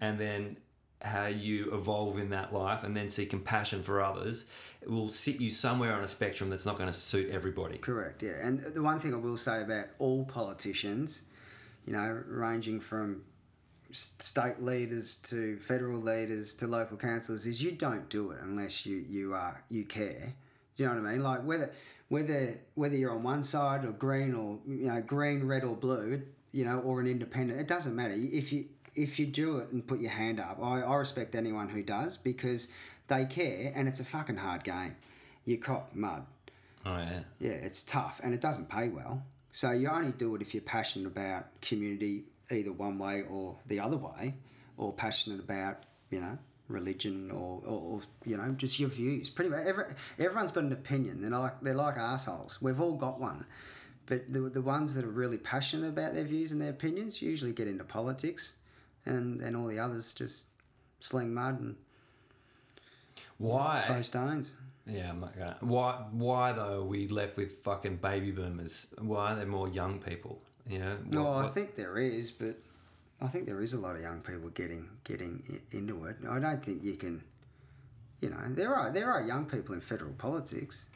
and 0.00 0.18
then 0.18 0.56
how 1.02 1.26
you 1.26 1.72
evolve 1.74 2.18
in 2.18 2.30
that 2.30 2.52
life, 2.52 2.82
and 2.82 2.96
then 2.96 3.08
see 3.08 3.26
compassion 3.26 3.82
for 3.82 4.02
others. 4.02 4.46
It 4.80 4.90
will 4.90 5.10
sit 5.10 5.40
you 5.40 5.50
somewhere 5.50 5.94
on 5.94 6.02
a 6.02 6.08
spectrum 6.08 6.50
that's 6.50 6.66
not 6.66 6.78
going 6.78 6.88
to 6.88 6.98
suit 6.98 7.30
everybody. 7.30 7.78
Correct, 7.78 8.22
yeah. 8.22 8.34
And 8.42 8.60
the 8.60 8.82
one 8.82 8.98
thing 8.98 9.14
I 9.14 9.18
will 9.18 9.36
say 9.36 9.62
about 9.62 9.86
all 9.98 10.24
politicians, 10.24 11.22
you 11.86 11.92
know, 11.92 12.22
ranging 12.26 12.80
from 12.80 13.22
state 13.92 14.60
leaders 14.60 15.16
to 15.16 15.58
federal 15.58 16.00
leaders 16.00 16.54
to 16.54 16.66
local 16.66 16.96
councillors, 16.96 17.46
is 17.46 17.62
you 17.62 17.72
don't 17.72 18.08
do 18.08 18.30
it 18.30 18.38
unless 18.42 18.86
you 18.86 19.04
you 19.08 19.34
are 19.34 19.62
you 19.68 19.84
care. 19.84 20.34
Do 20.76 20.82
you 20.82 20.88
know 20.88 20.96
what 20.96 21.08
I 21.08 21.12
mean? 21.12 21.22
Like 21.22 21.44
whether 21.44 21.70
whether 22.08 22.58
whether 22.74 22.96
you're 22.96 23.12
on 23.12 23.22
one 23.22 23.42
side 23.42 23.84
or 23.84 23.92
green 23.92 24.34
or 24.34 24.58
you 24.66 24.88
know 24.88 25.00
green, 25.02 25.46
red 25.46 25.64
or 25.64 25.76
blue, 25.76 26.22
you 26.52 26.64
know, 26.64 26.78
or 26.78 27.00
an 27.00 27.06
independent, 27.06 27.60
it 27.60 27.68
doesn't 27.68 27.94
matter. 27.94 28.14
If 28.16 28.52
you 28.52 28.66
if 28.96 29.18
you 29.18 29.26
do 29.26 29.58
it 29.58 29.70
and 29.70 29.86
put 29.86 30.00
your 30.00 30.10
hand 30.10 30.40
up, 30.40 30.58
I, 30.60 30.82
I 30.82 30.96
respect 30.96 31.34
anyone 31.34 31.68
who 31.68 31.82
does 31.82 32.16
because 32.16 32.68
they 33.08 33.24
care 33.26 33.72
and 33.74 33.86
it's 33.86 34.00
a 34.00 34.04
fucking 34.04 34.38
hard 34.38 34.64
game. 34.64 34.96
You 35.44 35.58
cop 35.58 35.94
mud. 35.94 36.26
Oh 36.84 36.96
yeah. 36.96 37.20
Yeah, 37.38 37.50
it's 37.50 37.82
tough 37.84 38.20
and 38.24 38.34
it 38.34 38.40
doesn't 38.40 38.68
pay 38.68 38.88
well. 38.88 39.22
So 39.52 39.70
you 39.70 39.88
only 39.88 40.12
do 40.12 40.34
it 40.34 40.42
if 40.42 40.54
you're 40.54 40.62
passionate 40.62 41.06
about 41.06 41.60
community 41.60 42.24
either 42.50 42.72
one 42.72 42.98
way 42.98 43.22
or 43.28 43.56
the 43.66 43.80
other 43.80 43.96
way, 43.96 44.34
or 44.76 44.92
passionate 44.92 45.40
about, 45.40 45.78
you 46.10 46.20
know, 46.20 46.38
religion 46.68 47.30
or, 47.30 47.62
or, 47.64 47.80
or 47.80 48.00
you 48.24 48.36
know, 48.36 48.52
just 48.52 48.78
your 48.78 48.88
views. 48.88 49.30
Pretty 49.30 49.50
much 49.50 49.66
every, 49.66 49.84
everyone's 50.18 50.52
got 50.52 50.64
an 50.64 50.72
opinion. 50.72 51.20
They're 51.20 51.30
like 51.30 51.60
they're 51.60 51.74
like 51.74 51.96
assholes. 51.96 52.60
We've 52.60 52.80
all 52.80 52.94
got 52.94 53.20
one. 53.20 53.46
But 54.06 54.32
the, 54.32 54.40
the 54.42 54.62
ones 54.62 54.94
that 54.94 55.04
are 55.04 55.10
really 55.10 55.38
passionate 55.38 55.88
about 55.88 56.14
their 56.14 56.24
views 56.24 56.52
and 56.52 56.62
their 56.62 56.70
opinions 56.70 57.20
usually 57.20 57.52
get 57.52 57.66
into 57.66 57.82
politics 57.82 58.52
and, 59.06 59.40
and 59.40 59.56
all 59.56 59.66
the 59.66 59.78
others 59.78 60.12
just 60.14 60.46
sling 61.00 61.32
mud 61.32 61.60
and 61.60 61.76
Why? 63.38 63.84
throw 63.86 64.02
stones. 64.02 64.52
Yeah, 64.86 65.10
I'm 65.10 65.20
not 65.20 65.36
gonna. 65.36 65.56
Why? 65.60 66.04
Why 66.12 66.52
though? 66.52 66.80
Are 66.82 66.84
we 66.84 67.08
left 67.08 67.36
with 67.36 67.52
fucking 67.64 67.96
baby 67.96 68.30
boomers? 68.30 68.86
Why 68.98 69.32
are 69.32 69.36
there 69.36 69.46
more 69.46 69.68
young 69.68 69.98
people? 69.98 70.40
You 70.68 70.78
know. 70.78 70.96
No, 71.06 71.24
What- 71.24 71.30
I 71.30 71.42
what- 71.44 71.54
think 71.54 71.74
there 71.76 71.98
is, 71.98 72.30
but 72.30 72.56
I 73.20 73.26
think 73.28 73.46
there 73.46 73.60
is 73.62 73.72
a 73.72 73.78
lot 73.78 73.96
of 73.96 74.02
young 74.02 74.20
people 74.20 74.48
getting 74.50 74.88
getting 75.04 75.60
into 75.72 76.04
it. 76.04 76.16
I 76.28 76.38
don't 76.38 76.64
think 76.64 76.84
you 76.84 76.94
can. 76.94 77.22
You 78.20 78.30
know, 78.30 78.38
there 78.50 78.74
are 78.76 78.90
there 78.92 79.10
are 79.12 79.22
young 79.26 79.46
people 79.46 79.74
in 79.74 79.80
federal 79.80 80.12
politics. 80.12 80.86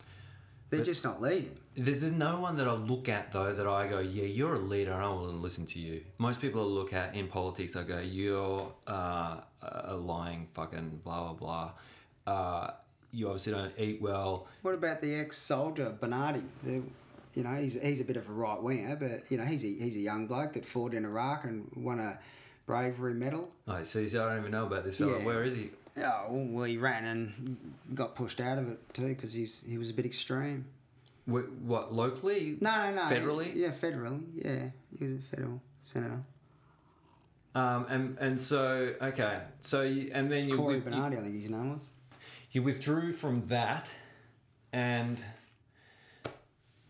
They're 0.70 0.80
But- 0.80 0.86
just 0.86 1.04
not 1.04 1.20
leading. 1.20 1.56
There's 1.76 2.10
no 2.12 2.40
one 2.40 2.56
that 2.56 2.66
I 2.68 2.72
look 2.74 3.08
at 3.08 3.32
though 3.32 3.52
that 3.54 3.66
I 3.66 3.86
go, 3.88 4.00
yeah, 4.00 4.24
you're 4.24 4.54
a 4.54 4.58
leader. 4.58 4.92
I 4.92 5.08
want 5.08 5.30
to 5.30 5.36
listen 5.36 5.66
to 5.66 5.78
you. 5.78 6.02
Most 6.18 6.40
people 6.40 6.62
I 6.62 6.64
look 6.64 6.92
at 6.92 7.14
in 7.14 7.28
politics, 7.28 7.76
I 7.76 7.84
go, 7.84 7.98
you're 8.00 8.72
uh, 8.86 9.40
a 9.62 9.94
lying 9.94 10.48
fucking 10.54 11.00
blah 11.04 11.32
blah 11.32 11.72
blah. 12.26 12.32
Uh, 12.32 12.70
you 13.12 13.26
obviously 13.28 13.52
don't 13.52 13.72
eat 13.78 14.00
well. 14.02 14.46
What 14.62 14.74
about 14.74 15.00
the 15.00 15.14
ex-soldier 15.14 15.96
Bernardi? 16.00 16.42
The, 16.64 16.82
you 17.34 17.42
know, 17.44 17.54
he's 17.54 17.80
he's 17.80 18.00
a 18.00 18.04
bit 18.04 18.16
of 18.16 18.28
a 18.28 18.32
right 18.32 18.60
winger, 18.62 18.96
but 18.96 19.30
you 19.30 19.38
know, 19.38 19.44
he's 19.44 19.64
a 19.64 19.68
he's 19.68 19.96
a 19.96 20.00
young 20.00 20.26
bloke 20.26 20.52
that 20.54 20.64
fought 20.64 20.92
in 20.94 21.04
Iraq 21.04 21.44
and 21.44 21.70
won 21.76 21.98
a 22.00 22.18
bravery 22.66 23.14
medal. 23.14 23.48
Oh, 23.66 23.82
see, 23.84 24.08
so 24.08 24.24
I 24.24 24.30
don't 24.30 24.40
even 24.40 24.50
know 24.52 24.66
about 24.66 24.84
this 24.84 24.96
fella. 24.98 25.18
Yeah. 25.18 25.24
Where 25.24 25.42
is 25.44 25.54
he? 25.54 25.70
Oh 25.98 26.26
well, 26.50 26.64
he 26.64 26.76
ran 26.76 27.04
and 27.04 27.74
got 27.94 28.14
pushed 28.14 28.40
out 28.40 28.58
of 28.58 28.68
it 28.70 28.78
too 28.94 29.08
because 29.08 29.32
he's 29.34 29.64
he 29.68 29.76
was 29.78 29.90
a 29.90 29.94
bit 29.94 30.06
extreme. 30.06 30.66
Wh- 31.26 31.50
What 31.62 31.92
locally? 31.92 32.56
No, 32.60 32.90
no, 32.90 32.94
no. 32.96 33.02
Federally? 33.14 33.54
Yeah, 33.54 33.70
federally. 33.72 34.22
Yeah, 34.34 34.70
he 34.98 35.04
was 35.04 35.16
a 35.18 35.22
federal 35.22 35.60
senator. 35.82 36.22
Um, 37.54 37.86
and 37.88 38.16
and 38.20 38.40
so 38.40 38.94
okay, 39.02 39.40
so 39.60 39.82
you, 39.82 40.10
and 40.14 40.30
then 40.30 40.48
you 40.48 40.56
Corey 40.56 40.76
with- 40.76 40.84
you- 40.86 40.90
Bernardi, 40.92 41.16
I 41.18 41.20
think 41.22 41.34
his 41.34 41.50
name 41.50 41.72
was. 41.72 41.82
You 42.52 42.62
withdrew 42.62 43.12
from 43.12 43.46
that, 43.48 43.90
and 44.72 45.22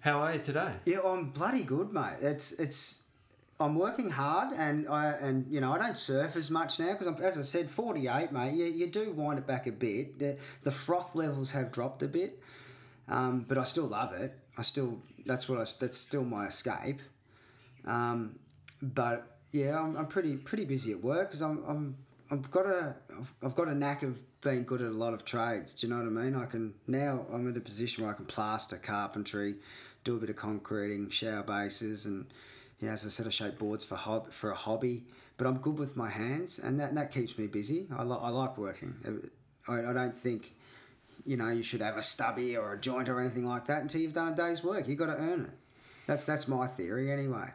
how 0.01 0.21
are 0.21 0.35
you 0.35 0.39
today? 0.41 0.73
Yeah, 0.87 0.99
I'm 1.05 1.31
bloody 1.31 1.63
good, 1.63 1.93
mate. 1.93 2.17
It's 2.21 2.53
it's. 2.53 3.03
I'm 3.61 3.75
working 3.75 4.09
hard, 4.09 4.55
and 4.57 4.89
I 4.89 5.11
and 5.11 5.53
you 5.53 5.61
know 5.61 5.73
I 5.73 5.79
don't 5.79 5.97
surf 5.97 6.37
as 6.37 6.51
much 6.51 6.79
now 6.81 6.93
because 6.93 7.09
as 7.21 7.39
I 7.39 7.43
said, 7.43 7.71
48, 7.71 8.33
mate. 8.33 8.55
You, 8.55 8.65
you 8.67 8.87
do 8.87 9.13
wind 9.13 9.39
it 9.39 9.47
back 9.47 9.67
a 9.67 9.73
bit. 9.73 10.19
The, 10.19 10.39
the 10.63 10.71
froth 10.71 11.15
levels 11.15 11.51
have 11.51 11.71
dropped 11.71 12.03
a 12.03 12.09
bit, 12.09 12.41
um, 13.09 13.45
but 13.47 13.59
I 13.59 13.65
still 13.65 13.87
love 13.87 14.13
it. 14.15 14.39
I 14.57 14.63
still 14.63 15.01
that's 15.27 15.49
what 15.49 15.59
I 15.59 15.65
that's 15.79 15.99
still 15.99 16.25
my 16.25 16.47
escape. 16.47 17.01
Um, 17.87 18.39
but 18.83 19.39
yeah, 19.53 19.79
I'm, 19.79 19.97
I'm 19.97 20.07
pretty 20.07 20.37
pretty 20.37 20.65
busy 20.65 20.93
at 20.93 21.03
work 21.03 21.29
because 21.29 21.43
I'm 21.43 21.63
I'm 21.67 21.97
I've 22.31 22.51
got 22.51 22.67
a 22.67 22.97
I've, 23.19 23.35
I've 23.45 23.55
got 23.55 23.69
a 23.69 23.75
knack 23.75 24.03
of 24.03 24.19
being 24.43 24.65
good 24.65 24.81
at 24.81 24.89
a 24.89 24.95
lot 24.95 25.13
of 25.13 25.25
trades. 25.25 25.75
Do 25.75 25.87
you 25.87 25.93
know 25.93 25.99
what 25.99 26.07
I 26.07 26.25
mean? 26.25 26.35
I 26.35 26.47
can 26.47 26.75
now 26.87 27.27
I'm 27.33 27.47
in 27.49 27.57
a 27.57 27.61
position 27.61 28.05
where 28.05 28.13
I 28.13 28.17
can 28.17 28.25
plaster, 28.25 28.77
carpentry, 28.77 29.57
do 30.05 30.17
a 30.17 30.19
bit 30.19 30.31
of 30.31 30.37
concreting, 30.37 31.11
shower 31.11 31.43
bases, 31.43 32.07
and 32.07 32.27
you 32.81 32.89
know, 32.89 32.95
as 32.95 33.07
I 33.07 33.09
said, 33.11 33.27
I 33.27 33.31
shape 33.31 33.59
boards 33.59 33.85
for 33.85 33.95
hob 33.97 34.33
for 34.33 34.51
a 34.51 34.55
hobby. 34.57 35.05
But 35.37 35.47
I'm 35.47 35.57
good 35.59 35.79
with 35.79 35.97
my 35.97 36.11
hands, 36.11 36.59
and 36.59 36.79
that 36.81 36.95
that 36.97 37.13
keeps 37.13 37.39
me 37.39 37.47
busy. 37.47 37.87
I 37.97 38.03
like 38.03 38.21
I 38.23 38.29
like 38.29 38.59
working. 38.59 38.95
Uh, 39.07 39.73
I, 39.73 39.91
I 39.91 39.93
don't 39.93 40.17
think. 40.17 40.55
You 41.27 41.37
know, 41.37 41.51
you 41.51 41.63
should 41.63 41.83
have 41.83 41.99
a 41.99 42.03
stubby 42.03 42.57
or 42.57 42.73
a 42.73 42.81
joint 42.81 43.09
or 43.11 43.21
anything 43.21 43.45
like 43.45 43.67
that 43.67 43.83
until 43.83 44.01
you've 44.01 44.15
done 44.15 44.33
a 44.33 44.37
day's 44.37 44.65
work. 44.65 44.89
You've 44.89 44.99
got 44.99 45.07
to 45.15 45.17
earn 45.17 45.43
it. 45.43 45.51
That's 46.07 46.25
that's 46.25 46.49
my 46.49 46.67
theory 46.67 47.13
anyway. 47.13 47.51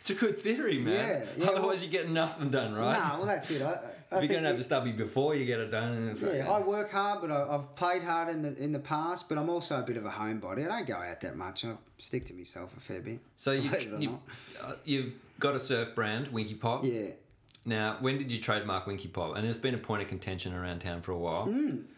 It's 0.00 0.10
a 0.10 0.14
good 0.14 0.40
theory, 0.40 0.78
man. 0.78 0.94
Yeah, 0.94 1.24
yeah, 1.44 1.50
Otherwise, 1.50 1.62
well- 1.64 1.76
you're 1.82 1.90
getting 1.90 2.14
nothing 2.14 2.50
done, 2.50 2.74
right? 2.74 2.96
No, 2.98 3.18
well 3.18 3.26
that's 3.26 3.50
it. 3.50 3.62
I 3.62 3.78
if 4.16 4.22
you're 4.22 4.34
gonna 4.36 4.48
have 4.48 4.58
a 4.58 4.62
stubby 4.62 4.92
before 4.92 5.34
you 5.34 5.44
get 5.44 5.60
it 5.60 5.70
done, 5.70 5.92
and 5.92 6.10
it's 6.10 6.22
like, 6.22 6.34
Yeah, 6.34 6.50
I 6.50 6.60
work 6.60 6.90
hard, 6.92 7.20
but 7.20 7.30
I, 7.30 7.54
I've 7.54 7.74
played 7.76 8.02
hard 8.02 8.28
in 8.28 8.42
the 8.42 8.56
in 8.56 8.72
the 8.72 8.78
past. 8.78 9.28
But 9.28 9.38
I'm 9.38 9.48
also 9.50 9.78
a 9.78 9.82
bit 9.82 9.96
of 9.96 10.04
a 10.06 10.10
homebody. 10.10 10.64
I 10.66 10.68
don't 10.78 10.86
go 10.86 10.96
out 10.96 11.20
that 11.20 11.36
much. 11.36 11.64
I 11.64 11.74
stick 11.98 12.24
to 12.26 12.34
myself 12.34 12.76
a 12.76 12.80
fair 12.80 13.00
bit. 13.00 13.20
so 13.36 13.52
you, 13.52 13.68
believe 13.70 13.86
it 13.88 13.92
or 13.94 14.00
you 14.00 14.08
not. 14.10 14.22
uh, 14.62 14.74
you've 14.84 15.14
got 15.40 15.54
a 15.54 15.60
surf 15.60 15.94
brand, 15.94 16.28
Winki 16.28 16.58
Pop. 16.58 16.84
Yeah. 16.84 17.10
Now, 17.64 17.96
when 18.00 18.18
did 18.18 18.32
you 18.32 18.38
trademark 18.40 18.86
Winki 18.86 19.12
Pop? 19.12 19.36
And 19.36 19.46
it's 19.46 19.56
been 19.58 19.74
a 19.74 19.78
point 19.78 20.02
of 20.02 20.08
contention 20.08 20.52
around 20.52 20.80
town 20.80 21.00
for 21.00 21.12
a 21.12 21.18
while. 21.18 21.44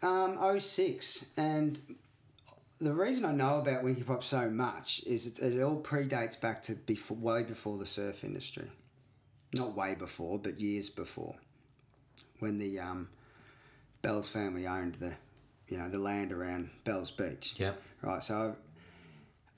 Um, 0.02 0.60
06, 0.60 1.24
and 1.38 1.80
the 2.78 2.92
reason 2.92 3.24
I 3.24 3.32
know 3.32 3.58
about 3.60 3.82
Winki 3.82 4.04
Pop 4.04 4.22
so 4.22 4.50
much 4.50 5.02
is 5.06 5.26
it, 5.26 5.38
it 5.38 5.62
all 5.62 5.80
predates 5.80 6.38
back 6.38 6.62
to 6.64 6.74
before, 6.74 7.16
way 7.16 7.44
before 7.44 7.78
the 7.78 7.86
surf 7.86 8.24
industry. 8.24 8.68
Not 9.56 9.74
way 9.74 9.94
before, 9.94 10.38
but 10.38 10.60
years 10.60 10.90
before, 10.90 11.36
when 12.40 12.58
the 12.58 12.78
um, 12.80 13.08
Bell's 14.02 14.28
family 14.28 14.66
owned 14.66 14.96
the, 14.96 15.14
you 15.68 15.78
know, 15.78 15.88
the 15.88 15.98
land 15.98 16.32
around 16.32 16.70
Bell's 16.84 17.10
Beach. 17.10 17.54
Yep. 17.56 17.80
Right. 18.02 18.22
So 18.22 18.56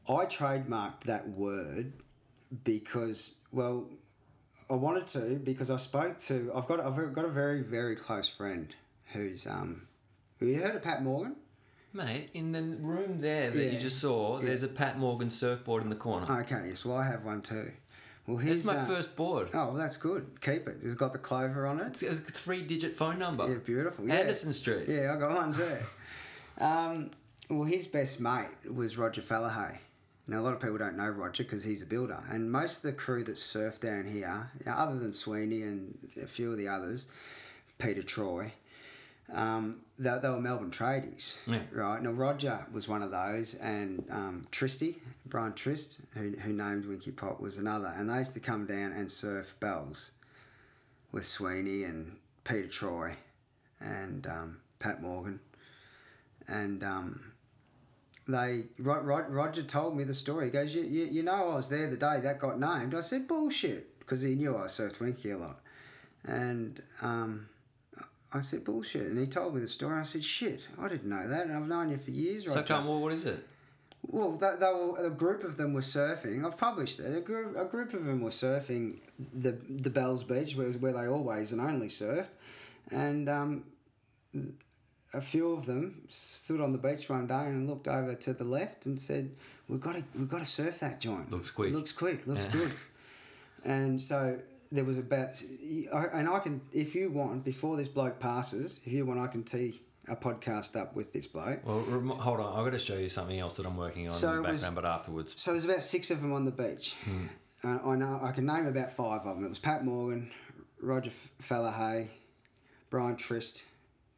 I 0.08 0.24
trademarked 0.26 1.04
that 1.04 1.28
word 1.28 1.92
because, 2.64 3.36
well, 3.52 3.86
I 4.70 4.74
wanted 4.74 5.06
to 5.08 5.36
because 5.42 5.70
I 5.70 5.76
spoke 5.76 6.18
to. 6.20 6.50
I've 6.54 6.66
got. 6.66 6.80
I've 6.80 7.12
got 7.12 7.24
a 7.24 7.28
very 7.30 7.62
very 7.62 7.94
close 7.96 8.28
friend 8.28 8.74
who's 9.12 9.46
um. 9.46 9.86
Have 10.40 10.48
you 10.48 10.60
heard 10.60 10.74
of 10.76 10.82
Pat 10.82 11.02
Morgan? 11.02 11.36
Mate, 11.92 12.28
in 12.34 12.52
the 12.52 12.60
room 12.62 13.22
there 13.22 13.50
that 13.50 13.58
Yeah. 13.64 13.70
you 13.70 13.78
just 13.80 14.00
saw, 14.00 14.38
there's 14.38 14.62
a 14.62 14.68
Pat 14.68 14.98
Morgan 14.98 15.30
surfboard 15.30 15.82
in 15.82 15.88
the 15.88 15.96
corner. 15.96 16.40
Okay, 16.40 16.64
yes. 16.68 16.84
Well, 16.84 16.98
I 16.98 17.06
have 17.06 17.24
one 17.24 17.40
too. 17.40 17.72
Well, 18.26 18.38
here's 18.38 18.64
my 18.64 18.76
uh, 18.76 18.84
first 18.86 19.14
board. 19.14 19.50
Oh, 19.54 19.68
well, 19.68 19.74
that's 19.74 19.96
good. 19.96 20.40
Keep 20.40 20.68
it. 20.68 20.78
It's 20.82 20.94
got 20.94 21.12
the 21.12 21.18
clover 21.18 21.66
on 21.66 21.80
it. 21.80 22.02
It's 22.02 22.02
a 22.02 22.16
three-digit 22.16 22.94
phone 22.94 23.18
number. 23.18 23.48
Yeah, 23.48 23.58
beautiful. 23.58 24.06
Yeah. 24.06 24.14
Anderson 24.14 24.52
Street. 24.52 24.88
Yeah, 24.88 25.14
I 25.14 25.20
got 25.20 25.36
one 25.36 25.52
too. 25.52 25.76
um, 26.58 27.10
well, 27.48 27.64
his 27.64 27.86
best 27.86 28.20
mate 28.20 28.48
was 28.72 28.98
Roger 28.98 29.22
Fallahay. 29.22 29.78
Now, 30.28 30.40
a 30.40 30.42
lot 30.42 30.54
of 30.54 30.60
people 30.60 30.76
don't 30.76 30.96
know 30.96 31.08
Roger 31.08 31.44
because 31.44 31.62
he's 31.62 31.82
a 31.82 31.86
builder. 31.86 32.20
And 32.28 32.50
most 32.50 32.78
of 32.78 32.82
the 32.82 32.92
crew 32.92 33.22
that 33.24 33.38
surf 33.38 33.78
down 33.78 34.06
here, 34.06 34.50
you 34.58 34.66
know, 34.66 34.72
other 34.72 34.98
than 34.98 35.12
Sweeney 35.12 35.62
and 35.62 35.96
a 36.20 36.26
few 36.26 36.50
of 36.50 36.58
the 36.58 36.66
others, 36.66 37.06
Peter 37.78 38.02
Troy, 38.02 38.52
um, 39.32 39.80
they, 39.98 40.16
they 40.22 40.28
were 40.28 40.40
Melbourne 40.40 40.70
tradies, 40.70 41.36
Yeah. 41.46 41.60
right? 41.72 42.00
Now 42.02 42.10
Roger 42.10 42.66
was 42.72 42.86
one 42.88 43.02
of 43.02 43.10
those, 43.10 43.54
and 43.54 44.04
um, 44.10 44.46
Tristy, 44.52 44.96
Brian 45.26 45.52
Trist, 45.52 46.02
who, 46.14 46.30
who 46.40 46.52
named 46.52 46.84
Winki 46.84 47.14
Pop, 47.14 47.40
was 47.40 47.58
another, 47.58 47.92
and 47.96 48.08
they 48.08 48.18
used 48.18 48.34
to 48.34 48.40
come 48.40 48.66
down 48.66 48.92
and 48.92 49.10
surf 49.10 49.54
bells 49.58 50.12
with 51.12 51.24
Sweeney 51.24 51.82
and 51.84 52.16
Peter 52.44 52.68
Troy 52.68 53.14
and 53.80 54.26
um, 54.26 54.58
Pat 54.78 55.02
Morgan, 55.02 55.40
and 56.46 56.84
um, 56.84 57.32
they 58.28 58.64
Rod, 58.78 59.04
Rod, 59.06 59.30
Roger 59.32 59.62
told 59.62 59.96
me 59.96 60.04
the 60.04 60.14
story. 60.14 60.46
He 60.46 60.50
goes, 60.50 60.74
you, 60.74 60.82
you, 60.82 61.04
you 61.06 61.22
know, 61.22 61.50
I 61.50 61.54
was 61.56 61.68
there 61.68 61.88
the 61.88 61.96
day 61.96 62.20
that 62.22 62.38
got 62.38 62.58
named. 62.60 62.94
I 62.94 63.00
said 63.00 63.26
bullshit 63.28 63.98
because 63.98 64.22
he 64.22 64.34
knew 64.36 64.56
I 64.56 64.66
surfed 64.66 64.98
Winki 64.98 65.34
a 65.34 65.36
lot, 65.38 65.60
and 66.24 66.80
um, 67.02 67.48
I 68.36 68.40
said 68.40 68.64
bullshit, 68.64 69.02
and 69.06 69.18
he 69.18 69.26
told 69.26 69.54
me 69.54 69.60
the 69.60 69.68
story. 69.68 69.98
I 69.98 70.02
said 70.02 70.22
shit, 70.22 70.68
I 70.78 70.88
didn't 70.88 71.08
know 71.08 71.26
that, 71.28 71.46
and 71.46 71.56
I've 71.56 71.68
known 71.68 71.90
you 71.90 71.96
for 71.98 72.10
years. 72.10 72.44
So 72.44 72.50
Roger." 72.50 72.62
come, 72.62 72.86
well, 72.86 73.00
what 73.00 73.12
is 73.12 73.24
it? 73.24 73.46
Well, 74.08 74.32
they, 74.32 74.52
they 74.60 74.66
were, 74.66 75.06
a 75.06 75.10
group 75.10 75.42
of 75.42 75.56
them 75.56 75.72
were 75.72 75.80
surfing. 75.80 76.44
I've 76.44 76.56
published 76.56 77.00
it. 77.00 77.16
A 77.16 77.20
group, 77.20 77.56
a 77.56 77.64
group 77.64 77.92
of 77.92 78.04
them 78.04 78.20
were 78.20 78.30
surfing 78.30 78.98
the 79.34 79.52
the 79.68 79.90
Bells 79.90 80.22
Beach, 80.24 80.54
where, 80.54 80.70
where 80.72 80.92
they 80.92 81.08
always 81.08 81.52
and 81.52 81.60
only 81.60 81.88
surfed, 81.88 82.28
and 82.90 83.28
um, 83.28 83.64
a 85.12 85.20
few 85.20 85.52
of 85.52 85.66
them 85.66 86.02
stood 86.08 86.60
on 86.60 86.72
the 86.72 86.78
beach 86.78 87.08
one 87.08 87.26
day 87.26 87.46
and 87.46 87.68
looked 87.68 87.88
over 87.88 88.14
to 88.14 88.32
the 88.32 88.44
left 88.44 88.86
and 88.86 89.00
said, 89.00 89.34
"We've 89.68 89.80
got 89.80 89.94
to 89.96 90.04
we've 90.14 90.28
got 90.28 90.40
to 90.40 90.46
surf 90.46 90.80
that 90.80 91.00
joint. 91.00 91.30
Looks 91.30 91.50
quick. 91.50 91.72
Looks 91.72 91.92
quick. 91.92 92.26
Looks 92.26 92.44
Yeah. 92.44 92.52
good." 92.52 92.72
And 93.64 94.00
so 94.00 94.38
there 94.72 94.84
was 94.84 94.98
about, 94.98 95.30
and 95.42 96.28
I 96.28 96.38
can, 96.40 96.60
if 96.72 96.94
you 96.94 97.10
want, 97.10 97.44
before 97.44 97.76
this 97.76 97.88
bloke 97.88 98.18
passes, 98.20 98.80
if 98.84 98.92
you 98.92 99.06
want, 99.06 99.20
I 99.20 99.26
can 99.28 99.42
tee 99.44 99.80
a 100.08 100.14
podcast 100.16 100.80
up 100.80 100.94
with 100.94 101.12
this 101.12 101.26
bloke. 101.26 101.60
Well, 101.66 101.80
rem- 101.80 102.08
hold 102.08 102.40
on. 102.40 102.56
I've 102.58 102.64
got 102.64 102.70
to 102.70 102.78
show 102.78 102.96
you 102.96 103.08
something 103.08 103.38
else 103.38 103.56
that 103.56 103.66
I'm 103.66 103.76
working 103.76 104.06
on 104.08 104.14
So 104.14 104.30
in 104.32 104.42
the 104.42 104.48
it 104.48 104.52
was- 104.52 104.60
background, 104.62 104.74
but 104.76 104.84
afterwards. 104.84 105.34
So 105.40 105.52
there's 105.52 105.64
about 105.64 105.82
six 105.82 106.10
of 106.10 106.20
them 106.20 106.32
on 106.32 106.44
the 106.44 106.50
beach. 106.52 106.94
Uh, 107.64 107.78
I 107.84 107.96
know 107.96 108.20
I 108.22 108.32
can 108.32 108.46
name 108.46 108.66
about 108.66 108.92
five 108.92 109.22
of 109.22 109.36
them. 109.36 109.44
It 109.44 109.48
was 109.48 109.58
Pat 109.58 109.84
Morgan, 109.84 110.30
Roger 110.80 111.10
Fallahay, 111.42 112.08
Brian 112.90 113.16
Trist, 113.16 113.64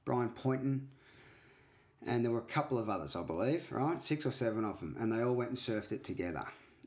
Brian 0.05 0.29
Poynton, 0.31 0.89
and 2.07 2.25
there 2.25 2.33
were 2.33 2.39
a 2.39 2.43
couple 2.43 2.79
of 2.79 2.89
others, 2.91 3.17
I 3.17 3.23
believe. 3.23 3.67
Right, 3.71 4.01
six 4.01 4.27
or 4.27 4.31
seven 4.31 4.65
of 4.65 4.81
them, 4.81 4.97
and 4.99 5.11
they 5.13 5.23
all 5.23 5.35
went 5.37 5.51
and 5.51 5.59
surfed 5.59 5.93
it 5.93 6.05
together. 6.05 6.45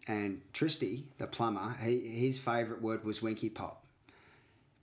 And 0.07 0.41
Tristy, 0.53 1.03
the 1.17 1.27
plumber, 1.27 1.75
he 1.81 1.99
his 1.99 2.39
favourite 2.39 2.81
word 2.81 3.03
was 3.03 3.19
winki 3.19 3.53
pop, 3.53 3.83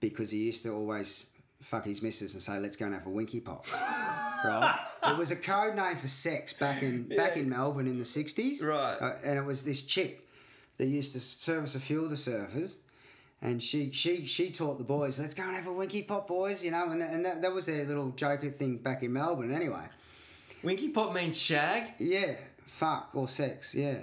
because 0.00 0.30
he 0.30 0.38
used 0.38 0.62
to 0.62 0.70
always 0.70 1.26
fuck 1.60 1.84
his 1.84 2.02
missus 2.02 2.34
and 2.34 2.42
say, 2.42 2.58
"Let's 2.58 2.76
go 2.76 2.86
and 2.86 2.94
have 2.94 3.06
a 3.06 3.10
winki 3.10 3.44
pop." 3.44 3.66
right? 3.72 4.78
It 5.04 5.16
was 5.16 5.30
a 5.30 5.36
code 5.36 5.74
name 5.74 5.96
for 5.96 6.06
sex 6.06 6.52
back 6.52 6.82
in 6.82 7.08
back 7.16 7.36
in 7.36 7.48
Melbourne 7.48 7.88
in 7.88 7.98
the 7.98 8.04
sixties. 8.04 8.62
Right. 8.62 8.96
Uh, 9.00 9.14
and 9.24 9.38
it 9.38 9.44
was 9.44 9.64
this 9.64 9.82
chick 9.82 10.28
that 10.78 10.86
used 10.86 11.12
to 11.12 11.20
service 11.20 11.74
a 11.74 11.80
few 11.80 12.04
of 12.04 12.10
the 12.10 12.16
surfers. 12.16 12.78
And 13.40 13.62
she, 13.62 13.92
she, 13.92 14.26
she 14.26 14.50
taught 14.50 14.78
the 14.78 14.84
boys, 14.84 15.20
let's 15.20 15.34
go 15.34 15.44
and 15.44 15.54
have 15.54 15.68
a 15.68 15.70
winki 15.70 16.06
pop, 16.06 16.26
boys, 16.26 16.64
you 16.64 16.72
know, 16.72 16.90
and, 16.90 17.00
and 17.00 17.24
that, 17.24 17.42
that 17.42 17.52
was 17.52 17.66
their 17.66 17.84
little 17.84 18.10
joker 18.10 18.50
thing 18.50 18.78
back 18.78 19.04
in 19.04 19.12
Melbourne 19.12 19.52
anyway. 19.52 19.84
Winki 20.62 20.92
Pop 20.92 21.14
means 21.14 21.40
shag 21.40 21.92
Yeah, 21.98 22.34
fuck 22.66 23.10
or 23.14 23.28
sex, 23.28 23.74
yeah. 23.76 23.98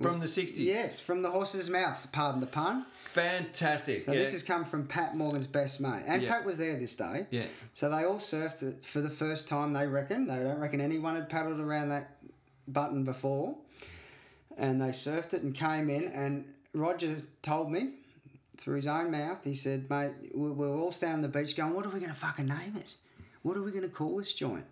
From 0.00 0.20
the 0.20 0.26
60s. 0.26 0.58
Yes, 0.58 1.00
from 1.00 1.22
the 1.22 1.30
horse's 1.30 1.70
mouth, 1.70 2.06
pardon 2.12 2.40
the 2.40 2.46
pun. 2.46 2.84
Fantastic. 3.04 4.02
So 4.02 4.12
yeah. 4.12 4.18
this 4.18 4.32
has 4.32 4.42
come 4.42 4.66
from 4.66 4.86
Pat 4.86 5.16
Morgan's 5.16 5.46
best 5.46 5.80
mate. 5.80 6.02
And 6.06 6.22
Yeah. 6.22 6.30
Pat 6.30 6.44
was 6.44 6.58
there 6.58 6.78
this 6.78 6.96
day. 6.96 7.26
Yeah. 7.30 7.46
So 7.72 7.88
they 7.88 8.04
all 8.04 8.18
surfed 8.18 8.62
it 8.62 8.84
for 8.84 9.00
the 9.00 9.08
first 9.08 9.48
time, 9.48 9.72
they 9.72 9.86
reckon. 9.86 10.26
They 10.26 10.40
don't 10.42 10.60
reckon 10.60 10.82
anyone 10.82 11.14
had 11.14 11.30
paddled 11.30 11.58
around 11.58 11.88
that 11.88 12.18
button 12.68 13.04
before. 13.04 13.56
And 14.58 14.82
they 14.82 14.88
surfed 14.88 15.32
it 15.32 15.42
and 15.42 15.54
came 15.54 15.88
in. 15.88 16.04
And 16.04 16.44
Roger 16.74 17.16
told 17.40 17.70
me 17.70 17.92
through 18.58 18.76
his 18.76 18.86
own 18.86 19.10
mouth, 19.10 19.44
he 19.44 19.54
said, 19.54 19.88
mate, 19.88 20.12
we 20.34 20.50
we 20.50 20.66
were 20.66 20.76
all 20.76 20.92
standing 20.92 21.16
on 21.16 21.22
the 21.22 21.28
beach 21.28 21.56
going, 21.56 21.72
what 21.72 21.86
are 21.86 21.90
we 21.90 22.00
going 22.00 22.12
to 22.12 22.18
fucking 22.18 22.46
name 22.46 22.76
it? 22.76 22.94
What 23.42 23.56
are 23.56 23.62
we 23.62 23.70
going 23.70 23.82
to 23.82 23.88
call 23.88 24.16
this 24.18 24.34
joint? 24.34 24.66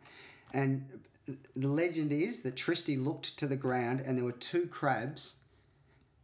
And 0.52 0.86
the 1.26 1.68
legend 1.68 2.12
is 2.12 2.42
that 2.42 2.54
Tristy 2.56 2.96
looked 3.02 3.38
to 3.38 3.46
the 3.46 3.56
ground 3.56 4.00
and 4.00 4.16
there 4.18 4.24
were 4.24 4.32
two 4.32 4.66
crabs 4.66 5.34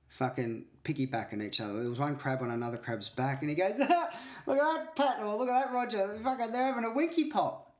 fucking 0.09 0.65
piggybacking 0.85 1.43
each 1.43 1.61
other. 1.61 1.81
There 1.81 1.91
was 1.91 1.99
one 1.99 2.17
crab 2.17 2.43
on 2.43 2.51
another 2.51 2.77
crab's 2.77 3.09
back, 3.09 3.41
and 3.43 3.49
he 3.51 3.57
goes, 3.57 3.79
"Look 3.79 3.91
at 3.91 4.09
that, 4.47 4.97
Pat! 4.97 5.21
Or 5.23 5.37
look 5.37 5.49
at 5.49 5.65
that, 5.67 5.73
Roger! 5.73 6.19
Fucking, 6.23 6.53
they're 6.53 6.65
having 6.73 6.85
a 6.85 6.91
winki 6.91 7.31
pop." 7.31 7.73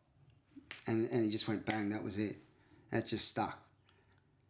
And 0.87 1.09
and 1.11 1.25
he 1.25 1.31
just 1.31 1.49
went 1.49 1.67
bang. 1.67 1.91
That 1.91 2.03
was 2.03 2.19
it. 2.19 2.37
And 2.93 3.07
just 3.07 3.29
stuck. 3.29 3.59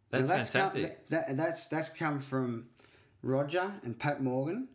That's, 0.09 0.23
Now, 0.27 0.35
come- 0.35 0.43
fantastic. 0.45 1.09
that, 1.09 1.27
that- 1.27 1.37
that's 1.37 1.67
that's 1.67 1.89
come 1.89 2.19
from 2.19 2.67
Roger 3.23 3.71
and 3.83 3.97
Pat 3.97 4.21
Morgan, 4.21 4.67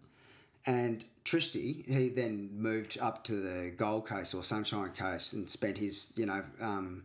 and 0.67 1.05
Tristy. 1.25 1.85
He 1.87 2.09
then 2.11 2.51
moved 2.53 2.99
up 3.01 3.25
to 3.25 3.35
the 3.35 3.71
Gold 3.71 4.07
Coast 4.07 4.35
or 4.35 4.43
Sunshine 4.43 4.91
Coast 4.91 5.33
and 5.33 5.49
spent 5.49 5.79
his 5.79 6.13
you 6.17 6.27
know. 6.27 6.43
Um, 6.61 7.05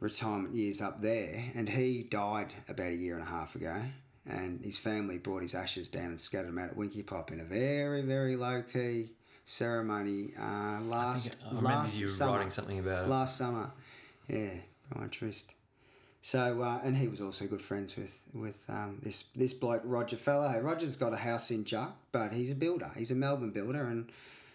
retirement 0.00 0.54
years 0.54 0.80
up 0.80 1.00
there, 1.00 1.50
and 1.54 1.68
he 1.68 2.02
died 2.02 2.52
about 2.68 2.92
a 2.92 2.96
year 2.96 3.14
and 3.18 3.26
a 3.26 3.30
half 3.30 3.54
ago. 3.54 3.82
And 4.30 4.62
his 4.62 4.76
family 4.76 5.16
brought 5.18 5.42
his 5.42 5.54
ashes 5.54 5.88
down 5.88 6.06
and 6.06 6.20
scattered 6.20 6.48
them 6.48 6.58
out 6.58 6.70
at 6.70 6.76
Winki 6.76 7.06
Pop 7.06 7.32
in 7.32 7.40
a 7.40 7.44
very, 7.44 8.02
very 8.02 8.36
low 8.36 8.62
key 8.62 9.10
ceremony 9.46 10.32
uh, 10.38 10.78
last 10.82 11.38
I 11.42 11.48
remember 11.48 11.68
last 11.68 11.98
you 11.98 12.06
summer. 12.06 12.36
writing 12.36 12.50
something 12.50 12.78
about 12.78 13.06
it. 13.06 13.08
Last 13.08 13.38
summer, 13.38 13.70
yeah, 14.28 14.50
Brian 14.90 15.08
Trist. 15.08 15.54
So 16.20 16.60
uh, 16.60 16.80
and 16.84 16.96
he 16.96 17.08
was 17.08 17.22
also 17.22 17.46
good 17.46 17.62
friends 17.62 17.96
with 17.96 18.20
with 18.34 18.66
um, 18.68 18.98
this 19.02 19.24
this 19.34 19.54
bloke 19.54 19.80
Roger 19.84 20.16
Fellow. 20.16 20.60
Roger's 20.60 20.96
got 20.96 21.14
a 21.14 21.16
house 21.16 21.50
in 21.50 21.64
Juc, 21.64 21.92
but 22.12 22.32
he's 22.32 22.50
a 22.50 22.54
builder. 22.54 22.90
He's 22.96 23.10
a 23.10 23.14
Melbourne 23.14 23.52
builder, 23.52 23.84
and 23.86 24.10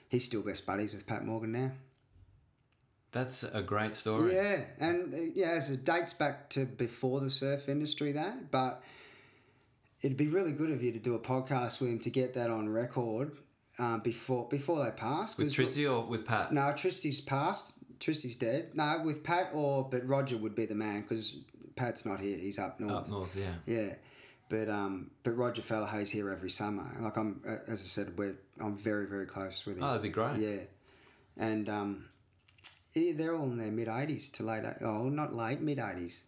he's 0.09 0.25
still 0.25 0.43
best 0.43 0.65
buddies 0.67 0.93
with 0.93 1.07
Pat 1.07 1.25
Morgan 1.25 1.51
now. 1.53 1.71
That's 3.13 3.43
a 3.43 3.61
great 3.61 3.95
story. 3.95 4.35
Yeah, 4.35 4.61
and 4.79 5.13
uh, 5.13 5.17
yeah, 5.35 5.51
as 5.51 5.69
it 5.71 5.85
dates 5.85 6.13
back 6.13 6.49
to 6.49 6.65
before 6.65 7.21
the 7.21 7.29
surf 7.29 7.69
industry, 7.69 8.11
that. 8.13 8.51
But 8.51 8.83
it'd 10.01 10.17
be 10.17 10.27
really 10.27 10.51
good 10.51 10.71
of 10.71 10.83
you 10.83 10.91
to 10.91 10.99
do 10.99 11.13
a 11.15 11.19
podcast 11.19 11.79
with 11.79 11.91
him 11.91 11.99
to 11.99 12.09
get 12.09 12.33
that 12.33 12.49
on 12.49 12.67
record 12.67 13.37
um, 13.79 14.01
before 14.01 14.47
before 14.49 14.83
they 14.83 14.91
pass. 14.91 15.37
With 15.37 15.53
Tristy 15.53 15.85
or 15.89 16.03
with 16.05 16.25
Pat? 16.25 16.51
No, 16.51 16.73
Tristy's 16.75 17.21
passed. 17.21 17.73
Tristy's 17.99 18.35
dead. 18.35 18.71
No, 18.73 19.01
with 19.05 19.23
Pat 19.23 19.51
or 19.53 19.87
but 19.89 20.07
Roger 20.07 20.35
would 20.37 20.55
be 20.55 20.65
the 20.65 20.75
man 20.75 21.01
because 21.01 21.37
Pat's 21.75 22.05
not 22.05 22.19
here. 22.19 22.37
He's 22.37 22.57
up 22.57 22.79
north. 22.79 23.05
Up 23.05 23.09
north, 23.09 23.35
yeah. 23.35 23.53
Yeah, 23.65 23.93
but 24.49 24.69
um, 24.69 25.11
but 25.23 25.37
Roger 25.37 25.61
Fallahay's 25.61 26.09
here 26.09 26.31
every 26.31 26.49
summer. 26.49 26.83
Like 26.99 27.15
I'm, 27.15 27.41
uh, 27.47 27.71
as 27.71 27.81
I 27.81 27.85
said, 27.85 28.17
we're 28.17 28.37
I'm 28.59 28.75
very 28.75 29.05
very 29.05 29.27
close 29.27 29.65
with 29.67 29.77
him. 29.77 29.83
Oh, 29.83 29.87
that'd 29.89 30.01
be 30.01 30.09
great. 30.09 30.37
Yeah, 30.37 30.61
and 31.37 31.69
um, 31.69 32.05
they're 32.93 33.35
all 33.35 33.45
in 33.45 33.57
their 33.57 33.71
mid 33.71 33.87
eighties 33.87 34.29
to 34.31 34.43
late. 34.43 34.63
oh, 34.81 35.09
not 35.09 35.33
late, 35.33 35.61
mid 35.61 35.79
eighties. 35.79 36.25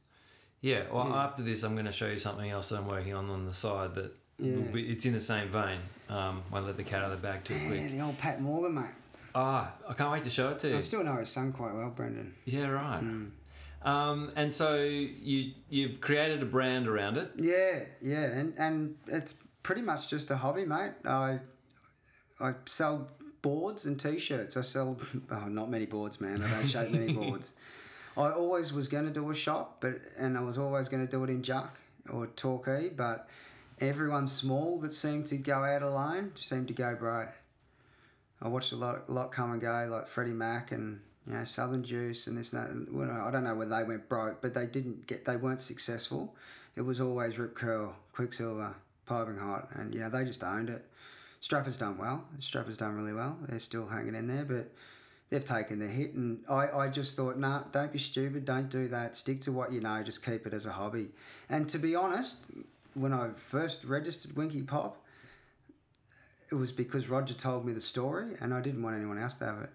Yeah, 0.62 0.84
well, 0.92 1.14
after 1.14 1.44
this, 1.44 1.62
I'm 1.64 1.74
going 1.74 1.86
to 1.86 1.92
show 1.92 2.08
you 2.08 2.18
something 2.18 2.50
else 2.50 2.70
that 2.70 2.78
I'm 2.78 2.88
working 2.88 3.14
on 3.14 3.30
on 3.30 3.46
the 3.46 3.54
side 3.54 3.94
that 3.96 4.12
Yeah. 4.40 4.56
be, 4.74 4.88
it's 4.90 5.06
in 5.06 5.14
the 5.14 5.20
same 5.20 5.50
vein. 5.50 5.80
Um, 6.10 6.42
won't 6.52 6.66
let 6.66 6.76
the 6.78 6.84
cat 6.84 7.04
out 7.04 7.12
of 7.12 7.22
the 7.22 7.28
bag 7.28 7.44
too 7.44 7.54
Yeah, 7.56 7.68
quick. 7.68 7.92
the 7.92 8.02
old 8.02 8.18
Pat 8.18 8.42
Morgan, 8.42 8.74
mate. 8.76 8.96
Ah, 9.36 9.74
I 9.88 9.94
can't 9.94 10.12
wait 10.12 10.24
to 10.24 10.30
show 10.30 10.50
it 10.50 10.60
to 10.62 10.70
you. 10.70 10.76
I 10.78 10.80
still 10.80 11.04
know 11.04 11.18
his 11.18 11.30
son 11.30 11.52
quite 11.52 11.74
well, 11.76 11.90
Brendan. 11.92 12.34
Yeah, 12.46 12.68
right. 12.70 13.00
Hmm. 13.00 13.26
Um, 13.84 14.32
and 14.36 14.52
so 14.52 14.82
you 14.84 15.52
you've 15.70 16.02
created 16.02 16.42
a 16.42 16.46
brand 16.46 16.88
around 16.88 17.18
it. 17.18 17.32
Yeah, 17.38 17.84
yeah, 18.02 18.24
and 18.24 18.56
and 18.58 18.96
it's 19.08 19.36
pretty 19.62 19.82
much 19.84 20.10
just 20.10 20.32
a 20.32 20.38
hobby, 20.38 20.66
mate. 20.66 20.94
I 21.06 21.40
I 22.40 22.54
sell 22.66 23.10
boards 23.46 23.86
and 23.86 24.00
t-shirts. 24.00 24.58
I 24.58 24.62
sell 24.62 24.98
oh, 25.32 25.46
not 25.48 25.70
many 25.70 25.86
boards, 25.86 26.20
man. 26.20 26.42
I 26.42 26.50
don't 26.50 26.68
shape 26.68 26.90
many 26.90 27.14
boards. 27.22 27.54
I 28.18 28.32
always 28.32 28.74
was 28.74 28.88
going 28.88 29.06
to 29.06 29.12
do 29.12 29.30
a 29.30 29.36
shop, 29.36 29.78
but 29.82 30.02
and 30.18 30.36
I 30.36 30.42
was 30.42 30.58
always 30.58 30.90
going 30.90 31.06
to 31.06 31.12
do 31.12 31.24
it 31.24 31.30
in 31.30 31.44
Juc 31.44 31.70
or 32.10 32.26
Torquay, 32.26 32.90
but 32.90 33.30
everyone 33.80 34.26
small 34.26 34.80
that 34.80 34.94
seemed 34.94 35.28
to 35.28 35.38
go 35.38 35.64
out 35.64 35.84
alone 35.84 36.32
seemed 36.34 36.70
to 36.70 36.74
go 36.74 36.96
broke. 36.96 37.30
I 38.42 38.48
watched 38.48 38.72
a 38.72 38.78
lot, 38.78 39.04
a 39.08 39.12
lot 39.12 39.32
come 39.32 39.52
and 39.52 39.62
go, 39.62 39.88
like 39.92 40.08
Freddie 40.08 40.32
Mac 40.32 40.72
and 40.72 41.02
you 41.28 41.34
know 41.34 41.44
Southern 41.44 41.84
Juice 41.84 42.26
and 42.26 42.36
this 42.36 42.52
and 42.52 42.88
that. 42.88 42.94
Well, 42.94 43.12
I 43.12 43.30
don't 43.30 43.44
know 43.44 43.54
whether 43.54 43.76
they 43.76 43.84
went 43.84 44.10
broke, 44.10 44.42
but 44.42 44.56
they 44.56 44.66
didn't 44.66 45.06
get, 45.06 45.26
they 45.26 45.38
weren't 45.38 45.62
successful. 45.62 46.36
It 46.76 46.82
was 46.82 47.00
always 47.00 47.38
Rip 47.38 47.54
Curl, 47.54 47.96
Quiksilver, 48.12 48.74
Piping 49.06 49.38
Hot, 49.38 49.68
and 49.76 49.94
you 49.94 50.00
know 50.00 50.10
they 50.10 50.26
just 50.26 50.44
owned 50.44 50.72
it. 50.72 50.82
Strapper's 51.40 51.78
done 51.78 51.98
well. 51.98 52.26
Strapper's 52.40 52.78
done 52.78 52.96
really 52.96 53.14
well. 53.14 53.38
They're 53.48 53.60
still 53.60 53.88
hanging 53.88 54.16
in 54.16 54.28
there, 54.28 54.46
but 54.46 54.72
they've 55.30 55.46
taken 55.46 55.80
their 55.80 55.90
hit. 55.90 56.14
And 56.14 56.44
I, 56.50 56.70
I 56.70 56.88
just 56.90 57.16
thought, 57.16 57.38
nah, 57.38 57.64
don't 57.72 57.92
be 57.94 58.00
stupid. 58.00 58.46
Don't 58.46 58.70
do 58.70 58.88
that. 58.88 59.16
Stick 59.16 59.42
to 59.42 59.52
what 59.52 59.72
you 59.72 59.80
know. 59.82 60.02
Just 60.04 60.26
keep 60.26 60.48
it 60.48 60.54
as 60.54 60.66
a 60.66 60.72
hobby. 60.72 61.10
And 61.50 61.70
to 61.70 61.78
be 61.78 61.96
honest, 61.96 62.40
when 62.94 63.14
I 63.14 63.30
first 63.36 63.84
registered 63.84 64.32
Winki 64.32 64.66
Pop, 64.66 65.04
it 66.52 66.56
was 66.56 66.72
because 66.72 67.10
Roger 67.10 67.34
told 67.34 67.66
me 67.66 67.74
the 67.74 67.82
story, 67.82 68.36
and 68.40 68.54
I 68.54 68.62
didn't 68.62 68.82
want 68.84 68.96
anyone 68.96 69.18
else 69.18 69.36
to 69.36 69.46
have 69.46 69.62
it. 69.62 69.70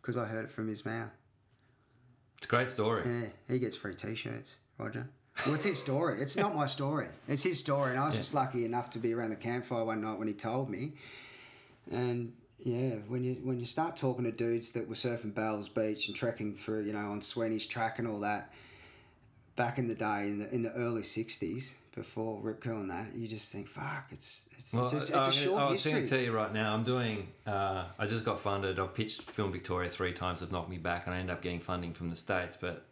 because 0.00 0.16
I 0.16 0.24
heard 0.24 0.44
it 0.46 0.50
from 0.50 0.66
his 0.68 0.84
mouth. 0.84 1.10
It's 2.38 2.46
a 2.46 2.50
great 2.50 2.70
story. 2.70 3.02
Yeah, 3.06 3.28
he 3.48 3.58
gets 3.58 3.76
free 3.76 3.94
T-shirts, 3.94 4.56
Roger. 4.78 5.08
Well, 5.46 5.54
it's 5.54 5.64
his 5.64 5.78
story. 5.78 6.20
It's 6.20 6.36
not 6.36 6.54
my 6.54 6.66
story. 6.66 7.06
It's 7.28 7.42
his 7.42 7.58
story, 7.58 7.90
and 7.90 7.98
I 7.98 8.06
was 8.06 8.16
just 8.16 8.34
lucky 8.34 8.64
enough 8.64 8.90
to 8.90 8.98
be 8.98 9.14
around 9.14 9.30
the 9.30 9.36
campfire 9.36 9.84
one 9.84 10.00
night 10.02 10.18
when 10.18 10.28
he 10.28 10.34
told 10.34 10.68
me. 10.68 10.92
And 11.90 12.32
yeah, 12.58 12.96
when 13.08 13.24
you 13.24 13.34
when 13.42 13.58
you 13.58 13.64
start 13.66 13.96
talking 13.96 14.24
to 14.24 14.32
dudes 14.32 14.70
that 14.72 14.86
were 14.88 14.94
surfing 14.94 15.34
Bells 15.34 15.68
Beach 15.68 16.08
and 16.08 16.16
trekking 16.16 16.54
through, 16.54 16.84
you 16.84 16.92
know, 16.92 16.98
on 17.10 17.22
Sweeney's 17.22 17.66
track 17.66 17.98
and 17.98 18.06
all 18.06 18.20
that, 18.20 18.52
back 19.56 19.78
in 19.78 19.88
the 19.88 19.94
day 19.94 20.24
in 20.28 20.38
the 20.40 20.54
in 20.54 20.62
the 20.62 20.72
early 20.72 21.02
'60s, 21.02 21.72
before 21.94 22.38
Rip 22.42 22.60
Curl 22.60 22.80
and 22.80 22.90
that, 22.90 23.14
you 23.14 23.26
just 23.26 23.50
think, 23.50 23.66
fuck, 23.66 24.08
it's 24.10 24.46
it's, 24.52 24.74
Well, 24.74 24.84
it's, 24.84 24.92
just, 24.92 25.14
I- 25.14 25.18
it's 25.20 25.28
a 25.28 25.32
short 25.32 25.62
I 25.62 25.70
was 25.70 25.82
going 25.84 25.96
history. 25.96 26.02
to 26.02 26.06
tell 26.08 26.20
you 26.24 26.32
right 26.32 26.52
now, 26.52 26.74
I'm 26.74 26.84
doing. 26.84 27.28
Uh, 27.46 27.86
I 27.98 28.06
just 28.06 28.26
got 28.26 28.38
funded. 28.40 28.78
I've 28.78 28.94
pitched 28.94 29.22
Film 29.22 29.50
Victoria 29.52 29.88
three 29.90 30.12
times. 30.12 30.40
They've 30.40 30.52
knocked 30.52 30.68
me 30.70 30.78
back, 30.78 31.06
and 31.06 31.14
I 31.14 31.18
end 31.18 31.30
up 31.30 31.40
getting 31.40 31.60
funding 31.60 31.94
from 31.94 32.10
the 32.10 32.16
states. 32.16 32.58
But 32.60 32.84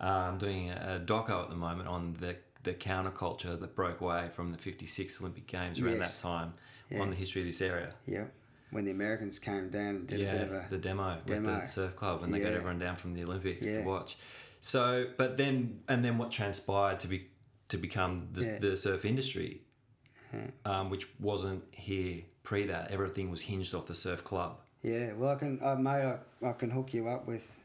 uh, 0.00 0.04
I'm 0.04 0.38
doing 0.38 0.70
a, 0.70 0.96
a 0.96 1.04
doco 1.04 1.42
at 1.44 1.50
the 1.50 1.56
moment 1.56 1.88
on 1.88 2.16
the 2.20 2.36
the 2.62 2.74
counterculture 2.74 3.58
that 3.58 3.74
broke 3.74 4.00
away 4.02 4.28
from 4.32 4.48
the 4.48 4.58
'56 4.58 5.20
Olympic 5.20 5.46
Games 5.46 5.80
around 5.80 5.96
Yes. 5.98 6.20
that 6.20 6.28
time 6.28 6.54
Yeah. 6.90 7.00
on 7.00 7.10
the 7.10 7.16
history 7.16 7.40
of 7.42 7.46
this 7.46 7.62
area. 7.62 7.94
Yeah, 8.06 8.26
when 8.70 8.84
the 8.84 8.90
Americans 8.90 9.38
came 9.38 9.70
down 9.70 9.88
and 9.96 10.06
did 10.06 10.20
a 10.20 10.22
yeah, 10.24 10.32
bit 10.32 10.42
of 10.42 10.52
a 10.52 10.66
the 10.70 10.78
demo, 10.78 11.14
with 11.16 11.26
demo. 11.26 11.60
the 11.60 11.66
surf 11.66 11.96
club, 11.96 12.22
and 12.22 12.32
they 12.34 12.40
got 12.40 12.52
everyone 12.52 12.78
down 12.78 12.96
from 12.96 13.14
the 13.14 13.22
Olympics 13.24 13.66
Yeah. 13.66 13.80
to 13.82 13.88
watch. 13.88 14.18
So, 14.60 15.06
but 15.16 15.36
then 15.38 15.80
and 15.88 16.04
then 16.04 16.18
what 16.18 16.30
transpired 16.30 17.00
to 17.00 17.08
be 17.08 17.28
to 17.68 17.78
become 17.78 18.28
the, 18.32 18.42
Yeah. 18.44 18.58
the 18.58 18.76
surf 18.76 19.04
industry, 19.06 19.62
um, 20.64 20.90
which 20.90 21.06
wasn't 21.18 21.62
here 21.72 22.22
pre 22.42 22.66
that. 22.66 22.90
Everything 22.90 23.30
was 23.30 23.42
hinged 23.42 23.74
off 23.74 23.86
the 23.86 23.94
surf 23.94 24.22
club. 24.24 24.58
Yeah, 24.82 25.12
well, 25.14 25.30
I 25.30 25.34
can, 25.36 25.58
uh, 25.62 25.76
mate, 25.76 26.02
I, 26.42 26.46
I 26.46 26.52
can 26.52 26.70
hook 26.70 26.94
you 26.94 27.06
up 27.08 27.26
with 27.26 27.59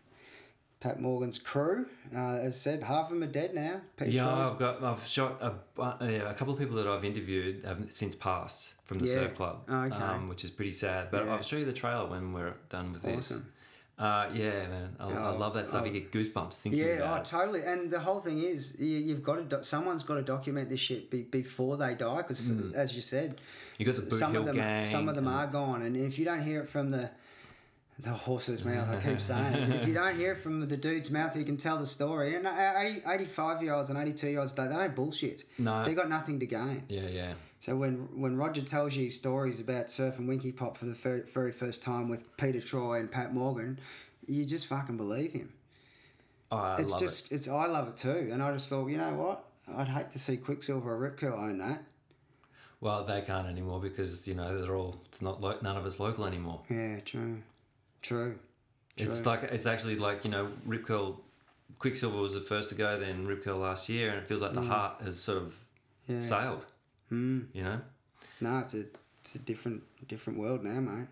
Pat 0.80 1.00
Morgan's 1.00 1.40
crew. 1.40 1.88
Uh, 2.16 2.36
as 2.42 2.48
I 2.48 2.58
said, 2.58 2.84
half 2.84 3.06
of 3.06 3.10
them 3.12 3.24
are 3.24 3.32
dead 3.32 3.56
now. 3.56 3.82
Peter 3.98 4.12
Yeah, 4.12 4.30
I've 4.48 4.60
got 4.60 4.84
I've 4.84 5.06
shot 5.08 5.42
a, 5.42 5.54
uh, 5.82 5.96
yeah, 6.02 6.30
a 6.30 6.34
couple 6.34 6.54
of 6.54 6.60
people 6.60 6.76
that 6.76 6.88
I've 6.88 7.06
interviewed 7.06 7.64
have 7.66 7.92
since 7.92 8.16
passed 8.16 8.74
from 8.84 9.00
the 9.00 9.08
Yeah. 9.08 9.14
surf 9.14 9.36
club, 9.36 9.64
Oh, 9.68 9.82
okay. 9.84 9.96
um, 9.96 10.28
which 10.28 10.44
is 10.44 10.52
pretty 10.52 10.74
sad. 10.74 11.10
But 11.12 11.26
Yeah. 11.26 11.34
I'll 11.34 11.42
show 11.42 11.58
you 11.58 11.66
the 11.66 11.74
trailer 11.74 12.08
when 12.08 12.34
we're 12.34 12.54
done 12.70 12.94
with 12.94 13.02
this. 13.04 13.32
Uh, 13.98 14.30
yeah, 14.34 14.68
man, 14.68 14.96
I, 15.00 15.06
I 15.10 15.30
Oh, 15.34 15.38
love 15.38 15.54
that 15.54 15.68
stuff. 15.68 15.84
oh. 15.84 15.86
you 15.86 15.94
get 15.94 16.12
goosebumps 16.12 16.56
thinking 16.60 16.82
Yeah, 16.82 16.96
about 16.98 17.22
oh, 17.22 17.24
totally. 17.24 17.62
And 17.64 17.90
the 17.90 18.02
whole 18.02 18.20
thing 18.20 18.40
is, 18.44 18.76
you, 18.78 18.98
you've 18.98 19.24
got 19.24 19.38
to. 19.38 19.44
Do, 19.44 19.64
someone's 19.64 20.04
got 20.04 20.16
to 20.16 20.22
document 20.22 20.70
this 20.70 20.82
shit 20.82 21.10
be, 21.10 21.22
before 21.24 21.78
they 21.78 21.96
die, 21.96 22.18
because 22.18 22.52
as 22.76 22.94
you 22.96 23.02
said, 23.02 23.38
Mm. 23.38 23.40
You 23.78 23.86
got 23.86 23.96
the 23.96 24.12
some 24.12 24.32
Hill 24.34 24.42
of 24.42 24.48
them, 24.48 24.58
gang 24.58 24.86
some 24.86 25.08
of 25.10 25.16
them 25.16 25.28
are 25.30 25.48
gone. 25.48 25.82
And 25.82 25.96
if 25.98 26.20
you 26.20 26.26
don't 26.26 26.42
hear 26.44 26.62
it 26.62 26.68
from 26.70 26.92
the 26.92 27.10
the 28.00 28.12
horse's 28.12 28.66
mouth, 28.66 28.90
I 28.90 29.00
keep 29.02 29.22
saying 29.22 29.54
it. 29.54 29.70
But 29.70 29.76
if 29.82 29.88
you 29.88 29.94
don't 29.94 30.16
hear 30.16 30.34
it 30.34 30.40
from 30.40 30.68
the 30.68 30.78
dude's 30.78 31.10
mouth, 31.10 31.36
you 31.36 31.46
can 31.46 31.58
tell 31.58 31.78
the 31.78 31.88
story. 31.88 32.36
And 32.36 32.46
uh, 32.46 32.74
80, 32.78 33.04
85 33.08 33.64
year 33.64 33.74
olds 33.74 33.90
and 33.90 33.98
82 34.00 34.28
year 34.28 34.40
olds, 34.40 34.54
they, 34.54 34.68
don't 34.68 34.96
bullshit. 34.96 35.44
No. 35.58 35.86
They've 35.86 35.96
got 35.96 36.10
nothing 36.10 36.40
to 36.40 36.46
gain. 36.46 36.84
Yeah, 36.90 37.08
yeah. 37.08 37.34
So 37.60 37.76
when 37.76 38.10
when 38.20 38.38
Roger 38.38 38.62
tells 38.62 38.96
you 38.96 39.10
stories 39.10 39.60
about 39.60 39.88
surfing 39.88 40.28
Winki 40.28 40.56
Pop 40.56 40.78
for 40.78 40.86
the 40.86 40.94
very, 40.94 41.22
very 41.22 41.52
first 41.52 41.82
time 41.82 42.10
with 42.10 42.36
Peter 42.38 42.62
Troy 42.62 43.00
and 43.00 43.12
Pat 43.12 43.34
Morgan, 43.34 43.80
you 44.28 44.46
just 44.46 44.68
fucking 44.68 44.98
believe 44.98 45.32
him. 45.32 45.54
Oh, 46.52 46.58
I 46.58 46.76
it's 46.80 46.92
love 46.92 47.02
just 47.02 47.32
it. 47.32 47.36
it's 47.36 47.48
I 47.48 47.66
love 47.66 47.88
it 47.88 47.98
too, 47.98 48.30
and 48.32 48.44
I 48.44 48.52
just 48.52 48.70
thought, 48.70 48.88
you 48.88 48.98
know 48.98 49.14
what? 49.14 49.46
I'd 49.76 49.88
hate 49.88 50.12
to 50.12 50.20
see 50.20 50.38
Quiksilver 50.38 50.92
or 50.92 50.98
Rip 50.98 51.18
Curl 51.18 51.34
own 51.40 51.58
that. 51.58 51.82
Well, 52.82 53.04
they 53.04 53.22
can't 53.22 53.48
anymore 53.48 53.80
because 53.80 54.28
you 54.28 54.36
know 54.36 54.62
they're 54.62 54.76
all. 54.76 55.02
It's 55.08 55.22
not 55.22 55.42
lo- 55.42 55.58
none 55.64 55.76
of 55.76 55.86
it's 55.88 56.00
local 56.00 56.26
anymore. 56.26 56.60
Yeah, 56.70 57.00
true, 57.00 57.42
true. 58.06 58.38
It's 58.98 59.26
like 59.26 59.44
it's 59.44 59.66
actually 59.66 59.98
like 59.98 60.24
you 60.26 60.32
know 60.32 60.50
Rip 60.66 60.86
Curl, 60.86 61.20
Quiksilver 61.80 62.18
was 62.18 62.34
the 62.34 62.42
first 62.42 62.70
to 62.70 62.76
go, 62.76 62.98
then 63.00 63.26
Rip 63.26 63.44
Curl 63.44 63.58
last 63.58 63.90
year, 63.90 64.10
and 64.10 64.18
it 64.20 64.28
feels 64.28 64.42
like 64.42 64.54
the 64.54 64.62
heart 64.62 65.02
has 65.04 65.20
sort 65.20 65.40
of 65.40 65.56
Mm. 66.08 66.22
Yeah. 66.22 66.30
sailed. 66.30 66.66
Mm. 67.12 67.46
You 67.54 67.64
know, 67.64 67.82
No, 68.42 68.60
it's 68.60 68.74
a 68.76 68.86
it's 69.22 69.34
a 69.36 69.40
different 69.40 69.82
different 70.08 70.38
world 70.40 70.64
now, 70.64 70.80
mate. 70.80 71.08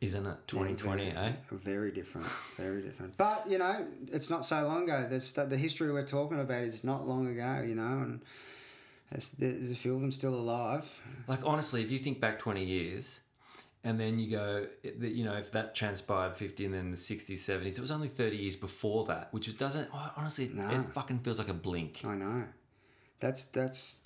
isn't 0.00 0.26
it? 0.26 0.36
Twenty 0.46 0.74
twenty, 0.74 1.08
Yeah, 1.08 1.26
eh? 1.26 1.32
very, 1.52 1.92
different, 1.92 2.26
very 2.56 2.80
different. 2.82 3.16
But 3.18 3.44
you 3.48 3.58
know, 3.58 3.86
it's 4.10 4.30
not 4.30 4.44
so 4.46 4.66
long 4.66 4.84
ago. 4.84 5.06
This 5.08 5.32
the 5.32 5.56
history 5.58 5.92
we're 5.92 6.06
talking 6.06 6.40
about 6.40 6.64
is 6.64 6.82
not 6.82 7.06
long 7.06 7.26
ago. 7.28 7.62
You 7.66 7.74
know, 7.74 7.98
and 8.06 8.20
there's, 9.10 9.30
there's 9.30 9.70
a 9.70 9.76
few 9.76 9.94
of 9.94 10.00
them 10.00 10.12
still 10.12 10.34
alive. 10.34 10.86
Like 11.28 11.40
honestly, 11.44 11.82
if 11.84 11.90
you 11.90 11.98
think 11.98 12.20
back 12.20 12.38
twenty 12.38 12.64
years, 12.64 13.19
and 13.84 13.98
then 13.98 14.18
you 14.18 14.30
go, 14.30 14.66
you 15.00 15.24
know, 15.24 15.34
if 15.34 15.52
that 15.52 15.74
transpired 15.74 16.36
fifty 16.36 16.64
and 16.64 16.74
then 16.74 16.90
the 16.90 16.96
sixties, 16.96 17.44
seventies, 17.44 17.78
it 17.78 17.80
was 17.80 17.90
only 17.90 18.08
thirty 18.08 18.36
years 18.36 18.56
before 18.56 19.04
that, 19.06 19.28
which 19.32 19.56
doesn't. 19.58 19.88
oh, 19.94 20.10
honestly, 20.16 20.44
it- 20.46 20.54
No. 20.54 20.68
it 20.68 20.92
fucking 20.92 21.20
feels 21.20 21.38
like 21.38 21.48
a 21.48 21.54
blink. 21.54 22.02
I 22.04 22.14
know. 22.14 22.44
That's 23.20 23.44
that's 23.44 24.02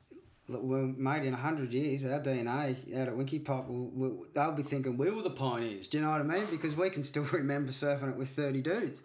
well, 0.49 0.93
mate. 0.97 1.25
In 1.25 1.33
hundred 1.33 1.73
years, 1.73 2.05
our 2.05 2.21
DNA 2.21 2.97
out 3.01 3.09
at 3.09 3.15
Winki 3.15 3.45
Pop, 3.45 3.67
will, 3.69 3.91
will, 3.95 4.27
they'll 4.35 4.53
be 4.53 4.63
thinking 4.63 4.97
we 4.99 5.11
were 5.11 5.23
the 5.23 5.31
pioneers. 5.31 5.89
Do 5.89 5.99
you 5.99 6.05
know 6.05 6.11
what 6.11 6.21
I 6.21 6.25
mean? 6.25 6.45
Because 6.51 6.77
we 6.77 6.91
can 6.91 7.03
still 7.03 7.25
remember 7.33 7.73
surfing 7.73 8.11
it 8.11 8.17
with 8.17 8.29
thirty 8.29 8.61
dudes. 8.61 9.03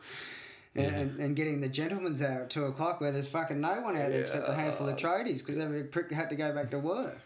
And, 0.76 0.96
and, 0.96 1.20
and 1.20 1.36
getting 1.36 1.62
the 1.62 1.68
gentlemen's 1.68 2.22
hour 2.22 2.44
at 2.44 2.52
two 2.52 2.66
o'clock 2.66 3.02
where 3.02 3.12
there's 3.12 3.28
fucking 3.28 3.60
no 3.60 3.82
one 3.82 3.98
out 3.98 4.12
there 4.12 4.22
except 4.22 4.48
a 4.48 4.54
handful 4.54 4.88
of 4.88 4.96
tradies 4.98 5.40
because 5.40 5.58
every 5.58 5.84
prick 5.84 6.12
had 6.12 6.30
to 6.30 6.36
go 6.36 6.54
back 6.54 6.70
to 6.72 6.80
work. 6.80 7.18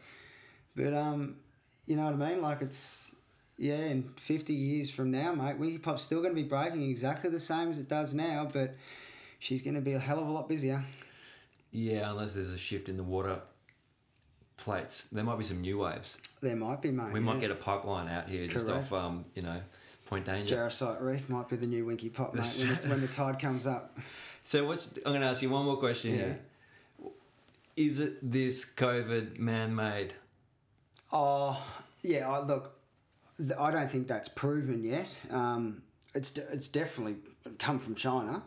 But 0.75 0.93
um, 0.93 1.35
you 1.85 1.95
know 1.97 2.05
what 2.05 2.13
I 2.13 2.29
mean? 2.31 2.41
Like 2.41 2.61
it's 2.61 3.12
yeah, 3.57 3.75
in 3.85 4.09
fifty 4.17 4.53
years 4.53 4.89
from 4.89 5.11
now, 5.11 5.33
mate, 5.33 5.59
Winki 5.59 5.81
Pop's 5.81 6.03
still 6.03 6.21
going 6.21 6.35
to 6.35 6.41
be 6.41 6.47
breaking 6.47 6.89
exactly 6.89 7.29
the 7.29 7.39
same 7.39 7.69
as 7.71 7.79
it 7.79 7.87
does 7.89 8.13
now, 8.13 8.49
but 8.51 8.75
she's 9.39 9.61
going 9.61 9.75
to 9.75 9.81
be 9.81 9.93
a 9.93 9.99
hell 9.99 10.19
of 10.19 10.27
a 10.27 10.31
lot 10.31 10.49
busier. 10.49 10.83
Yeah, 11.71 12.09
unless 12.11 12.33
there's 12.33 12.51
a 12.51 12.57
shift 12.57 12.87
in 12.89 12.97
the 12.97 13.03
water 13.03 13.39
plates, 14.57 15.03
there 15.11 15.23
might 15.23 15.37
be 15.37 15.43
some 15.43 15.61
new 15.61 15.79
waves. 15.79 16.17
There 16.41 16.55
might 16.55 16.81
be, 16.81 16.91
mate. 16.91 17.11
We 17.11 17.19
might 17.19 17.39
get 17.39 17.51
a 17.51 17.55
pipeline 17.55 18.07
out 18.09 18.29
here 18.29 18.47
just 18.47 18.69
off, 18.69 18.93
um, 18.93 19.25
you 19.35 19.41
know, 19.41 19.59
Point 20.05 20.25
Danger. 20.25 20.55
Jarosite 20.55 21.01
Reef 21.01 21.29
might 21.29 21.49
be 21.49 21.55
the 21.55 21.65
new 21.65 21.85
Winki 21.85 22.13
Pop, 22.13 22.33
mate, 22.33 22.45
when, 22.59 22.69
it, 22.71 22.85
when 22.85 23.01
the 23.01 23.07
tide 23.19 23.39
comes 23.39 23.65
up. 23.65 23.97
So 24.43 24.65
what's? 24.65 24.93
I'm 24.97 25.11
going 25.13 25.21
to 25.21 25.27
ask 25.27 25.41
you 25.41 25.49
one 25.49 25.65
more 25.65 25.77
question 25.77 26.11
Yeah. 26.11 26.17
here. 26.17 26.39
Is 27.75 27.99
it 27.99 28.31
this 28.31 28.65
COVID 28.71 29.39
man-made? 29.39 30.13
Oh, 31.11 31.59
yeah, 32.03 32.29
I, 32.29 32.45
look, 32.45 32.75
I 33.59 33.71
don't 33.71 33.91
think 33.91 34.07
that's 34.07 34.29
proven 34.29 34.83
yet. 34.83 35.15
Um, 35.31 35.83
it's, 36.13 36.31
de- 36.31 36.51
it's 36.51 36.67
definitely 36.67 37.15
come 37.57 37.79
from 37.79 37.95
China, 37.95 38.43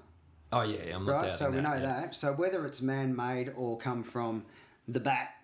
Oh 0.52 0.62
yeah, 0.62 0.94
I'm 0.94 1.04
not 1.04 1.12
right? 1.12 1.34
So 1.34 1.50
we 1.50 1.56
that, 1.56 1.62
know 1.62 1.74
yeah. 1.74 1.80
that. 1.80 2.16
So 2.16 2.32
whether 2.32 2.64
it's 2.66 2.80
man 2.80 3.16
made 3.16 3.52
or 3.56 3.76
come 3.76 4.02
from 4.02 4.44
the 4.86 5.00
bat, 5.00 5.34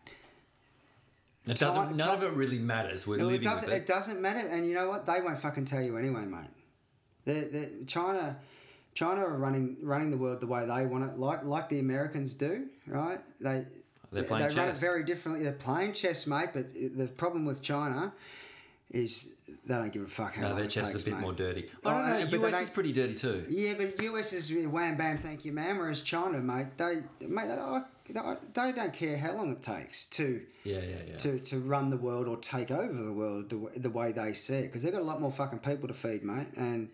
It 1.47 1.59
doesn't. 1.59 1.97
None 1.97 2.09
of 2.09 2.23
it 2.23 2.33
really 2.35 2.61
matters. 2.61 3.07
We're 3.07 3.19
it 3.19 3.25
living 3.25 3.41
doesn't. 3.43 3.69
with 3.69 3.77
It 3.77 3.87
doesn't 3.87 4.21
matter, 4.21 4.47
and 4.47 4.67
you 4.67 4.75
know 4.75 4.89
what? 4.89 5.07
They 5.07 5.21
won't 5.21 5.41
fucking 5.41 5.65
tell 5.65 5.83
you 5.83 5.97
anyway, 5.97 6.25
mate. 6.25 6.47
They're, 7.25 7.45
they're, 7.45 7.71
China, 7.87 8.39
China 8.95 9.23
are 9.23 9.37
running 9.37 9.77
running 9.83 10.11
the 10.11 10.17
world 10.17 10.41
the 10.41 10.47
way 10.47 10.61
they 10.65 10.87
want 10.87 11.05
it, 11.05 11.19
like 11.19 11.45
like 11.45 11.69
the 11.69 11.81
Americans 11.81 12.37
do, 12.37 12.69
right? 12.87 13.19
They 13.41 13.65
They're 14.13 14.23
playing 14.23 14.49
they 14.49 14.55
run 14.55 14.69
it 14.69 14.77
very 14.77 15.03
differently. 15.03 15.43
They're 15.43 15.53
playing 15.53 15.95
chess, 15.95 16.29
mate. 16.29 16.51
But 16.53 16.73
the 16.73 17.09
problem 17.17 17.45
with 17.45 17.61
China 17.61 18.13
is 18.91 19.31
they 19.67 19.75
don't 19.75 19.93
give 19.93 20.03
a 20.03 20.07
fuck 20.07 20.35
how 20.35 20.43
No, 20.43 20.49
long 20.49 20.57
their 20.57 20.67
it 20.67 20.71
chest 20.71 20.87
takes, 20.93 20.97
is 20.97 21.03
a 21.03 21.05
bit 21.07 21.15
mate. 21.15 21.21
more 21.23 21.33
dirty. 21.33 21.71
I 21.85 21.91
don't 22.19 22.31
know. 22.33 22.39
but 22.39 22.49
US 22.55 22.63
is 22.63 22.71
pretty 22.71 22.93
dirty 22.93 23.15
too. 23.15 23.47
Yeah, 23.49 23.75
but 23.75 24.03
US 24.03 24.33
is 24.33 24.53
wham 24.67 24.97
bam, 24.97 25.17
thank 25.19 25.45
you, 25.45 25.53
ma'am. 25.53 25.79
Whereas 25.79 26.03
China, 26.03 26.41
mate, 26.41 26.77
they 26.77 27.01
mate, 27.29 27.49
they, 28.09 28.13
they 28.55 28.73
don't 28.73 28.93
care 28.93 29.17
how 29.17 29.33
long 29.33 29.53
it 29.53 29.63
takes 29.63 30.07
to 30.07 30.43
Yeah, 30.65 30.79
yeah, 30.79 30.97
yeah. 31.09 31.17
to, 31.19 31.39
to 31.39 31.59
run 31.61 31.91
the 31.91 31.97
world 31.97 32.27
or 32.29 32.37
take 32.37 32.71
over 32.71 32.93
the 33.03 33.13
world 33.13 33.49
the, 33.51 33.79
the 33.79 33.91
way 33.91 34.13
they 34.13 34.33
see 34.33 34.55
it 34.57 34.63
because 34.69 34.83
they've 34.83 34.93
got 34.93 35.03
a 35.03 35.05
lot 35.05 35.21
more 35.21 35.31
fucking 35.33 35.61
people 35.61 35.89
to 35.89 35.95
feed, 35.95 36.23
mate, 36.25 36.49
and 36.57 36.89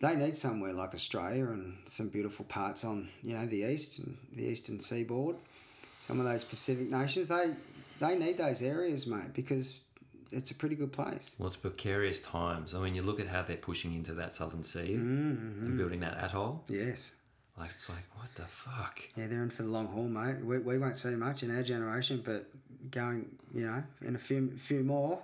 they 0.00 0.16
need 0.16 0.36
somewhere 0.36 0.72
like 0.72 0.92
Australia 0.92 1.46
and 1.46 1.76
some 1.86 2.08
beautiful 2.08 2.44
parts 2.46 2.84
on 2.84 3.08
you 3.22 3.34
know 3.36 3.46
the 3.46 3.62
east 3.62 4.00
and 4.00 4.16
the 4.34 4.44
eastern 4.44 4.80
seaboard, 4.80 5.36
some 6.00 6.18
of 6.18 6.26
those 6.26 6.44
Pacific 6.44 6.90
nations. 6.90 7.28
They 7.28 7.54
they 8.00 8.18
need 8.18 8.38
those 8.38 8.60
areas, 8.60 9.06
mate, 9.06 9.32
because 9.34 9.84
it's 10.36 10.50
a 10.50 10.54
pretty 10.54 10.74
good 10.74 10.92
place. 10.92 11.36
Well, 11.38 11.46
it's 11.48 11.56
precarious 11.56 12.20
times. 12.20 12.74
I 12.74 12.80
mean, 12.80 12.94
you 12.94 13.02
look 13.02 13.20
at 13.20 13.28
how 13.28 13.42
they're 13.42 13.56
pushing 13.56 13.94
into 13.94 14.14
that 14.14 14.34
southern 14.34 14.62
sea 14.62 14.96
Mm-hmm. 14.98 15.66
and 15.66 15.78
building 15.78 16.00
that 16.00 16.16
atoll. 16.22 16.64
Yes. 16.68 17.12
Like, 17.56 17.70
it's 17.70 17.88
like, 17.88 18.20
what 18.20 18.34
the 18.34 18.42
fuck? 18.42 19.00
Yeah, 19.16 19.28
they're 19.28 19.42
in 19.42 19.50
for 19.50 19.62
the 19.62 19.68
long 19.68 19.86
haul, 19.86 20.04
mate. 20.08 20.44
We, 20.44 20.58
we 20.58 20.76
won't 20.78 20.96
see 20.96 21.10
much 21.10 21.42
in 21.44 21.54
our 21.56 21.62
generation, 21.62 22.20
but 22.24 22.50
going, 22.90 23.30
you 23.52 23.64
know, 23.66 23.82
in 24.02 24.16
a 24.16 24.18
few 24.18 24.50
few 24.58 24.82
more, 24.82 25.22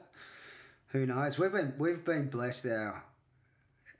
who 0.88 1.06
knows? 1.06 1.38
We've 1.38 1.50
been 1.52 1.74
we've 1.76 2.04
been 2.04 2.28
blessed 2.30 2.66
our 2.66 3.02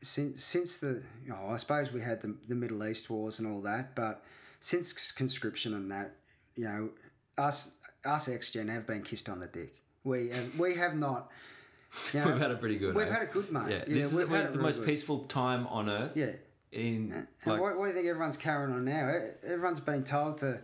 since 0.03 0.45
since 0.45 0.79
the 0.79 1.03
you 1.25 1.31
know, 1.31 1.49
I 1.51 1.57
suppose 1.57 1.93
we 1.93 2.01
had 2.03 2.21
the 2.23 2.37
the 2.49 2.55
Middle 2.55 2.87
East 2.87 3.11
wars 3.11 3.39
and 3.41 3.49
all 3.49 3.61
that, 3.63 3.95
but 3.97 4.23
since 4.61 5.11
conscription 5.13 5.75
and 5.75 5.91
that, 5.91 6.13
you 6.57 6.65
know, 6.65 6.91
us 7.37 7.73
us 8.05 8.29
ex 8.29 8.51
gen 8.53 8.69
have 8.69 8.87
been 8.87 9.03
kissed 9.03 9.29
on 9.29 9.41
the 9.41 9.49
dick. 9.49 9.75
We 10.05 10.31
have, 10.31 10.59
we 10.59 10.75
have 10.77 10.97
not 10.97 11.31
You 12.15 12.21
know, 12.21 12.27
We've 12.27 12.39
had 12.39 12.51
a 12.51 12.57
pretty 12.57 12.77
good. 12.77 12.95
We've 12.95 13.07
eh? 13.07 13.13
had 13.13 13.23
a 13.23 13.27
good, 13.27 13.51
mate. 13.51 13.69
Yeah, 13.69 13.83
is 13.87 14.15
we've 14.15 14.29
the, 14.29 14.37
had 14.37 14.53
the 14.53 14.59
most 14.59 14.79
good. 14.79 14.87
peaceful 14.87 15.21
time 15.25 15.67
on 15.67 15.89
earth. 15.89 16.17
Yeah. 16.17 16.33
In 16.73 17.13
And 17.13 17.27
like, 17.45 17.61
what, 17.61 17.77
what 17.77 17.87
do 17.87 17.89
you 17.89 17.95
think 17.95 18.07
everyone's 18.07 18.37
carrying 18.37 18.73
on 18.73 18.85
now? 18.85 19.13
Everyone's 19.45 19.81
been 19.81 20.05
told 20.05 20.39
to, 20.39 20.61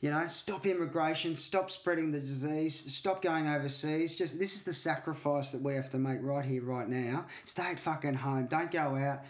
you 0.00 0.10
know, 0.10 0.26
stop 0.26 0.66
immigration, 0.66 1.36
stop 1.36 1.70
spreading 1.70 2.10
the 2.10 2.18
disease, 2.18 2.92
stop 2.92 3.22
going 3.22 3.46
overseas. 3.46 4.18
Just 4.18 4.38
this 4.40 4.56
is 4.56 4.64
the 4.64 4.72
sacrifice 4.72 5.52
that 5.52 5.62
we 5.62 5.74
have 5.74 5.90
to 5.90 5.98
make 5.98 6.18
right 6.22 6.44
here, 6.44 6.62
right 6.64 6.88
now. 6.88 7.26
Stay 7.44 7.70
at 7.70 7.78
fucking 7.78 8.14
home. 8.14 8.46
Don't 8.46 8.70
go 8.72 8.96
out. 8.96 9.20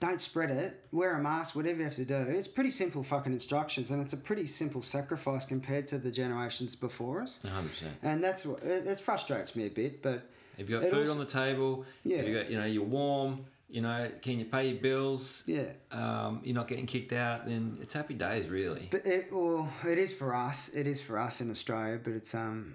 Don't 0.00 0.20
spread 0.20 0.50
it. 0.50 0.82
Wear 0.92 1.18
a 1.18 1.22
mask. 1.22 1.54
Whatever 1.54 1.78
you 1.78 1.84
have 1.84 1.94
to 1.96 2.06
do. 2.06 2.16
It's 2.28 2.48
pretty 2.48 2.70
simple 2.70 3.02
fucking 3.02 3.34
instructions, 3.34 3.90
and 3.90 4.00
it's 4.00 4.14
a 4.14 4.16
pretty 4.16 4.46
simple 4.46 4.80
sacrifice 4.80 5.44
compared 5.44 5.86
to 5.88 5.98
the 5.98 6.10
generations 6.10 6.74
before 6.74 7.20
us. 7.20 7.38
100%. 7.44 7.68
And 8.02 8.24
that's 8.24 8.46
what 8.46 8.62
it, 8.62 8.86
it 8.86 8.98
frustrates 8.98 9.54
me 9.54 9.66
a 9.66 9.70
bit, 9.70 10.02
but. 10.02 10.22
If 10.56 10.68
you've 10.70 10.80
got 10.80 10.90
food 10.90 11.00
also- 11.00 11.12
on 11.12 11.18
the 11.18 11.26
table, 11.26 11.84
Yeah. 12.02 12.22
you 12.22 12.34
got 12.34 12.50
you 12.50 12.58
know 12.58 12.64
you're 12.66 12.82
warm, 12.84 13.44
you 13.68 13.82
know, 13.82 14.10
can 14.22 14.38
you 14.38 14.44
pay 14.46 14.68
your 14.70 14.80
bills? 14.80 15.42
Yeah. 15.46 15.72
Um, 15.92 16.40
you're 16.44 16.54
not 16.54 16.66
getting 16.68 16.86
kicked 16.86 17.12
out, 17.12 17.46
then 17.46 17.78
it's 17.80 17.94
happy 17.94 18.14
days, 18.14 18.48
really. 18.48 18.88
But 18.90 19.06
it 19.06 19.32
well, 19.32 19.70
it 19.86 19.98
is 19.98 20.12
for 20.12 20.34
us. 20.34 20.68
It 20.70 20.86
is 20.86 21.00
for 21.00 21.18
us 21.18 21.40
in 21.40 21.50
Australia. 21.50 22.00
But 22.02 22.14
it's 22.14 22.34
um, 22.34 22.74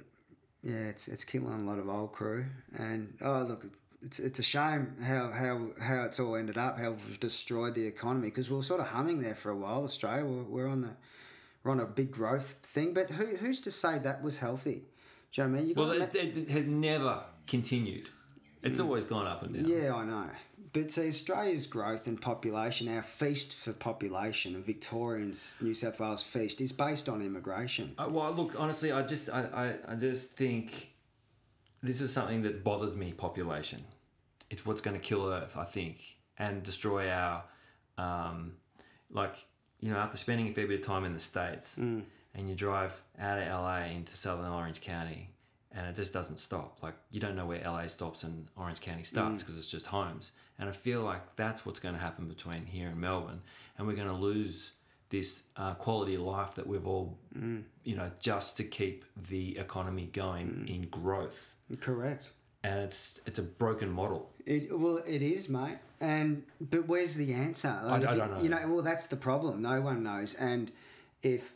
yeah, 0.63 0.75
it's 0.75 1.07
it's 1.07 1.23
killing 1.23 1.53
a 1.53 1.63
lot 1.63 1.79
of 1.79 1.89
old 1.89 2.11
crew. 2.13 2.45
And 2.77 3.15
oh 3.21 3.45
look, 3.47 3.65
it's 4.05 4.19
it's 4.19 4.39
a 4.39 4.43
shame 4.43 4.95
how 5.03 5.31
how 5.31 5.69
how 5.81 6.03
it's 6.03 6.19
all 6.19 6.35
ended 6.35 6.57
up. 6.57 6.77
How 6.77 6.91
we've 6.91 7.19
destroyed 7.19 7.75
the 7.75 7.85
economy 7.85 8.27
because 8.27 8.49
we 8.49 8.55
were 8.55 8.63
sort 8.63 8.79
of 8.79 8.87
humming 8.87 9.19
there 9.21 9.35
for 9.35 9.49
a 9.49 9.55
while. 9.55 9.83
Australia, 9.83 10.25
we're, 10.25 10.43
we're 10.43 10.69
on 10.69 10.81
the 10.81 10.95
we're 11.63 11.71
on 11.71 11.79
a 11.79 11.85
big 11.85 12.11
growth 12.11 12.55
thing. 12.61 12.93
But 12.93 13.09
who 13.09 13.35
who's 13.35 13.61
to 13.61 13.71
say 13.71 13.97
that 13.99 14.21
was 14.21 14.37
healthy? 14.37 14.83
Do 15.31 15.41
you 15.41 15.47
know 15.47 15.53
what 15.53 15.57
I 15.57 15.61
mean? 15.61 15.69
You 15.69 15.75
well, 15.75 15.91
it, 15.91 16.15
it 16.15 16.49
has 16.51 16.65
never 16.65 17.23
continued. 17.47 18.09
It's 18.61 18.79
always 18.79 19.05
gone 19.05 19.27
up 19.27 19.43
and 19.43 19.53
down. 19.53 19.65
Yeah, 19.67 19.93
I 19.93 20.05
know. 20.05 20.29
But 20.73 20.89
see, 20.89 21.07
Australia's 21.07 21.67
growth 21.67 22.07
and 22.07 22.19
population, 22.19 22.87
our 22.93 23.03
feast 23.03 23.55
for 23.55 23.73
population, 23.73 24.55
and 24.55 24.65
Victorians, 24.65 25.55
New 25.61 25.75
South 25.75 25.99
Wales 25.99 26.23
feast, 26.23 26.59
is 26.61 26.71
based 26.71 27.07
on 27.07 27.21
immigration. 27.21 27.93
Uh, 27.97 28.07
well, 28.09 28.33
look, 28.33 28.55
honestly, 28.57 28.91
I 28.91 29.03
just, 29.03 29.29
I, 29.29 29.75
I, 29.87 29.93
I 29.93 29.95
just 29.95 30.33
think 30.33 30.95
this 31.83 32.01
is 32.01 32.11
something 32.11 32.41
that 32.41 32.63
bothers 32.63 32.95
me. 32.97 33.13
Population, 33.13 33.85
it's 34.55 34.65
what's 34.65 34.79
going 34.81 34.95
to 34.97 35.01
kill 35.03 35.27
Earth, 35.27 35.57
I 35.57 35.65
think, 35.65 35.97
and 36.37 36.63
destroy 36.63 37.09
our, 37.11 37.43
um, 37.97 38.53
like, 39.11 39.35
you 39.81 39.89
know, 39.91 39.97
after 39.97 40.15
spending 40.17 40.47
a 40.47 40.53
fair 40.53 40.65
bit 40.67 40.79
of 40.79 40.85
time 40.85 41.03
in 41.05 41.13
the 41.13 41.19
states, 41.19 41.77
Mm. 41.77 42.03
and 42.33 42.49
you 42.49 42.55
drive 42.55 43.01
out 43.19 43.37
of 43.37 43.47
LA 43.47 43.87
into 43.87 44.15
Southern 44.17 44.45
Orange 44.51 44.79
County, 44.81 45.29
and 45.71 45.85
it 45.87 45.95
just 45.95 46.13
doesn't 46.13 46.37
stop. 46.39 46.81
Like, 46.81 46.95
you 47.11 47.19
don't 47.19 47.35
know 47.35 47.45
where 47.45 47.61
LA 47.61 47.87
stops 47.87 48.23
and 48.23 48.47
Orange 48.55 48.79
County 48.79 49.03
starts 49.03 49.35
Mm. 49.35 49.39
because 49.45 49.57
it's 49.57 49.69
just 49.69 49.87
homes. 49.87 50.31
And 50.57 50.69
I 50.69 50.71
feel 50.71 51.01
like 51.03 51.35
that's 51.35 51.65
what's 51.65 51.79
going 51.81 51.95
to 51.95 52.01
happen 52.01 52.27
between 52.29 52.65
here 52.65 52.87
and 52.87 52.99
Melbourne, 52.99 53.41
and 53.77 53.85
we're 53.85 53.95
going 53.97 54.07
to 54.07 54.13
lose 54.13 54.71
this 55.09 55.43
uh, 55.57 55.73
quality 55.75 56.15
of 56.15 56.21
life 56.21 56.55
that 56.55 56.65
we've 56.65 56.87
all, 56.87 57.19
Mm. 57.37 57.63
you 57.83 57.95
know, 57.97 58.09
just 58.19 58.55
to 58.57 58.63
keep 58.63 59.03
the 59.29 59.57
economy 59.57 60.05
going 60.07 60.65
in 60.67 60.87
growth. 60.89 61.55
Correct. 61.81 62.31
And 62.65 62.79
it's 62.79 63.19
it's 63.27 63.37
a 63.37 63.43
broken 63.43 63.89
model. 63.91 64.31
It 64.45 64.77
well, 64.77 64.97
it 65.05 65.21
is, 65.21 65.49
mate. 65.49 65.77
And 66.01 66.43
but 66.59 66.87
where's 66.87 67.13
the 67.13 67.31
answer? 67.33 67.67
I- 67.67 67.97
I 67.97 67.99
don't 67.99 68.17
know. 68.31 68.41
You 68.41 68.49
know, 68.49 68.67
well, 68.67 68.81
that's 68.81 69.05
the 69.07 69.15
problem. 69.15 69.61
No 69.61 69.81
one 69.81 70.03
knows. 70.03 70.33
And 70.33 70.71
if 71.21 71.53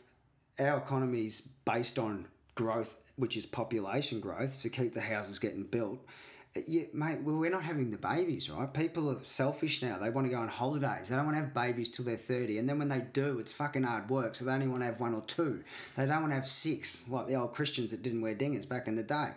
our 0.60 0.78
economy's 0.78 1.40
based 1.64 1.98
on 1.98 2.26
growth, 2.54 2.94
which 3.16 3.36
is 3.36 3.44
population 3.44 4.20
growth, 4.20 4.62
to 4.62 4.68
keep 4.68 4.92
the 4.94 5.00
houses 5.00 5.38
getting 5.40 5.64
built. 5.64 5.98
You, 6.66 6.88
mate, 6.92 7.20
well, 7.22 7.36
we're 7.36 7.48
not 7.50 7.62
having 7.62 7.92
the 7.92 7.96
babies, 7.96 8.50
right? 8.50 8.72
People 8.74 9.08
are 9.08 9.22
selfish 9.22 9.82
now. 9.82 9.98
They 9.98 10.10
want 10.10 10.26
to 10.26 10.32
go 10.32 10.38
on 10.40 10.48
holidays. 10.48 11.08
They 11.08 11.14
don't 11.14 11.24
want 11.24 11.36
to 11.36 11.42
have 11.42 11.54
babies 11.54 11.90
till 11.90 12.04
they're 12.04 12.16
30. 12.16 12.58
And 12.58 12.68
then 12.68 12.76
when 12.80 12.88
they 12.88 13.02
do, 13.12 13.38
it's 13.38 13.52
fucking 13.52 13.84
hard 13.84 14.10
work. 14.10 14.34
So 14.34 14.44
they 14.44 14.52
only 14.52 14.66
want 14.66 14.80
to 14.82 14.86
have 14.86 14.98
one 14.98 15.14
or 15.14 15.22
two. 15.22 15.62
They 15.96 16.06
don't 16.06 16.22
want 16.22 16.32
to 16.32 16.34
have 16.34 16.48
six, 16.48 17.04
like 17.08 17.28
the 17.28 17.36
old 17.36 17.52
Christians 17.52 17.92
that 17.92 18.02
didn't 18.02 18.20
wear 18.20 18.34
dingers 18.34 18.68
back 18.68 18.88
in 18.88 18.96
the 18.96 19.04
day. 19.04 19.30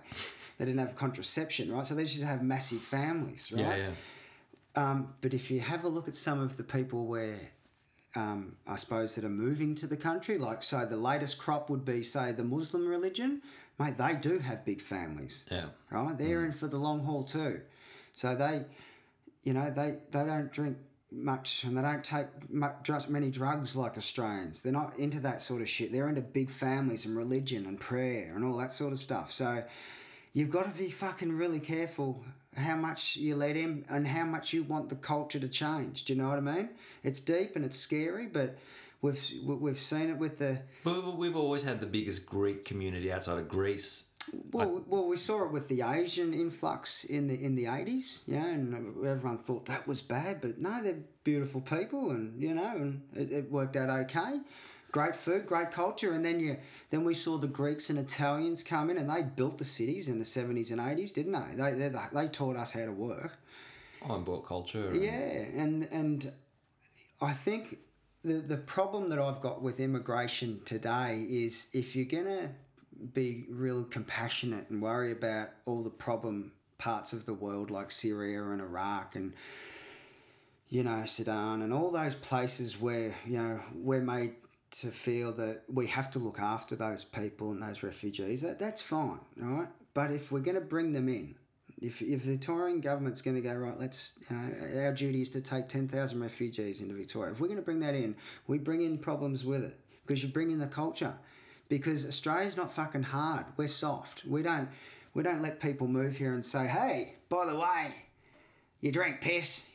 They 0.64 0.72
didn't 0.72 0.88
have 0.88 0.96
contraception, 0.96 1.74
right? 1.74 1.86
So 1.86 1.94
they 1.94 2.06
just 2.06 2.24
have 2.24 2.42
massive 2.42 2.80
families, 2.80 3.52
right? 3.52 3.60
Yeah, 3.60 3.76
yeah. 3.76 3.92
Um, 4.82 5.14
but 5.20 5.34
if 5.34 5.52
you 5.52 5.60
have 5.60 5.84
a 5.84 5.90
look 5.90 6.08
at 6.08 6.16
some 6.16 6.40
of 6.40 6.56
the 6.56 6.64
people 6.64 7.06
where, 7.06 7.38
um, 8.16 8.56
I 8.66 8.78
suppose, 8.78 9.16
that 9.16 9.26
are 9.26 9.30
moving 9.30 9.76
to 9.76 9.88
the 9.88 9.98
country, 9.98 10.38
like, 10.38 10.64
so 10.64 10.86
the 10.86 10.96
latest 10.96 11.38
crop 11.38 11.70
would 11.70 11.84
be, 11.84 12.02
say, 12.02 12.32
the 12.32 12.46
Muslim 12.46 12.88
religion, 12.88 13.42
mate, 13.78 13.98
they 13.98 14.14
do 14.14 14.40
have 14.40 14.64
big 14.64 14.80
families, 14.82 15.46
Yeah. 15.52 15.66
right? 15.90 16.18
They're 16.18 16.46
in 16.46 16.54
for 16.54 16.68
the 16.68 16.78
long 16.78 17.04
haul 17.04 17.26
too. 17.26 17.60
So 18.14 18.34
they, 18.34 18.64
you 19.44 19.52
know, 19.52 19.70
they, 19.70 19.98
they 20.12 20.24
don't 20.26 20.50
drink 20.50 20.78
much 21.12 21.66
and 21.66 21.78
they 21.78 21.82
don't 21.82 22.06
take 22.06 22.28
much, 22.50 22.76
just 22.84 23.10
many 23.10 23.30
drugs 23.32 23.76
like 23.76 23.98
Australians. 23.98 24.62
They're 24.62 24.72
not 24.72 24.98
into 24.98 25.20
that 25.20 25.42
sort 25.42 25.62
of 25.62 25.68
shit. 25.68 25.92
They're 25.92 26.08
into 26.08 26.22
big 26.22 26.50
families 26.50 27.06
and 27.06 27.18
religion 27.18 27.66
and 27.66 27.78
prayer 27.82 28.32
and 28.34 28.46
all 28.46 28.56
that 28.60 28.72
sort 28.72 28.94
of 28.94 29.00
stuff. 29.00 29.34
So 29.34 29.66
you've 30.34 30.50
got 30.50 30.66
to 30.72 30.78
be 30.78 30.90
fucking 30.90 31.32
really 31.32 31.60
careful 31.60 32.24
how 32.56 32.76
much 32.76 33.16
you 33.18 33.36
let 33.36 33.56
in 33.56 33.86
and 33.90 34.08
how 34.08 34.24
much 34.26 34.54
you 34.54 34.64
want 34.64 34.90
the 34.90 34.96
culture 34.96 35.40
to 35.40 35.48
change. 35.48 36.04
Do 36.04 36.14
you 36.14 36.20
know 36.22 36.28
what 36.30 36.38
I 36.38 36.42
mean? 36.42 36.70
It's 37.04 37.20
deep 37.20 37.56
and 37.56 37.66
it's 37.66 37.78
scary, 37.78 38.28
but 38.28 38.58
we've 39.02 39.20
we've 39.46 39.80
seen 39.80 40.10
it 40.10 40.18
with 40.18 40.38
the 40.40 40.62
But 40.84 41.18
we've- 41.18 41.34
always 41.36 41.64
had 41.64 41.80
the 41.80 41.88
biggest 41.88 42.26
Greek 42.26 42.64
community 42.66 43.12
outside 43.12 43.40
of 43.40 43.48
Greece. 43.50 44.06
well, 44.52 44.84
well, 44.88 45.06
we 45.08 45.18
saw 45.18 45.44
it 45.46 45.52
with 45.52 45.68
the 45.68 45.82
Asian 45.82 46.34
influx 46.34 47.04
in 47.04 47.28
the 47.28 47.36
in 47.44 47.56
the 47.56 47.66
eighties, 47.68 48.22
yeah, 48.26 48.46
and 48.46 48.74
everyone 49.06 49.38
thought 49.40 49.66
that 49.66 49.86
was 49.88 50.02
bad, 50.02 50.40
but 50.42 50.60
no, 50.60 50.82
they're 50.82 51.04
beautiful 51.24 51.60
people, 51.60 52.12
and 52.12 52.42
you 52.42 52.54
know, 52.54 52.72
and 52.76 53.02
it, 53.16 53.32
it 53.32 53.52
worked 53.52 53.76
out 53.76 53.90
okay. 53.90 54.40
Great 54.94 55.16
food, 55.16 55.48
great 55.48 55.72
culture, 55.72 56.14
and 56.14 56.24
then 56.24 56.40
you 56.40 56.56
then 56.92 57.04
we 57.04 57.16
saw 57.16 57.38
the 57.40 57.48
Greeks 57.48 57.90
and 57.90 57.98
Italians 57.98 58.62
come 58.62 58.90
in, 58.92 58.98
and 59.00 59.10
they 59.10 59.24
built 59.24 59.58
the 59.58 59.64
cities 59.66 60.08
in 60.08 60.20
the 60.20 60.26
seventies 60.26 60.70
and 60.72 60.80
eighties, 60.80 61.12
didn't 61.12 61.32
they? 61.34 61.56
They 61.56 61.72
they 61.74 61.92
they 62.14 62.28
taught 62.28 62.56
us 62.56 62.74
how 62.74 62.86
to 62.86 62.92
work. 62.92 63.38
Oh, 64.04 64.12
On 64.14 64.24
board 64.24 64.46
culture. 64.46 64.90
and- 64.90 65.02
Yeah, 65.02 65.12
and 65.64 65.84
and 65.92 66.32
I 67.22 67.34
think 67.34 67.80
the 68.24 68.36
the 68.36 68.58
problem 68.58 69.10
that 69.10 69.18
I've 69.20 69.42
got 69.42 69.64
with 69.64 69.80
immigration 69.80 70.62
today 70.64 71.26
is 71.28 71.70
if 71.74 71.96
you're 71.96 72.06
gonna 72.22 72.52
be 73.14 73.46
real 73.50 73.84
compassionate 73.86 74.70
and 74.70 74.80
worry 74.80 75.12
about 75.12 75.50
all 75.66 75.82
the 75.82 75.90
problem 75.90 76.52
parts 76.78 77.14
of 77.14 77.26
the 77.26 77.34
world 77.34 77.72
like 77.72 77.90
Syria 77.90 78.44
and 78.44 78.62
Iraq 78.62 79.16
and 79.16 79.34
you 80.70 80.84
know 80.84 81.04
Sudan 81.06 81.64
and 81.64 81.74
all 81.74 81.90
those 81.90 82.14
places 82.14 82.80
where 82.80 83.16
you 83.26 83.42
know 83.42 83.60
we're 83.74 84.02
made 84.02 84.36
to 84.74 84.88
feel 84.92 85.32
that 85.32 85.64
we 85.72 85.88
have 85.88 86.10
to 86.12 86.20
look 86.20 86.40
after 86.40 86.76
those 86.76 87.04
people 87.04 87.52
and 87.52 87.62
those 87.62 87.84
refugees 87.84 88.42
that 88.42 88.60
that's 88.60 88.82
fine 88.82 89.22
right 89.38 89.70
but 89.94 90.12
if 90.12 90.32
we're 90.32 90.40
going 90.40 90.56
to 90.56 90.62
bring 90.62 90.92
them 90.92 91.08
in 91.08 91.36
if, 91.84 92.02
if 92.02 92.24
the 92.24 92.32
Victorian 92.32 92.80
government's 92.80 93.22
going 93.22 93.36
to 93.36 93.42
go 93.42 93.54
right, 93.54 93.78
let's 93.78 94.18
you 94.30 94.36
know, 94.36 94.82
our 94.84 94.94
duty 94.94 95.22
is 95.22 95.30
to 95.32 95.42
take 95.42 95.68
ten 95.68 95.88
thousand 95.88 96.22
refugees 96.22 96.82
into 96.82 96.96
Victoria. 96.96 97.34
If 97.34 97.42
we're 97.42 97.48
going 97.48 97.60
to 97.60 97.66
bring 97.66 97.82
that 97.82 97.94
in, 97.94 98.16
we 98.48 98.58
bring 98.58 98.82
in 98.82 98.98
problems 98.98 99.44
with 99.44 99.64
it 99.66 99.78
because 100.06 100.24
you 100.24 100.30
bring 100.30 100.50
in 100.50 100.60
the 100.60 100.68
culture. 100.68 101.16
Because 101.68 102.06
Australia's 102.06 102.56
not 102.56 102.74
fucking 102.74 103.04
hard. 103.04 103.46
We're 103.58 103.68
soft. 103.68 104.26
We 104.26 104.44
don't 104.44 104.70
we 105.14 105.24
don't 105.24 105.42
let 105.42 105.60
people 105.60 105.88
move 105.88 106.16
here 106.16 106.34
and 106.34 106.46
say, 106.46 106.68
hey, 106.68 107.16
by 107.30 107.46
the 107.46 107.56
way, 107.56 107.94
you 108.80 108.92
drink 108.92 109.22
piss, 109.22 109.68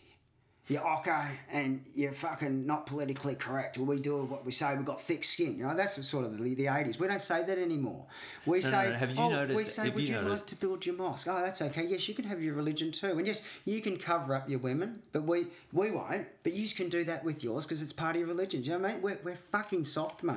you're 0.68 0.82
ocker, 0.82 1.26
and 1.50 1.82
you're 1.94 2.12
fucking 2.12 2.66
not 2.66 2.84
politically 2.86 3.34
correct. 3.34 3.78
We 3.78 3.98
do 4.00 4.24
what 4.24 4.44
we 4.44 4.52
say. 4.52 4.76
We've 4.76 4.84
got 4.84 5.00
thick 5.00 5.24
skin. 5.24 5.58
You 5.58 5.66
know, 5.66 5.74
that's 5.74 6.06
sort 6.06 6.26
of 6.26 6.36
the, 6.36 6.54
the 6.54 6.66
80s. 6.66 6.98
We 6.98 7.08
don't 7.08 7.22
say 7.22 7.42
that 7.42 7.58
anymore. 7.58 8.04
We 8.44 8.60
No, 8.60 8.64
no, 8.64 8.70
say, 8.70 8.90
no, 8.90 8.96
have 8.96 9.10
you 9.10 9.16
oh, 9.22 9.28
noticed- 9.30 9.56
we 9.56 9.64
say, 9.64 9.84
have 9.86 9.94
would 9.94 10.08
you 10.08 10.16
you 10.16 10.22
like 10.22 10.46
to 10.46 10.56
build 10.56 10.84
your 10.84 10.94
mosque? 10.96 11.26
Oh, 11.30 11.40
that's 11.40 11.62
okay. 11.62 11.86
Yes, 11.86 12.06
you 12.06 12.14
can 12.14 12.26
have 12.26 12.42
your 12.42 12.54
religion 12.54 12.92
too. 12.92 13.16
And 13.18 13.26
yes, 13.26 13.42
you 13.64 13.80
can 13.80 13.96
cover 13.96 14.34
up 14.34 14.48
your 14.48 14.58
women, 14.58 15.00
but 15.12 15.22
we 15.22 15.46
we 15.72 15.90
won't. 15.90 16.26
But 16.42 16.52
you 16.52 16.68
can 16.68 16.90
do 16.90 17.02
that 17.04 17.24
with 17.24 17.42
yours 17.42 17.64
because 17.64 17.80
it's 17.80 17.92
part 17.92 18.16
of 18.16 18.20
your 18.20 18.28
religion. 18.28 18.60
Do 18.60 18.70
you 18.70 18.76
know 18.76 18.82
what 18.82 18.90
I 18.90 18.92
mean? 18.94 19.02
We're, 19.02 19.18
we're 19.24 19.36
fucking 19.36 19.84
soft, 19.84 20.22
mate. 20.22 20.36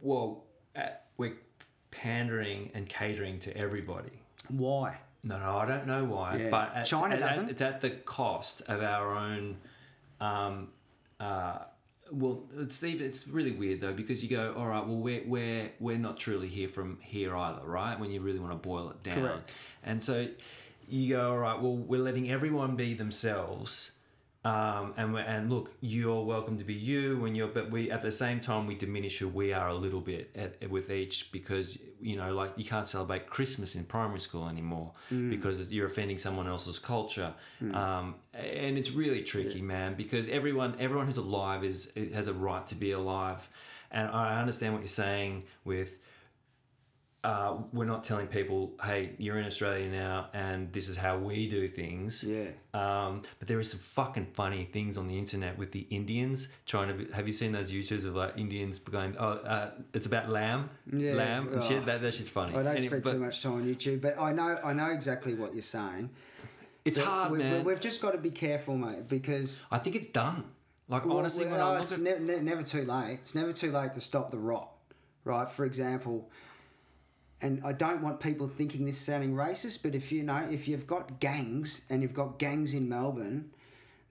Well, 0.00 0.44
uh, 0.74 0.82
we're 1.18 1.36
pandering 1.90 2.70
and 2.74 2.88
catering 2.88 3.38
to 3.40 3.56
everybody. 3.56 4.12
Why? 4.48 4.98
No, 5.26 5.38
no, 5.38 5.56
I 5.56 5.66
don't 5.66 5.86
know 5.86 6.04
why. 6.04 6.36
Yeah. 6.36 6.50
But 6.50 6.74
at, 6.76 6.84
China 6.86 7.14
at- 7.14 7.22
at- 7.22 7.28
doesn't. 7.30 7.48
it's 7.50 7.62
at 7.62 7.80
the 7.80 7.90
cost 7.90 8.60
of 8.68 8.82
our 8.82 9.16
own. 9.16 9.56
Um, 10.20 10.68
uh, 11.18 11.60
well, 12.12 12.44
it's 12.58 12.84
even, 12.84 13.06
it's 13.06 13.26
really 13.26 13.50
weird 13.52 13.80
though 13.80 13.94
because 13.94 14.22
you 14.22 14.28
go, 14.28 14.54
all 14.56 14.66
right, 14.66 14.84
well, 14.86 14.96
we're 14.98 15.22
we're 15.26 15.70
we're 15.80 15.96
not 15.98 16.18
truly 16.18 16.48
here 16.48 16.68
from 16.68 16.98
here 17.00 17.34
either, 17.34 17.66
right? 17.66 17.98
When 17.98 18.10
you 18.10 18.20
really 18.20 18.38
want 18.38 18.52
to 18.52 18.68
boil 18.68 18.90
it 18.90 19.02
down, 19.02 19.14
Correct. 19.22 19.54
and 19.82 20.02
so 20.02 20.28
you 20.88 21.08
go, 21.16 21.32
all 21.32 21.38
right, 21.38 21.58
well, 21.60 21.74
we're 21.76 22.02
letting 22.02 22.30
everyone 22.30 22.76
be 22.76 22.92
themselves, 22.92 23.92
Um, 24.44 24.92
and 24.98 25.16
and 25.16 25.50
look, 25.50 25.72
you're 25.80 26.22
welcome 26.22 26.58
to 26.58 26.64
be 26.64 26.74
you 26.74 27.18
when 27.18 27.34
you're, 27.34 27.48
but 27.48 27.70
we 27.70 27.90
at 27.90 28.02
the 28.02 28.12
same 28.12 28.40
time 28.40 28.66
we 28.66 28.74
diminish 28.74 29.18
who 29.18 29.26
we 29.26 29.54
are 29.54 29.68
a 29.68 29.74
little 29.74 30.02
bit 30.02 30.30
at, 30.36 30.68
with 30.68 30.90
each 30.90 31.32
because 31.32 31.78
you 31.98 32.16
know 32.16 32.34
like 32.34 32.52
you 32.56 32.64
can't 32.66 32.86
celebrate 32.86 33.26
Christmas 33.26 33.74
in 33.74 33.84
primary 33.84 34.20
school 34.20 34.46
anymore 34.48 34.92
because 35.30 35.72
you're 35.72 35.86
offending 35.86 36.18
someone 36.18 36.46
else's 36.46 36.78
culture, 36.78 37.32
um, 37.72 38.16
and 38.34 38.76
it's 38.76 38.90
really 38.90 39.22
tricky, 39.22 39.62
man. 39.62 39.94
Because 39.94 40.28
everyone 40.28 40.76
everyone 40.78 41.06
who's 41.06 41.16
alive 41.16 41.64
is 41.64 41.90
has 42.12 42.28
a 42.28 42.34
right 42.34 42.66
to 42.66 42.74
be 42.74 42.92
alive, 42.92 43.48
and 43.90 44.10
I 44.10 44.38
understand 44.38 44.74
what 44.74 44.82
you're 44.82 44.88
saying 44.88 45.44
with 45.64 45.96
uh, 47.24 47.62
we're 47.72 47.86
not 47.86 48.04
telling 48.04 48.26
people, 48.26 48.72
hey, 48.84 49.12
you're 49.18 49.38
in 49.38 49.46
Australia 49.46 49.88
now 49.90 50.28
and 50.34 50.72
this 50.72 50.88
is 50.88 50.96
how 50.96 51.16
we 51.16 51.48
do 51.48 51.66
things. 51.66 52.22
Yeah. 52.22 52.48
Um, 52.74 53.22
but 53.38 53.48
there 53.48 53.58
is 53.58 53.70
some 53.70 53.80
fucking 53.80 54.26
funny 54.34 54.68
things 54.70 54.98
on 54.98 55.08
the 55.08 55.18
internet 55.18 55.56
with 55.56 55.72
the 55.72 55.86
Indians 55.90 56.48
trying 56.66 56.88
to. 56.88 56.94
Be, 56.94 57.12
have 57.12 57.26
you 57.26 57.32
seen 57.32 57.52
those 57.52 57.72
YouTubes 57.72 58.04
of 58.04 58.14
like 58.14 58.36
Indians 58.36 58.78
going, 58.78 59.16
oh, 59.18 59.28
uh, 59.38 59.70
it's 59.94 60.06
about 60.06 60.28
lamb, 60.28 60.68
Yeah, 60.92 61.14
lamb 61.14 61.48
and 61.48 61.62
oh. 61.62 61.68
shit? 61.68 61.86
That, 61.86 62.02
that 62.02 62.14
shit's 62.14 62.30
funny. 62.30 62.52
I 62.54 62.62
don't 62.62 62.76
Any- 62.76 62.86
spend 62.86 63.04
but 63.04 63.12
too 63.12 63.18
much 63.18 63.42
time 63.42 63.54
on 63.54 63.64
YouTube, 63.64 64.02
but 64.02 64.18
I 64.20 64.32
know 64.32 64.58
I 64.62 64.72
know 64.74 64.90
exactly 64.90 65.34
what 65.34 65.54
you're 65.54 65.62
saying. 65.62 66.10
It's 66.84 66.98
But 66.98 67.06
hard, 67.08 67.32
we, 67.32 67.38
man. 67.38 67.64
We, 67.64 67.72
have 67.72 67.80
just 67.80 68.02
got 68.02 68.10
to 68.12 68.18
be 68.18 68.30
careful, 68.30 68.76
mate, 68.76 69.08
because 69.08 69.62
I 69.72 69.78
think 69.78 69.96
it's 69.96 70.08
done. 70.08 70.44
Like 70.88 71.06
Well, 71.06 71.16
honestly, 71.16 71.46
when 71.46 71.54
well, 71.54 71.70
I 71.70 71.74
look 71.74 71.82
it's 71.84 71.92
at 71.94 72.00
ne- 72.00 72.18
ne- 72.18 72.40
never 72.42 72.62
too 72.62 72.84
late. 72.84 73.14
It's 73.22 73.34
never 73.34 73.52
too 73.52 73.70
late 73.70 73.94
to 73.94 74.00
stop 74.02 74.30
the 74.30 74.36
rot, 74.36 74.68
right? 75.24 75.48
For 75.48 75.64
example, 75.64 76.30
and 77.42 77.60
I 77.64 77.72
don't 77.72 78.00
want 78.00 78.20
people 78.20 78.46
thinking 78.46 78.84
this 78.84 78.98
sounding 78.98 79.34
racist, 79.34 79.82
but 79.82 79.94
if 79.94 80.10
you 80.12 80.22
know, 80.22 80.46
if 80.50 80.66
you've 80.68 80.86
got 80.86 81.20
gangs 81.20 81.82
and 81.90 82.02
you've 82.02 82.14
got 82.14 82.38
gangs 82.38 82.74
in 82.74 82.88
Melbourne 82.88 83.50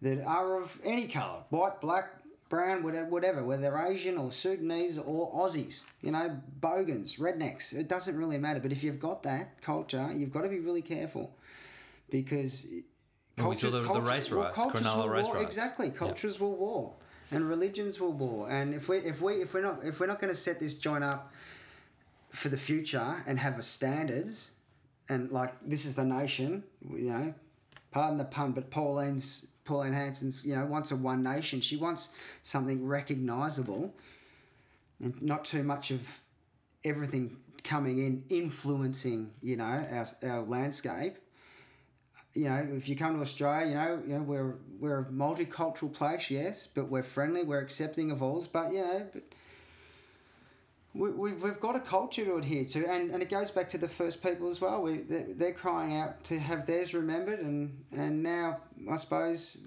that 0.02 0.22
are 0.26 0.62
of 0.62 0.80
any 0.84 1.08
colour, 1.08 1.44
white, 1.50 1.80
black, 1.82 2.10
brown, 2.50 2.84
whatever, 2.84 3.10
whatever, 3.10 3.44
whether 3.44 3.64
they're 3.64 3.88
Asian 3.88 4.18
or 4.18 4.32
Sudanese 4.32 4.98
or 5.00 5.32
Aussies, 5.34 5.82
you 6.02 6.12
know, 6.12 6.38
bogans, 6.62 7.16
rednecks, 7.16 7.74
it 7.74 7.88
doesn't 7.88 8.16
really 8.16 8.38
matter. 8.38 8.60
But 8.60 8.72
if 8.72 8.84
you've 8.84 9.00
got 9.00 9.24
that 9.24 9.62
culture, 9.62 10.12
you've 10.14 10.32
got 10.32 10.42
to 10.42 10.50
be 10.50 10.60
really 10.60 10.84
careful 10.84 11.36
because. 12.10 12.68
Well, 13.38 13.50
we 13.50 13.56
saw 13.56 13.72
the- 13.72 13.82
the 13.82 14.02
race 14.02 14.30
riots, 14.30 14.56
cultures 14.56 14.82
Cronulla 14.82 14.98
will 14.98 15.10
race 15.10 15.26
war, 15.26 15.36
riots. 15.36 15.56
Exactly, 15.56 15.90
cultures 15.90 16.40
will 16.40 16.56
war, 16.56 16.94
and 17.32 17.50
religions 17.50 18.00
will 18.00 18.14
war. 18.14 18.48
And 18.52 18.76
if 18.76 18.88
we 18.88 18.98
if 18.98 19.22
we 19.22 19.42
if 19.42 19.56
we're 19.56 19.62
not 19.64 19.84
if 19.84 20.00
we're 20.00 20.06
not 20.06 20.22
going 20.22 20.32
to 20.32 20.40
set 20.40 20.60
this 20.60 20.78
joint 20.78 21.04
up 21.04 21.34
for 22.34 22.50
the 22.50 22.58
future 22.58 23.24
and 23.26 23.40
have 23.40 23.58
a 23.58 23.62
standards, 23.62 24.52
and 25.10 25.32
like 25.32 25.54
this 25.66 25.86
is 25.86 25.96
the 25.96 26.04
nation, 26.04 26.64
you 26.90 27.12
know, 27.12 27.34
pardon 27.92 28.18
the 28.18 28.26
pun, 28.26 28.52
but 28.52 28.70
Pauline's 28.70 29.48
Pauline 29.66 29.94
Hanson's 29.94 30.46
you 30.46 30.56
know 30.56 30.66
wants 30.66 30.92
a 30.92 30.96
one 30.96 31.24
nation. 31.24 31.62
She 31.62 31.78
wants 31.78 32.10
something 32.42 32.86
recognisable, 32.86 33.96
and 35.00 35.22
not 35.22 35.46
too 35.46 35.64
much 35.64 35.92
of 35.92 36.20
everything 36.84 37.38
coming 37.64 38.00
in 38.00 38.26
influencing 38.28 39.32
you 39.42 39.56
know 39.56 39.64
our, 39.64 40.06
our 40.24 40.42
landscape 40.42 41.16
you 42.34 42.46
know, 42.46 42.68
if 42.76 42.90
you 42.90 42.96
come 42.96 43.16
to 43.16 43.22
Australia, 43.22 43.68
you 43.68 43.76
know, 43.76 44.02
you 44.06 44.14
know, 44.16 44.24
we're 44.24 44.56
we're 44.80 45.00
a 45.00 45.06
multicultural 45.06 45.94
place, 45.94 46.30
yes, 46.30 46.68
but 46.68 46.90
we're 46.90 47.04
friendly, 47.04 47.44
we're 47.44 47.60
accepting 47.60 48.12
of 48.12 48.22
alls, 48.22 48.48
but 48.48 48.72
you 48.72 48.82
know, 48.82 49.08
but 49.14 49.24
we, 50.94 51.10
we, 51.12 51.34
we've 51.34 51.60
got 51.60 51.76
a 51.76 51.80
culture 51.80 52.24
to 52.26 52.36
adhere 52.36 52.66
to, 52.66 52.86
and, 52.90 53.12
and 53.12 53.22
it 53.24 53.30
goes 53.30 53.50
back 53.52 53.68
to 53.70 53.78
the 53.78 53.88
first 53.90 54.22
people 54.22 54.50
as 54.50 54.62
well. 54.62 54.82
We, 54.84 54.98
they're, 55.00 55.26
they're 55.30 55.52
crying 55.54 55.96
out 55.98 56.24
to 56.26 56.40
have 56.40 56.66
theirs 56.66 56.94
remembered, 56.94 57.40
and, 57.40 57.84
and 57.92 58.22
now, 58.22 58.60
I 58.92 58.96
suppose, 58.98 59.58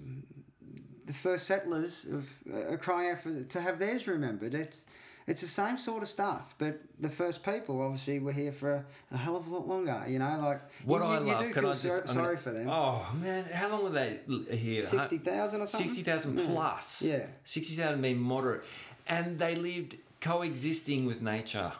the 1.05 1.13
first 1.13 1.45
settlers 1.47 2.05
of, 2.05 2.27
are 2.71 2.77
crying 2.77 3.11
out 3.11 3.19
for, 3.19 3.43
to 3.43 3.61
have 3.61 3.79
theirs 3.79 4.07
remembered. 4.07 4.53
It's, 4.53 4.85
it's 5.25 5.41
the 5.41 5.47
same 5.47 5.77
sort 5.77 6.01
of 6.03 6.07
stuff, 6.07 6.55
but 6.57 6.79
the 7.01 7.09
first 7.09 7.43
people 7.43 7.81
obviously 7.81 8.19
were 8.19 8.31
here 8.31 8.53
for 8.53 8.75
a, 8.75 8.85
a 9.11 9.17
hell 9.17 9.35
of 9.35 9.47
a 9.47 9.49
lot 9.53 9.67
longer, 9.67 10.01
you 10.07 10.19
know, 10.19 10.37
like, 10.39 10.61
what 10.85 10.99
you, 10.99 11.03
I 11.03 11.19
you, 11.19 11.25
love, 11.25 11.41
you 11.41 11.47
do 11.49 11.53
can 11.53 11.61
feel 11.63 11.69
I 11.71 11.73
just, 11.73 11.83
sorry, 11.83 12.03
gonna- 12.35 12.37
for 12.37 12.51
them. 12.53 12.69
Oh 12.69 13.05
man, 13.21 13.43
how 13.43 13.67
long 13.69 13.83
were 13.83 13.89
they 13.89 14.19
here? 14.55 14.83
60,000 14.83 15.59
or 15.59 15.67
something? 15.67 15.87
Sixty 15.89 16.03
thousand 16.03 16.37
Yeah. 16.39 16.45
plus. 16.47 17.01
Yeah. 17.01 17.25
sixty 17.43 17.75
thousand 17.75 18.01
being 18.01 18.17
moderate, 18.19 18.63
and 19.05 19.37
they 19.37 19.55
lived 19.55 19.97
coexisting 20.21 21.05
with 21.05 21.21
nature, 21.21 21.71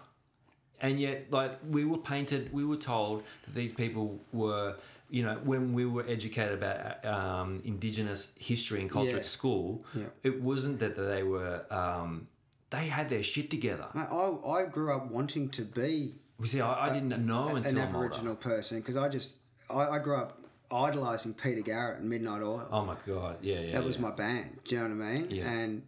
and 0.81 0.99
yet 0.99 1.31
like 1.31 1.53
we 1.69 1.85
were 1.85 1.97
painted, 1.97 2.51
we 2.53 2.63
were 2.65 2.77
told 2.77 3.23
that 3.45 3.55
these 3.55 3.71
people 3.73 4.19
were. 4.33 4.75
You 5.09 5.23
know, 5.23 5.35
when 5.45 5.71
we 5.71 5.85
were 5.85 6.03
educated 6.05 6.55
about 6.61 7.05
um, 7.05 7.61
Indigenous 7.63 8.33
history 8.37 8.81
and 8.81 8.91
culture 8.91 9.11
Yeah. 9.11 9.17
at 9.19 9.25
school, 9.25 9.85
Yeah. 9.95 10.07
it 10.21 10.41
wasn't 10.41 10.79
that 10.79 10.97
they 10.97 11.23
were. 11.23 11.63
Um, 11.71 12.27
they 12.71 12.87
had 12.89 13.07
their 13.09 13.23
shit 13.23 13.49
together. 13.49 13.87
Mate, 13.93 14.07
I, 14.11 14.49
I 14.49 14.65
grew 14.65 14.93
up 14.93 15.09
wanting 15.09 15.47
to 15.51 15.61
be 15.61 16.15
We 16.37 16.47
see, 16.47 16.59
I, 16.59 16.87
I 16.89 16.93
didn't 16.93 17.25
know 17.25 17.45
a- 17.47 17.55
until 17.55 17.71
an. 17.71 17.77
Aboriginal 17.77 18.35
person 18.35 18.79
because 18.81 18.97
I 18.97 19.07
just 19.07 19.37
I, 19.69 19.87
I 19.95 19.99
grew 19.99 20.17
up 20.17 20.41
idolising 20.73 21.35
Peter 21.35 21.61
Garrett 21.61 22.01
and 22.01 22.09
Midnight 22.09 22.41
Oil. 22.41 22.67
Oh 22.69 22.83
my 22.83 22.97
god, 23.05 23.37
yeah, 23.41 23.61
yeah. 23.61 23.71
that 23.75 23.85
was 23.85 23.99
my 23.99 24.11
band. 24.11 24.59
Do 24.65 24.75
you 24.75 24.81
know 24.81 24.93
what 24.93 25.05
I 25.05 25.13
mean? 25.13 25.27
Yeah. 25.29 25.49
And 25.49 25.83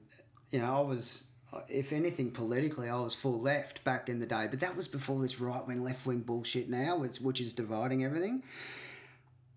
you 0.52 0.60
know 0.62 0.78
I 0.78 0.80
was, 0.80 1.26
if 1.68 1.92
anything, 1.92 2.32
politically 2.32 2.90
I 2.90 3.00
was 3.00 3.16
full 3.16 3.40
left 3.40 3.84
back 3.84 4.10
in 4.10 4.20
the 4.20 4.26
day, 4.26 4.48
but 4.50 4.60
that 4.60 4.76
was 4.76 4.88
before 4.88 5.22
this 5.22 5.40
right 5.40 5.66
wing 5.66 5.84
left 5.84 6.06
wing 6.06 6.20
bullshit 6.20 6.70
now, 6.70 6.98
which 6.98 7.18
which 7.20 7.42
is 7.42 7.54
dividing 7.54 8.04
everything. 8.04 8.44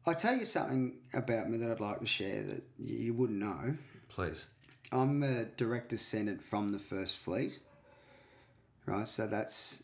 I 0.07 0.15
tell 0.15 0.35
you 0.35 0.45
something 0.45 0.95
about 1.15 1.49
me 1.49 1.59
that 1.59 1.71
I'd 1.71 1.81
like 1.81 2.01
to 2.01 2.07
share 2.07 2.43
that 2.43 2.63
you 2.79 3.15
wouldn't 3.15 3.39
know. 3.39 3.77
Please. 4.09 4.47
I'm 4.91 5.23
a 5.23 5.45
direct 5.45 5.91
descendant 5.91 6.43
from 6.43 6.73
the 6.73 6.79
First 6.79 7.19
Fleet, 7.19 7.59
right? 8.85 9.07
So 9.07 9.27
that's 9.27 9.83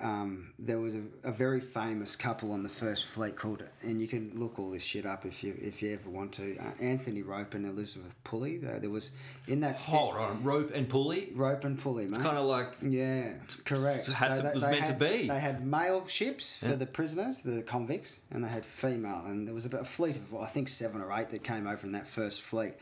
um, 0.00 0.52
there 0.58 0.78
was 0.80 0.94
a, 0.94 1.02
a 1.24 1.30
very 1.32 1.60
famous 1.60 2.16
couple 2.16 2.52
on 2.52 2.62
the 2.62 2.68
First 2.68 3.04
Fleet 3.06 3.36
called, 3.36 3.62
and 3.82 4.00
you 4.00 4.08
can 4.08 4.32
look 4.34 4.58
all 4.58 4.70
this 4.70 4.82
shit 4.82 5.04
up 5.06 5.24
if 5.26 5.44
you 5.44 5.54
if 5.60 5.82
you 5.82 5.92
ever 5.92 6.08
want 6.10 6.32
to. 6.34 6.56
Uh, 6.58 6.70
Anthony 6.82 7.22
Rope 7.22 7.54
and 7.54 7.66
Elizabeth 7.66 8.14
Pulley. 8.24 8.56
There, 8.56 8.80
there 8.80 8.90
was 8.90 9.12
in 9.46 9.60
that 9.60 9.76
Hold 9.76 10.16
on, 10.16 10.42
rope 10.42 10.70
and 10.74 10.88
pulley. 10.88 11.28
Rope 11.34 11.64
and 11.64 11.78
Pulley, 11.78 12.06
mate. 12.06 12.20
Kind 12.20 12.38
of 12.38 12.46
like 12.46 12.74
Yeah, 12.82 13.34
correct. 13.64 14.10
Had 14.12 14.36
to- 14.36 14.50
was 14.54 14.62
meant 14.62 14.86
to 14.86 14.92
be. 14.94 15.28
They 15.28 15.38
had 15.40 15.66
male 15.66 16.06
ships 16.06 16.56
for 16.56 16.70
Yeah. 16.70 16.74
the 16.76 16.86
prisoners, 16.86 17.42
the 17.42 17.62
convicts, 17.62 18.20
and 18.30 18.42
they 18.44 18.48
had 18.48 18.64
female. 18.64 19.22
And 19.26 19.46
there 19.46 19.54
was 19.54 19.66
about 19.66 19.82
a 19.82 19.84
fleet 19.84 20.16
of, 20.16 20.34
I 20.34 20.46
think, 20.46 20.68
seven 20.68 21.00
or 21.00 21.12
eight 21.12 21.30
that 21.30 21.44
came 21.44 21.66
over 21.66 21.84
in 21.86 21.92
that 21.92 22.08
first 22.08 22.42
fleet. 22.42 22.74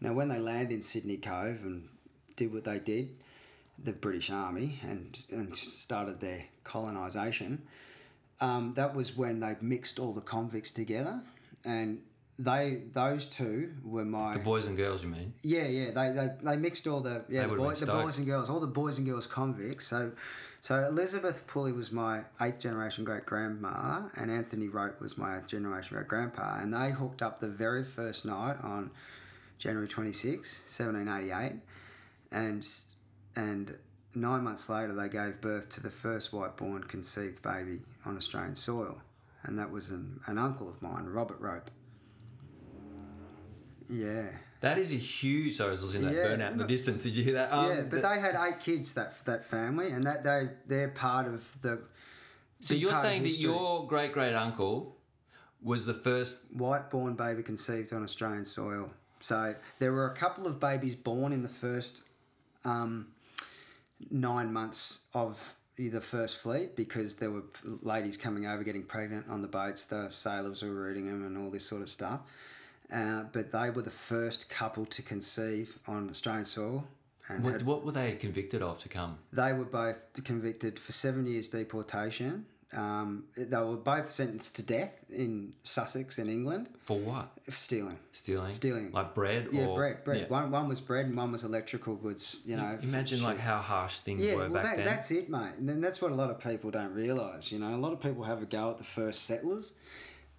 Now, 0.00 0.12
when 0.12 0.28
they 0.28 0.38
landed 0.38 0.72
in 0.72 0.82
Sydney 0.82 1.16
Cove 1.16 1.62
and 1.64 1.88
did 2.36 2.52
what 2.52 2.64
they 2.64 2.78
did, 2.78 3.10
the 3.82 3.92
British 3.92 4.30
Army, 4.30 4.78
and, 4.82 5.20
and 5.30 5.56
started 5.56 6.20
their 6.20 6.44
colonisation, 6.64 7.62
um, 8.40 8.72
that 8.74 8.94
was 8.94 9.16
when 9.16 9.40
they 9.40 9.56
mixed 9.60 9.98
all 9.98 10.12
the 10.12 10.20
convicts 10.20 10.70
together. 10.72 11.20
And 11.64 12.00
they 12.40 12.82
those 12.92 13.26
two 13.26 13.72
were 13.84 14.04
my 14.04 14.34
the 14.34 14.38
boys 14.44 14.66
and 14.68 14.76
girls. 14.76 15.02
You 15.02 15.08
mean? 15.10 15.32
yeah, 15.42 15.66
yeah. 15.66 15.90
They, 15.90 16.10
they, 16.12 16.28
they 16.42 16.56
mixed 16.56 16.86
all 16.86 17.00
the 17.00 17.24
yeah 17.28 17.46
the, 17.46 17.54
boy, 17.56 17.74
the 17.74 17.86
boys 17.86 18.16
and 18.18 18.26
girls, 18.26 18.48
all 18.48 18.60
the 18.60 18.66
boys 18.68 18.96
and 18.98 19.06
girls 19.06 19.26
convicts. 19.26 19.88
So, 19.88 20.12
so 20.60 20.84
Elizabeth 20.86 21.46
Pulley 21.48 21.72
was 21.72 21.90
my 21.90 22.22
eighth 22.40 22.60
generation 22.60 23.02
great 23.04 23.26
grandma, 23.26 24.02
and 24.16 24.30
Anthony 24.30 24.68
Rope 24.68 25.00
was 25.00 25.18
my 25.18 25.36
eighth 25.36 25.48
generation 25.48 25.96
great 25.96 26.06
grandpa, 26.08 26.60
and 26.60 26.72
they 26.72 26.90
hooked 26.92 27.22
up 27.22 27.40
the 27.40 27.48
very 27.48 27.82
first 27.84 28.24
night 28.24 28.56
on 28.62 28.90
January 29.58 29.88
26, 29.88 30.62
seventeen 30.64 31.08
eighty 31.08 31.32
eight, 31.32 31.56
and 32.30 32.58
s- 32.58 32.94
and 33.36 33.76
nine 34.14 34.44
months 34.44 34.68
later 34.68 34.92
they 34.92 35.08
gave 35.08 35.40
birth 35.40 35.68
to 35.70 35.80
the 35.82 35.90
first 35.90 36.32
white 36.32 36.56
born 36.56 36.84
conceived 36.84 37.42
baby 37.42 37.80
on 38.04 38.16
Australian 38.16 38.54
soil, 38.54 39.00
and 39.44 39.58
that 39.58 39.70
was 39.70 39.90
an, 39.90 40.20
an 40.26 40.38
uncle 40.38 40.68
of 40.68 40.80
mine, 40.82 41.06
Robert 41.06 41.40
Rope. 41.40 41.70
Yeah. 43.88 44.28
That 44.60 44.76
is 44.76 44.92
a 44.92 44.96
huge. 44.96 45.56
Sorry, 45.56 45.68
I 45.68 45.72
was 45.72 45.84
listening 45.84 46.08
to 46.08 46.14
that 46.14 46.16
Yeah, 46.16 46.36
burnout 46.36 46.52
in 46.52 46.58
the 46.58 46.66
distance. 46.66 47.04
Did 47.04 47.16
you 47.16 47.22
hear 47.22 47.34
that? 47.34 47.52
Um, 47.52 47.70
yeah, 47.70 47.80
but 47.82 47.90
th- 47.90 48.02
they 48.02 48.20
had 48.20 48.36
eight 48.48 48.58
kids 48.60 48.94
that 48.94 49.24
that 49.24 49.44
family, 49.44 49.90
and 49.90 50.04
that 50.04 50.24
they 50.24 50.48
they're 50.66 50.88
part 50.88 51.26
of 51.28 51.62
the. 51.62 51.80
So 52.60 52.74
you're 52.74 52.92
saying 52.92 53.22
that 53.22 53.38
your 53.38 53.86
great 53.86 54.12
great 54.12 54.34
uncle 54.34 54.96
was 55.62 55.86
the 55.86 55.94
first. 55.94 56.38
white 56.52 56.90
born 56.90 57.14
baby 57.14 57.44
conceived 57.44 57.92
on 57.92 58.02
Australian 58.02 58.44
soil. 58.44 58.90
So 59.20 59.54
there 59.78 59.92
were 59.92 60.06
a 60.06 60.14
couple 60.14 60.46
of 60.46 60.58
babies 60.58 60.96
born 60.96 61.32
in 61.32 61.42
the 61.42 61.48
first 61.48 62.04
um, 62.64 63.08
nine 64.10 64.52
months 64.52 65.06
of 65.14 65.54
the 65.76 66.00
first 66.00 66.38
fleet 66.38 66.74
because 66.74 67.16
there 67.16 67.30
were 67.30 67.44
ladies 67.82 68.16
coming 68.16 68.46
over 68.46 68.64
getting 68.64 68.82
pregnant 68.82 69.26
on 69.28 69.42
the 69.42 69.48
boats. 69.48 69.86
The 69.86 70.08
sailors 70.10 70.62
were 70.62 70.70
reading 70.88 71.06
them 71.06 71.24
and 71.24 71.38
all 71.38 71.50
this 71.50 71.64
sort 71.66 71.82
of 71.82 71.88
stuff. 71.88 72.20
Uh, 72.92 73.24
but 73.32 73.52
they 73.52 73.70
were 73.70 73.82
the 73.82 73.90
first 73.90 74.50
couple 74.50 74.86
to 74.86 75.02
conceive 75.02 75.78
on 75.86 76.08
Australian 76.10 76.44
soil. 76.46 76.84
And 77.28 77.44
What, 77.44 77.52
had- 77.52 77.62
what 77.62 77.84
were 77.84 77.92
they 77.92 78.12
convicted 78.12 78.62
of 78.62 78.78
to 78.80 78.88
come? 78.88 79.18
They 79.32 79.52
were 79.52 79.66
both 79.66 80.08
convicted 80.24 80.78
for 80.78 80.92
seven 80.92 81.26
years 81.26 81.48
deportation 81.48 82.46
Um, 82.76 83.24
they 83.34 83.56
were 83.56 83.76
both 83.76 84.08
sentenced 84.10 84.56
to 84.56 84.62
death 84.62 85.02
in 85.10 85.54
Sussex 85.62 86.18
in 86.18 86.28
England 86.28 86.68
For 86.84 86.98
what? 86.98 87.30
stealing. 87.48 87.98
Stealing. 88.12 88.52
Stealing. 88.52 88.90
Like 88.92 89.14
bread. 89.14 89.46
Or 89.48 89.52
yeah, 89.54 89.66
or, 89.68 89.74
bread, 89.74 90.04
bread. 90.04 90.20
Yeah. 90.22 90.28
One, 90.28 90.50
one 90.50 90.68
was 90.68 90.82
bread 90.82 91.06
and 91.06 91.16
one 91.16 91.32
was 91.32 91.44
electrical 91.44 91.96
goods. 91.96 92.40
You 92.44 92.56
know, 92.56 92.78
Imagine 92.82 93.22
like 93.22 93.38
how 93.38 93.56
harsh 93.58 94.00
things 94.00 94.22
Yeah, 94.22 94.34
were 94.34 94.40
well, 94.42 94.50
back 94.50 94.64
that, 94.64 94.76
then. 94.76 94.84
that's 94.84 95.10
it, 95.10 95.30
mate. 95.30 95.54
And 95.56 95.66
then 95.66 95.80
that's 95.80 96.02
what 96.02 96.12
a 96.12 96.14
lot 96.14 96.28
of 96.30 96.40
people 96.40 96.70
don't 96.70 96.92
realise. 96.94 97.50
You 97.50 97.58
know, 97.58 97.74
a 97.74 97.78
lot 97.80 97.94
of 97.94 98.00
people 98.00 98.24
have 98.24 98.42
a 98.42 98.46
go 98.46 98.70
at 98.70 98.76
the 98.76 98.84
first 98.84 99.24
settlers, 99.24 99.72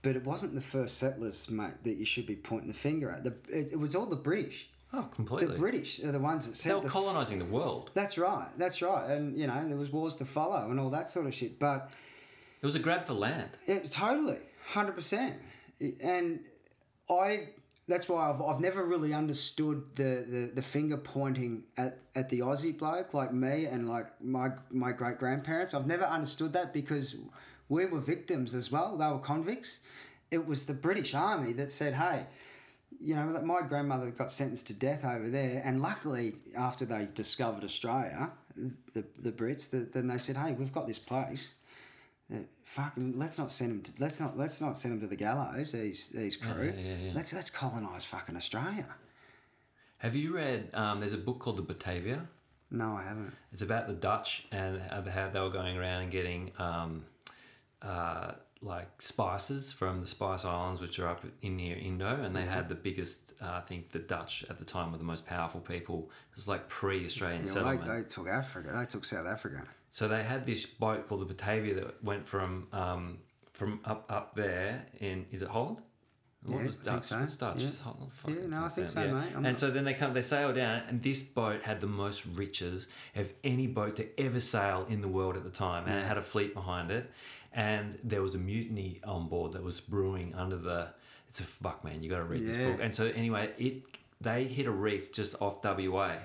but 0.03 0.15
it 0.15 0.23
wasn't 0.23 0.53
the 0.53 0.61
first 0.61 0.99
settlers, 0.99 1.49
mate, 1.49 1.83
that 1.83 1.95
you 1.95 2.05
should 2.05 2.27
be 2.27 2.35
pointing 2.35 2.67
the 2.67 2.75
finger 2.75 3.09
at. 3.09 3.23
The, 3.23 3.35
it, 3.49 3.71
it 3.71 3.79
was 3.79 3.95
all 3.95 4.05
the 4.05 4.15
British. 4.15 4.69
oh, 4.93 5.01
completely. 5.11 5.55
The 5.55 5.59
British 5.59 5.99
are 6.03 6.11
the 6.11 6.19
ones 6.19 6.45
that 6.45 6.51
They 6.51 6.57
sent 6.69 6.83
were 6.83 6.89
colonising 6.91 7.39
the 7.39 7.45
world. 7.45 7.89
that's 7.95 8.19
right. 8.19 8.49
That's 8.55 8.83
right. 8.83 9.09
And 9.09 9.35
you 9.35 9.47
know, 9.47 9.67
there 9.67 9.77
was 9.77 9.91
wars 9.91 10.15
to 10.17 10.25
follow 10.25 10.69
and 10.69 10.79
all 10.79 10.91
that 10.91 11.07
sort 11.07 11.25
of 11.25 11.33
shit. 11.33 11.57
But 11.57 11.89
It 12.61 12.65
was 12.65 12.75
a 12.75 12.79
grab 12.79 13.05
for 13.05 13.13
land. 13.13 13.51
it, 13.65 13.91
totally, 13.91 14.39
hundred 14.67 14.93
percent. 14.93 15.35
And 16.03 16.41
I. 17.09 17.49
That's 17.87 18.07
why 18.07 18.29
I've, 18.29 18.39
I've 18.39 18.59
never 18.59 18.83
really 18.85 19.15
understood 19.15 19.95
the, 19.95 20.23
the, 20.27 20.51
the 20.53 20.61
finger 20.61 20.95
pointing 20.95 21.63
at, 21.75 21.97
at 22.13 22.29
the 22.29 22.41
Aussie 22.41 22.77
bloke 22.77 23.15
like 23.15 23.33
me 23.33 23.65
and 23.65 23.89
like 23.89 24.05
my 24.21 24.49
my 24.69 24.91
great 24.91 25.17
grandparents. 25.17 25.73
I've 25.73 25.87
never 25.87 26.05
understood 26.05 26.53
that 26.53 26.71
because 26.71 27.15
we 27.67 27.85
were 27.87 27.99
victims 27.99 28.53
as 28.53 28.71
well. 28.71 28.95
They 28.95 29.07
were 29.07 29.17
convicts. 29.17 29.79
It 30.29 30.45
was 30.45 30.65
the 30.65 30.75
British 30.75 31.15
Army 31.15 31.51
that 31.53 31.71
said, 31.71 31.95
"Hey, 31.95 32.27
you 32.99 33.15
know 33.15 33.25
my 33.41 33.61
grandmother 33.63 34.11
got 34.11 34.29
sentenced 34.29 34.67
to 34.67 34.75
death 34.75 35.03
over 35.03 35.27
there, 35.27 35.59
and 35.65 35.81
luckily 35.81 36.35
after 36.55 36.85
they 36.85 37.07
discovered 37.15 37.63
Australia, 37.63 38.29
the 38.93 39.03
the 39.17 39.31
Brits, 39.31 39.67
the, 39.71 39.77
then 39.91 40.05
they 40.05 40.19
said, 40.19 40.37
"Hey, 40.37 40.51
we've 40.53 40.73
got 40.73 40.87
this 40.87 40.99
place." 40.99 41.55
Uh, 42.31 42.37
fucking, 42.63 43.17
let's 43.17 43.39
not 43.39 43.51
send 43.51 43.71
them. 43.71 43.81
To, 43.81 43.91
let's 44.03 44.19
not 44.19 44.37
let's 44.37 44.61
not 44.61 44.77
send 44.77 44.93
them 44.93 45.01
to 45.01 45.07
the 45.07 45.15
gallows. 45.15 45.71
These 45.71 46.09
these 46.09 46.37
crew. 46.37 46.73
yeah, 46.75 46.81
yeah, 46.81 46.95
yeah. 46.97 47.11
Let's 47.15 47.33
let's 47.33 47.49
colonize 47.49 48.05
fucking 48.05 48.35
Australia. 48.35 48.85
Have 49.97 50.15
you 50.15 50.35
read? 50.35 50.69
Um, 50.73 50.99
there's 50.99 51.13
a 51.13 51.17
book 51.17 51.39
called 51.39 51.57
The 51.57 51.61
Batavia. 51.63 52.27
No, 52.71 52.93
I 52.95 53.03
haven't. 53.03 53.33
It's 53.51 53.63
about 53.63 53.87
the 53.87 53.93
Dutch 53.93 54.45
and 54.51 54.79
how 54.81 55.01
they- 55.01 55.11
how 55.11 55.29
they 55.29 55.39
were 55.41 55.49
going 55.49 55.75
around 55.75 56.03
and 56.03 56.11
getting 56.11 56.51
um, 56.59 57.05
uh, 57.81 58.33
like 58.61 59.01
spices 59.01 59.71
from 59.71 60.01
the 60.01 60.07
Spice 60.07 60.43
Islands, 60.43 60.81
which 60.81 60.99
are 60.99 61.07
up 61.07 61.23
in 61.41 61.55
near 61.55 61.77
Indo, 61.77 62.21
and 62.23 62.35
they 62.35 62.45
had 62.45 62.67
the 62.67 62.75
biggest. 62.75 63.33
Uh, 63.41 63.51
I 63.51 63.61
think 63.61 63.91
the 63.91 63.99
Dutch 63.99 64.43
at 64.49 64.59
the 64.59 64.65
time 64.65 64.91
were 64.91 64.97
the 64.97 65.03
most 65.05 65.25
powerful 65.25 65.61
people. 65.61 66.09
It 66.31 66.35
was 66.35 66.47
like 66.47 66.67
pre-Australian 66.67 67.43
Yeah, 67.45 67.51
settlement. 67.53 67.85
they, 67.87 68.01
they 68.01 68.03
took 68.07 68.27
Africa. 68.27 68.71
They 68.77 68.85
took 68.85 69.05
South 69.05 69.25
Africa. 69.27 69.65
So 69.91 70.07
they 70.07 70.23
had 70.23 70.45
this 70.45 70.65
boat 70.65 71.07
called 71.07 71.21
the 71.21 71.25
Batavia 71.25 71.73
that 71.75 72.03
went 72.03 72.27
from 72.27 72.67
um, 72.73 73.19
from 73.53 73.79
up 73.85 74.05
up 74.09 74.35
there 74.35 74.85
in 74.99 75.25
is 75.31 75.41
it 75.41 75.47
Holland? 75.49 75.77
What 76.43 76.59
Yeah, 76.59 76.65
was 76.67 76.75
I 76.75 76.83
think 76.83 76.85
Dutch? 76.95 77.03
so. 77.05 77.19
What's 77.19 77.37
Dutch? 77.37 77.61
Yeah. 77.61 77.69
Holland. 77.83 78.11
Yeah, 78.27 78.47
no, 78.47 78.63
I 78.65 78.69
think 78.69 78.87
so, 78.89 79.03
yeah. 79.03 79.11
mate. 79.11 79.23
I'm 79.31 79.35
and 79.37 79.43
not- 79.43 79.59
so 79.59 79.71
then 79.71 79.83
they 79.83 79.93
come, 79.93 80.13
they 80.13 80.21
sail 80.21 80.53
down, 80.53 80.83
and 80.87 81.01
this 81.03 81.21
boat 81.21 81.63
had 81.63 81.81
the 81.81 81.87
most 81.87 82.25
riches 82.25 82.87
of 83.15 83.29
any 83.43 83.67
boat 83.67 83.97
to 83.97 84.19
ever 84.19 84.39
sail 84.39 84.85
in 84.89 85.01
the 85.01 85.09
world 85.09 85.35
at 85.35 85.43
the 85.43 85.49
time, 85.49 85.85
and 85.87 85.99
it 85.99 86.05
had 86.05 86.17
a 86.17 86.21
fleet 86.21 86.53
behind 86.53 86.91
it, 86.91 87.11
and 87.53 87.97
there 88.03 88.21
was 88.21 88.35
a 88.35 88.39
mutiny 88.39 88.99
on 89.03 89.27
board 89.27 89.53
that 89.53 89.63
was 89.63 89.79
brewing 89.81 90.35
under 90.35 90.57
the. 90.57 90.89
It's 91.29 91.39
a 91.41 91.43
fuck, 91.43 91.83
man. 91.83 92.01
You 92.01 92.09
got 92.09 92.17
to 92.17 92.23
read 92.25 92.41
Yeah. 92.41 92.53
this 92.53 92.71
book. 92.71 92.79
And 92.83 92.93
so 92.95 93.05
anyway, 93.07 93.51
it 93.57 93.83
they 94.21 94.45
hit 94.45 94.65
a 94.65 94.71
reef 94.71 95.13
just 95.13 95.35
off 95.39 95.63
WA, 95.63 96.17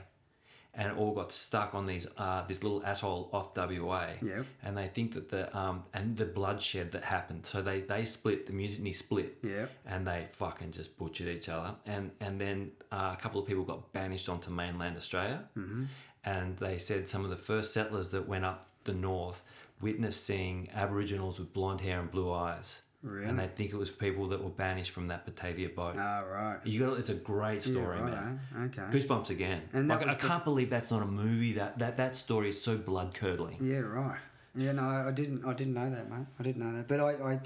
and 0.72 0.90
it 0.90 0.96
all 0.98 1.12
got 1.14 1.30
stuck 1.30 1.74
on 1.74 1.86
these 1.86 2.06
uh, 2.16 2.44
this 2.46 2.62
little 2.62 2.82
atoll 2.84 3.28
off 3.32 3.54
WA. 3.56 4.08
Yep. 4.22 4.46
And 4.62 4.76
they 4.76 4.88
think 4.88 5.12
that 5.14 5.28
the 5.28 5.54
um 5.56 5.84
and 5.92 6.16
the 6.16 6.24
bloodshed 6.26 6.92
that 6.92 7.04
happened. 7.04 7.44
So 7.46 7.60
they 7.62 7.82
they 7.82 8.04
split 8.04 8.46
the 8.46 8.52
mutiny 8.52 8.92
split. 8.92 9.38
Yeah. 9.42 9.66
And 9.86 10.06
they 10.06 10.26
fucking 10.30 10.72
just 10.72 10.96
butchered 10.98 11.28
each 11.28 11.48
other. 11.48 11.74
And 11.86 12.10
and 12.20 12.40
then 12.40 12.72
uh, 12.90 13.14
a 13.16 13.20
couple 13.20 13.40
of 13.40 13.46
people 13.46 13.64
got 13.64 13.92
banished 13.92 14.28
onto 14.28 14.50
mainland 14.50 14.96
Australia. 14.96 15.44
Mm-hmm. 15.56 15.84
And 16.24 16.56
they 16.56 16.78
said 16.78 17.08
some 17.08 17.22
of 17.24 17.30
the 17.30 17.36
first 17.36 17.74
settlers 17.74 18.10
that 18.12 18.26
went 18.26 18.44
up 18.46 18.64
the 18.84 18.94
north 18.94 19.42
witnessed 19.84 20.24
seeing 20.24 20.68
Aboriginals 20.74 21.38
with 21.38 21.52
blonde 21.52 21.82
hair 21.82 22.00
and 22.00 22.10
blue 22.10 22.32
eyes. 22.32 22.80
Really? 23.02 23.26
And 23.26 23.38
they 23.38 23.48
think 23.48 23.70
it 23.70 23.76
was 23.76 23.90
people 23.90 24.28
that 24.28 24.42
were 24.42 24.48
banished 24.48 24.90
from 24.92 25.08
that 25.08 25.26
Batavia 25.26 25.68
boat. 25.68 25.96
Ah, 25.98 26.20
right. 26.20 26.58
You 26.64 26.86
got 26.86 26.98
it's 26.98 27.10
a 27.10 27.14
great 27.14 27.62
story, 27.62 27.98
yeah, 27.98 28.04
man. 28.04 28.40
right, 28.54 28.64
Okay. 28.64 28.98
Goosebumps 28.98 29.28
again. 29.28 29.60
And 29.74 29.88
like, 29.88 30.08
I 30.08 30.14
can't 30.14 30.42
believe 30.42 30.70
that's 30.70 30.90
not 30.90 31.02
a 31.02 31.06
movie. 31.06 31.52
That 31.52 31.78
that 31.80 31.98
that 31.98 32.16
story 32.16 32.48
is 32.48 32.60
so 32.60 32.78
blood 32.78 33.12
curdling. 33.12 33.58
Yeah, 33.60 33.80
right. 33.80 34.18
Yeah, 34.56 34.72
no, 34.72 34.84
I 34.84 35.08
I 35.08 35.10
didn't. 35.10 35.44
I 35.44 35.52
didn't 35.52 35.74
know 35.74 35.90
that, 35.90 36.10
mate. 36.10 36.26
I 36.40 36.42
didn't 36.42 36.62
know 36.64 36.74
that. 36.76 36.88
But 36.88 37.00
I, 37.00 37.10
I 37.32 37.40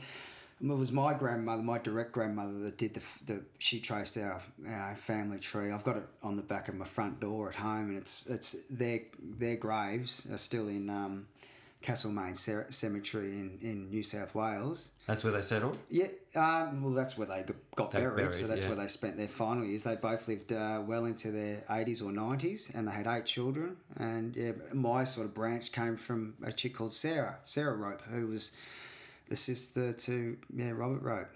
it 0.60 0.78
was 0.84 0.92
my 0.92 1.14
grandmother, 1.14 1.62
my 1.62 1.78
direct 1.78 2.12
grandmother, 2.12 2.56
that 2.60 2.78
did 2.78 2.94
the 2.94 3.02
the. 3.26 3.44
She 3.58 3.80
traced 3.80 4.16
our 4.18 4.40
you 4.62 4.68
know, 4.68 4.94
family 4.96 5.38
tree. 5.38 5.72
I've 5.72 5.84
got 5.84 5.96
it 5.96 6.06
on 6.22 6.36
the 6.36 6.42
back 6.42 6.68
of 6.68 6.76
my 6.76 6.84
front 6.84 7.18
door 7.18 7.48
at 7.48 7.56
home, 7.56 7.88
and 7.90 7.96
it's 7.98 8.26
it's 8.26 8.54
their 8.70 9.00
their 9.18 9.56
graves 9.56 10.26
are 10.30 10.38
still 10.38 10.68
in 10.68 10.88
um, 10.90 11.26
Castlemaine 11.80 12.34
Ce- 12.34 12.70
Cemetery 12.70 13.30
in, 13.30 13.58
in 13.62 13.90
New 13.90 14.02
South 14.02 14.34
Wales. 14.34 14.90
That's 15.06 15.22
where 15.22 15.32
they 15.32 15.40
settled. 15.40 15.78
Yeah, 15.88 16.08
um, 16.34 16.82
well, 16.82 16.92
that's 16.92 17.16
where 17.16 17.26
they 17.26 17.44
got 17.76 17.92
They 17.92 18.00
buried, 18.00 18.34
so 18.34 18.46
that's 18.46 18.64
yeah. 18.64 18.70
where 18.70 18.76
they 18.76 18.88
spent 18.88 19.16
their 19.16 19.28
final 19.28 19.64
years. 19.64 19.84
They 19.84 19.94
both 19.94 20.26
lived 20.26 20.52
uh, 20.52 20.82
well 20.84 21.04
into 21.04 21.30
their 21.30 21.62
80s 21.70 22.02
or 22.02 22.10
90s, 22.10 22.74
and 22.74 22.88
they 22.88 22.92
had 22.92 23.06
eight 23.06 23.26
children. 23.26 23.76
And 23.96 24.36
yeah, 24.36 24.52
my 24.72 25.04
sort 25.04 25.26
of 25.26 25.34
branch 25.34 25.70
came 25.70 25.96
from 25.96 26.34
a 26.42 26.52
chick 26.52 26.74
called 26.74 26.94
Sarah, 26.94 27.38
Sarah 27.44 27.76
Rope, 27.76 28.02
who 28.10 28.26
was 28.26 28.50
the 29.28 29.36
sister 29.36 29.92
to 29.92 30.36
yeah 30.54 30.70
Robert 30.70 31.02
Rope. 31.02 31.28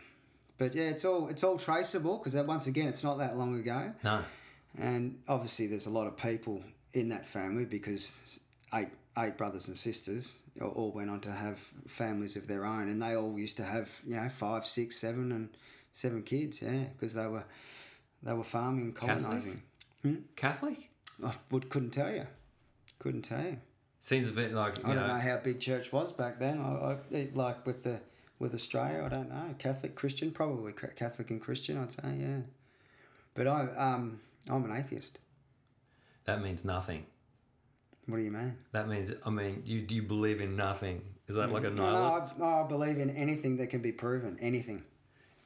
But 0.58 0.74
yeah, 0.74 0.84
it's 0.84 1.04
all 1.04 1.28
it's 1.28 1.44
all 1.44 1.58
traceable 1.58 2.18
because 2.18 2.34
once 2.46 2.66
again, 2.66 2.88
it's 2.88 3.04
not 3.04 3.18
that 3.18 3.36
long 3.36 3.58
ago. 3.58 3.92
No. 4.02 4.24
And 4.78 5.18
obviously, 5.28 5.66
there's 5.66 5.86
a 5.86 5.90
lot 5.90 6.06
of 6.06 6.16
people 6.16 6.62
in 6.92 7.10
that 7.10 7.26
family 7.26 7.64
because 7.64 8.40
eight 8.74 8.88
eight 9.18 9.36
brothers 9.36 9.68
and 9.68 9.76
sisters 9.76 10.36
all- 10.60 10.68
all 10.70 10.90
went 10.92 11.10
on 11.10 11.20
to 11.20 11.32
have 11.32 11.58
families 11.86 12.36
of 12.36 12.46
their 12.46 12.64
own, 12.64 12.88
and 12.88 13.00
they 13.02 13.14
all 13.16 13.38
used 13.38 13.56
to 13.58 13.64
have 13.64 13.90
you 14.06 14.16
know 14.16 14.28
five, 14.28 14.66
six, 14.66 14.96
seven, 14.98 15.32
and 15.32 15.56
seven 15.92 16.22
kids. 16.22 16.62
Yeah, 16.62 16.84
because 16.92 17.14
they 17.14 17.26
were 17.26 17.44
they 18.22 18.32
were 18.32 18.44
farming 18.44 18.84
and 18.86 18.96
Catholic? 18.96 19.22
colonising. 19.22 19.62
Catholic? 20.36 20.90
I 21.24 21.34
would, 21.50 21.68
couldn't 21.68 21.90
tell 21.90 22.12
you. 22.12 22.26
Couldn't 22.98 23.22
tell 23.22 23.42
you. 23.44 23.58
Seems 24.00 24.28
a 24.28 24.32
bit 24.32 24.52
like 24.52 24.78
you 24.78 24.84
I 24.84 24.94
don't 24.94 25.06
know, 25.06 25.14
know 25.14 25.20
how 25.20 25.36
big 25.36 25.60
church 25.60 25.92
was 25.92 26.10
back 26.12 26.38
then. 26.40 26.60
I, 26.60 26.96
I 27.14 27.28
like 27.34 27.64
with 27.66 27.84
the 27.84 28.00
with 28.38 28.52
Australia. 28.54 29.04
I 29.04 29.08
don't 29.08 29.28
know. 29.28 29.54
Catholic, 29.58 29.94
Christian, 29.94 30.32
probably 30.32 30.72
Catholic 30.72 31.30
and 31.30 31.40
Christian. 31.40 31.78
I'd 31.78 31.92
say 31.92 32.16
yeah. 32.18 32.40
But 33.34 33.46
I 33.46 33.66
um 33.76 34.20
I'm 34.48 34.64
an 34.64 34.76
atheist. 34.76 35.18
that 36.24 36.42
means 36.42 36.64
nothing. 36.64 37.06
What 38.06 38.16
do 38.18 38.22
you 38.22 38.32
mean? 38.32 38.56
That 38.72 38.88
means 38.88 39.12
I 39.24 39.30
mean 39.30 39.62
you 39.64 39.82
do 39.82 39.94
you 39.94 40.02
believe 40.02 40.40
in 40.40 40.56
nothing. 40.56 41.02
Is 41.28 41.36
that 41.36 41.52
like 41.52 41.64
a 41.64 41.70
No, 41.70 41.92
no. 42.36 42.44
I, 42.44 42.62
I 42.62 42.66
believe 42.66 42.98
in 42.98 43.10
anything 43.10 43.58
that 43.58 43.68
can 43.68 43.80
be 43.80 43.92
proven. 43.92 44.36
Anything. 44.40 44.82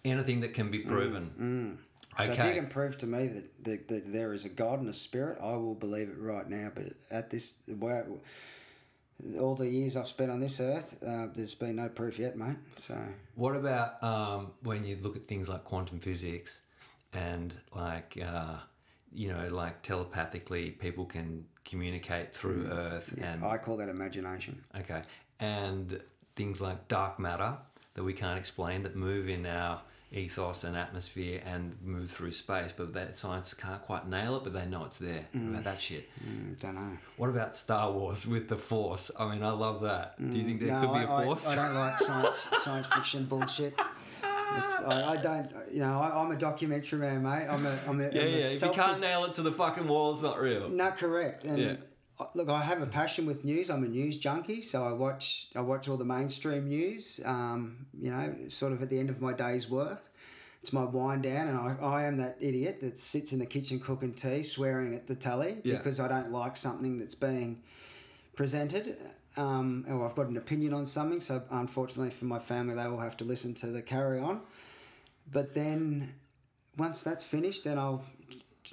Anything 0.04 0.40
that 0.40 0.54
can 0.54 0.70
be 0.70 0.80
proven. 0.80 1.78
Okay. 2.18 2.26
So 2.26 2.32
if 2.32 2.38
you 2.38 2.60
can 2.60 2.68
prove 2.68 2.96
to 2.98 3.06
me 3.06 3.26
that, 3.26 3.64
that, 3.64 3.88
that 3.88 4.12
there 4.12 4.32
is 4.32 4.44
a 4.46 4.48
God 4.48 4.80
and 4.80 4.88
a 4.88 4.92
spirit, 4.92 5.38
I 5.40 5.52
will 5.56 5.74
believe 5.74 6.08
it 6.08 6.16
right 6.18 6.48
now. 6.48 6.70
But 6.74 6.94
at 7.10 7.28
this, 7.28 7.56
where, 7.78 8.06
all 9.38 9.54
the 9.54 9.68
years 9.68 9.96
I've 9.96 10.08
spent 10.08 10.30
on 10.30 10.40
this 10.40 10.58
earth, 10.60 11.02
uh, 11.06 11.26
there's 11.34 11.54
been 11.54 11.76
no 11.76 11.88
proof 11.88 12.18
yet, 12.18 12.36
mate. 12.36 12.56
So 12.76 12.96
What 13.34 13.54
about 13.54 14.02
um, 14.02 14.52
when 14.62 14.84
you 14.84 14.96
look 15.00 15.16
at 15.16 15.28
things 15.28 15.48
like 15.48 15.64
quantum 15.64 16.00
physics 16.00 16.62
and 17.12 17.54
like 17.74 18.18
uh, 18.24 18.56
you 19.16 19.32
know 19.32 19.48
like 19.48 19.82
telepathically 19.82 20.70
people 20.70 21.06
can 21.06 21.44
communicate 21.64 22.34
through 22.34 22.64
mm. 22.64 22.76
Earth 22.76 23.12
and 23.20 23.44
I 23.44 23.58
call 23.58 23.76
that 23.78 23.88
imagination. 23.88 24.62
Okay. 24.78 25.02
And 25.40 26.00
things 26.36 26.60
like 26.60 26.86
dark 26.88 27.18
matter 27.18 27.56
that 27.94 28.04
we 28.04 28.12
can't 28.12 28.38
explain 28.38 28.82
that 28.84 28.94
move 28.94 29.28
in 29.28 29.46
our 29.46 29.80
ethos 30.12 30.64
and 30.64 30.76
atmosphere 30.76 31.42
and 31.44 31.76
move 31.82 32.10
through 32.10 32.30
space, 32.30 32.72
but 32.72 32.94
that 32.94 33.16
science 33.16 33.52
can't 33.54 33.82
quite 33.82 34.06
nail 34.06 34.36
it, 34.36 34.44
but 34.44 34.52
they 34.52 34.64
know 34.64 34.84
it's 34.84 34.98
there. 34.98 35.26
What 35.32 35.42
About 35.42 35.60
mm. 35.60 35.64
that 35.64 35.80
shit. 35.80 36.08
Mm, 36.24 36.60
don't 36.60 36.74
know. 36.74 36.96
What 37.16 37.28
about 37.30 37.56
Star 37.56 37.90
Wars 37.90 38.26
with 38.26 38.48
the 38.48 38.56
Force? 38.56 39.10
I 39.18 39.32
mean, 39.32 39.42
I 39.42 39.50
love 39.50 39.82
that. 39.82 40.14
Do 40.18 40.38
you 40.38 40.44
mm, 40.44 40.46
think 40.46 40.60
there 40.60 40.80
no, 40.80 40.88
could 40.88 40.98
be 40.98 41.04
a 41.04 41.24
Force? 41.24 41.46
I, 41.46 41.52
I 41.52 41.54
don't 41.56 41.74
like 41.74 41.98
science 41.98 42.46
science 42.62 42.86
fiction 42.86 43.24
bullshit. 43.24 43.74
It's, 44.58 44.80
I, 44.80 45.12
I 45.12 45.16
don't, 45.16 45.50
you 45.72 45.80
know, 45.80 46.00
I, 46.00 46.22
I'm 46.22 46.30
a 46.30 46.36
documentary 46.36 46.98
man, 47.00 47.22
mate. 47.22 47.46
I'm 47.50 47.66
a, 47.66 47.78
I'm 47.88 48.00
a, 48.00 48.04
yeah, 48.12 48.20
I'm 48.22 48.26
a 48.26 48.30
yeah. 48.30 48.36
If 48.46 48.62
you 48.62 48.70
can't 48.70 49.00
nail 49.00 49.24
it 49.24 49.34
to 49.34 49.42
the 49.42 49.52
fucking 49.52 49.86
wall, 49.88 50.12
it's 50.12 50.22
not 50.22 50.40
real. 50.40 50.68
Not 50.68 50.96
correct. 50.96 51.44
And 51.44 51.58
Yeah. 51.58 51.76
look, 52.34 52.48
I 52.48 52.62
have 52.62 52.80
a 52.80 52.86
passion 52.86 53.26
with 53.26 53.44
news. 53.44 53.70
I'm 53.70 53.84
a 53.84 53.88
news 53.88 54.18
junkie, 54.18 54.60
so 54.62 54.84
I 54.84 54.92
watch 54.92 55.48
I 55.56 55.60
watch 55.60 55.88
all 55.88 55.96
the 55.96 56.04
mainstream 56.04 56.68
news. 56.68 57.20
Um, 57.24 57.86
you 57.98 58.10
know, 58.10 58.34
sort 58.48 58.72
of 58.72 58.82
at 58.82 58.88
the 58.90 58.98
end 58.98 59.10
of 59.10 59.20
my 59.20 59.32
day's 59.32 59.68
work. 59.68 60.02
It's 60.60 60.72
my 60.72 60.84
wind 60.84 61.22
down, 61.22 61.46
and 61.48 61.56
I, 61.58 61.76
I 61.80 62.04
am 62.04 62.16
that 62.16 62.38
idiot 62.40 62.80
that 62.80 62.98
sits 62.98 63.32
in 63.32 63.38
the 63.38 63.46
kitchen 63.46 63.78
cooking 63.78 64.14
tea, 64.14 64.42
swearing 64.42 64.94
at 64.96 65.06
the 65.06 65.14
telly 65.14 65.58
Yeah. 65.62 65.76
because 65.76 66.00
I 66.00 66.08
don't 66.08 66.32
like 66.32 66.56
something 66.56 66.96
that's 66.96 67.14
being 67.14 67.62
presented. 68.34 68.96
Um, 69.36 69.84
or 69.88 70.04
I've 70.04 70.14
got 70.14 70.28
an 70.28 70.36
opinion 70.36 70.72
on 70.72 70.86
something. 70.86 71.20
So 71.20 71.42
unfortunately 71.50 72.10
for 72.10 72.24
my 72.24 72.38
family, 72.38 72.74
they 72.74 72.82
all 72.82 72.98
have 72.98 73.16
to 73.18 73.24
listen 73.24 73.54
to 73.54 73.66
the 73.66 73.82
carry 73.82 74.18
on. 74.18 74.40
But 75.30 75.54
then 75.54 76.14
once 76.76 77.02
that's 77.02 77.24
finished, 77.24 77.64
then 77.64 77.78
I'll 77.78 78.04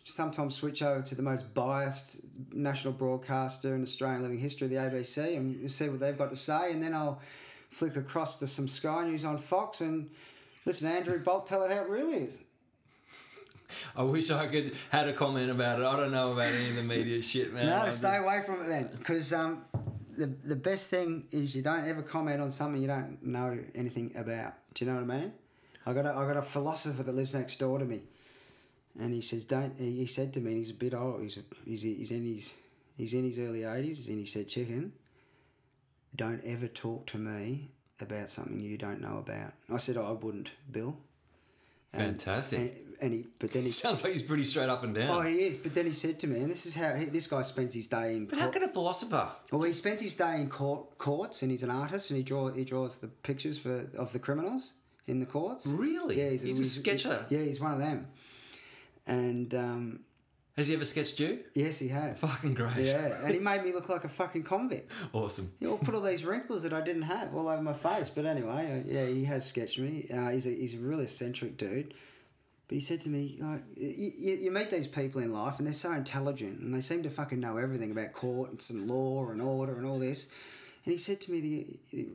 sometimes 0.05 0.55
switch 0.55 0.81
over 0.81 1.01
to 1.01 1.15
the 1.15 1.21
most 1.21 1.53
biased 1.53 2.21
national 2.51 2.93
broadcaster 2.93 3.75
in 3.75 3.83
Australian 3.83 4.21
living 4.21 4.39
history, 4.39 4.67
the 4.67 4.75
ABC, 4.75 5.37
and 5.37 5.71
see 5.71 5.89
what 5.89 5.99
they've 5.99 6.17
got 6.17 6.31
to 6.31 6.35
say. 6.35 6.71
And 6.71 6.81
then 6.81 6.93
I'll 6.93 7.21
flick 7.69 7.95
across 7.95 8.37
to 8.37 8.47
some 8.47 8.67
Sky 8.67 9.05
News 9.05 9.25
on 9.25 9.37
Fox 9.37 9.81
and 9.81 10.09
listen 10.65 10.89
to 10.89 10.95
Andrew 10.95 11.19
Bolt 11.19 11.45
tell 11.45 11.63
it 11.63 11.71
how 11.71 11.81
it 11.81 11.89
really 11.89 12.15
is. 12.15 12.39
I 13.95 14.03
wish 14.03 14.29
I 14.29 14.47
could 14.47 14.75
had 14.89 15.07
a 15.07 15.13
comment 15.13 15.49
about 15.49 15.79
it. 15.79 15.85
I 15.85 15.95
don't 15.95 16.11
know 16.11 16.33
about 16.33 16.53
any 16.53 16.69
of 16.69 16.75
the 16.75 16.83
media 16.83 17.21
shit, 17.21 17.53
man. 17.53 17.67
No, 17.67 17.89
stay 17.89 18.17
away 18.17 18.43
from 18.45 18.61
it 18.61 18.67
then, 18.67 18.89
because 18.97 19.33
um, 19.33 19.63
the 20.17 20.27
the 20.45 20.55
best 20.55 20.89
thing 20.89 21.25
is 21.31 21.55
you 21.55 21.61
don't 21.61 21.85
ever 21.85 22.01
comment 22.01 22.41
on 22.41 22.51
something 22.51 22.81
you 22.81 22.87
don't 22.87 23.17
know 23.23 23.57
anything 23.75 24.11
about. 24.15 24.53
Do 24.73 24.85
you 24.85 24.91
know 24.91 25.01
what 25.01 25.11
I 25.11 25.19
mean? 25.19 25.33
I 25.85 25.93
got 25.93 26.05
a, 26.05 26.09
I 26.15 26.25
got 26.25 26.37
a 26.37 26.41
philosopher 26.41 27.03
that 27.03 27.13
lives 27.13 27.33
next 27.33 27.57
door 27.59 27.77
to 27.79 27.85
me, 27.85 28.03
and 28.99 29.13
he 29.13 29.21
says 29.21 29.45
don't. 29.45 29.77
He 29.77 30.05
said 30.05 30.33
to 30.33 30.39
me, 30.39 30.51
and 30.51 30.57
he's 30.57 30.71
a 30.71 30.75
bit 30.75 30.93
old. 30.93 31.21
He's 31.21 31.37
a, 31.37 31.41
he's 31.65 31.81
he's 31.81 32.11
in 32.11 32.25
his 32.25 32.53
he's 32.95 33.13
in 33.13 33.23
his 33.23 33.37
early 33.39 33.63
eighties, 33.63 34.07
and 34.07 34.17
he 34.17 34.25
said, 34.25 34.47
"Chicken, 34.47 34.93
don't 36.15 36.41
ever 36.45 36.67
talk 36.67 37.05
to 37.07 37.17
me 37.17 37.71
about 37.99 38.29
something 38.29 38.59
you 38.59 38.77
don't 38.77 39.01
know 39.01 39.17
about." 39.17 39.53
I 39.71 39.77
said, 39.77 39.97
oh, 39.97 40.05
"I 40.05 40.11
wouldn't, 40.11 40.51
Bill." 40.71 40.97
And- 41.91 42.21
Fantastic. 42.21 42.59
And, 42.59 42.71
and 43.01 43.13
he, 43.13 43.25
but 43.39 43.51
then 43.51 43.63
he 43.63 43.69
Sounds 43.83 44.03
like 44.03 44.13
he's 44.13 44.23
pretty 44.23 44.43
straight 44.43 44.69
up 44.69 44.83
and 44.83 44.93
down. 44.95 45.09
Oh, 45.09 45.21
he 45.21 45.41
is. 45.41 45.57
But 45.57 45.73
then 45.73 45.85
he 45.85 45.93
said 45.93 46.19
to 46.21 46.27
me, 46.27 46.39
and 46.41 46.49
this 46.51 46.65
is 46.65 46.75
how 46.75 46.93
he, 46.95 47.05
this 47.05 47.27
guy 47.27 47.41
spends 47.41 47.73
his 47.73 47.87
day 47.87 48.15
in. 48.15 48.25
but 48.25 48.37
how 48.39 48.49
can 48.49 48.63
a 48.63 48.67
philosopher? 48.67 49.29
well, 49.51 49.61
he 49.63 49.73
spends 49.73 50.01
his 50.01 50.15
day 50.15 50.35
in 50.41 50.49
court 50.49 50.97
courts, 50.97 51.41
and 51.41 51.51
he's 51.51 51.63
an 51.63 51.69
artist, 51.71 52.09
and 52.09 52.17
he 52.17 52.23
draw 52.23 52.51
he 52.51 52.63
draws 52.65 52.97
the 52.97 53.07
pictures 53.07 53.57
for 53.57 53.87
of 53.97 54.11
the 54.13 54.19
criminals 54.19 54.73
in 55.07 55.19
the 55.19 55.25
courts. 55.25 55.67
Really? 55.67 56.17
Yeah, 56.21 56.29
He's 56.29 56.59
a 56.59 56.65
sketcher? 56.65 57.25
yeah, 57.29 57.39
he's 57.41 57.59
one 57.59 57.73
of 57.73 57.79
them. 57.79 58.07
And 59.05 59.53
um, 59.53 59.99
Has 60.57 60.67
he 60.67 60.73
ever 60.75 60.85
sketched 60.85 61.19
you? 61.19 61.39
yes, 61.53 61.79
he 61.79 61.89
has. 61.89 62.21
Fucking 62.21 62.53
great. 62.53 62.77
Yeah, 62.77 63.17
and 63.23 63.33
he 63.33 63.39
made 63.39 63.63
me 63.63 63.73
look 63.73 63.89
like 63.89 64.05
a 64.05 64.09
fucking 64.09 64.43
convict. 64.43 64.91
Awesome. 65.13 65.51
He 65.59 65.67
all 65.67 65.77
put 65.77 65.93
all 65.93 66.01
these 66.01 66.25
wrinkles 66.25 66.63
that 66.63 66.73
I 66.73 66.81
didn't 66.81 67.01
have 67.03 67.35
all 67.35 67.47
over 67.49 67.61
my 67.61 67.73
face. 67.73 68.09
But 68.09 68.25
anyway, 68.25 68.83
uh, 68.85 68.89
yeah, 68.89 69.05
he 69.07 69.25
has 69.25 69.45
sketched 69.45 69.77
me. 69.79 70.05
Uh, 70.13 70.29
he's 70.29 70.47
a 70.47 70.51
he's 70.51 70.75
a 70.75 70.77
really 70.77 71.03
eccentric 71.03 71.57
dude. 71.57 71.93
But 72.67 72.75
he 72.75 72.79
said 72.79 73.01
to 73.01 73.09
me, 73.09 73.37
like, 73.39 73.63
you, 73.75 74.35
you 74.35 74.51
meet 74.51 74.71
these 74.71 74.87
people 74.87 75.21
in 75.21 75.33
life 75.33 75.57
and 75.57 75.67
they're 75.67 75.73
so 75.73 75.91
intelligent 75.91 76.59
and 76.59 76.73
they 76.73 76.81
seem 76.81 77.03
to 77.03 77.09
fucking 77.09 77.39
know 77.39 77.57
everything 77.57 77.91
about 77.91 78.13
courts 78.13 78.69
and 78.69 78.87
law 78.87 79.29
and 79.29 79.41
order 79.41 79.77
and 79.77 79.85
all 79.85 79.99
this. 79.99 80.27
And 80.85 80.91
he 80.91 80.97
said 80.97 81.21
to 81.21 81.31
me 81.31 81.65
the 81.91 82.07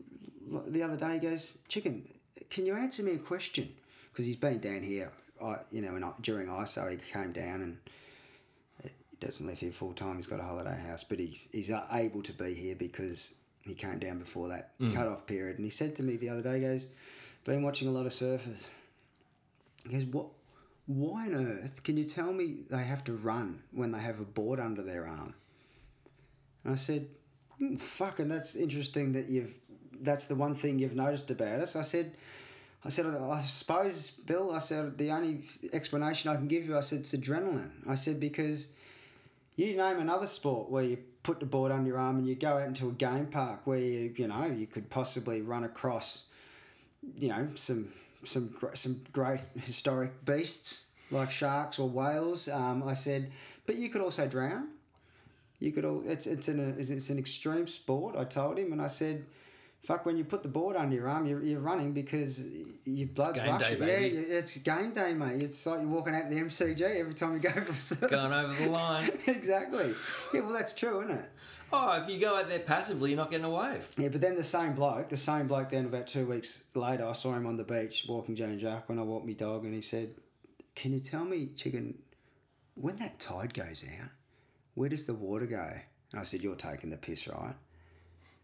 the 0.68 0.82
other 0.82 0.96
day, 0.96 1.14
he 1.14 1.18
goes, 1.18 1.58
"Chicken, 1.68 2.08
can 2.50 2.66
you 2.66 2.74
answer 2.74 3.02
me 3.02 3.12
a 3.12 3.18
question?" 3.18 3.74
Because 4.10 4.26
he's 4.26 4.36
been 4.36 4.60
down 4.60 4.82
here, 4.82 5.12
I, 5.42 5.56
you 5.70 5.82
know, 5.82 5.94
and 5.94 6.04
I, 6.04 6.12
during 6.20 6.48
ISO 6.48 6.90
he 6.90 6.96
came 6.96 7.32
down 7.32 7.60
and 7.62 7.78
he 8.82 8.90
doesn't 9.20 9.46
live 9.46 9.58
here 9.58 9.72
full 9.72 9.92
time. 9.92 10.16
He's 10.16 10.26
got 10.26 10.40
a 10.40 10.44
holiday 10.44 10.78
house, 10.78 11.04
but 11.04 11.18
he's 11.18 11.48
he's 11.52 11.70
able 11.92 12.22
to 12.22 12.32
be 12.32 12.54
here 12.54 12.74
because 12.74 13.34
he 13.62 13.74
came 13.74 13.98
down 13.98 14.18
before 14.18 14.48
that 14.48 14.78
mm. 14.80 14.94
cut 14.94 15.06
off 15.06 15.26
period. 15.26 15.56
And 15.56 15.64
he 15.64 15.70
said 15.70 15.94
to 15.96 16.02
me 16.02 16.16
the 16.16 16.30
other 16.30 16.42
day, 16.42 16.54
he 16.56 16.60
goes, 16.60 16.86
"Been 17.44 17.62
watching 17.62 17.88
a 17.88 17.92
lot 17.92 18.06
of 18.06 18.12
surfers." 18.12 18.70
He 19.84 19.90
goes, 19.90 20.04
"What? 20.06 20.26
Why 20.88 21.26
on 21.26 21.46
earth 21.46 21.82
can 21.84 21.98
you 21.98 22.04
tell 22.04 22.32
me 22.32 22.64
they 22.68 22.82
have 22.82 23.04
to 23.04 23.12
run 23.12 23.62
when 23.72 23.92
they 23.92 24.00
have 24.00 24.20
a 24.20 24.24
board 24.24 24.58
under 24.58 24.82
their 24.82 25.06
arm?" 25.06 25.34
And 26.64 26.72
I 26.72 26.76
said, 26.76 27.08
"Hmm, 27.58 27.76
"Fucking, 27.76 28.28
that's 28.28 28.56
interesting 28.56 29.12
that 29.12 29.28
you've. 29.28 29.54
That's 30.00 30.26
the 30.26 30.34
one 30.34 30.54
thing 30.54 30.78
you've 30.78 30.96
noticed 30.96 31.30
about 31.30 31.60
us." 31.60 31.76
I 31.76 31.82
said. 31.82 32.16
I 32.84 32.90
said, 32.90 33.06
I 33.06 33.40
suppose, 33.40 34.10
Bill, 34.10 34.52
I 34.52 34.58
said, 34.58 34.96
the 34.98 35.10
only 35.10 35.42
explanation 35.72 36.30
I 36.30 36.36
can 36.36 36.46
give 36.46 36.64
you, 36.64 36.76
I 36.76 36.80
said, 36.80 37.00
it's 37.00 37.12
adrenaline. 37.12 37.72
I 37.88 37.96
said, 37.96 38.20
because 38.20 38.68
you 39.56 39.76
name 39.76 39.98
another 39.98 40.28
sport 40.28 40.70
where 40.70 40.84
you 40.84 40.98
put 41.24 41.40
the 41.40 41.46
board 41.46 41.72
under 41.72 41.88
your 41.88 41.98
arm 41.98 42.18
and 42.18 42.28
you 42.28 42.36
go 42.36 42.56
out 42.56 42.68
into 42.68 42.88
a 42.88 42.92
game 42.92 43.26
park 43.26 43.62
where 43.66 43.80
you, 43.80 44.14
you 44.16 44.28
know, 44.28 44.46
you 44.46 44.68
could 44.68 44.88
possibly 44.90 45.42
run 45.42 45.64
across, 45.64 46.26
you 47.18 47.28
know, 47.28 47.48
some 47.56 47.92
some 48.24 48.54
some 48.74 49.00
great 49.12 49.40
historic 49.60 50.24
beasts 50.24 50.86
like 51.10 51.30
sharks 51.30 51.78
or 51.78 51.88
whales. 51.88 52.48
Um, 52.48 52.82
I 52.82 52.92
said, 52.92 53.30
but 53.66 53.76
you 53.76 53.88
could 53.88 54.02
also 54.02 54.26
drown. 54.26 54.68
You 55.60 55.72
could 55.72 55.84
all. 55.84 56.02
It's 56.06 56.26
it's 56.26 56.48
an 56.48 56.76
it's 56.78 57.10
an 57.10 57.18
extreme 57.18 57.66
sport. 57.66 58.16
I 58.16 58.24
told 58.24 58.58
him, 58.58 58.72
and 58.72 58.80
I 58.82 58.88
said. 58.88 59.24
Fuck! 59.84 60.04
When 60.04 60.16
you 60.18 60.24
put 60.24 60.42
the 60.42 60.48
board 60.48 60.74
under 60.76 60.94
your 60.96 61.08
arm, 61.08 61.24
you're, 61.24 61.40
you're 61.40 61.60
running 61.60 61.92
because 61.92 62.42
your 62.84 63.06
blood's 63.08 63.38
rushing. 63.46 63.78
Yeah, 63.80 63.98
you- 64.00 64.26
it's 64.28 64.58
game 64.58 64.90
day, 64.90 65.14
mate. 65.14 65.40
It's 65.40 65.64
like 65.66 65.80
you're 65.80 65.88
walking 65.88 66.16
out 66.16 66.24
of 66.24 66.30
the 66.30 66.36
MCG 66.36 66.80
every 66.82 67.14
time 67.14 67.34
you 67.34 67.38
go 67.38 67.50
for 67.52 67.72
a 67.72 67.80
surf. 67.80 68.10
Going 68.10 68.32
over 68.32 68.52
the 68.54 68.68
line. 68.70 69.12
exactly. 69.28 69.94
Yeah, 70.34 70.40
well, 70.40 70.52
that's 70.52 70.74
true, 70.74 71.00
isn't 71.02 71.16
it? 71.18 71.30
Oh, 71.70 72.02
if 72.02 72.08
you 72.08 72.18
go 72.18 72.38
out 72.38 72.48
there 72.48 72.60
passively, 72.60 73.10
you're 73.10 73.18
not 73.18 73.30
getting 73.30 73.44
a 73.44 73.50
wave. 73.50 73.88
Yeah, 73.98 74.08
but 74.08 74.20
then 74.20 74.36
the 74.36 74.42
same 74.42 74.72
bloke, 74.72 75.10
the 75.10 75.16
same 75.16 75.46
bloke, 75.46 75.68
then 75.68 75.84
about 75.84 76.06
two 76.06 76.26
weeks 76.26 76.64
later, 76.74 77.04
I 77.06 77.12
saw 77.12 77.34
him 77.34 77.46
on 77.46 77.56
the 77.56 77.64
beach 77.64 78.06
walking 78.08 78.34
Jan 78.34 78.58
Juc 78.58 78.84
when 78.86 78.98
I 78.98 79.02
walked 79.02 79.26
my 79.26 79.34
dog, 79.34 79.64
and 79.64 79.74
he 79.74 79.82
said, 79.82 80.14
"Can 80.74 80.92
you 80.92 81.00
tell 81.00 81.24
me, 81.24 81.48
chicken, 81.54 81.98
when 82.74 82.96
that 82.96 83.20
tide 83.20 83.52
goes 83.52 83.84
out, 84.00 84.10
where 84.74 84.88
does 84.88 85.04
the 85.04 85.14
water 85.14 85.46
go?" 85.46 85.70
And 86.12 86.20
I 86.20 86.22
said, 86.22 86.42
"You're 86.42 86.56
taking 86.56 86.88
the 86.88 86.96
piss, 86.96 87.28
right?" 87.28 87.56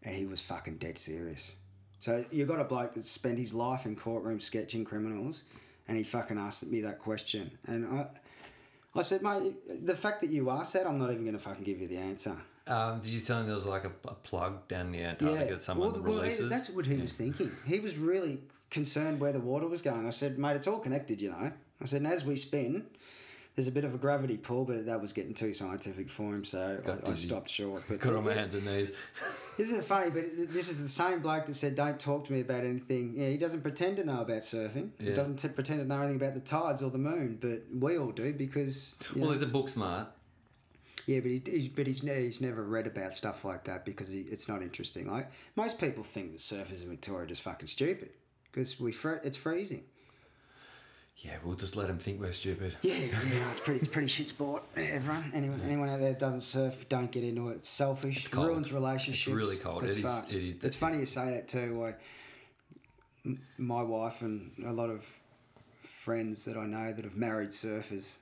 And 0.03 0.15
he 0.15 0.27
was 0.27 0.41
fucking 0.41 0.77
dead 0.77 0.97
serious. 0.99 1.55
So 1.99 2.23
you 2.31 2.45
got 2.45 2.59
a 2.59 2.63
bloke 2.63 2.93
that 2.93 3.05
spent 3.05 3.39
his 3.39 3.53
life 3.53 3.87
in 3.87 3.95
courtrooms 3.95 4.43
sketching 4.43 4.85
criminals, 4.85 5.45
and 5.87 5.97
he 5.97 6.03
fucking 6.03 6.37
asked 6.37 6.67
me 6.67 6.81
that 6.81 6.99
question, 6.99 7.57
and 7.65 7.87
I. 7.87 8.07
I 8.97 9.01
said, 9.01 9.21
mate, 9.23 9.85
the 9.85 9.93
fact 9.93 10.21
that 10.21 10.29
you 10.29 10.49
asked 10.49 10.71
that, 10.71 10.87
I'm 10.87 10.97
not 10.97 11.11
even 11.11 11.25
going 11.25 11.35
to 11.35 11.43
fucking 11.43 11.65
give 11.65 11.81
you 11.81 11.87
the 11.89 11.97
answer. 11.97 12.37
Um, 12.67 12.99
did 12.99 13.11
you 13.11 13.19
tell 13.19 13.39
him 13.39 13.45
there 13.45 13.55
was 13.55 13.65
like 13.65 13.85
a, 13.85 13.91
a 14.07 14.15
plug 14.15 14.67
down 14.67 14.91
the 14.91 15.03
Antarctica 15.03 15.53
that 15.53 15.61
someone 15.61 15.91
well, 15.91 16.01
well, 16.01 16.15
releases? 16.15 16.49
that's 16.49 16.69
what 16.69 16.85
he 16.85 16.97
was 16.97 17.13
thinking. 17.13 17.51
He 17.65 17.79
was 17.79 17.97
really 17.97 18.39
concerned 18.71 19.19
where 19.19 19.31
the 19.31 19.39
water 19.39 19.67
was 19.67 19.83
going. 19.83 20.07
I 20.07 20.09
said, 20.09 20.39
mate, 20.39 20.55
it's 20.55 20.65
all 20.65 20.79
connected, 20.79 21.21
you 21.21 21.29
know. 21.29 21.51
I 21.81 21.85
said, 21.85 22.01
and 22.01 22.11
as 22.11 22.25
we 22.25 22.35
spin, 22.35 22.87
there's 23.55 23.67
a 23.67 23.71
bit 23.71 23.83
of 23.83 23.93
a 23.93 23.97
gravity 23.97 24.37
pull, 24.37 24.65
but 24.65 24.85
that 24.85 24.99
was 24.99 25.13
getting 25.13 25.33
too 25.33 25.53
scientific 25.53 26.09
for 26.09 26.33
him, 26.33 26.43
so 26.43 26.99
I, 27.05 27.11
I 27.11 27.13
stopped 27.13 27.49
short. 27.49 27.83
But 27.87 27.99
Got 28.01 28.15
on 28.15 28.25
my 28.25 28.33
hands 28.33 28.55
and 28.55 28.65
knees. 28.65 28.91
Isn't 29.57 29.79
it 29.79 29.83
funny? 29.85 30.09
But 30.09 30.51
this 30.51 30.67
is 30.67 30.81
the 30.81 30.87
same 30.89 31.21
bloke 31.21 31.45
that 31.45 31.53
said, 31.53 31.75
"Don't 31.75 31.97
talk 31.97 32.25
to 32.25 32.33
me 32.33 32.41
about 32.41 32.65
anything." 32.65 33.13
Yeah, 33.15 33.29
he 33.29 33.37
doesn't 33.37 33.61
pretend 33.61 33.95
to 33.97 34.03
know 34.03 34.19
about 34.19 34.41
surfing. 34.41 34.89
He 34.99 35.13
doesn't 35.13 35.37
t- 35.37 35.47
pretend 35.47 35.79
to 35.79 35.85
know 35.85 35.99
anything 35.99 36.17
about 36.17 36.33
the 36.33 36.41
tides 36.41 36.83
or 36.83 36.89
the 36.89 36.97
moon. 36.97 37.37
But 37.39 37.63
we 37.73 37.97
all 37.97 38.11
do 38.11 38.33
because. 38.33 38.97
Well, 39.15 39.27
know- 39.27 39.31
he's 39.31 39.41
a 39.41 39.47
book 39.47 39.69
smart. 39.69 40.09
Yeah, 41.05 41.19
but 41.19 41.29
he, 41.29 41.41
he 41.45 41.71
but 41.75 41.87
he's, 41.87 42.03
ne- 42.03 42.25
he's 42.25 42.41
never 42.41 42.63
read 42.63 42.87
about 42.87 43.13
stuff 43.13 43.45
like 43.45 43.65
that 43.65 43.85
because 43.85 44.09
he, 44.09 44.21
it's 44.21 44.47
not 44.47 44.61
interesting. 44.61 45.07
Like 45.07 45.31
most 45.55 45.79
people 45.79 46.03
think 46.03 46.31
the 46.31 46.37
surfers 46.37 46.83
in 46.83 46.89
Victoria 46.89 47.23
are 47.23 47.27
just 47.27 47.41
fucking 47.41 47.67
stupid 47.67 48.09
because 48.51 48.79
we 48.79 48.91
fr- 48.91 49.21
it's 49.23 49.37
freezing. 49.37 49.83
Yeah, 51.17 51.37
we'll 51.43 51.55
just 51.55 51.77
let 51.77 51.87
them 51.87 51.97
think 51.97 52.19
we're 52.19 52.33
stupid. 52.33 52.75
Yeah, 52.81 52.95
yeah, 52.95 53.49
it's 53.49 53.61
pretty 53.61 53.79
it's 53.79 53.87
pretty 53.87 54.09
shit 54.09 54.27
sport. 54.27 54.63
Everyone, 54.75 55.31
anyone, 55.33 55.61
anyone 55.61 55.89
out 55.89 55.99
there 55.99 56.09
that 56.09 56.19
doesn't 56.19 56.41
surf, 56.41 56.89
don't 56.89 57.11
get 57.11 57.23
into 57.23 57.49
it. 57.49 57.57
It's 57.57 57.69
selfish. 57.69 58.19
It's 58.19 58.27
cold. 58.27 58.47
ruins 58.47 58.73
relationships. 58.73 59.27
It's 59.27 59.35
really 59.35 59.55
cold. 59.55 59.85
It's 59.85 59.95
it 59.95 60.03
is, 60.03 60.23
it 60.29 60.43
is. 60.43 60.63
It's 60.63 60.75
funny 60.75 60.97
you 60.99 61.05
say 61.05 61.35
that 61.35 61.47
too. 61.47 61.81
Like, 61.81 61.99
my 63.57 63.81
wife 63.81 64.21
and 64.21 64.51
a 64.65 64.73
lot 64.73 64.89
of 64.89 65.05
friends 65.83 66.45
that 66.45 66.57
I 66.57 66.65
know 66.65 66.91
that 66.91 67.05
have 67.05 67.15
married 67.15 67.49
surfers, 67.49 68.17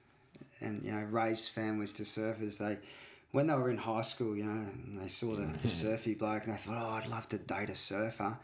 and 0.64 0.84
you 0.84 0.91
know 0.91 1.06
raised 1.10 1.49
families 1.49 1.94
to 1.94 2.03
surfers. 2.03 2.57
They, 2.57 2.77
when 3.31 3.48
they 3.48 3.56
were 3.56 3.69
in 3.72 3.77
high 3.77 4.03
school, 4.03 4.35
you 4.38 4.44
know, 4.44 4.52
and 4.52 4.99
they 5.02 5.07
saw 5.07 5.35
the, 5.35 5.52
the 5.61 5.69
surfy 5.69 6.14
bloke, 6.15 6.44
and 6.45 6.53
they 6.53 6.57
thought, 6.57 6.77
oh, 6.77 6.90
I'd 7.02 7.07
love 7.10 7.27
to 7.30 7.38
date 7.40 7.69
a 7.69 7.76
surfer. 7.76 8.38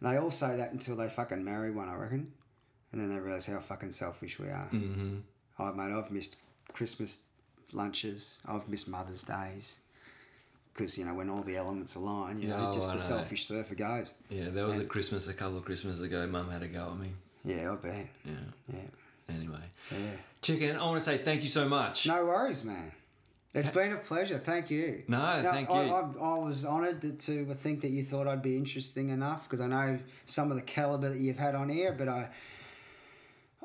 And 0.00 0.10
they 0.12 0.16
all 0.18 0.30
say 0.30 0.56
that 0.56 0.72
until 0.72 0.96
they 0.96 1.08
fucking 1.08 1.44
marry 1.44 1.70
one, 1.70 1.88
I 1.88 1.94
reckon. 1.94 2.32
And 2.92 3.00
then 3.00 3.08
they 3.14 3.20
realise 3.20 3.46
how 3.46 3.58
fucking 3.60 3.92
selfish 3.92 4.38
we 4.38 4.46
are. 4.48 4.68
Mm-hmm. 4.72 5.16
Oh, 5.58 5.72
mate, 5.72 5.92
I've 5.92 6.10
missed 6.10 6.36
Christmas 6.72 7.20
lunches. 7.72 8.40
I've 8.46 8.68
missed 8.68 8.88
Mother's 8.88 9.22
Days. 9.22 9.78
Because, 10.72 10.98
you 10.98 11.04
know, 11.06 11.14
when 11.14 11.30
all 11.30 11.42
the 11.42 11.56
elements 11.56 11.94
align, 11.94 12.40
you 12.40 12.48
know, 12.48 12.66
No, 12.66 12.72
just 12.72 12.88
I 12.88 12.92
the 12.92 12.98
know. 12.98 13.02
selfish 13.04 13.46
surfer 13.46 13.74
goes. 13.74 14.12
Yeah, 14.28 14.50
there 14.50 14.66
was 14.66 14.78
a 14.78 14.84
Christmas 14.84 15.26
a 15.28 15.34
couple 15.34 15.56
of 15.56 15.64
Christmases 15.64 16.02
ago. 16.02 16.26
Mum 16.26 16.50
had 16.50 16.62
a 16.62 16.68
go 16.68 16.90
at 16.92 16.98
me. 16.98 17.12
Yeah, 17.44 17.72
I 17.72 17.74
bet. 17.76 18.06
Yeah. 18.24 18.32
Yeah. 18.72 18.78
Anyway, 19.28 19.70
Yeah. 19.90 19.96
chicken. 20.42 20.76
I 20.76 20.84
want 20.84 20.98
to 20.98 21.04
say 21.04 21.18
thank 21.18 21.42
you 21.42 21.48
so 21.48 21.68
much. 21.68 22.06
No 22.06 22.24
worries, 22.24 22.64
man. 22.64 22.92
It's 23.54 23.68
been 23.68 23.92
a 23.92 23.96
pleasure. 23.96 24.36
Thank 24.38 24.70
you. 24.70 25.02
No, 25.08 25.40
thank 25.42 25.70
I, 25.70 25.84
you. 25.84 25.90
I, 25.90 26.00
I 26.00 26.38
was 26.38 26.64
honoured 26.66 27.00
to, 27.00 27.12
to 27.14 27.54
think 27.54 27.80
that 27.80 27.88
you 27.88 28.04
thought 28.04 28.28
I'd 28.28 28.42
be 28.42 28.56
interesting 28.56 29.08
enough 29.08 29.44
because 29.44 29.60
I 29.62 29.66
know 29.66 29.98
some 30.26 30.50
of 30.50 30.58
the 30.58 30.62
calibre 30.62 31.08
that 31.08 31.18
you've 31.18 31.38
had 31.38 31.54
on 31.54 31.68
here, 31.68 31.92
but 31.92 32.08
I. 32.08 32.30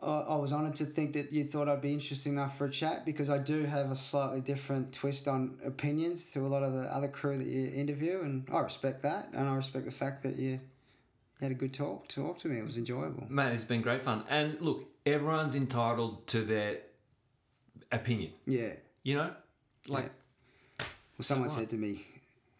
I, 0.01 0.21
I 0.29 0.35
was 0.37 0.51
honoured 0.51 0.73
to 0.77 0.85
think 0.85 1.13
that 1.13 1.31
you 1.31 1.43
thought 1.43 1.69
I'd 1.69 1.79
be 1.81 1.93
interesting 1.93 2.33
enough 2.33 2.57
for 2.57 2.65
a 2.65 2.71
chat 2.71 3.05
because 3.05 3.29
I 3.29 3.37
do 3.37 3.65
have 3.65 3.91
a 3.91 3.95
slightly 3.95 4.41
different 4.41 4.93
twist 4.93 5.27
on 5.27 5.59
opinions 5.63 6.25
to 6.33 6.39
a 6.39 6.47
lot 6.49 6.63
of 6.63 6.73
the 6.73 6.91
other 6.91 7.07
crew 7.07 7.37
that 7.37 7.45
you 7.45 7.67
interview, 7.67 8.21
and 8.21 8.47
I 8.51 8.61
respect 8.61 9.03
that, 9.03 9.29
and 9.33 9.47
I 9.47 9.53
respect 9.53 9.85
the 9.85 9.91
fact 9.91 10.23
that 10.23 10.37
you 10.37 10.59
had 11.39 11.51
a 11.51 11.53
good 11.53 11.71
talk 11.71 12.07
talk 12.07 12.39
to 12.39 12.47
me. 12.47 12.57
It 12.57 12.65
was 12.65 12.77
enjoyable. 12.79 13.27
Mate, 13.29 13.53
it's 13.53 13.63
been 13.63 13.83
great 13.83 14.01
fun. 14.01 14.23
And 14.27 14.59
look, 14.59 14.85
everyone's 15.05 15.55
entitled 15.55 16.27
to 16.27 16.43
their 16.43 16.79
opinion. 17.91 18.31
Yeah. 18.45 18.73
You 19.03 19.15
know? 19.15 19.31
Like, 19.87 20.11
Well, 20.79 20.87
someone 21.21 21.49
said 21.49 21.69
to 21.71 21.77
me 21.77 22.05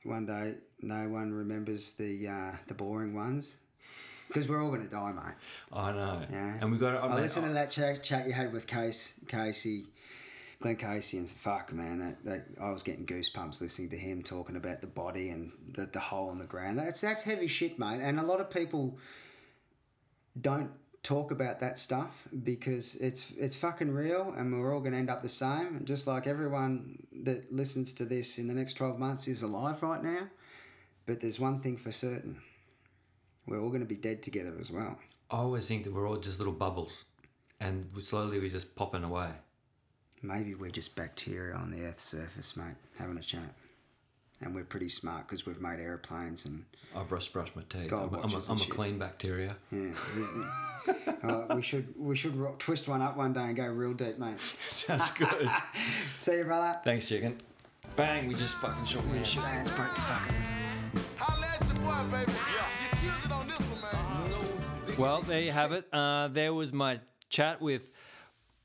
one 0.03 0.25
day, 0.25 0.55
"No 0.81 1.07
one 1.09 1.31
remembers 1.33 1.93
the 1.93 2.27
uh, 2.27 2.51
the 2.67 2.73
boring 2.73 3.13
ones." 3.13 3.57
Because 4.27 4.47
we're 4.47 4.63
all 4.63 4.69
going 4.69 4.83
to 4.83 4.89
die, 4.89 5.11
mate. 5.11 5.35
I 5.73 5.91
know. 5.91 6.21
Yeah. 6.31 6.57
And 6.61 6.71
we 6.71 6.77
got 6.77 7.03
I 7.03 7.07
mate, 7.09 7.21
listened 7.21 7.47
to 7.47 7.53
that 7.53 7.69
chat, 7.69 8.01
chat 8.01 8.25
you 8.27 8.31
had 8.31 8.53
with 8.53 8.65
Case, 8.65 9.15
Casey, 9.27 9.87
Glenn 10.61 10.77
Casey, 10.77 11.17
and 11.17 11.29
fuck, 11.29 11.73
man, 11.73 11.99
that, 11.99 12.23
that 12.23 12.45
I 12.61 12.69
was 12.71 12.81
getting 12.81 13.05
goosebumps 13.05 13.59
listening 13.59 13.89
to 13.89 13.97
him 13.97 14.23
talking 14.23 14.55
about 14.55 14.79
the 14.79 14.87
body 14.87 15.31
and 15.31 15.51
the, 15.73 15.85
the 15.85 15.99
hole 15.99 16.31
in 16.31 16.39
the 16.39 16.45
ground. 16.45 16.79
That's 16.79 17.01
that's 17.01 17.23
heavy 17.23 17.47
shit, 17.47 17.77
mate. 17.77 17.99
And 18.01 18.19
a 18.19 18.23
lot 18.23 18.39
of 18.39 18.49
people 18.49 18.97
don't 20.39 20.71
talk 21.03 21.31
about 21.31 21.59
that 21.59 21.77
stuff 21.77 22.27
because 22.43 22.95
it's 22.95 23.31
it's 23.37 23.55
fucking 23.55 23.91
real, 23.91 24.33
and 24.37 24.59
we're 24.59 24.73
all 24.73 24.79
going 24.79 24.93
to 24.93 24.97
end 24.97 25.09
up 25.09 25.23
the 25.23 25.29
same. 25.29 25.77
And 25.77 25.87
just 25.87 26.07
like 26.07 26.27
everyone 26.27 26.99
that 27.23 27.51
listens 27.51 27.93
to 27.93 28.05
this 28.05 28.37
in 28.37 28.47
the 28.47 28.53
next 28.53 28.75
twelve 28.75 28.99
months 28.99 29.27
is 29.27 29.41
alive 29.41 29.81
right 29.83 30.03
now, 30.03 30.29
but 31.05 31.21
there's 31.21 31.39
one 31.39 31.59
thing 31.61 31.77
for 31.77 31.91
certain: 31.91 32.41
we're 33.45 33.61
all 33.61 33.69
going 33.69 33.81
to 33.81 33.87
be 33.87 33.95
dead 33.95 34.21
together 34.23 34.55
as 34.59 34.71
well. 34.71 34.97
I 35.29 35.37
always 35.37 35.67
think 35.67 35.85
that 35.85 35.93
we're 35.93 36.07
all 36.07 36.17
just 36.17 36.39
little 36.39 36.53
bubbles. 36.53 37.05
And 37.61 37.87
slowly 38.01 38.39
we're 38.39 38.49
just 38.49 38.75
popping 38.75 39.03
away. 39.03 39.29
Maybe 40.23 40.55
we're 40.55 40.71
just 40.71 40.95
bacteria 40.95 41.55
on 41.55 41.69
the 41.69 41.85
Earth's 41.85 42.01
surface, 42.01 42.57
mate, 42.57 42.75
having 42.97 43.19
a 43.19 43.21
chat. 43.21 43.53
And 44.41 44.55
we're 44.55 44.63
pretty 44.63 44.89
smart 44.89 45.27
because 45.27 45.45
we've 45.45 45.61
made 45.61 45.79
airplanes 45.79 46.45
and 46.45 46.65
I've 46.95 47.07
brushed, 47.07 47.31
brushed 47.31 47.55
my 47.55 47.61
teeth. 47.69 47.89
God 47.89 48.07
I'm, 48.07 48.13
a- 48.15 48.17
I'm, 48.17 48.21
watches 48.31 48.49
a, 48.49 48.51
and 48.51 48.61
I'm 48.61 48.67
a 48.67 48.69
clean 48.71 48.97
bacteria. 48.97 49.55
yeah. 49.71 49.91
uh, 51.23 51.55
we 51.55 51.61
should 51.61 51.93
we 51.95 52.15
should 52.15 52.35
ro- 52.35 52.55
twist 52.57 52.87
one 52.87 53.01
up 53.03 53.15
one 53.15 53.33
day 53.33 53.41
and 53.41 53.55
go 53.55 53.67
real 53.67 53.93
deep, 53.93 54.17
mate. 54.17 54.39
Sounds 54.57 55.09
good. 55.11 55.49
See 56.17 56.37
you, 56.37 56.43
brother. 56.43 56.79
Thanks, 56.83 57.07
chicken. 57.07 57.37
Bang, 57.95 58.27
we 58.27 58.33
just 58.33 58.55
fucking 58.55 58.85
shook 58.85 59.03
hands. 59.05 59.27
Shook 59.27 59.43
hands, 59.43 59.69
broke 59.71 59.93
the 59.93 60.01
fucking. 60.01 60.35
Well, 64.97 65.21
there 65.23 65.39
you 65.39 65.51
have 65.51 65.71
it. 65.71 65.87
Uh, 65.91 66.27
there 66.27 66.53
was 66.53 66.71
my 66.71 66.99
chat 67.29 67.61
with 67.61 67.89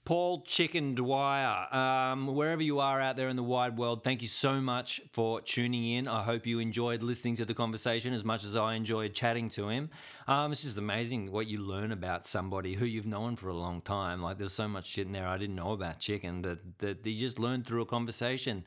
Paul 0.06 0.42
Chicken 0.42 0.94
Dwyer. 0.94 1.66
Um, 1.74 2.28
wherever 2.28 2.62
you 2.62 2.78
are 2.78 3.00
out 3.00 3.16
there 3.16 3.28
in 3.28 3.34
the 3.34 3.42
wide 3.42 3.76
world, 3.76 4.04
thank 4.04 4.22
you 4.22 4.28
so 4.28 4.60
much 4.60 5.00
for 5.12 5.40
tuning 5.40 5.84
in. 5.94 6.06
I 6.06 6.22
hope 6.22 6.46
you 6.46 6.60
enjoyed 6.60 7.02
listening 7.02 7.34
to 7.36 7.44
the 7.44 7.54
conversation 7.54 8.14
as 8.14 8.22
much 8.22 8.44
as 8.44 8.56
I 8.56 8.74
enjoyed 8.74 9.14
chatting 9.14 9.48
to 9.50 9.68
him. 9.68 9.90
Um, 10.28 10.52
it's 10.52 10.62
just 10.62 10.78
amazing 10.78 11.32
what 11.32 11.48
you 11.48 11.58
learn 11.58 11.90
about 11.90 12.24
somebody 12.24 12.74
who 12.74 12.84
you've 12.84 13.04
known 13.04 13.34
for 13.34 13.48
a 13.48 13.54
long 13.56 13.80
time. 13.80 14.22
Like, 14.22 14.38
there's 14.38 14.52
so 14.52 14.68
much 14.68 14.86
shit 14.86 15.08
in 15.08 15.12
there 15.12 15.26
I 15.26 15.38
didn't 15.38 15.56
know 15.56 15.72
about 15.72 15.98
Chicken 15.98 16.42
that, 16.42 16.78
that 16.78 17.04
you 17.04 17.18
just 17.18 17.40
learned 17.40 17.66
through 17.66 17.82
a 17.82 17.86
conversation. 17.86 18.64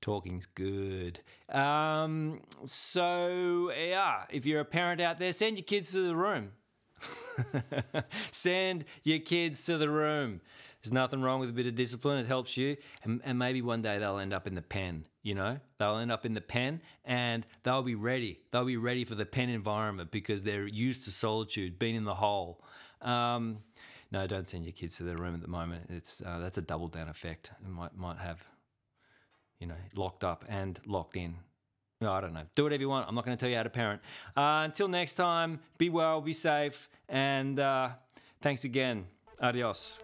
Talking's 0.00 0.46
good. 0.46 1.20
Um, 1.50 2.40
so, 2.64 3.70
yeah, 3.76 4.22
if 4.30 4.46
you're 4.46 4.60
a 4.60 4.64
parent 4.64 5.02
out 5.02 5.18
there, 5.18 5.34
send 5.34 5.58
your 5.58 5.64
kids 5.64 5.92
to 5.92 6.00
the 6.00 6.16
room. 6.16 6.52
Send 8.30 8.84
your 9.02 9.18
kids 9.18 9.64
to 9.64 9.78
the 9.78 9.88
room. 9.88 10.40
There's 10.82 10.92
nothing 10.92 11.22
wrong 11.22 11.38
with 11.38 11.50
a 11.50 11.52
bit 11.52 11.66
of 11.66 11.76
discipline. 11.76 12.18
It 12.18 12.26
helps 12.26 12.56
you. 12.56 12.76
And, 13.04 13.20
and 13.24 13.38
maybe 13.38 13.62
one 13.62 13.82
day 13.82 13.98
they'll 13.98 14.18
end 14.18 14.32
up 14.32 14.48
in 14.48 14.54
the 14.54 14.62
pen, 14.62 15.04
you 15.22 15.34
know? 15.34 15.60
They'll 15.78 15.98
end 15.98 16.10
up 16.10 16.26
in 16.26 16.34
the 16.34 16.40
pen 16.40 16.80
and 17.04 17.46
they'll 17.62 17.82
be 17.82 17.94
ready. 17.94 18.40
They'll 18.50 18.64
be 18.64 18.76
ready 18.76 19.04
for 19.04 19.14
the 19.14 19.26
pen 19.26 19.48
environment 19.48 20.10
because 20.10 20.42
they're 20.42 20.66
used 20.66 21.04
to 21.04 21.10
solitude, 21.10 21.78
being 21.78 21.94
in 21.94 22.04
the 22.04 22.14
hole. 22.14 22.64
Um, 23.00 23.58
no, 24.10 24.26
don't 24.26 24.48
send 24.48 24.64
your 24.64 24.72
kids 24.72 24.96
to 24.96 25.04
the 25.04 25.16
room 25.16 25.34
at 25.34 25.40
the 25.40 25.48
moment. 25.48 25.86
It's 25.88 26.20
uh, 26.20 26.40
That's 26.40 26.58
a 26.58 26.62
double 26.62 26.88
down 26.88 27.08
effect. 27.08 27.52
It 27.64 27.70
might, 27.70 27.96
might 27.96 28.18
have, 28.18 28.44
you 29.60 29.68
know, 29.68 29.76
locked 29.94 30.24
up 30.24 30.44
and 30.48 30.80
locked 30.84 31.16
in. 31.16 31.36
I 32.00 32.20
don't 32.20 32.32
know. 32.32 32.42
Do 32.56 32.64
whatever 32.64 32.80
you 32.80 32.88
want. 32.88 33.08
I'm 33.08 33.14
not 33.14 33.24
going 33.24 33.36
to 33.36 33.40
tell 33.40 33.48
you 33.48 33.56
how 33.56 33.62
to 33.62 33.70
parent. 33.70 34.02
Uh, 34.36 34.62
until 34.64 34.88
next 34.88 35.14
time, 35.14 35.60
be 35.78 35.88
well, 35.88 36.20
be 36.20 36.32
safe, 36.32 36.90
and 37.08 37.60
uh, 37.60 37.90
thanks 38.40 38.64
again. 38.64 39.06
Adios. 39.40 39.98